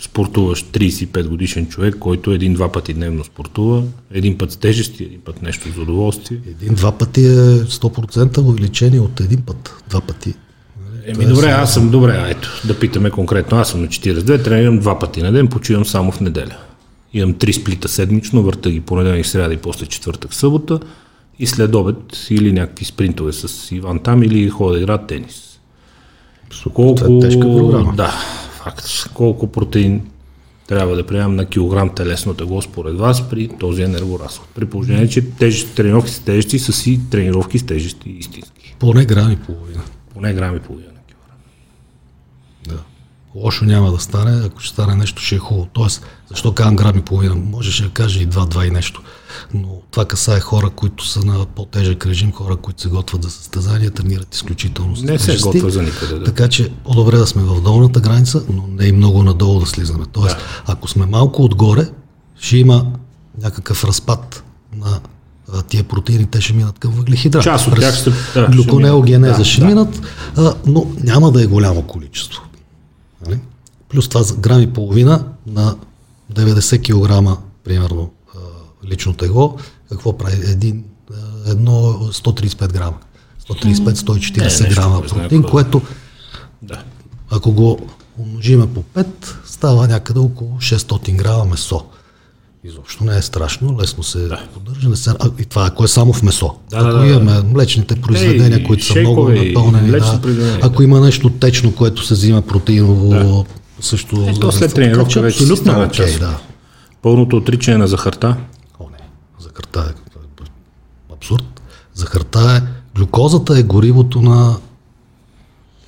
спортуващ 0.00 0.66
35 0.72 1.28
годишен 1.28 1.66
човек, 1.66 1.96
който 2.00 2.32
един-два 2.32 2.72
пъти 2.72 2.94
дневно 2.94 3.24
спортува, 3.24 3.82
един 4.12 4.38
път 4.38 4.52
с 4.52 4.56
тежести, 4.56 5.04
един 5.04 5.20
път 5.20 5.42
нещо 5.42 5.68
за 5.76 5.80
удоволствие. 5.80 6.38
Един-два 6.46 6.92
пъти 6.92 7.20
е 7.20 7.30
100% 7.64 8.38
увеличение 8.38 9.00
от 9.00 9.20
един 9.20 9.42
път. 9.42 9.74
Два 9.88 10.00
пъти. 10.00 10.34
Еми 11.08 11.26
добре, 11.26 11.46
аз 11.46 11.74
съм 11.74 11.90
добре, 11.90 12.24
ето, 12.28 12.62
да 12.64 12.78
питаме 12.78 13.10
конкретно. 13.10 13.58
Аз 13.58 13.70
съм 13.70 13.80
на 13.80 13.86
42, 13.86 14.44
тренирам 14.44 14.78
два 14.78 14.98
пъти 14.98 15.22
на 15.22 15.32
ден, 15.32 15.48
почивам 15.48 15.84
само 15.84 16.12
в 16.12 16.20
неделя. 16.20 16.56
Имам 17.12 17.34
три 17.34 17.52
сплита 17.52 17.88
седмично, 17.88 18.42
върта 18.42 18.70
ги 18.70 18.80
понеделник, 18.80 19.26
сряда 19.26 19.54
и 19.54 19.56
после 19.56 19.86
четвъртък, 19.86 20.34
събота 20.34 20.80
и 21.38 21.46
след 21.46 21.74
обед 21.74 21.96
или 22.30 22.52
някакви 22.52 22.84
спринтове 22.84 23.32
с 23.32 23.72
Иван 23.72 23.98
там 23.98 24.22
или 24.22 24.48
ходя 24.48 24.72
да 24.72 24.78
игра 24.80 24.98
тенис. 24.98 25.60
Колко... 26.74 27.04
Е 27.04 27.20
тежка 27.20 27.40
програма. 27.40 27.92
Да, 27.96 28.12
факт. 28.64 29.10
Колко 29.14 29.46
протеин 29.46 30.00
трябва 30.66 30.96
да 30.96 31.06
приемам 31.06 31.36
на 31.36 31.46
килограм 31.46 31.94
телесно 31.94 32.34
тегло 32.34 32.62
според 32.62 32.98
вас 32.98 33.28
при 33.30 33.48
този 33.48 33.82
енергоразход. 33.82 34.48
При 34.54 34.64
положение, 34.64 35.08
че 35.08 35.30
теж, 35.30 35.64
тренировки 35.64 36.10
с 36.10 36.20
тежести 36.20 36.58
са 36.58 36.72
си 36.72 37.00
тренировки 37.10 37.58
с 37.58 37.66
тежести 37.66 38.10
истински. 38.10 38.76
Поне 38.78 39.04
грам 39.04 39.32
и 39.32 39.36
половина. 39.36 39.82
Поне 40.14 40.32
грам 40.32 40.56
и 40.56 40.60
половина. 40.60 40.97
Лошо 43.44 43.64
няма 43.64 43.92
да 43.92 43.98
стане, 43.98 44.46
ако 44.46 44.60
ще 44.60 44.72
стане 44.72 44.94
нещо, 44.94 45.22
ще 45.22 45.34
е 45.34 45.38
хубаво. 45.38 45.68
Тоест, 45.72 46.02
защо 46.30 46.54
казвам 46.54 46.76
грам 46.76 46.98
и 46.98 47.02
половина? 47.02 47.34
Можеше 47.34 47.82
да 47.82 47.90
каже 47.90 48.20
и 48.20 48.26
два, 48.26 48.46
два 48.46 48.66
и 48.66 48.70
нещо. 48.70 49.02
Но 49.54 49.68
това 49.90 50.04
касае 50.04 50.40
хора, 50.40 50.70
които 50.70 51.06
са 51.06 51.24
на 51.24 51.46
по-тежък 51.46 52.06
режим, 52.06 52.32
хора, 52.32 52.56
които 52.56 52.82
се 52.82 52.88
готвят 52.88 53.22
за 53.22 53.30
състезания, 53.30 53.90
тренират 53.90 54.34
изключително 54.34 54.96
с 54.96 55.02
Не 55.02 55.18
се 55.18 55.36
готва 55.36 55.70
за 55.70 55.82
никъде. 55.82 56.18
Да. 56.18 56.24
Така 56.24 56.48
че 56.48 56.70
по-добре 56.84 57.16
да 57.16 57.26
сме 57.26 57.42
в 57.42 57.60
долната 57.62 58.00
граница, 58.00 58.42
но 58.52 58.64
не 58.68 58.86
и 58.86 58.92
много 58.92 59.22
надолу 59.22 59.60
да 59.60 59.66
слизаме. 59.66 60.04
Тоест, 60.12 60.36
да. 60.36 60.72
ако 60.72 60.88
сме 60.88 61.06
малко 61.06 61.44
отгоре, 61.44 61.88
ще 62.40 62.56
има 62.56 62.86
някакъв 63.42 63.84
разпад 63.84 64.44
на 64.76 65.00
тия 65.62 65.84
протеини, 65.84 66.26
те 66.26 66.40
ще 66.40 66.52
минат 66.52 66.78
към 66.78 66.92
въглехидрат. 66.92 67.42
Част 67.44 67.66
от 67.66 67.74
тях 67.80 67.96
ще- 67.96 68.10
да, 68.10 68.16
ще 68.52 68.66
минат. 69.30 69.46
ще 69.46 69.60
Да, 69.60 69.66
да. 69.66 69.70
минат, 69.70 70.00
а, 70.36 70.54
но 70.66 70.86
няма 71.04 71.32
да 71.32 71.42
е 71.42 71.46
голямо 71.46 71.82
количество. 71.82 72.42
Нали? 73.26 73.40
Плюс 73.88 74.08
това 74.08 74.22
за 74.22 74.34
грам 74.34 74.62
и 74.62 74.72
половина 74.72 75.24
на 75.46 75.76
90 76.32 76.82
кг, 77.34 77.40
примерно, 77.64 78.10
лично 78.84 79.12
тегло, 79.12 79.56
какво 79.88 80.18
прави? 80.18 80.50
Един, 80.50 80.84
едно 81.46 81.72
135 81.72 82.72
грама. 82.72 82.96
135-140 83.48 84.38
Не, 84.38 84.44
нещо 84.44 84.64
грама 84.74 85.02
протеин, 85.02 85.42
какво. 85.42 85.50
което 85.50 85.82
Да. 86.62 86.82
ако 87.30 87.52
го 87.52 87.78
умножиме 88.18 88.74
по 88.74 88.82
5, 88.82 89.06
става 89.44 89.88
някъде 89.88 90.20
около 90.20 90.50
600 90.50 91.16
грама 91.16 91.44
месо. 91.44 91.84
Изобщо 92.64 93.04
не 93.04 93.16
е 93.16 93.22
страшно, 93.22 93.78
лесно 93.80 94.02
се 94.02 94.18
да. 94.18 94.40
поддържа. 94.54 94.88
Не 94.88 94.96
се, 94.96 95.10
а, 95.10 95.30
и 95.38 95.44
това 95.44 95.66
ако 95.66 95.84
е 95.84 95.88
само 95.88 96.12
в 96.12 96.22
месо. 96.22 96.54
Да, 96.70 96.76
ако 96.76 96.86
да, 96.86 96.98
да. 96.98 97.06
имаме 97.06 97.42
млечните 97.42 98.00
произведения, 98.00 98.58
Ей, 98.58 98.64
които 98.64 98.84
са 98.84 99.00
много 99.00 99.28
напълнени, 99.28 99.90
да. 99.90 100.20
ако 100.62 100.82
има 100.82 101.00
нещо 101.00 101.30
течно, 101.30 101.74
което 101.74 102.02
се 102.02 102.14
взима 102.14 102.42
протеиново, 102.42 103.08
да. 103.08 103.44
също... 103.80 104.26
Е, 104.28 104.40
то 104.40 104.52
след 104.52 104.74
тренировка 104.74 105.12
че 105.12 105.20
вече 105.20 105.36
абсолютно 105.36 105.56
става 105.56 105.84
окей, 105.84 106.06
част. 106.06 106.20
да. 106.20 106.38
Пълното 107.02 107.36
отричане 107.36 107.76
на 107.76 107.88
захарта. 107.88 108.36
О, 108.80 108.84
не. 108.92 108.98
Захарта 109.38 109.94
е 109.94 110.08
абсурд. 111.14 111.44
Захарта 111.94 112.62
е... 112.64 112.78
Глюкозата 112.98 113.58
е 113.58 113.62
горивото 113.62 114.20
на, 114.20 114.56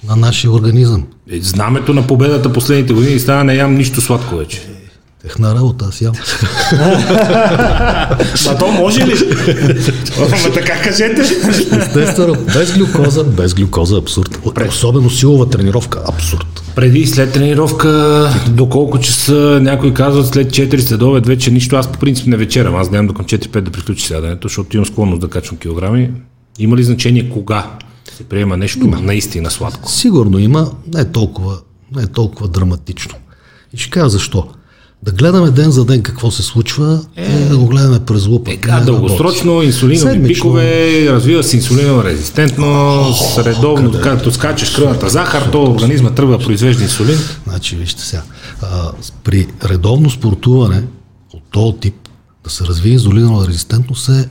на 0.05 0.16
нашия 0.16 0.52
организъм. 0.52 1.06
Е, 1.30 1.40
Знамето 1.40 1.94
на 1.94 2.06
победата 2.06 2.52
последните 2.52 2.92
години 2.92 3.18
стана 3.18 3.44
не 3.44 3.55
ям 3.55 3.74
нищо 3.74 4.01
сладко 4.01 4.36
вече. 4.36 4.80
Техна 5.22 5.55
работа, 5.55 5.84
аз 5.88 6.01
ям. 6.01 6.12
Ма 8.47 8.59
то 8.59 8.72
може 8.72 9.01
ли? 9.06 9.14
Ма 10.18 10.52
така 10.55 10.82
кажете. 10.82 11.20
Естествено, 11.20 12.36
без 12.55 12.72
глюкоза, 12.72 13.24
без 13.24 13.55
глюкоза 13.55 13.98
абсурд. 13.98 14.38
Особено 14.68 15.10
силова 15.10 15.51
тренировка, 15.51 16.02
абсурд. 16.09 16.62
Преди 16.76 16.98
и 16.98 17.06
след 17.06 17.32
тренировка, 17.32 18.28
до 18.48 18.68
колко 18.68 19.01
часа 19.01 19.59
някой 19.62 19.94
казват 19.94 20.26
след 20.26 20.51
4 20.51 20.80
следобед 20.80 21.26
вече 21.26 21.51
нищо. 21.51 21.76
Аз 21.76 21.92
по 21.92 21.98
принцип 21.98 22.26
не 22.26 22.36
вечерам. 22.36 22.76
Аз 22.76 22.90
нямам 22.90 23.06
до 23.06 23.14
към 23.14 23.24
4-5 23.24 23.60
да 23.60 23.70
приключи 23.70 24.06
сядането, 24.06 24.48
защото 24.48 24.76
имам 24.76 24.86
склонност 24.86 25.20
да 25.20 25.28
качвам 25.28 25.59
килограми. 25.59 26.10
Има 26.59 26.76
ли 26.76 26.84
значение 26.84 27.30
кога 27.30 27.70
се 28.16 28.24
приема 28.24 28.56
нещо 28.56 28.86
наистина 28.86 29.51
сладко? 29.51 29.90
Сигурно 29.90 30.38
има, 30.38 30.70
не 30.94 31.01
е 31.01 31.05
толкова, 31.05 31.59
не 31.97 32.02
е 32.02 32.06
толкова 32.06 32.48
драматично. 32.48 33.14
И 33.74 33.78
ще 33.78 33.90
кажа 33.90 34.09
защо. 34.09 34.48
Да 35.02 35.12
гледаме 35.12 35.51
ден 35.51 35.70
за 35.70 35.85
ден 35.85 36.02
какво 36.02 36.31
се 36.31 36.43
случва, 36.43 37.01
е, 37.16 37.44
да 37.44 37.59
го 37.59 37.66
гледаме 37.66 38.01
през 38.01 38.27
лупа. 38.27 38.52
Е, 38.52 38.59
а, 38.68 38.85
дългосрочно 38.85 39.62
инсулинови 39.62 39.98
Седмично. 39.98 40.35
пикове, 40.35 41.06
развива 41.09 41.43
се 41.43 41.56
инсулинова 41.56 42.05
резистентност, 42.05 43.39
редовно, 43.39 43.93
като 44.02 44.32
скачаш 44.32 44.70
кръвната 44.70 45.09
захар, 45.09 45.48
то 45.52 45.62
организма 45.62 46.10
тръгва 46.10 46.39
да 46.39 46.44
произвежда 46.44 46.82
инсулин. 46.82 47.18
Значи, 47.47 47.77
вижте 47.77 48.02
сега. 48.02 48.22
А, 48.62 48.93
при 49.24 49.47
редовно 49.64 50.10
спортуване 50.10 50.82
от 51.35 51.43
този 51.51 51.77
тип 51.77 51.94
да 52.44 52.51
се 52.51 52.64
развие 52.64 52.93
инсулинова 52.93 53.48
резистентност 53.48 54.09
е 54.09 54.28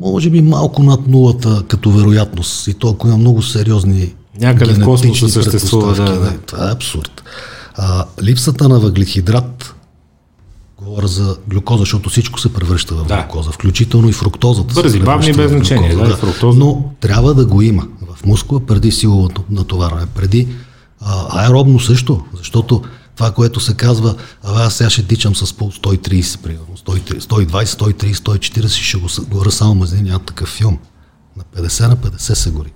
може 0.00 0.30
би 0.30 0.42
малко 0.42 0.82
над 0.82 1.06
нулата 1.06 1.62
като 1.68 1.90
вероятност. 1.90 2.68
И 2.68 2.74
то 2.74 2.88
ако 2.88 3.08
има 3.08 3.16
много 3.16 3.42
сериозни 3.42 4.14
Някъде 4.40 4.72
в 4.72 4.84
космоса 4.84 5.28
съществува, 5.28 5.94
да, 5.94 6.04
да. 6.04 6.32
Това 6.46 6.68
е 6.68 6.72
абсурд. 6.72 7.22
А, 7.78 8.04
липсата 8.22 8.68
на 8.68 8.80
въглехидрат, 8.80 9.74
говоря 10.78 11.06
за 11.06 11.36
глюкоза, 11.48 11.78
защото 11.80 12.10
всичко 12.10 12.40
се 12.40 12.52
превръща 12.52 12.94
в 12.94 13.04
Да. 13.06 13.16
глюкоза, 13.22 13.50
включително 13.50 14.08
и 14.08 14.12
фруктозата. 14.12 14.74
Бързи, 14.74 15.00
бавни, 15.00 15.32
без 15.32 15.50
значение, 15.50 15.94
да, 15.94 16.10
и 16.10 16.14
фруктоза. 16.14 16.58
Но 16.58 16.84
трябва 17.00 17.34
да 17.34 17.46
го 17.46 17.62
има 17.62 17.86
в 18.16 18.26
мускула 18.26 18.66
преди 18.66 18.92
силовото 18.92 19.44
натоварване, 19.50 20.06
преди 20.06 20.48
а, 21.00 21.44
аеробно 21.44 21.80
също, 21.80 22.24
защото 22.36 22.82
това, 23.16 23.30
което 23.32 23.60
се 23.60 23.74
казва, 23.74 24.14
а 24.44 24.66
аз 24.66 24.74
сега 24.74 24.90
ще 24.90 25.06
тичам 25.06 25.36
с 25.36 25.52
пул 25.54 25.72
130, 25.72 26.38
примерно, 26.42 26.76
130, 26.86 27.20
120, 27.20 27.64
130, 27.64 28.14
140, 28.14 28.68
ще 28.68 28.98
го, 28.98 29.08
гора 29.30 29.50
само 29.50 29.74
мазнини, 29.74 30.08
няма 30.08 30.18
такъв 30.18 30.48
филм. 30.48 30.78
На 31.36 31.62
50 31.62 31.88
на 31.88 31.96
50 31.96 32.18
се 32.34 32.50
гори. 32.50 32.72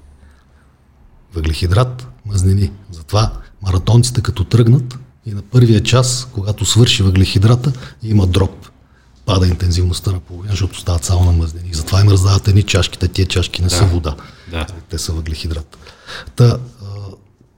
Въглехидрат, 1.34 2.08
мазнини. 2.26 2.70
Затова 2.90 3.32
маратонците 3.62 4.20
като 4.20 4.44
тръгнат 4.44 4.98
и 5.26 5.30
на 5.34 5.42
първия 5.42 5.82
час, 5.82 6.28
когато 6.32 6.64
свърши 6.64 7.02
въглехидрата, 7.02 7.72
има 8.02 8.26
дроп. 8.26 8.66
Пада 9.26 9.46
интензивността 9.46 10.12
на 10.12 10.20
половина, 10.20 10.52
защото 10.52 10.80
стават 10.80 11.04
само 11.04 11.24
на 11.24 11.32
мазнини. 11.32 11.74
Затова 11.74 12.00
им 12.00 12.08
раздават 12.08 12.48
едни 12.48 12.62
чашките, 12.62 13.08
тия 13.08 13.26
чашки 13.26 13.62
не 13.62 13.70
са 13.70 13.84
вода. 13.84 14.14
Да. 14.50 14.66
Те 14.90 14.98
са 14.98 15.12
въглехидрат. 15.12 15.78
Та, 16.36 16.58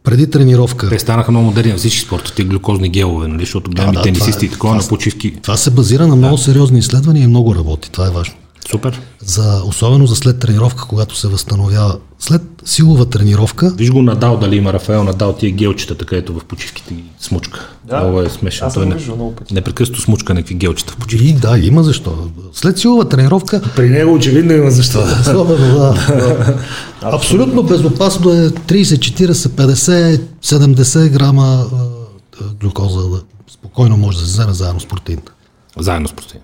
преди 0.04 0.30
тренировка, 0.30 0.88
Те 0.88 0.98
станаха 0.98 1.30
много 1.30 1.46
модерни 1.46 1.72
на 1.72 1.78
всички 1.78 2.00
спорти, 2.00 2.32
те 2.36 2.44
глюкозни 2.44 2.88
гелове, 2.88 3.28
нали? 3.28 3.42
защото 3.42 3.70
гледаме 3.70 3.92
да, 3.92 4.02
тенисисти 4.02 4.32
това 4.32 4.44
е- 4.44 4.46
и 4.46 4.50
такова 4.50 4.74
на 4.74 4.88
почивки. 4.88 5.36
това 5.42 5.56
се 5.56 5.70
базира 5.70 6.06
на 6.06 6.16
много 6.16 6.38
сериозни 6.38 6.78
изследвания 6.78 7.24
и 7.24 7.26
много 7.26 7.54
работи. 7.54 7.90
Това 7.90 8.06
е 8.06 8.10
важно. 8.10 8.34
Супер. 8.70 9.00
За, 9.24 9.62
особено 9.66 10.06
за 10.06 10.16
след 10.16 10.38
тренировка, 10.38 10.84
когато 10.88 11.16
се 11.16 11.28
възстановява. 11.28 11.98
След 12.18 12.42
силова 12.64 13.06
тренировка, 13.06 13.70
Виж 13.76 13.90
го 13.90 14.02
Надал, 14.02 14.36
дали 14.36 14.56
има 14.56 14.72
Рафаел 14.72 15.04
Надал 15.04 15.32
тия 15.32 15.52
гелчета, 15.52 16.04
където 16.06 16.32
в 16.34 16.44
почивките 16.44 16.94
ги 16.94 17.04
смучка. 17.20 17.68
Да. 17.84 18.00
Много 18.00 18.20
е 18.20 18.28
смешно. 18.28 18.66
Аз 18.66 18.74
Той 18.74 18.86
не, 18.86 18.94
виждал 18.94 19.16
много 19.16 19.34
пъти. 19.34 19.54
непрекъснато 19.54 20.00
смучка 20.00 20.34
някакви 20.34 20.54
гелчета 20.54 20.92
в 20.92 20.96
почивки. 20.96 21.26
и 21.28 21.32
да, 21.32 21.58
има 21.58 21.82
защо. 21.82 22.28
След 22.52 22.78
силова 22.78 23.08
тренировка, 23.08 23.62
При 23.76 23.88
него 23.90 24.14
очевидно 24.14 24.52
има 24.52 24.70
защо. 24.70 24.98
особено, 25.20 25.78
да, 25.78 25.92
да. 26.08 26.58
Абсолютно 27.02 27.62
безопасно 27.62 28.30
е 28.30 28.48
30, 28.50 28.82
40, 28.82 29.32
50, 29.32 30.20
70 30.42 31.08
грама 31.08 31.66
глюкоза. 32.60 33.00
Спокойно 33.50 33.96
може 33.96 34.18
да 34.18 34.24
се 34.24 34.30
вземе 34.30 34.52
заедно 34.52 34.80
с 34.80 34.86
протеин. 34.86 35.18
Заедно 35.78 36.08
с 36.08 36.12
протеин. 36.12 36.42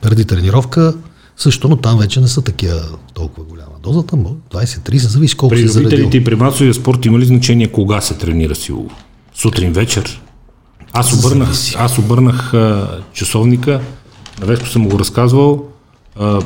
Преди 0.00 0.24
тренировка 0.24 0.94
също, 1.36 1.68
но 1.68 1.76
там 1.76 1.98
вече 1.98 2.20
не 2.20 2.28
са 2.28 2.42
такива 2.42 2.80
толкова 3.14 3.46
голяма 3.46 3.70
дозата, 3.82 4.16
може 4.16 4.34
20-30, 4.50 4.96
зависи 4.96 5.36
колко 5.36 5.54
При 5.54 5.60
си 5.60 5.68
заредил. 5.68 6.10
и 6.12 6.24
при 6.24 6.34
масовия 6.34 6.74
спорт 6.74 7.06
има 7.06 7.18
ли 7.18 7.24
значение 7.24 7.68
кога 7.68 8.00
се 8.00 8.14
тренира 8.14 8.54
силово? 8.54 8.90
Сутрин, 9.34 9.72
вечер? 9.72 10.22
Аз 10.92 11.12
обърнах, 11.12 11.48
Зависи. 11.48 11.76
аз 11.78 11.98
обърнах 11.98 12.54
а, 12.54 12.98
часовника, 13.12 13.80
на 14.40 14.46
Веско 14.46 14.66
съм 14.66 14.88
го 14.88 14.98
разказвал, 14.98 15.64
а, 16.18 16.40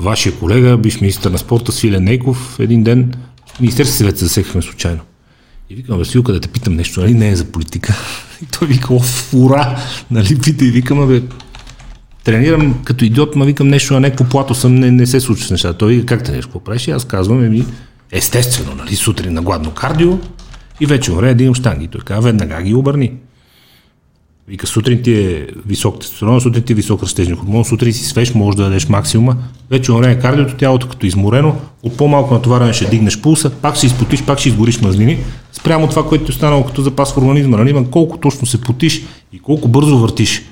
вашия 0.00 0.34
колега, 0.34 0.76
биш 0.78 1.00
министър 1.00 1.30
на 1.30 1.38
спорта 1.38 1.72
Свилен 1.72 2.04
Нейков, 2.04 2.56
един 2.60 2.82
ден, 2.84 3.14
Министерски 3.60 3.96
съвет 3.96 4.18
се 4.18 4.24
засекахме 4.24 4.62
случайно. 4.62 5.00
И 5.70 5.74
викам, 5.74 5.98
Василка, 5.98 6.32
да 6.32 6.40
те 6.40 6.48
питам 6.48 6.74
нещо, 6.74 7.00
нали? 7.00 7.14
Не 7.14 7.28
е 7.28 7.36
за 7.36 7.44
политика. 7.44 7.94
И 8.42 8.46
той 8.46 8.68
вика, 8.68 8.94
оф, 8.94 9.34
ура! 9.34 9.78
Нали, 10.10 10.38
пита 10.38 10.64
и 10.64 10.70
викам, 10.70 11.08
бе, 11.08 11.22
тренирам 12.24 12.74
като 12.84 13.04
идиот, 13.04 13.36
ма 13.36 13.44
викам 13.44 13.68
нещо, 13.68 13.94
а 13.94 14.00
някакво 14.00 14.24
плато 14.24 14.54
съм, 14.54 14.74
не, 14.74 14.90
не 14.90 15.06
се 15.06 15.20
случва 15.20 15.46
с 15.46 15.50
нещата. 15.50 15.78
Той 15.78 15.94
вика, 15.94 16.06
как 16.06 16.28
нещо, 16.28 16.46
какво 16.46 16.60
правиш? 16.60 16.88
И 16.88 16.90
аз 16.90 17.04
казвам, 17.04 17.50
ми, 17.50 17.64
естествено, 18.12 18.74
нали, 18.74 18.96
сутрин 18.96 19.32
на 19.32 19.42
гладно 19.42 19.70
кардио 19.70 20.18
и 20.80 20.86
вече 20.86 21.12
време 21.12 21.34
да 21.34 21.42
имам 21.42 21.54
штанги. 21.54 21.88
Той 21.88 22.00
казва, 22.00 22.22
веднага 22.22 22.62
ги 22.62 22.74
обърни. 22.74 23.12
Вика, 24.48 24.66
сутрин 24.66 25.02
ти 25.02 25.12
е 25.14 25.46
висок 25.66 26.00
тестостерон, 26.00 26.40
сутрин 26.40 26.62
ти 26.62 26.72
е 26.72 26.76
висок 26.76 27.02
растежен 27.02 27.36
хормон, 27.36 27.64
сутрин 27.64 27.92
си 27.92 28.04
свеж, 28.04 28.34
можеш 28.34 28.56
да 28.56 28.62
дадеш 28.62 28.88
максимума. 28.88 29.36
Вече 29.70 29.92
време 29.92 30.18
кардиото, 30.18 30.54
тялото 30.56 30.88
като 30.88 31.06
изморено, 31.06 31.56
от 31.82 31.96
по-малко 31.96 32.34
натоварване 32.34 32.72
ще 32.72 32.90
дигнеш 32.90 33.20
пулса, 33.20 33.50
пак 33.50 33.76
ще 33.76 33.86
изпотиш, 33.86 34.22
пак 34.22 34.38
ще 34.38 34.48
изгориш 34.48 34.80
мазнини. 34.80 35.18
Спрямо 35.52 35.88
това, 35.88 36.08
което 36.08 36.24
ти 36.24 36.30
е 36.30 36.34
останало 36.34 36.64
като 36.64 36.82
запас 36.82 37.12
в 37.12 37.18
организма, 37.18 37.56
нали? 37.56 37.86
колко 37.90 38.18
точно 38.18 38.46
се 38.46 38.60
потиш 38.60 39.02
и 39.32 39.38
колко 39.38 39.68
бързо 39.68 39.98
въртиш, 39.98 40.42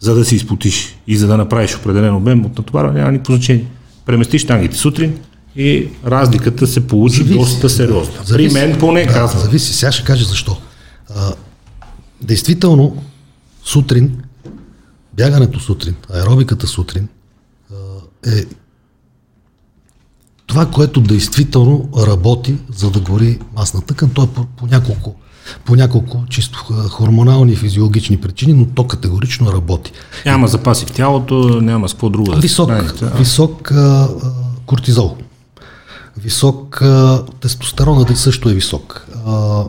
за 0.00 0.14
да 0.14 0.24
се 0.24 0.36
изпотиш 0.36 0.96
и 1.06 1.16
за 1.16 1.26
да 1.26 1.36
направиш 1.36 1.76
определен 1.76 2.14
обем 2.14 2.44
от 2.44 2.58
натоварване, 2.58 2.98
няма 2.98 3.12
никакво 3.12 3.32
значение. 3.32 3.66
Преместиш 4.06 4.46
тангите 4.46 4.76
сутрин, 4.76 5.18
и 5.56 5.88
разликата 6.06 6.66
се 6.66 6.86
получи 6.86 7.16
зависи, 7.16 7.38
доста 7.38 7.70
сериозно. 7.70 8.14
Зависи, 8.24 8.54
При 8.54 8.60
мен 8.60 8.78
поне 8.78 9.06
да, 9.06 9.12
казвам. 9.12 9.42
Зависи, 9.42 9.74
сега 9.74 9.92
ще 9.92 10.04
кажа 10.04 10.24
защо. 10.24 10.56
А, 11.14 11.32
действително, 12.22 13.02
сутрин, 13.64 14.22
бягането 15.16 15.60
сутрин, 15.60 15.94
аеробиката 16.14 16.66
сутрин 16.66 17.08
е 18.26 18.44
това, 20.46 20.66
което 20.66 21.00
действително 21.00 21.88
работи, 22.06 22.56
за 22.74 22.90
да 22.90 23.00
гори 23.00 23.38
масна 23.56 23.80
тъкан. 23.80 24.10
То 24.10 24.22
е 24.22 24.26
по, 24.26 24.46
по, 24.46 24.66
няколко, 24.66 25.14
по 25.64 25.76
няколко 25.76 26.24
чисто 26.30 26.58
хормонални 26.90 27.52
и 27.52 27.56
физиологични 27.56 28.16
причини, 28.20 28.52
но 28.52 28.66
то 28.66 28.86
категорично 28.86 29.52
работи. 29.52 29.92
Няма 30.26 30.48
запаси 30.48 30.86
в 30.86 30.92
тялото, 30.92 31.60
няма 31.60 31.88
с 31.88 31.92
какво 31.92 32.10
друго 32.10 32.32
да 32.32 32.40
Висок, 32.40 32.70
се 32.98 33.06
висок 33.18 33.72
а, 33.72 34.08
кортизол. 34.66 35.16
Висок 36.16 36.82
а, 36.82 37.24
тестостеронът 37.40 38.18
също 38.18 38.50
е 38.50 38.54
висок. 38.54 39.06
А, 39.26 39.64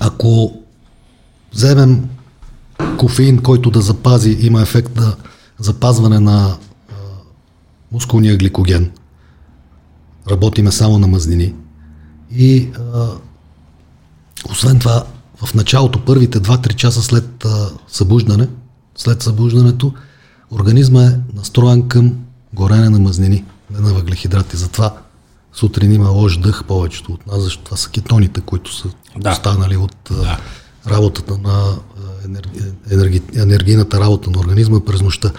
ако 0.00 0.52
вземем 1.52 2.08
кофеин, 2.98 3.38
който 3.38 3.70
да 3.70 3.80
запази, 3.80 4.38
има 4.40 4.62
ефект 4.62 4.96
на 4.96 5.14
запазване 5.58 6.20
на 6.20 6.46
а, 6.46 6.94
мускулния 7.92 8.36
гликоген. 8.36 8.90
Работиме 10.30 10.72
само 10.72 10.98
на 10.98 11.06
мазнини. 11.06 11.54
И 12.36 12.68
а, 12.94 13.08
освен 14.50 14.78
това, 14.78 15.04
в 15.44 15.54
началото, 15.54 16.04
първите 16.04 16.40
2-3 16.40 16.74
часа 16.74 17.02
след 17.02 17.44
а, 17.44 17.70
събуждане, 17.88 18.48
след 18.96 19.22
събуждането, 19.22 19.92
организма 20.50 21.04
е 21.04 21.18
настроен 21.34 21.88
към 21.88 22.12
горене 22.54 22.90
на 22.90 22.98
мазнини, 22.98 23.44
не 23.70 23.80
на 23.80 23.94
въглехидрати. 23.94 24.56
Затова 24.56 24.94
сутрин 25.52 25.92
има 25.92 26.08
лош 26.08 26.38
дъх 26.38 26.64
повечето 26.64 27.12
от 27.12 27.26
нас, 27.26 27.42
защото 27.42 27.64
това 27.64 27.76
са 27.76 27.90
кетоните, 27.90 28.40
които 28.40 28.74
са 28.74 28.88
да. 29.16 29.30
останали 29.30 29.76
от 29.76 29.96
да. 30.10 30.38
работата 30.86 31.38
на 31.38 31.76
енерги, 32.24 32.60
енерги, 32.90 33.22
енергийната 33.36 34.00
работа 34.00 34.30
на 34.30 34.38
организма 34.38 34.80
през 34.80 35.02
нощта 35.02 35.32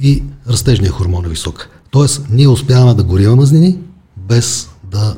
и 0.00 0.22
растежния 0.48 0.92
хормон 0.92 1.24
е 1.24 1.28
висок. 1.28 1.68
Тоест, 1.90 2.26
ние 2.30 2.48
успяваме 2.48 2.94
да 2.94 3.04
горим 3.04 3.34
мазнини, 3.34 3.78
без 4.16 4.70
да 4.84 5.16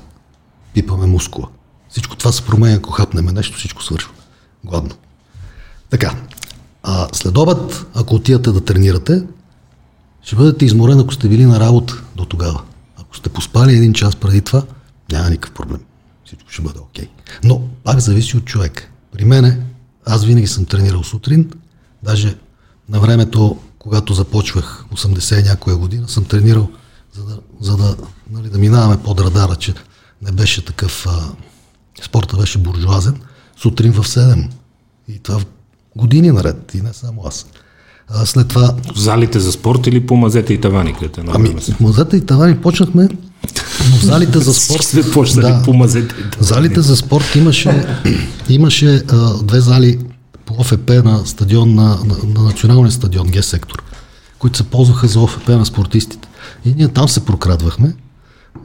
пипаме 0.75 1.07
мускула. 1.07 1.49
Всичко 1.95 2.17
това 2.17 2.33
се 2.33 2.43
променя, 2.43 2.77
ако 2.77 2.91
хапнеме 2.91 3.33
нещо, 3.33 3.59
всичко 3.59 3.83
свършва. 3.83 4.13
Гладно. 4.65 4.91
Така, 5.91 6.17
а 6.83 7.09
след 7.13 7.39
обед, 7.39 7.87
ако 7.95 8.15
отидете 8.15 8.53
да 8.53 8.65
тренирате, 8.65 9.23
ще 10.23 10.37
бъдете 10.37 10.65
изморени, 10.65 11.03
ако 11.03 11.15
сте 11.15 11.29
били 11.29 11.45
на 11.45 11.61
работа 11.61 12.03
до 12.17 12.25
тогава. 12.25 12.63
Ако 12.97 13.17
сте 13.17 13.29
поспали 13.29 13.77
един 13.77 13.93
час 13.93 14.17
преди 14.17 14.41
това, 14.41 14.63
няма 15.13 15.31
никакъв 15.31 15.55
проблем. 15.55 15.81
Всичко 16.25 16.51
ще 16.51 16.63
бъде 16.63 16.79
окей. 16.79 17.05
Okay. 17.05 17.09
Но 17.45 17.63
пак 17.85 18.01
зависи 18.01 18.37
от 18.37 18.45
човек. 18.45 18.91
При 19.13 19.25
мене 19.25 19.61
аз 20.07 20.25
винаги 20.25 20.47
съм 20.47 20.65
тренирал 20.65 21.03
сутрин, 21.03 21.51
даже 22.03 22.37
на 22.89 23.01
времето, 23.01 23.59
когато 23.79 24.15
започвах 24.15 24.85
80 24.93 25.45
някоя 25.45 25.77
година, 25.77 26.09
съм 26.09 26.25
тренирал, 26.25 26.71
за 27.13 27.25
да, 27.25 27.41
за 27.61 27.77
да, 27.77 27.97
нали, 28.31 28.49
да 28.49 28.59
минаваме 28.59 29.03
под 29.03 29.21
радара, 29.21 29.57
че 29.57 29.75
не 30.23 30.33
беше 30.33 30.65
такъв, 30.65 31.07
а, 31.07 31.33
спорта 32.03 32.37
беше 32.37 32.59
буржуазен, 32.59 33.15
сутрин 33.57 33.93
в 33.93 34.05
7. 34.05 34.49
И 35.09 35.19
това 35.19 35.41
години 35.97 36.31
наред, 36.31 36.75
и 36.75 36.81
не 36.81 36.93
само 36.93 37.23
аз. 37.27 37.47
А 38.09 38.27
след 38.27 38.49
това... 38.49 38.75
Залите 38.97 39.41
за 39.41 39.53
спорт 39.53 39.87
или 39.87 40.07
по 40.07 40.17
мазета 40.17 40.53
и 40.53 40.61
тавани? 40.61 40.95
Където 40.95 41.21
е 41.21 41.25
ами, 41.29 41.49
в 41.49 41.81
мазета 41.81 42.17
и 42.17 42.27
тавани 42.27 42.61
почнахме, 42.61 43.09
но 43.91 43.97
залите 43.97 44.39
за 44.39 44.55
спорт... 44.61 44.83
Сте 44.83 45.11
почнали 45.11 45.53
да, 45.53 45.63
по 45.63 45.73
мазета 45.73 46.15
и 46.15 46.31
тавани. 46.31 46.47
Залите 46.47 46.81
за 46.81 46.97
спорт 46.97 47.35
имаше, 47.37 47.87
имаше 48.49 49.03
а, 49.09 49.43
две 49.43 49.61
зали 49.61 49.99
по 50.47 50.55
ОФП 50.59 50.91
на 51.05 51.27
стадион, 51.27 51.75
на, 51.75 51.83
на, 51.85 52.17
на 52.35 52.43
националния 52.43 52.93
стадион, 52.93 53.29
Г-сектор, 53.33 53.83
които 54.39 54.57
се 54.57 54.65
ползваха 54.65 55.07
за 55.07 55.21
ОФП 55.21 55.49
на 55.49 55.67
спортистите. 55.67 56.29
И 56.65 56.75
ние 56.75 56.89
там 56.89 57.09
се 57.09 57.25
прокрадвахме 57.25 57.95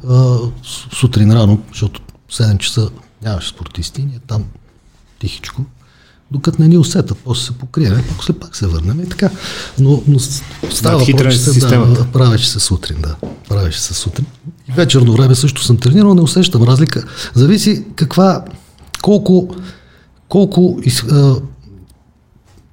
а, 0.10 0.38
сутрин 0.94 1.32
рано, 1.32 1.60
защото 1.70 2.02
7 2.32 2.58
часа 2.58 2.90
нямаше 3.24 3.50
спортисти, 3.50 4.02
ние 4.02 4.20
там 4.28 4.46
тихичко 5.20 5.66
докато 6.32 6.62
не 6.62 6.68
ни 6.68 6.78
усетат, 6.78 7.18
после 7.24 7.44
се 7.44 7.52
покрием, 7.52 8.04
после 8.16 8.34
пак 8.34 8.56
се 8.56 8.68
върнем 8.68 9.00
и 9.00 9.10
така. 9.10 9.30
Но, 9.80 10.04
но 10.08 10.20
става 10.20 11.06
се, 11.06 11.14
да, 11.14 12.08
правеше 12.14 12.50
се 12.50 12.60
сутрин, 12.60 13.02
да. 13.02 13.16
Правеше 13.50 13.82
се 13.82 13.94
сутрин. 13.94 14.26
И 14.70 14.72
вечерно 14.72 15.14
време 15.14 15.36
също 15.36 15.64
съм 15.64 15.78
тренирал, 15.78 16.14
не 16.14 16.22
усещам 16.22 16.64
разлика. 16.64 17.04
Зависи 17.34 17.86
каква, 17.96 18.46
колко, 19.02 19.56
колко 20.30 20.80
из, 20.84 21.04
а, 21.04 21.42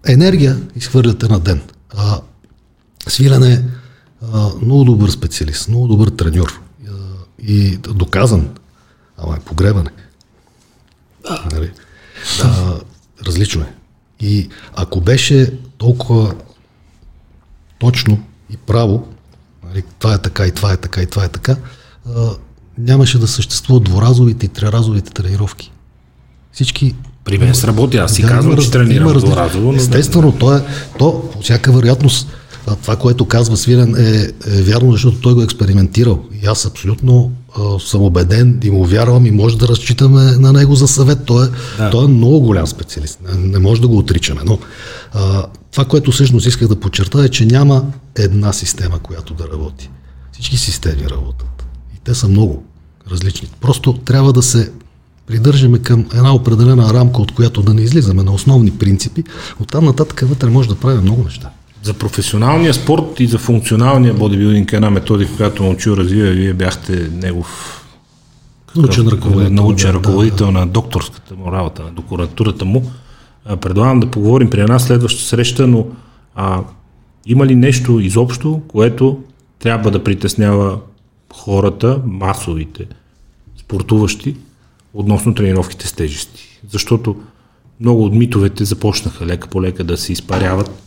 енергия 0.06 0.60
изхвърляте 0.76 1.28
на 1.28 1.40
ден. 1.40 1.60
А, 1.96 2.20
Свилен 3.08 3.42
е 3.42 3.64
а, 4.32 4.48
много 4.62 4.84
добър 4.84 5.10
специалист, 5.10 5.68
много 5.68 5.86
добър 5.86 6.08
треньор 6.08 6.60
а, 6.86 6.90
и 7.42 7.76
доказан, 7.76 8.48
ама 9.18 9.36
е 9.36 9.40
погребане. 9.40 9.90
Нали? 11.52 11.70
А, 12.44 12.74
различно 13.26 13.62
е. 13.62 13.72
И 14.20 14.48
ако 14.74 15.00
беше 15.00 15.52
толкова 15.78 16.34
точно 17.78 18.22
и 18.50 18.56
право, 18.56 19.08
нали, 19.68 19.82
това 19.98 20.14
е 20.14 20.18
така 20.18 20.46
и 20.46 20.50
това 20.50 20.72
е 20.72 20.76
така 20.76 21.02
и 21.02 21.06
това 21.06 21.24
е 21.24 21.28
така, 21.28 21.56
а, 22.16 22.30
нямаше 22.78 23.18
да 23.18 23.28
съществуват 23.28 23.84
дворазовите 23.84 24.46
и 24.46 24.48
треразовите 24.48 25.10
тренировки. 25.10 25.72
Всички 26.52 26.94
при 27.24 27.38
мен 27.38 27.54
сработи, 27.54 27.96
аз 27.96 28.12
си 28.14 28.22
да, 28.22 28.28
казвам, 28.28 28.58
че 28.58 28.70
тренирам 28.70 29.18
дворазово. 29.18 29.74
Естествено, 29.74 30.32
то, 30.32 30.56
е, 30.56 30.62
то 30.98 31.30
по 31.32 31.40
всяка 31.40 31.72
вероятност 31.72 32.28
това, 32.82 32.96
което 32.96 33.24
казва 33.24 33.56
Свирен 33.56 33.94
е, 33.96 34.32
е 34.46 34.62
вярно, 34.62 34.92
защото 34.92 35.20
той 35.20 35.34
го 35.34 35.40
е 35.40 35.44
експериментирал. 35.44 36.22
И 36.42 36.46
аз 36.46 36.66
абсолютно 36.66 37.32
съм 37.80 38.02
убеден 38.02 38.60
и 38.64 38.70
му 38.70 38.84
вярвам 38.84 39.26
и 39.26 39.30
може 39.30 39.58
да 39.58 39.68
разчитаме 39.68 40.22
на 40.22 40.52
него 40.52 40.74
за 40.74 40.88
съвет. 40.88 41.18
Той 41.24 41.46
е, 41.46 41.48
да. 41.78 41.90
той 41.90 42.04
е 42.04 42.08
много 42.08 42.40
голям 42.40 42.66
специалист. 42.66 43.18
Не, 43.28 43.48
не 43.48 43.58
може 43.58 43.80
да 43.80 43.88
го 43.88 43.98
отричаме. 43.98 44.40
Но 44.46 44.58
а, 45.12 45.46
това, 45.72 45.84
което 45.84 46.12
всъщност 46.12 46.46
исках 46.46 46.68
да 46.68 46.80
подчертая 46.80 47.24
е, 47.24 47.28
че 47.28 47.46
няма 47.46 47.84
една 48.14 48.52
система, 48.52 48.98
която 48.98 49.34
да 49.34 49.48
работи. 49.52 49.90
Всички 50.32 50.56
системи 50.56 51.02
работят. 51.10 51.66
И 51.96 51.98
те 52.04 52.14
са 52.14 52.28
много 52.28 52.64
различни. 53.10 53.48
Просто 53.60 53.92
трябва 53.92 54.32
да 54.32 54.42
се 54.42 54.72
придържаме 55.26 55.78
към 55.78 56.06
една 56.14 56.34
определена 56.34 56.94
рамка, 56.94 57.22
от 57.22 57.32
която 57.32 57.62
да 57.62 57.74
не 57.74 57.82
излизаме 57.82 58.22
на 58.22 58.32
основни 58.32 58.70
принципи. 58.70 59.24
Оттам 59.60 59.84
нататък 59.84 60.20
вътре 60.28 60.48
може 60.48 60.68
да 60.68 60.76
правим 60.76 61.02
много 61.02 61.24
неща. 61.24 61.50
За 61.82 61.94
професионалния 61.94 62.74
спорт 62.74 63.20
и 63.20 63.26
за 63.26 63.38
функционалния 63.38 64.14
бодибилдинг 64.14 64.72
една 64.72 64.90
методика, 64.90 65.36
която 65.36 65.62
Момчил 65.62 65.92
развива, 65.92 66.30
вие 66.30 66.54
бяхте 66.54 67.10
негов 67.12 67.82
научен 68.76 69.08
ръководител, 69.08 69.50
научен 69.50 69.90
ръководител 69.90 70.46
да, 70.46 70.52
да. 70.52 70.58
на 70.58 70.66
докторската 70.66 71.34
му 71.34 71.52
работа, 71.52 71.82
на 71.82 71.90
докторатурата 71.90 72.64
му. 72.64 72.90
Предлагам 73.60 74.00
да 74.00 74.10
поговорим 74.10 74.50
при 74.50 74.60
една 74.60 74.78
следваща 74.78 75.22
среща, 75.22 75.66
но 75.66 75.86
а, 76.34 76.60
има 77.26 77.46
ли 77.46 77.54
нещо 77.54 78.00
изобщо, 78.00 78.62
което 78.68 79.20
трябва 79.58 79.90
да 79.90 80.04
притеснява 80.04 80.78
хората, 81.34 82.00
масовите 82.06 82.86
спортуващи, 83.58 84.36
относно 84.94 85.34
тренировките 85.34 85.86
с 85.86 85.92
тежести? 85.92 86.60
Защото 86.70 87.16
много 87.80 88.04
от 88.04 88.14
митовете 88.14 88.64
започнаха 88.64 89.26
лека 89.26 89.48
по 89.48 89.62
лека 89.62 89.84
да 89.84 89.96
се 89.96 90.12
изпаряват 90.12 90.85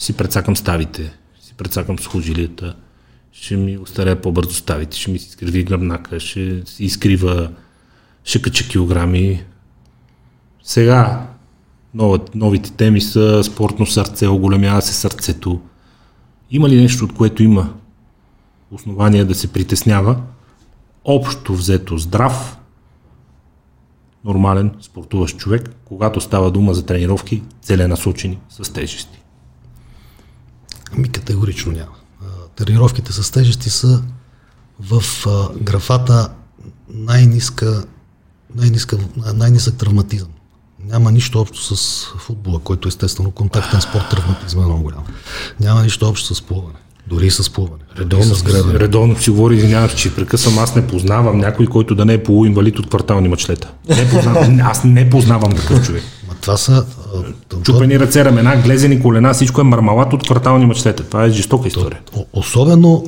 си 0.00 0.12
прецакам 0.12 0.56
ставите, 0.56 1.12
си 1.40 1.54
прецакам 1.54 1.98
служилията, 1.98 2.76
ще 3.32 3.56
ми 3.56 3.78
остаря 3.78 4.20
по-бързо 4.20 4.54
ставите, 4.54 4.96
ще 4.96 5.10
ми 5.10 5.18
се 5.18 5.28
изкриви 5.28 5.64
гръбнака, 5.64 6.20
ще 6.20 6.62
си 6.66 6.84
изкрива, 6.84 7.50
ще 8.24 8.42
кача 8.42 8.68
килограми. 8.68 9.44
Сега 10.62 11.26
новите 12.34 12.72
теми 12.72 13.00
са 13.00 13.44
спортно 13.44 13.86
сърце, 13.86 14.26
оголемява 14.26 14.82
се 14.82 14.92
сърцето. 14.92 15.60
Има 16.50 16.68
ли 16.68 16.80
нещо, 16.80 17.04
от 17.04 17.14
което 17.14 17.42
има 17.42 17.74
основания 18.70 19.24
да 19.24 19.34
се 19.34 19.52
притеснява? 19.52 20.20
Общо 21.04 21.54
взето 21.54 21.98
здрав, 21.98 22.58
нормален 24.24 24.70
спортуващ 24.80 25.38
човек, 25.38 25.70
когато 25.84 26.20
става 26.20 26.50
дума 26.50 26.74
за 26.74 26.86
тренировки, 26.86 27.42
целенасочени 27.62 28.38
с 28.48 28.72
тежести. 28.72 29.19
Ами 30.96 31.08
категорично 31.08 31.72
няма. 31.72 31.92
Тренировките 32.56 33.12
с 33.12 33.30
тежести 33.30 33.70
са 33.70 34.02
в 34.80 35.02
графата 35.62 36.28
най-ниска, 36.94 37.84
най-ниска, 38.54 38.98
най-нисък 39.34 39.74
травматизъм. 39.74 40.28
Няма 40.84 41.12
нищо 41.12 41.40
общо 41.40 41.76
с 41.76 42.06
футбола, 42.18 42.58
който 42.58 42.88
естествено 42.88 43.30
контактен 43.30 43.80
спорт, 43.80 44.04
травматизма 44.10 44.62
е 44.62 44.66
много 44.66 44.82
голям. 44.82 45.04
Няма 45.60 45.82
нищо 45.82 46.08
общо 46.08 46.34
с 46.34 46.42
плуване. 46.42 46.74
Дори 47.06 47.26
и 47.26 47.30
с 47.30 47.50
плуване. 47.50 47.82
Редовно, 47.98 48.34
с 48.34 48.42
гребане. 48.42 48.78
редовно 48.78 49.18
си 49.18 49.30
говори, 49.30 49.56
извинявам 49.56 49.90
се, 49.90 49.96
че 49.96 50.14
прекъсвам, 50.14 50.58
аз 50.58 50.76
не 50.76 50.86
познавам 50.86 51.38
някой, 51.38 51.66
който 51.66 51.94
да 51.94 52.04
не 52.04 52.14
е 52.14 52.22
полуинвалид 52.22 52.78
от 52.78 52.88
квартални 52.88 53.28
мачлета. 53.28 53.72
Не 53.88 54.10
познавам, 54.10 54.60
аз 54.62 54.84
не 54.84 55.10
познавам 55.10 55.52
такъв 55.52 55.86
човек. 55.86 56.02
Ма 56.28 56.34
това 56.40 56.56
са... 56.56 56.86
Чупени 57.62 57.98
ръце, 57.98 58.24
ramена, 58.24 58.56
глезени 58.56 59.02
колена, 59.02 59.34
всичко 59.34 59.60
е 59.60 59.64
мармалат 59.64 60.12
от 60.12 60.22
квартални 60.22 60.66
мачлета. 60.66 61.02
Това 61.02 61.24
е 61.24 61.30
жестока 61.30 61.68
история. 61.68 62.00
Особено, 62.32 63.04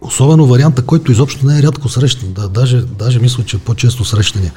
особено 0.00 0.46
варианта, 0.46 0.82
който 0.82 1.12
изобщо 1.12 1.46
не 1.46 1.58
е 1.58 1.62
рядко 1.62 1.88
срещан. 1.88 2.32
Да, 2.32 2.48
даже, 2.48 2.82
даже 2.98 3.18
мисля, 3.18 3.44
че 3.44 3.56
е 3.56 3.60
по-често 3.60 4.04
срещания. 4.04 4.52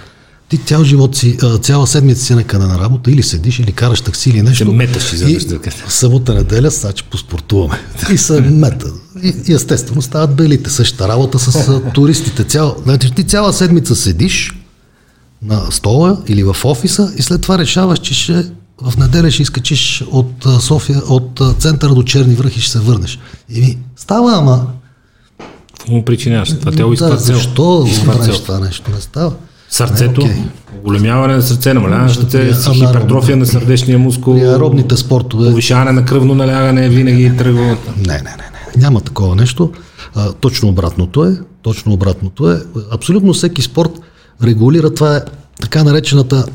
Ти 0.49 0.57
цял 0.57 0.83
живот 0.83 1.15
си, 1.15 1.37
цяла 1.61 1.87
седмица 1.87 2.25
си 2.25 2.35
накъде 2.35 2.65
на 2.65 2.79
работа, 2.79 3.11
или 3.11 3.23
седиш, 3.23 3.59
или 3.59 3.71
караш 3.71 4.01
такси, 4.01 4.29
или 4.29 4.41
нещо. 4.41 4.65
Се 4.65 4.71
меташ 4.71 5.13
и 5.13 5.17
завеждаш. 5.17 5.69
събота, 5.87 6.33
неделя, 6.33 6.71
сега 6.71 6.93
че 6.93 7.03
поспортуваме. 7.03 7.79
И 8.13 8.17
се 8.17 8.41
мета. 8.41 8.91
И, 9.23 9.33
и 9.47 9.53
естествено 9.53 10.01
стават 10.01 10.35
белите. 10.35 10.69
Същата 10.69 11.07
работа 11.07 11.39
с 11.39 11.81
туристите. 11.93 12.43
Цял, 12.43 12.75
значи, 12.83 13.11
ти 13.11 13.23
цяла 13.23 13.53
седмица 13.53 13.95
седиш 13.95 14.55
на 15.41 15.71
стола 15.71 16.21
или 16.27 16.43
в 16.43 16.55
офиса 16.63 17.13
и 17.17 17.21
след 17.21 17.41
това 17.41 17.57
решаваш, 17.57 17.99
че 17.99 18.13
ще 18.13 18.45
в 18.81 18.97
неделя 18.97 19.31
ще 19.31 19.41
изкачиш 19.41 20.03
от 20.11 20.45
София, 20.59 21.01
от 21.09 21.41
центъра 21.59 21.93
до 21.93 22.03
Черни 22.03 22.35
връх 22.35 22.57
и 22.57 22.61
ще 22.61 22.71
се 22.71 22.79
върнеш. 22.79 23.19
И 23.49 23.59
ми, 23.61 23.77
става, 23.95 24.37
ама 24.37 24.67
Какво 25.79 25.93
му 25.93 26.05
причиняваш? 26.05 26.59
Това 26.59 26.71
те 26.71 26.83
да, 27.05 27.17
защо 27.17 27.87
правиш 28.05 28.39
това 28.39 28.59
нещо? 28.59 28.91
Не 28.91 29.01
става. 29.01 29.33
Сърцето, 29.69 30.21
Не, 30.21 31.11
на 31.11 31.41
сърце, 31.41 31.73
намаляване 31.73 32.03
на 32.03 32.13
сърце, 32.13 32.53
хипертрофия 32.73 33.37
на 33.37 33.45
сърдечния 33.45 33.99
мускул, 33.99 34.33
При 34.35 34.43
аеробните 34.43 34.97
спортове 34.97 35.49
повишаване 35.49 35.91
на 35.91 36.05
кръвно 36.05 36.35
налягане 36.35 36.89
винаги 36.89 37.37
тръгва. 37.37 37.77
Не, 37.97 38.13
не, 38.13 38.13
не, 38.13 38.21
не. 38.21 38.81
Няма 38.81 39.01
такова 39.01 39.35
нещо. 39.35 39.71
А, 40.15 40.31
точно 40.33 40.69
обратното 40.69 41.25
е. 41.25 41.37
Точно 41.61 41.93
обратното 41.93 42.51
е. 42.51 42.61
Абсолютно 42.91 43.33
всеки 43.33 43.61
спорт 43.61 43.91
регулира. 44.43 44.93
Това 44.93 45.17
е 45.17 45.21
така 45.61 45.83
наречената 45.83 46.45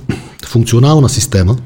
функционална 0.47 1.09
система. 1.09 1.57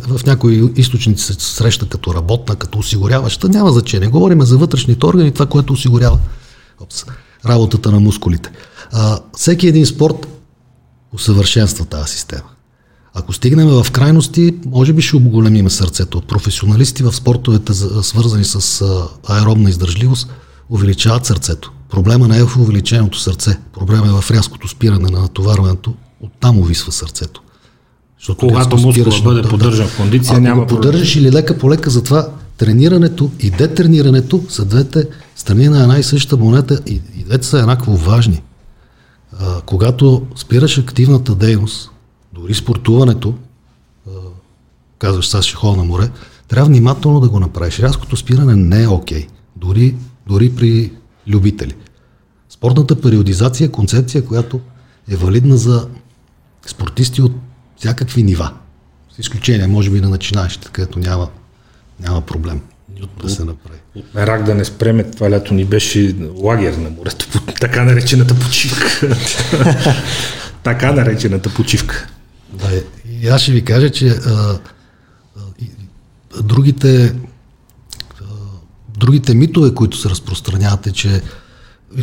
В 0.00 0.26
някои 0.26 0.72
източници 0.76 1.24
се 1.24 1.34
среща 1.38 1.88
като 1.88 2.14
работна, 2.14 2.56
като 2.56 2.78
осигуряваща. 2.78 3.48
Няма 3.48 3.72
значение. 3.72 4.08
Говорим 4.08 4.42
за 4.42 4.58
вътрешните 4.58 5.06
органи, 5.06 5.32
това, 5.32 5.46
което 5.46 5.72
осигурява 5.72 6.18
опс, 6.80 7.04
работата 7.46 7.90
на 7.90 8.00
мускулите. 8.00 8.50
А, 8.92 9.18
всеки 9.36 9.66
един 9.66 9.86
спорт 9.86 10.26
усъвършенства 11.12 11.84
тази 11.84 12.12
система. 12.12 12.42
Ако 13.14 13.32
стигнем 13.32 13.68
в 13.68 13.86
крайности, 13.92 14.54
може 14.66 14.92
би 14.92 15.02
ще 15.02 15.16
обголемиме 15.16 15.70
сърцето. 15.70 16.20
Професионалисти 16.20 17.02
в 17.02 17.12
спортовете, 17.12 17.72
за- 17.72 18.02
свързани 18.02 18.44
с 18.44 18.84
аеробна 19.28 19.70
издържливост, 19.70 20.28
увеличават 20.70 21.26
сърцето. 21.26 21.72
Проблема 21.90 22.28
не 22.28 22.38
е 22.38 22.44
в 22.44 22.56
увеличеното 22.56 23.20
сърце. 23.20 23.58
Проблема 23.72 24.06
е 24.06 24.20
в 24.20 24.30
рязкото 24.30 24.68
спиране 24.68 25.10
на 25.10 25.20
натоварването. 25.20 25.94
Оттам 26.20 26.58
увисва 26.58 26.92
сърцето. 26.92 27.42
Защото 28.22 28.46
Когато 28.46 28.76
мускулът 28.76 29.24
бъде 29.24 29.42
на- 29.42 29.48
поддържан 29.48 29.88
в 29.88 29.96
кондиция, 29.96 30.32
Ако 30.32 30.40
няма 30.40 30.60
го 30.60 30.66
поддържаш 30.66 31.16
или 31.16 31.32
лека 31.32 31.58
по 31.58 31.70
лека, 31.70 31.90
затова 31.90 32.28
тренирането 32.56 33.30
и 33.40 33.50
детренирането 33.50 34.42
са 34.48 34.64
двете 34.64 35.08
страни 35.36 35.68
на 35.68 35.82
една 35.82 35.98
и 35.98 36.02
съща 36.02 36.36
монета 36.36 36.80
и, 36.86 37.02
и 37.16 37.24
двете 37.24 37.46
са 37.46 37.58
еднакво 37.58 37.96
важни. 37.96 38.42
А, 39.40 39.60
когато 39.60 40.26
спираш 40.36 40.78
активната 40.78 41.34
дейност, 41.34 41.90
дори 42.32 42.54
спортуването, 42.54 43.34
а, 44.06 44.10
казваш, 44.98 45.28
сега 45.28 45.42
ще 45.42 45.54
ходя 45.56 45.76
на 45.76 45.84
море, 45.84 46.10
трябва 46.48 46.68
внимателно 46.68 47.20
да 47.20 47.28
го 47.28 47.40
направиш. 47.40 47.78
Рязкото 47.78 48.16
спиране 48.16 48.56
не 48.56 48.82
е 48.82 48.88
окей. 48.88 49.26
Дори, 49.56 49.94
дори 50.26 50.54
при 50.54 50.92
любители. 51.28 51.74
Спортната 52.50 53.00
периодизация 53.00 53.64
е 53.64 53.72
концепция, 53.72 54.24
която 54.24 54.60
е 55.08 55.16
валидна 55.16 55.56
за 55.56 55.86
спортисти 56.66 57.22
от 57.22 57.32
всякакви 57.82 58.22
нива. 58.22 58.52
С 59.16 59.18
изключение, 59.18 59.66
може 59.66 59.90
би, 59.90 60.00
на 60.00 60.08
начинаещите, 60.08 60.68
където 60.72 60.98
няма, 60.98 61.28
няма 62.00 62.20
проблем 62.20 62.60
да 63.22 63.30
се 63.30 63.44
направи. 63.44 63.78
От 63.94 64.14
мерак 64.14 64.44
да 64.44 64.54
не 64.54 64.64
спреме, 64.64 65.04
това 65.04 65.30
лято 65.30 65.54
ни 65.54 65.64
беше 65.64 66.16
лагер 66.34 66.74
на 66.74 66.90
морето, 66.90 67.40
така 67.60 67.84
наречената 67.84 68.34
почивка. 68.38 69.16
така 70.62 70.92
наречената 70.92 71.54
почивка. 71.54 72.08
Да, 72.52 72.68
и 73.20 73.28
аз 73.28 73.42
ще 73.42 73.52
ви 73.52 73.64
кажа, 73.64 73.90
че 73.90 74.08
а, 74.08 74.58
а, 75.36 76.42
другите, 76.42 77.14
а, 78.20 78.24
другите 78.98 79.34
митове, 79.34 79.74
които 79.74 79.96
се 79.96 80.10
разпространяват, 80.10 80.86
е, 80.86 80.92
че 80.92 81.22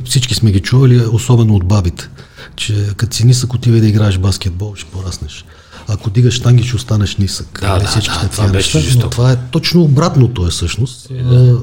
всички 0.05 0.35
сме 0.35 0.51
ги 0.51 0.59
чували, 0.59 1.05
особено 1.05 1.55
от 1.55 1.65
бабите, 1.65 2.09
че 2.55 2.87
като 2.97 3.15
си 3.15 3.25
нисък 3.25 3.53
отивай 3.53 3.79
да 3.79 3.87
играеш 3.87 4.17
баскетбол, 4.17 4.75
ще 4.75 4.91
пораснеш. 4.91 5.45
Ако 5.91 6.09
дигаш 6.09 6.33
штанги, 6.33 6.63
ще 6.63 6.75
останеш 6.75 7.17
нисък. 7.17 7.59
Да, 7.61 7.67
Нали, 7.67 7.83
да, 7.83 8.21
да, 8.21 8.29
това 8.29 8.47
неща, 8.47 8.79
но 8.95 9.09
това 9.09 9.31
е 9.31 9.37
точно 9.51 9.83
обратното 9.83 10.45
е 10.45 10.49
всъщност. 10.49 11.11
А, 11.11 11.57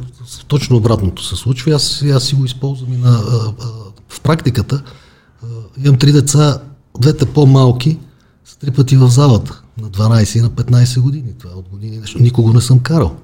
точно 0.49 0.77
обратното 0.77 1.25
се 1.25 1.37
случва 1.37 1.73
аз, 1.73 2.03
аз 2.03 2.25
си 2.25 2.35
го 2.35 2.45
използвам 2.45 2.93
и 2.93 2.97
на, 2.97 3.11
а, 3.11 3.53
а, 3.61 3.67
в 4.09 4.21
практиката. 4.21 4.83
А, 5.43 5.47
имам 5.85 5.99
три 5.99 6.13
деца, 6.13 6.59
двете 7.01 7.27
по-малки, 7.27 7.99
са 8.45 8.59
три 8.59 8.71
пъти 8.71 8.97
в 8.97 9.09
залата. 9.09 9.63
На 9.81 9.91
12 9.91 10.39
и 10.39 10.43
на 10.43 10.51
15 10.51 11.01
години. 11.01 11.33
Това 11.39 11.53
е 11.53 11.57
от 11.57 11.69
години 11.69 11.99
нещо. 11.99 12.23
Никого 12.23 12.53
не 12.53 12.61
съм 12.61 12.79
карал. 12.79 13.17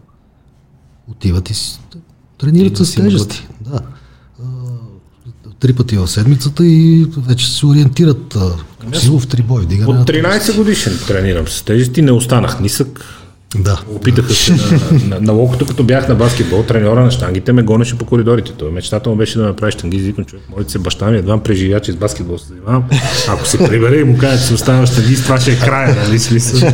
Отиват 1.10 1.50
и 1.50 1.54
тренират 2.38 2.76
с 2.76 2.94
тежести. 2.94 3.48
Три 5.62 5.72
пъти 5.72 5.97
в 5.97 6.09
седмицата 6.09 6.66
и 6.66 7.06
вече 7.16 7.52
се 7.52 7.66
ориентират 7.66 8.36
а, 8.36 8.55
силов 8.98 9.26
трибой. 9.26 9.66
Дигане 9.66 10.01
От 10.01 10.09
13 10.09 10.56
годишен 10.56 10.98
тренирам 11.06 11.48
с 11.48 11.62
тежести, 11.62 12.02
не 12.02 12.12
останах 12.12 12.60
нисък. 12.60 13.05
Да. 13.56 13.80
Опитаха 13.94 14.34
се 14.34 14.52
на, 14.52 14.58
на, 15.08 15.20
на 15.20 15.32
локото, 15.32 15.66
като 15.66 15.84
бях 15.84 16.08
на 16.08 16.14
баскетбол, 16.14 16.62
треньора 16.62 17.04
на 17.04 17.10
штангите 17.10 17.52
ме 17.52 17.62
гонеше 17.62 17.98
по 17.98 18.04
коридорите. 18.04 18.52
Той 18.52 18.70
мечтата 18.70 19.10
му 19.10 19.16
беше 19.16 19.38
да 19.38 19.44
направи 19.44 19.72
штанги, 19.72 19.98
викам 19.98 20.24
човек, 20.24 20.44
моля 20.50 20.64
се, 20.68 20.78
баща 20.78 21.10
ми 21.10 21.18
едва 21.18 21.38
преживя, 21.38 21.80
че 21.80 21.92
с 21.92 21.96
баскетбол 21.96 22.38
се 22.38 22.46
занимавам. 22.46 22.84
Ако 23.28 23.46
се 23.46 23.58
прибере 23.58 23.96
и 24.00 24.04
му 24.04 24.18
каже, 24.18 24.38
че 24.38 24.44
се 24.44 24.54
остава 24.54 24.86
штанги, 24.86 25.16
това 25.16 25.40
ще 25.40 25.52
е 25.52 25.58
края, 25.58 25.96
нали 26.04 26.18
смисъл. 26.18 26.70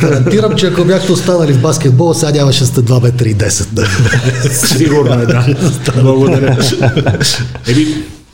Гарантирам, 0.00 0.56
че 0.56 0.66
ако 0.66 0.84
бяхте 0.84 1.12
останали 1.12 1.52
в 1.52 1.60
баскетбол, 1.60 2.14
сега 2.14 2.32
нямаше 2.32 2.66
сте 2.66 2.80
2 2.80 3.02
метра 3.02 3.28
и 3.28 3.36
10. 3.36 3.68
Да. 3.72 3.86
Сигурно 4.50 5.22
е, 5.22 5.26
да. 5.26 5.46
Благодаря. 6.02 6.56
Еми, 7.68 7.86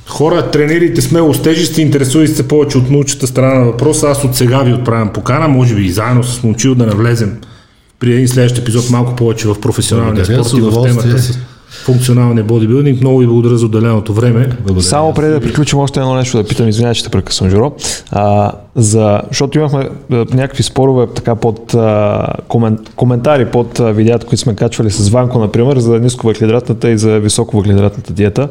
хора, 0.06 0.50
тренирайте 0.50 1.02
смело 1.02 1.34
с 1.34 1.42
тежести, 1.42 1.82
интересувайте 1.82 2.34
се 2.34 2.48
повече 2.48 2.78
от 2.78 2.90
научната 2.90 3.26
страна 3.26 3.54
на 3.54 3.64
въпроса. 3.64 4.08
Аз 4.08 4.24
от 4.24 4.36
сега 4.36 4.62
ви 4.62 4.72
отправям 4.72 5.12
покана, 5.12 5.48
може 5.48 5.74
би 5.74 5.84
и 5.84 5.90
заедно 5.90 6.24
с 6.24 6.42
Момчил 6.42 6.74
да 6.74 6.86
навлезем 6.86 7.38
при 8.00 8.12
един 8.12 8.28
следващ 8.28 8.58
епизод 8.58 8.90
малко 8.90 9.16
повече 9.16 9.48
в 9.48 9.60
професионалния 9.60 10.24
Благодаря, 10.24 10.44
спорт 10.44 10.58
и 10.58 10.60
в 10.60 10.82
темата 10.82 11.18
с 11.18 11.38
функционалния 11.84 12.44
бодибилдинг. 12.44 13.00
Много 13.00 13.18
ви 13.18 13.26
благодаря 13.26 13.58
за 13.58 13.66
отделеното 13.66 14.14
време. 14.14 14.56
Само 14.80 15.14
преди 15.14 15.32
да 15.32 15.40
приключим 15.40 15.78
още 15.78 16.00
едно 16.00 16.14
нещо 16.14 16.36
да 16.36 16.48
питам, 16.48 16.68
извинявай, 16.68 16.94
че 16.94 17.04
те 17.04 17.10
прекъсвам, 17.10 17.50
Жоро. 17.50 17.72
А, 18.10 18.52
за, 18.76 19.20
защото 19.28 19.58
имахме 19.58 19.88
някакви 20.10 20.62
спорове 20.62 21.06
така 21.14 21.34
под 21.34 21.74
а, 21.74 22.26
комен, 22.48 22.78
коментари 22.96 23.46
под 23.46 23.80
а, 23.80 23.92
видеята, 23.92 24.26
които 24.26 24.42
сме 24.42 24.54
качвали 24.54 24.90
с 24.90 25.08
Ванко, 25.08 25.38
например, 25.38 25.78
за 25.78 26.00
нисковъглехидратната 26.00 26.90
и 26.90 26.98
за 26.98 27.20
високовъглехидратната 27.20 28.12
диета. 28.12 28.48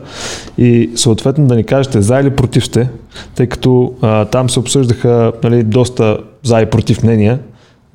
И 0.57 0.89
съответно 0.95 1.47
да 1.47 1.55
ни 1.55 1.63
кажете 1.63 2.01
за 2.01 2.19
или 2.19 2.29
против 2.29 2.65
сте, 2.65 2.89
тъй 3.35 3.47
като 3.47 3.93
а, 4.01 4.25
там 4.25 4.49
се 4.49 4.59
обсъждаха 4.59 5.31
нали, 5.43 5.63
доста 5.63 6.17
за 6.43 6.61
и 6.61 6.65
против 6.65 7.03
мнения. 7.03 7.39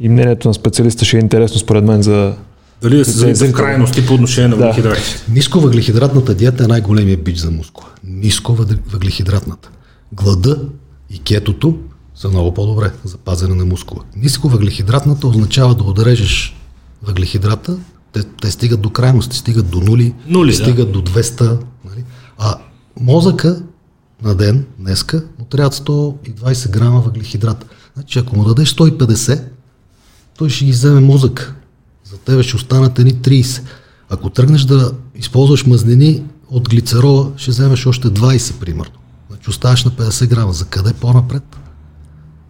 И 0.04 0.08
мнението 0.08 0.48
на 0.48 0.54
специалиста 0.54 1.04
ще 1.04 1.16
е 1.16 1.20
интересно 1.20 1.58
според 1.58 1.84
мен 1.84 2.02
за 2.02 2.34
Дали 2.82 2.96
да 2.96 3.04
се 3.04 3.10
За 3.10 3.18
заедем 3.18 3.48
в 3.48 3.52
крайности 3.52 4.06
по 4.06 4.14
отношение 4.14 4.48
на 4.48 4.56
Да. 4.56 4.62
въглехидратите. 4.64 5.24
Нисковъглехидратната 5.28 6.34
диета 6.34 6.64
е 6.64 6.66
най-големия 6.66 7.16
бич 7.16 7.38
за 7.38 7.50
мускула. 7.50 7.88
Нисковъглехидратната. 8.04 9.70
Глада 10.12 10.58
и 11.10 11.18
кетото 11.18 11.78
са 12.14 12.28
много 12.28 12.54
по-добре 12.54 12.90
за 13.04 13.16
пазене 13.16 13.54
на 13.54 13.64
мускула. 13.64 14.00
Ниско 14.16 14.48
въглехидратната 14.48 15.26
означава 15.26 15.74
да 15.74 15.84
отрежеш 15.84 16.56
въглехидрата, 17.02 17.76
те, 18.12 18.22
те 18.22 18.50
стигат 18.50 18.80
до 18.80 18.90
крайности, 18.90 19.36
стигат 19.36 19.70
до 19.70 19.80
нули, 19.80 20.14
Нули, 20.26 20.50
да. 20.50 20.56
стигат 20.56 20.92
до 20.92 21.02
200. 21.02 21.58
Нали? 21.90 22.04
А 22.38 22.54
мозъка 23.00 23.62
на 24.22 24.34
ден, 24.34 24.64
днеска, 24.78 25.24
му 25.38 25.44
трябва 25.44 25.70
120 25.70 26.70
грама 26.70 27.00
въглехидрат. 27.00 27.66
Значи 27.94 28.18
ако 28.18 28.36
му 28.36 28.44
дадеш 28.44 28.74
150, 28.74 29.42
той 30.42 30.50
ще 30.50 30.64
ги 30.64 30.70
вземе 30.70 31.00
мозък. 31.00 31.54
За 32.04 32.18
тебе 32.18 32.42
ще 32.42 32.56
останат 32.56 32.98
едни 32.98 33.14
30. 33.14 33.62
Ако 34.10 34.30
тръгнеш 34.30 34.62
да 34.62 34.92
използваш 35.14 35.66
мазнини 35.66 36.22
от 36.50 36.68
глицерола, 36.68 37.30
ще 37.36 37.50
вземеш 37.50 37.86
още 37.86 38.08
20 38.08 38.54
примерно. 38.54 38.92
Значи 39.28 39.50
оставаш 39.50 39.84
на 39.84 39.90
50 39.90 40.26
грама. 40.26 40.52
За 40.52 40.64
къде 40.64 40.92
по-напред? 40.92 41.42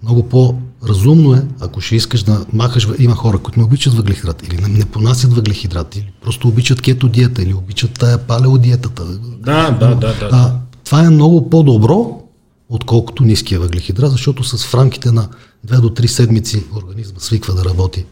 Много 0.02 0.28
по-разумно 0.28 1.35
е, 1.35 1.43
ако 1.60 1.81
ще 1.81 1.97
искаш 1.97 2.23
да 2.23 2.44
махаш, 2.52 2.89
има 2.98 3.14
хора, 3.14 3.39
които 3.39 3.59
не 3.59 3.64
обичат 3.64 3.94
въглехидрат 3.94 4.47
или 4.47 4.56
не, 4.56 4.69
не 4.69 4.85
понасят 4.85 5.32
въглехидрат, 5.32 5.97
или 5.97 6.12
просто 6.23 6.48
обичат 6.48 6.81
кето 6.81 7.09
диета, 7.09 7.43
или 7.43 7.55
обичат 7.55 7.98
тая 7.98 8.19
палео 8.19 8.59
диетата. 8.59 9.05
Да, 9.05 9.70
да, 9.70 9.94
да, 9.94 10.14
да. 10.19 10.28
А, 10.32 10.55
това 10.85 11.05
е 11.05 11.10
много 11.10 11.51
по-добро, 11.51 12.23
отколкото 12.69 13.24
ниския 13.24 13.60
въглехидрат, 13.60 14.12
защото 14.12 14.44
с 14.44 14.66
в 14.66 14.74
рамките 14.74 15.12
на 15.12 15.28
2 15.66 15.80
до 15.80 15.89
3 15.89 16.06
седмици 16.06 16.64
организма 16.76 17.20
свиква 17.20 17.55
да 17.55 17.64
работи, 17.64 18.06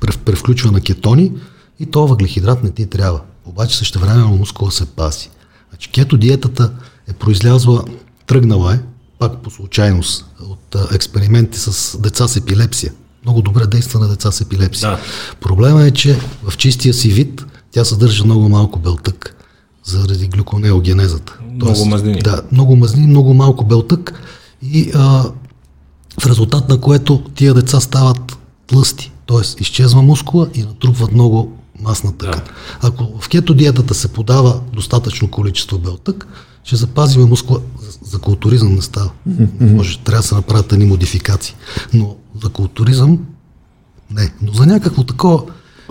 прев- 0.00 0.18
превключва 0.18 0.72
на 0.72 0.80
кетони 0.80 1.32
и 1.80 1.86
то 1.86 2.06
въглехидрат 2.06 2.62
не 2.62 2.70
ти 2.70 2.86
трябва. 2.86 3.20
Обаче 3.44 3.76
също 3.76 3.98
време 3.98 4.24
мускула 4.24 4.72
се 4.72 4.86
паси. 4.86 5.30
Значи 5.70 5.90
кето 5.90 6.16
диетата 6.16 6.72
е 7.08 7.12
произлязла, 7.12 7.84
тръгнала 8.26 8.74
е, 8.74 8.80
пак 9.18 9.42
по 9.42 9.50
случайност, 9.50 10.26
от 10.40 10.74
а, 10.74 10.88
експерименти 10.94 11.58
с 11.58 11.98
деца 12.00 12.28
с 12.28 12.36
епилепсия. 12.36 12.92
Много 13.24 13.42
добре 13.42 13.66
действа 13.66 14.00
на 14.00 14.08
деца 14.08 14.32
с 14.32 14.40
епилепсия. 14.40 14.90
Да. 14.90 15.00
Проблема 15.40 15.84
е, 15.84 15.90
че 15.90 16.20
в 16.42 16.56
чистия 16.56 16.94
си 16.94 17.08
вид 17.08 17.44
тя 17.70 17.84
съдържа 17.84 18.24
много 18.24 18.48
малко 18.48 18.78
белтък 18.78 19.36
заради 19.84 20.28
глюконеогенезата. 20.28 21.38
Много 21.52 21.84
мазнини. 21.84 22.18
Да, 22.18 22.42
много 22.52 22.76
мазнини, 22.76 23.06
много 23.06 23.34
малко 23.34 23.64
белтък 23.64 24.22
и 24.62 24.90
а, 24.94 25.24
в 26.20 26.26
резултат 26.26 26.68
на 26.68 26.80
което 26.80 27.22
тия 27.34 27.54
деца 27.54 27.80
стават 27.80 28.38
тлъсти. 28.66 29.12
Тоест 29.26 29.60
изчезва 29.60 30.02
мускула 30.02 30.48
и 30.54 30.62
натрупват 30.62 31.12
много 31.12 31.56
масна 31.82 32.12
тъкан. 32.12 32.40
Ако 32.82 33.18
в 33.20 33.28
кето 33.28 33.54
диетата 33.54 33.94
се 33.94 34.08
подава 34.08 34.60
достатъчно 34.72 35.30
количество 35.30 35.78
белтък, 35.78 36.26
ще 36.64 36.76
запазиме 36.76 37.24
мускула. 37.24 37.60
За, 37.80 37.98
за 38.10 38.18
културизъм 38.18 38.74
не 38.74 38.82
става. 38.82 39.10
Може, 39.60 39.98
трябва 39.98 40.22
да 40.22 40.28
се 40.28 40.34
направят 40.34 40.72
едни 40.72 40.84
модификации. 40.84 41.54
Но 41.94 42.16
за 42.42 42.48
културизъм 42.48 43.18
не. 44.10 44.32
Но 44.42 44.52
за 44.52 44.66
някакво 44.66 45.04
такова 45.04 45.42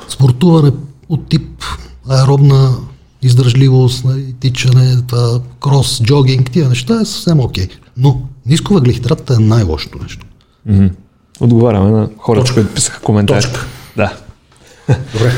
спортуване 0.10 0.72
от 1.10 1.28
тип 1.28 1.64
аеробна 2.10 2.78
издържливост, 3.22 4.06
нали, 4.06 4.36
тичане, 4.40 5.02
това, 5.08 5.40
крос, 5.62 6.02
джогинг, 6.04 6.52
тия 6.52 6.70
неща 6.70 7.02
е 7.02 7.06
съвсем 7.06 7.40
окей. 7.40 7.68
Но 7.98 8.22
ниско 8.46 8.74
въглехидратата 8.74 9.34
е 9.34 9.44
най-лошото 9.44 9.98
нещо. 10.04 10.26
Мгм. 10.66 10.88
Отговаряме 11.40 11.92
на 11.92 12.10
хората, 12.18 12.54
които 12.54 12.74
писаха 12.74 13.02
коментари. 13.02 13.42
Точка. 13.42 13.66
Да. 13.98 14.18
Добре. 15.14 15.32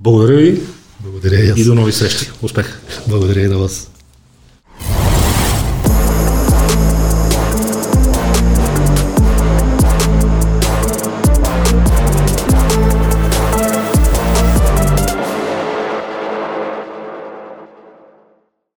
Благодаря 0.00 0.36
ви 0.36 0.62
Благодаря 1.00 1.44
и 1.44 1.50
аз. 1.50 1.58
и 1.58 1.64
до 1.64 1.74
нови 1.74 1.92
срещи. 1.92 2.30
Успех! 2.42 2.80
Благодаря 3.08 3.40
и 3.40 3.48
на 3.48 3.58
вас. 3.58 3.90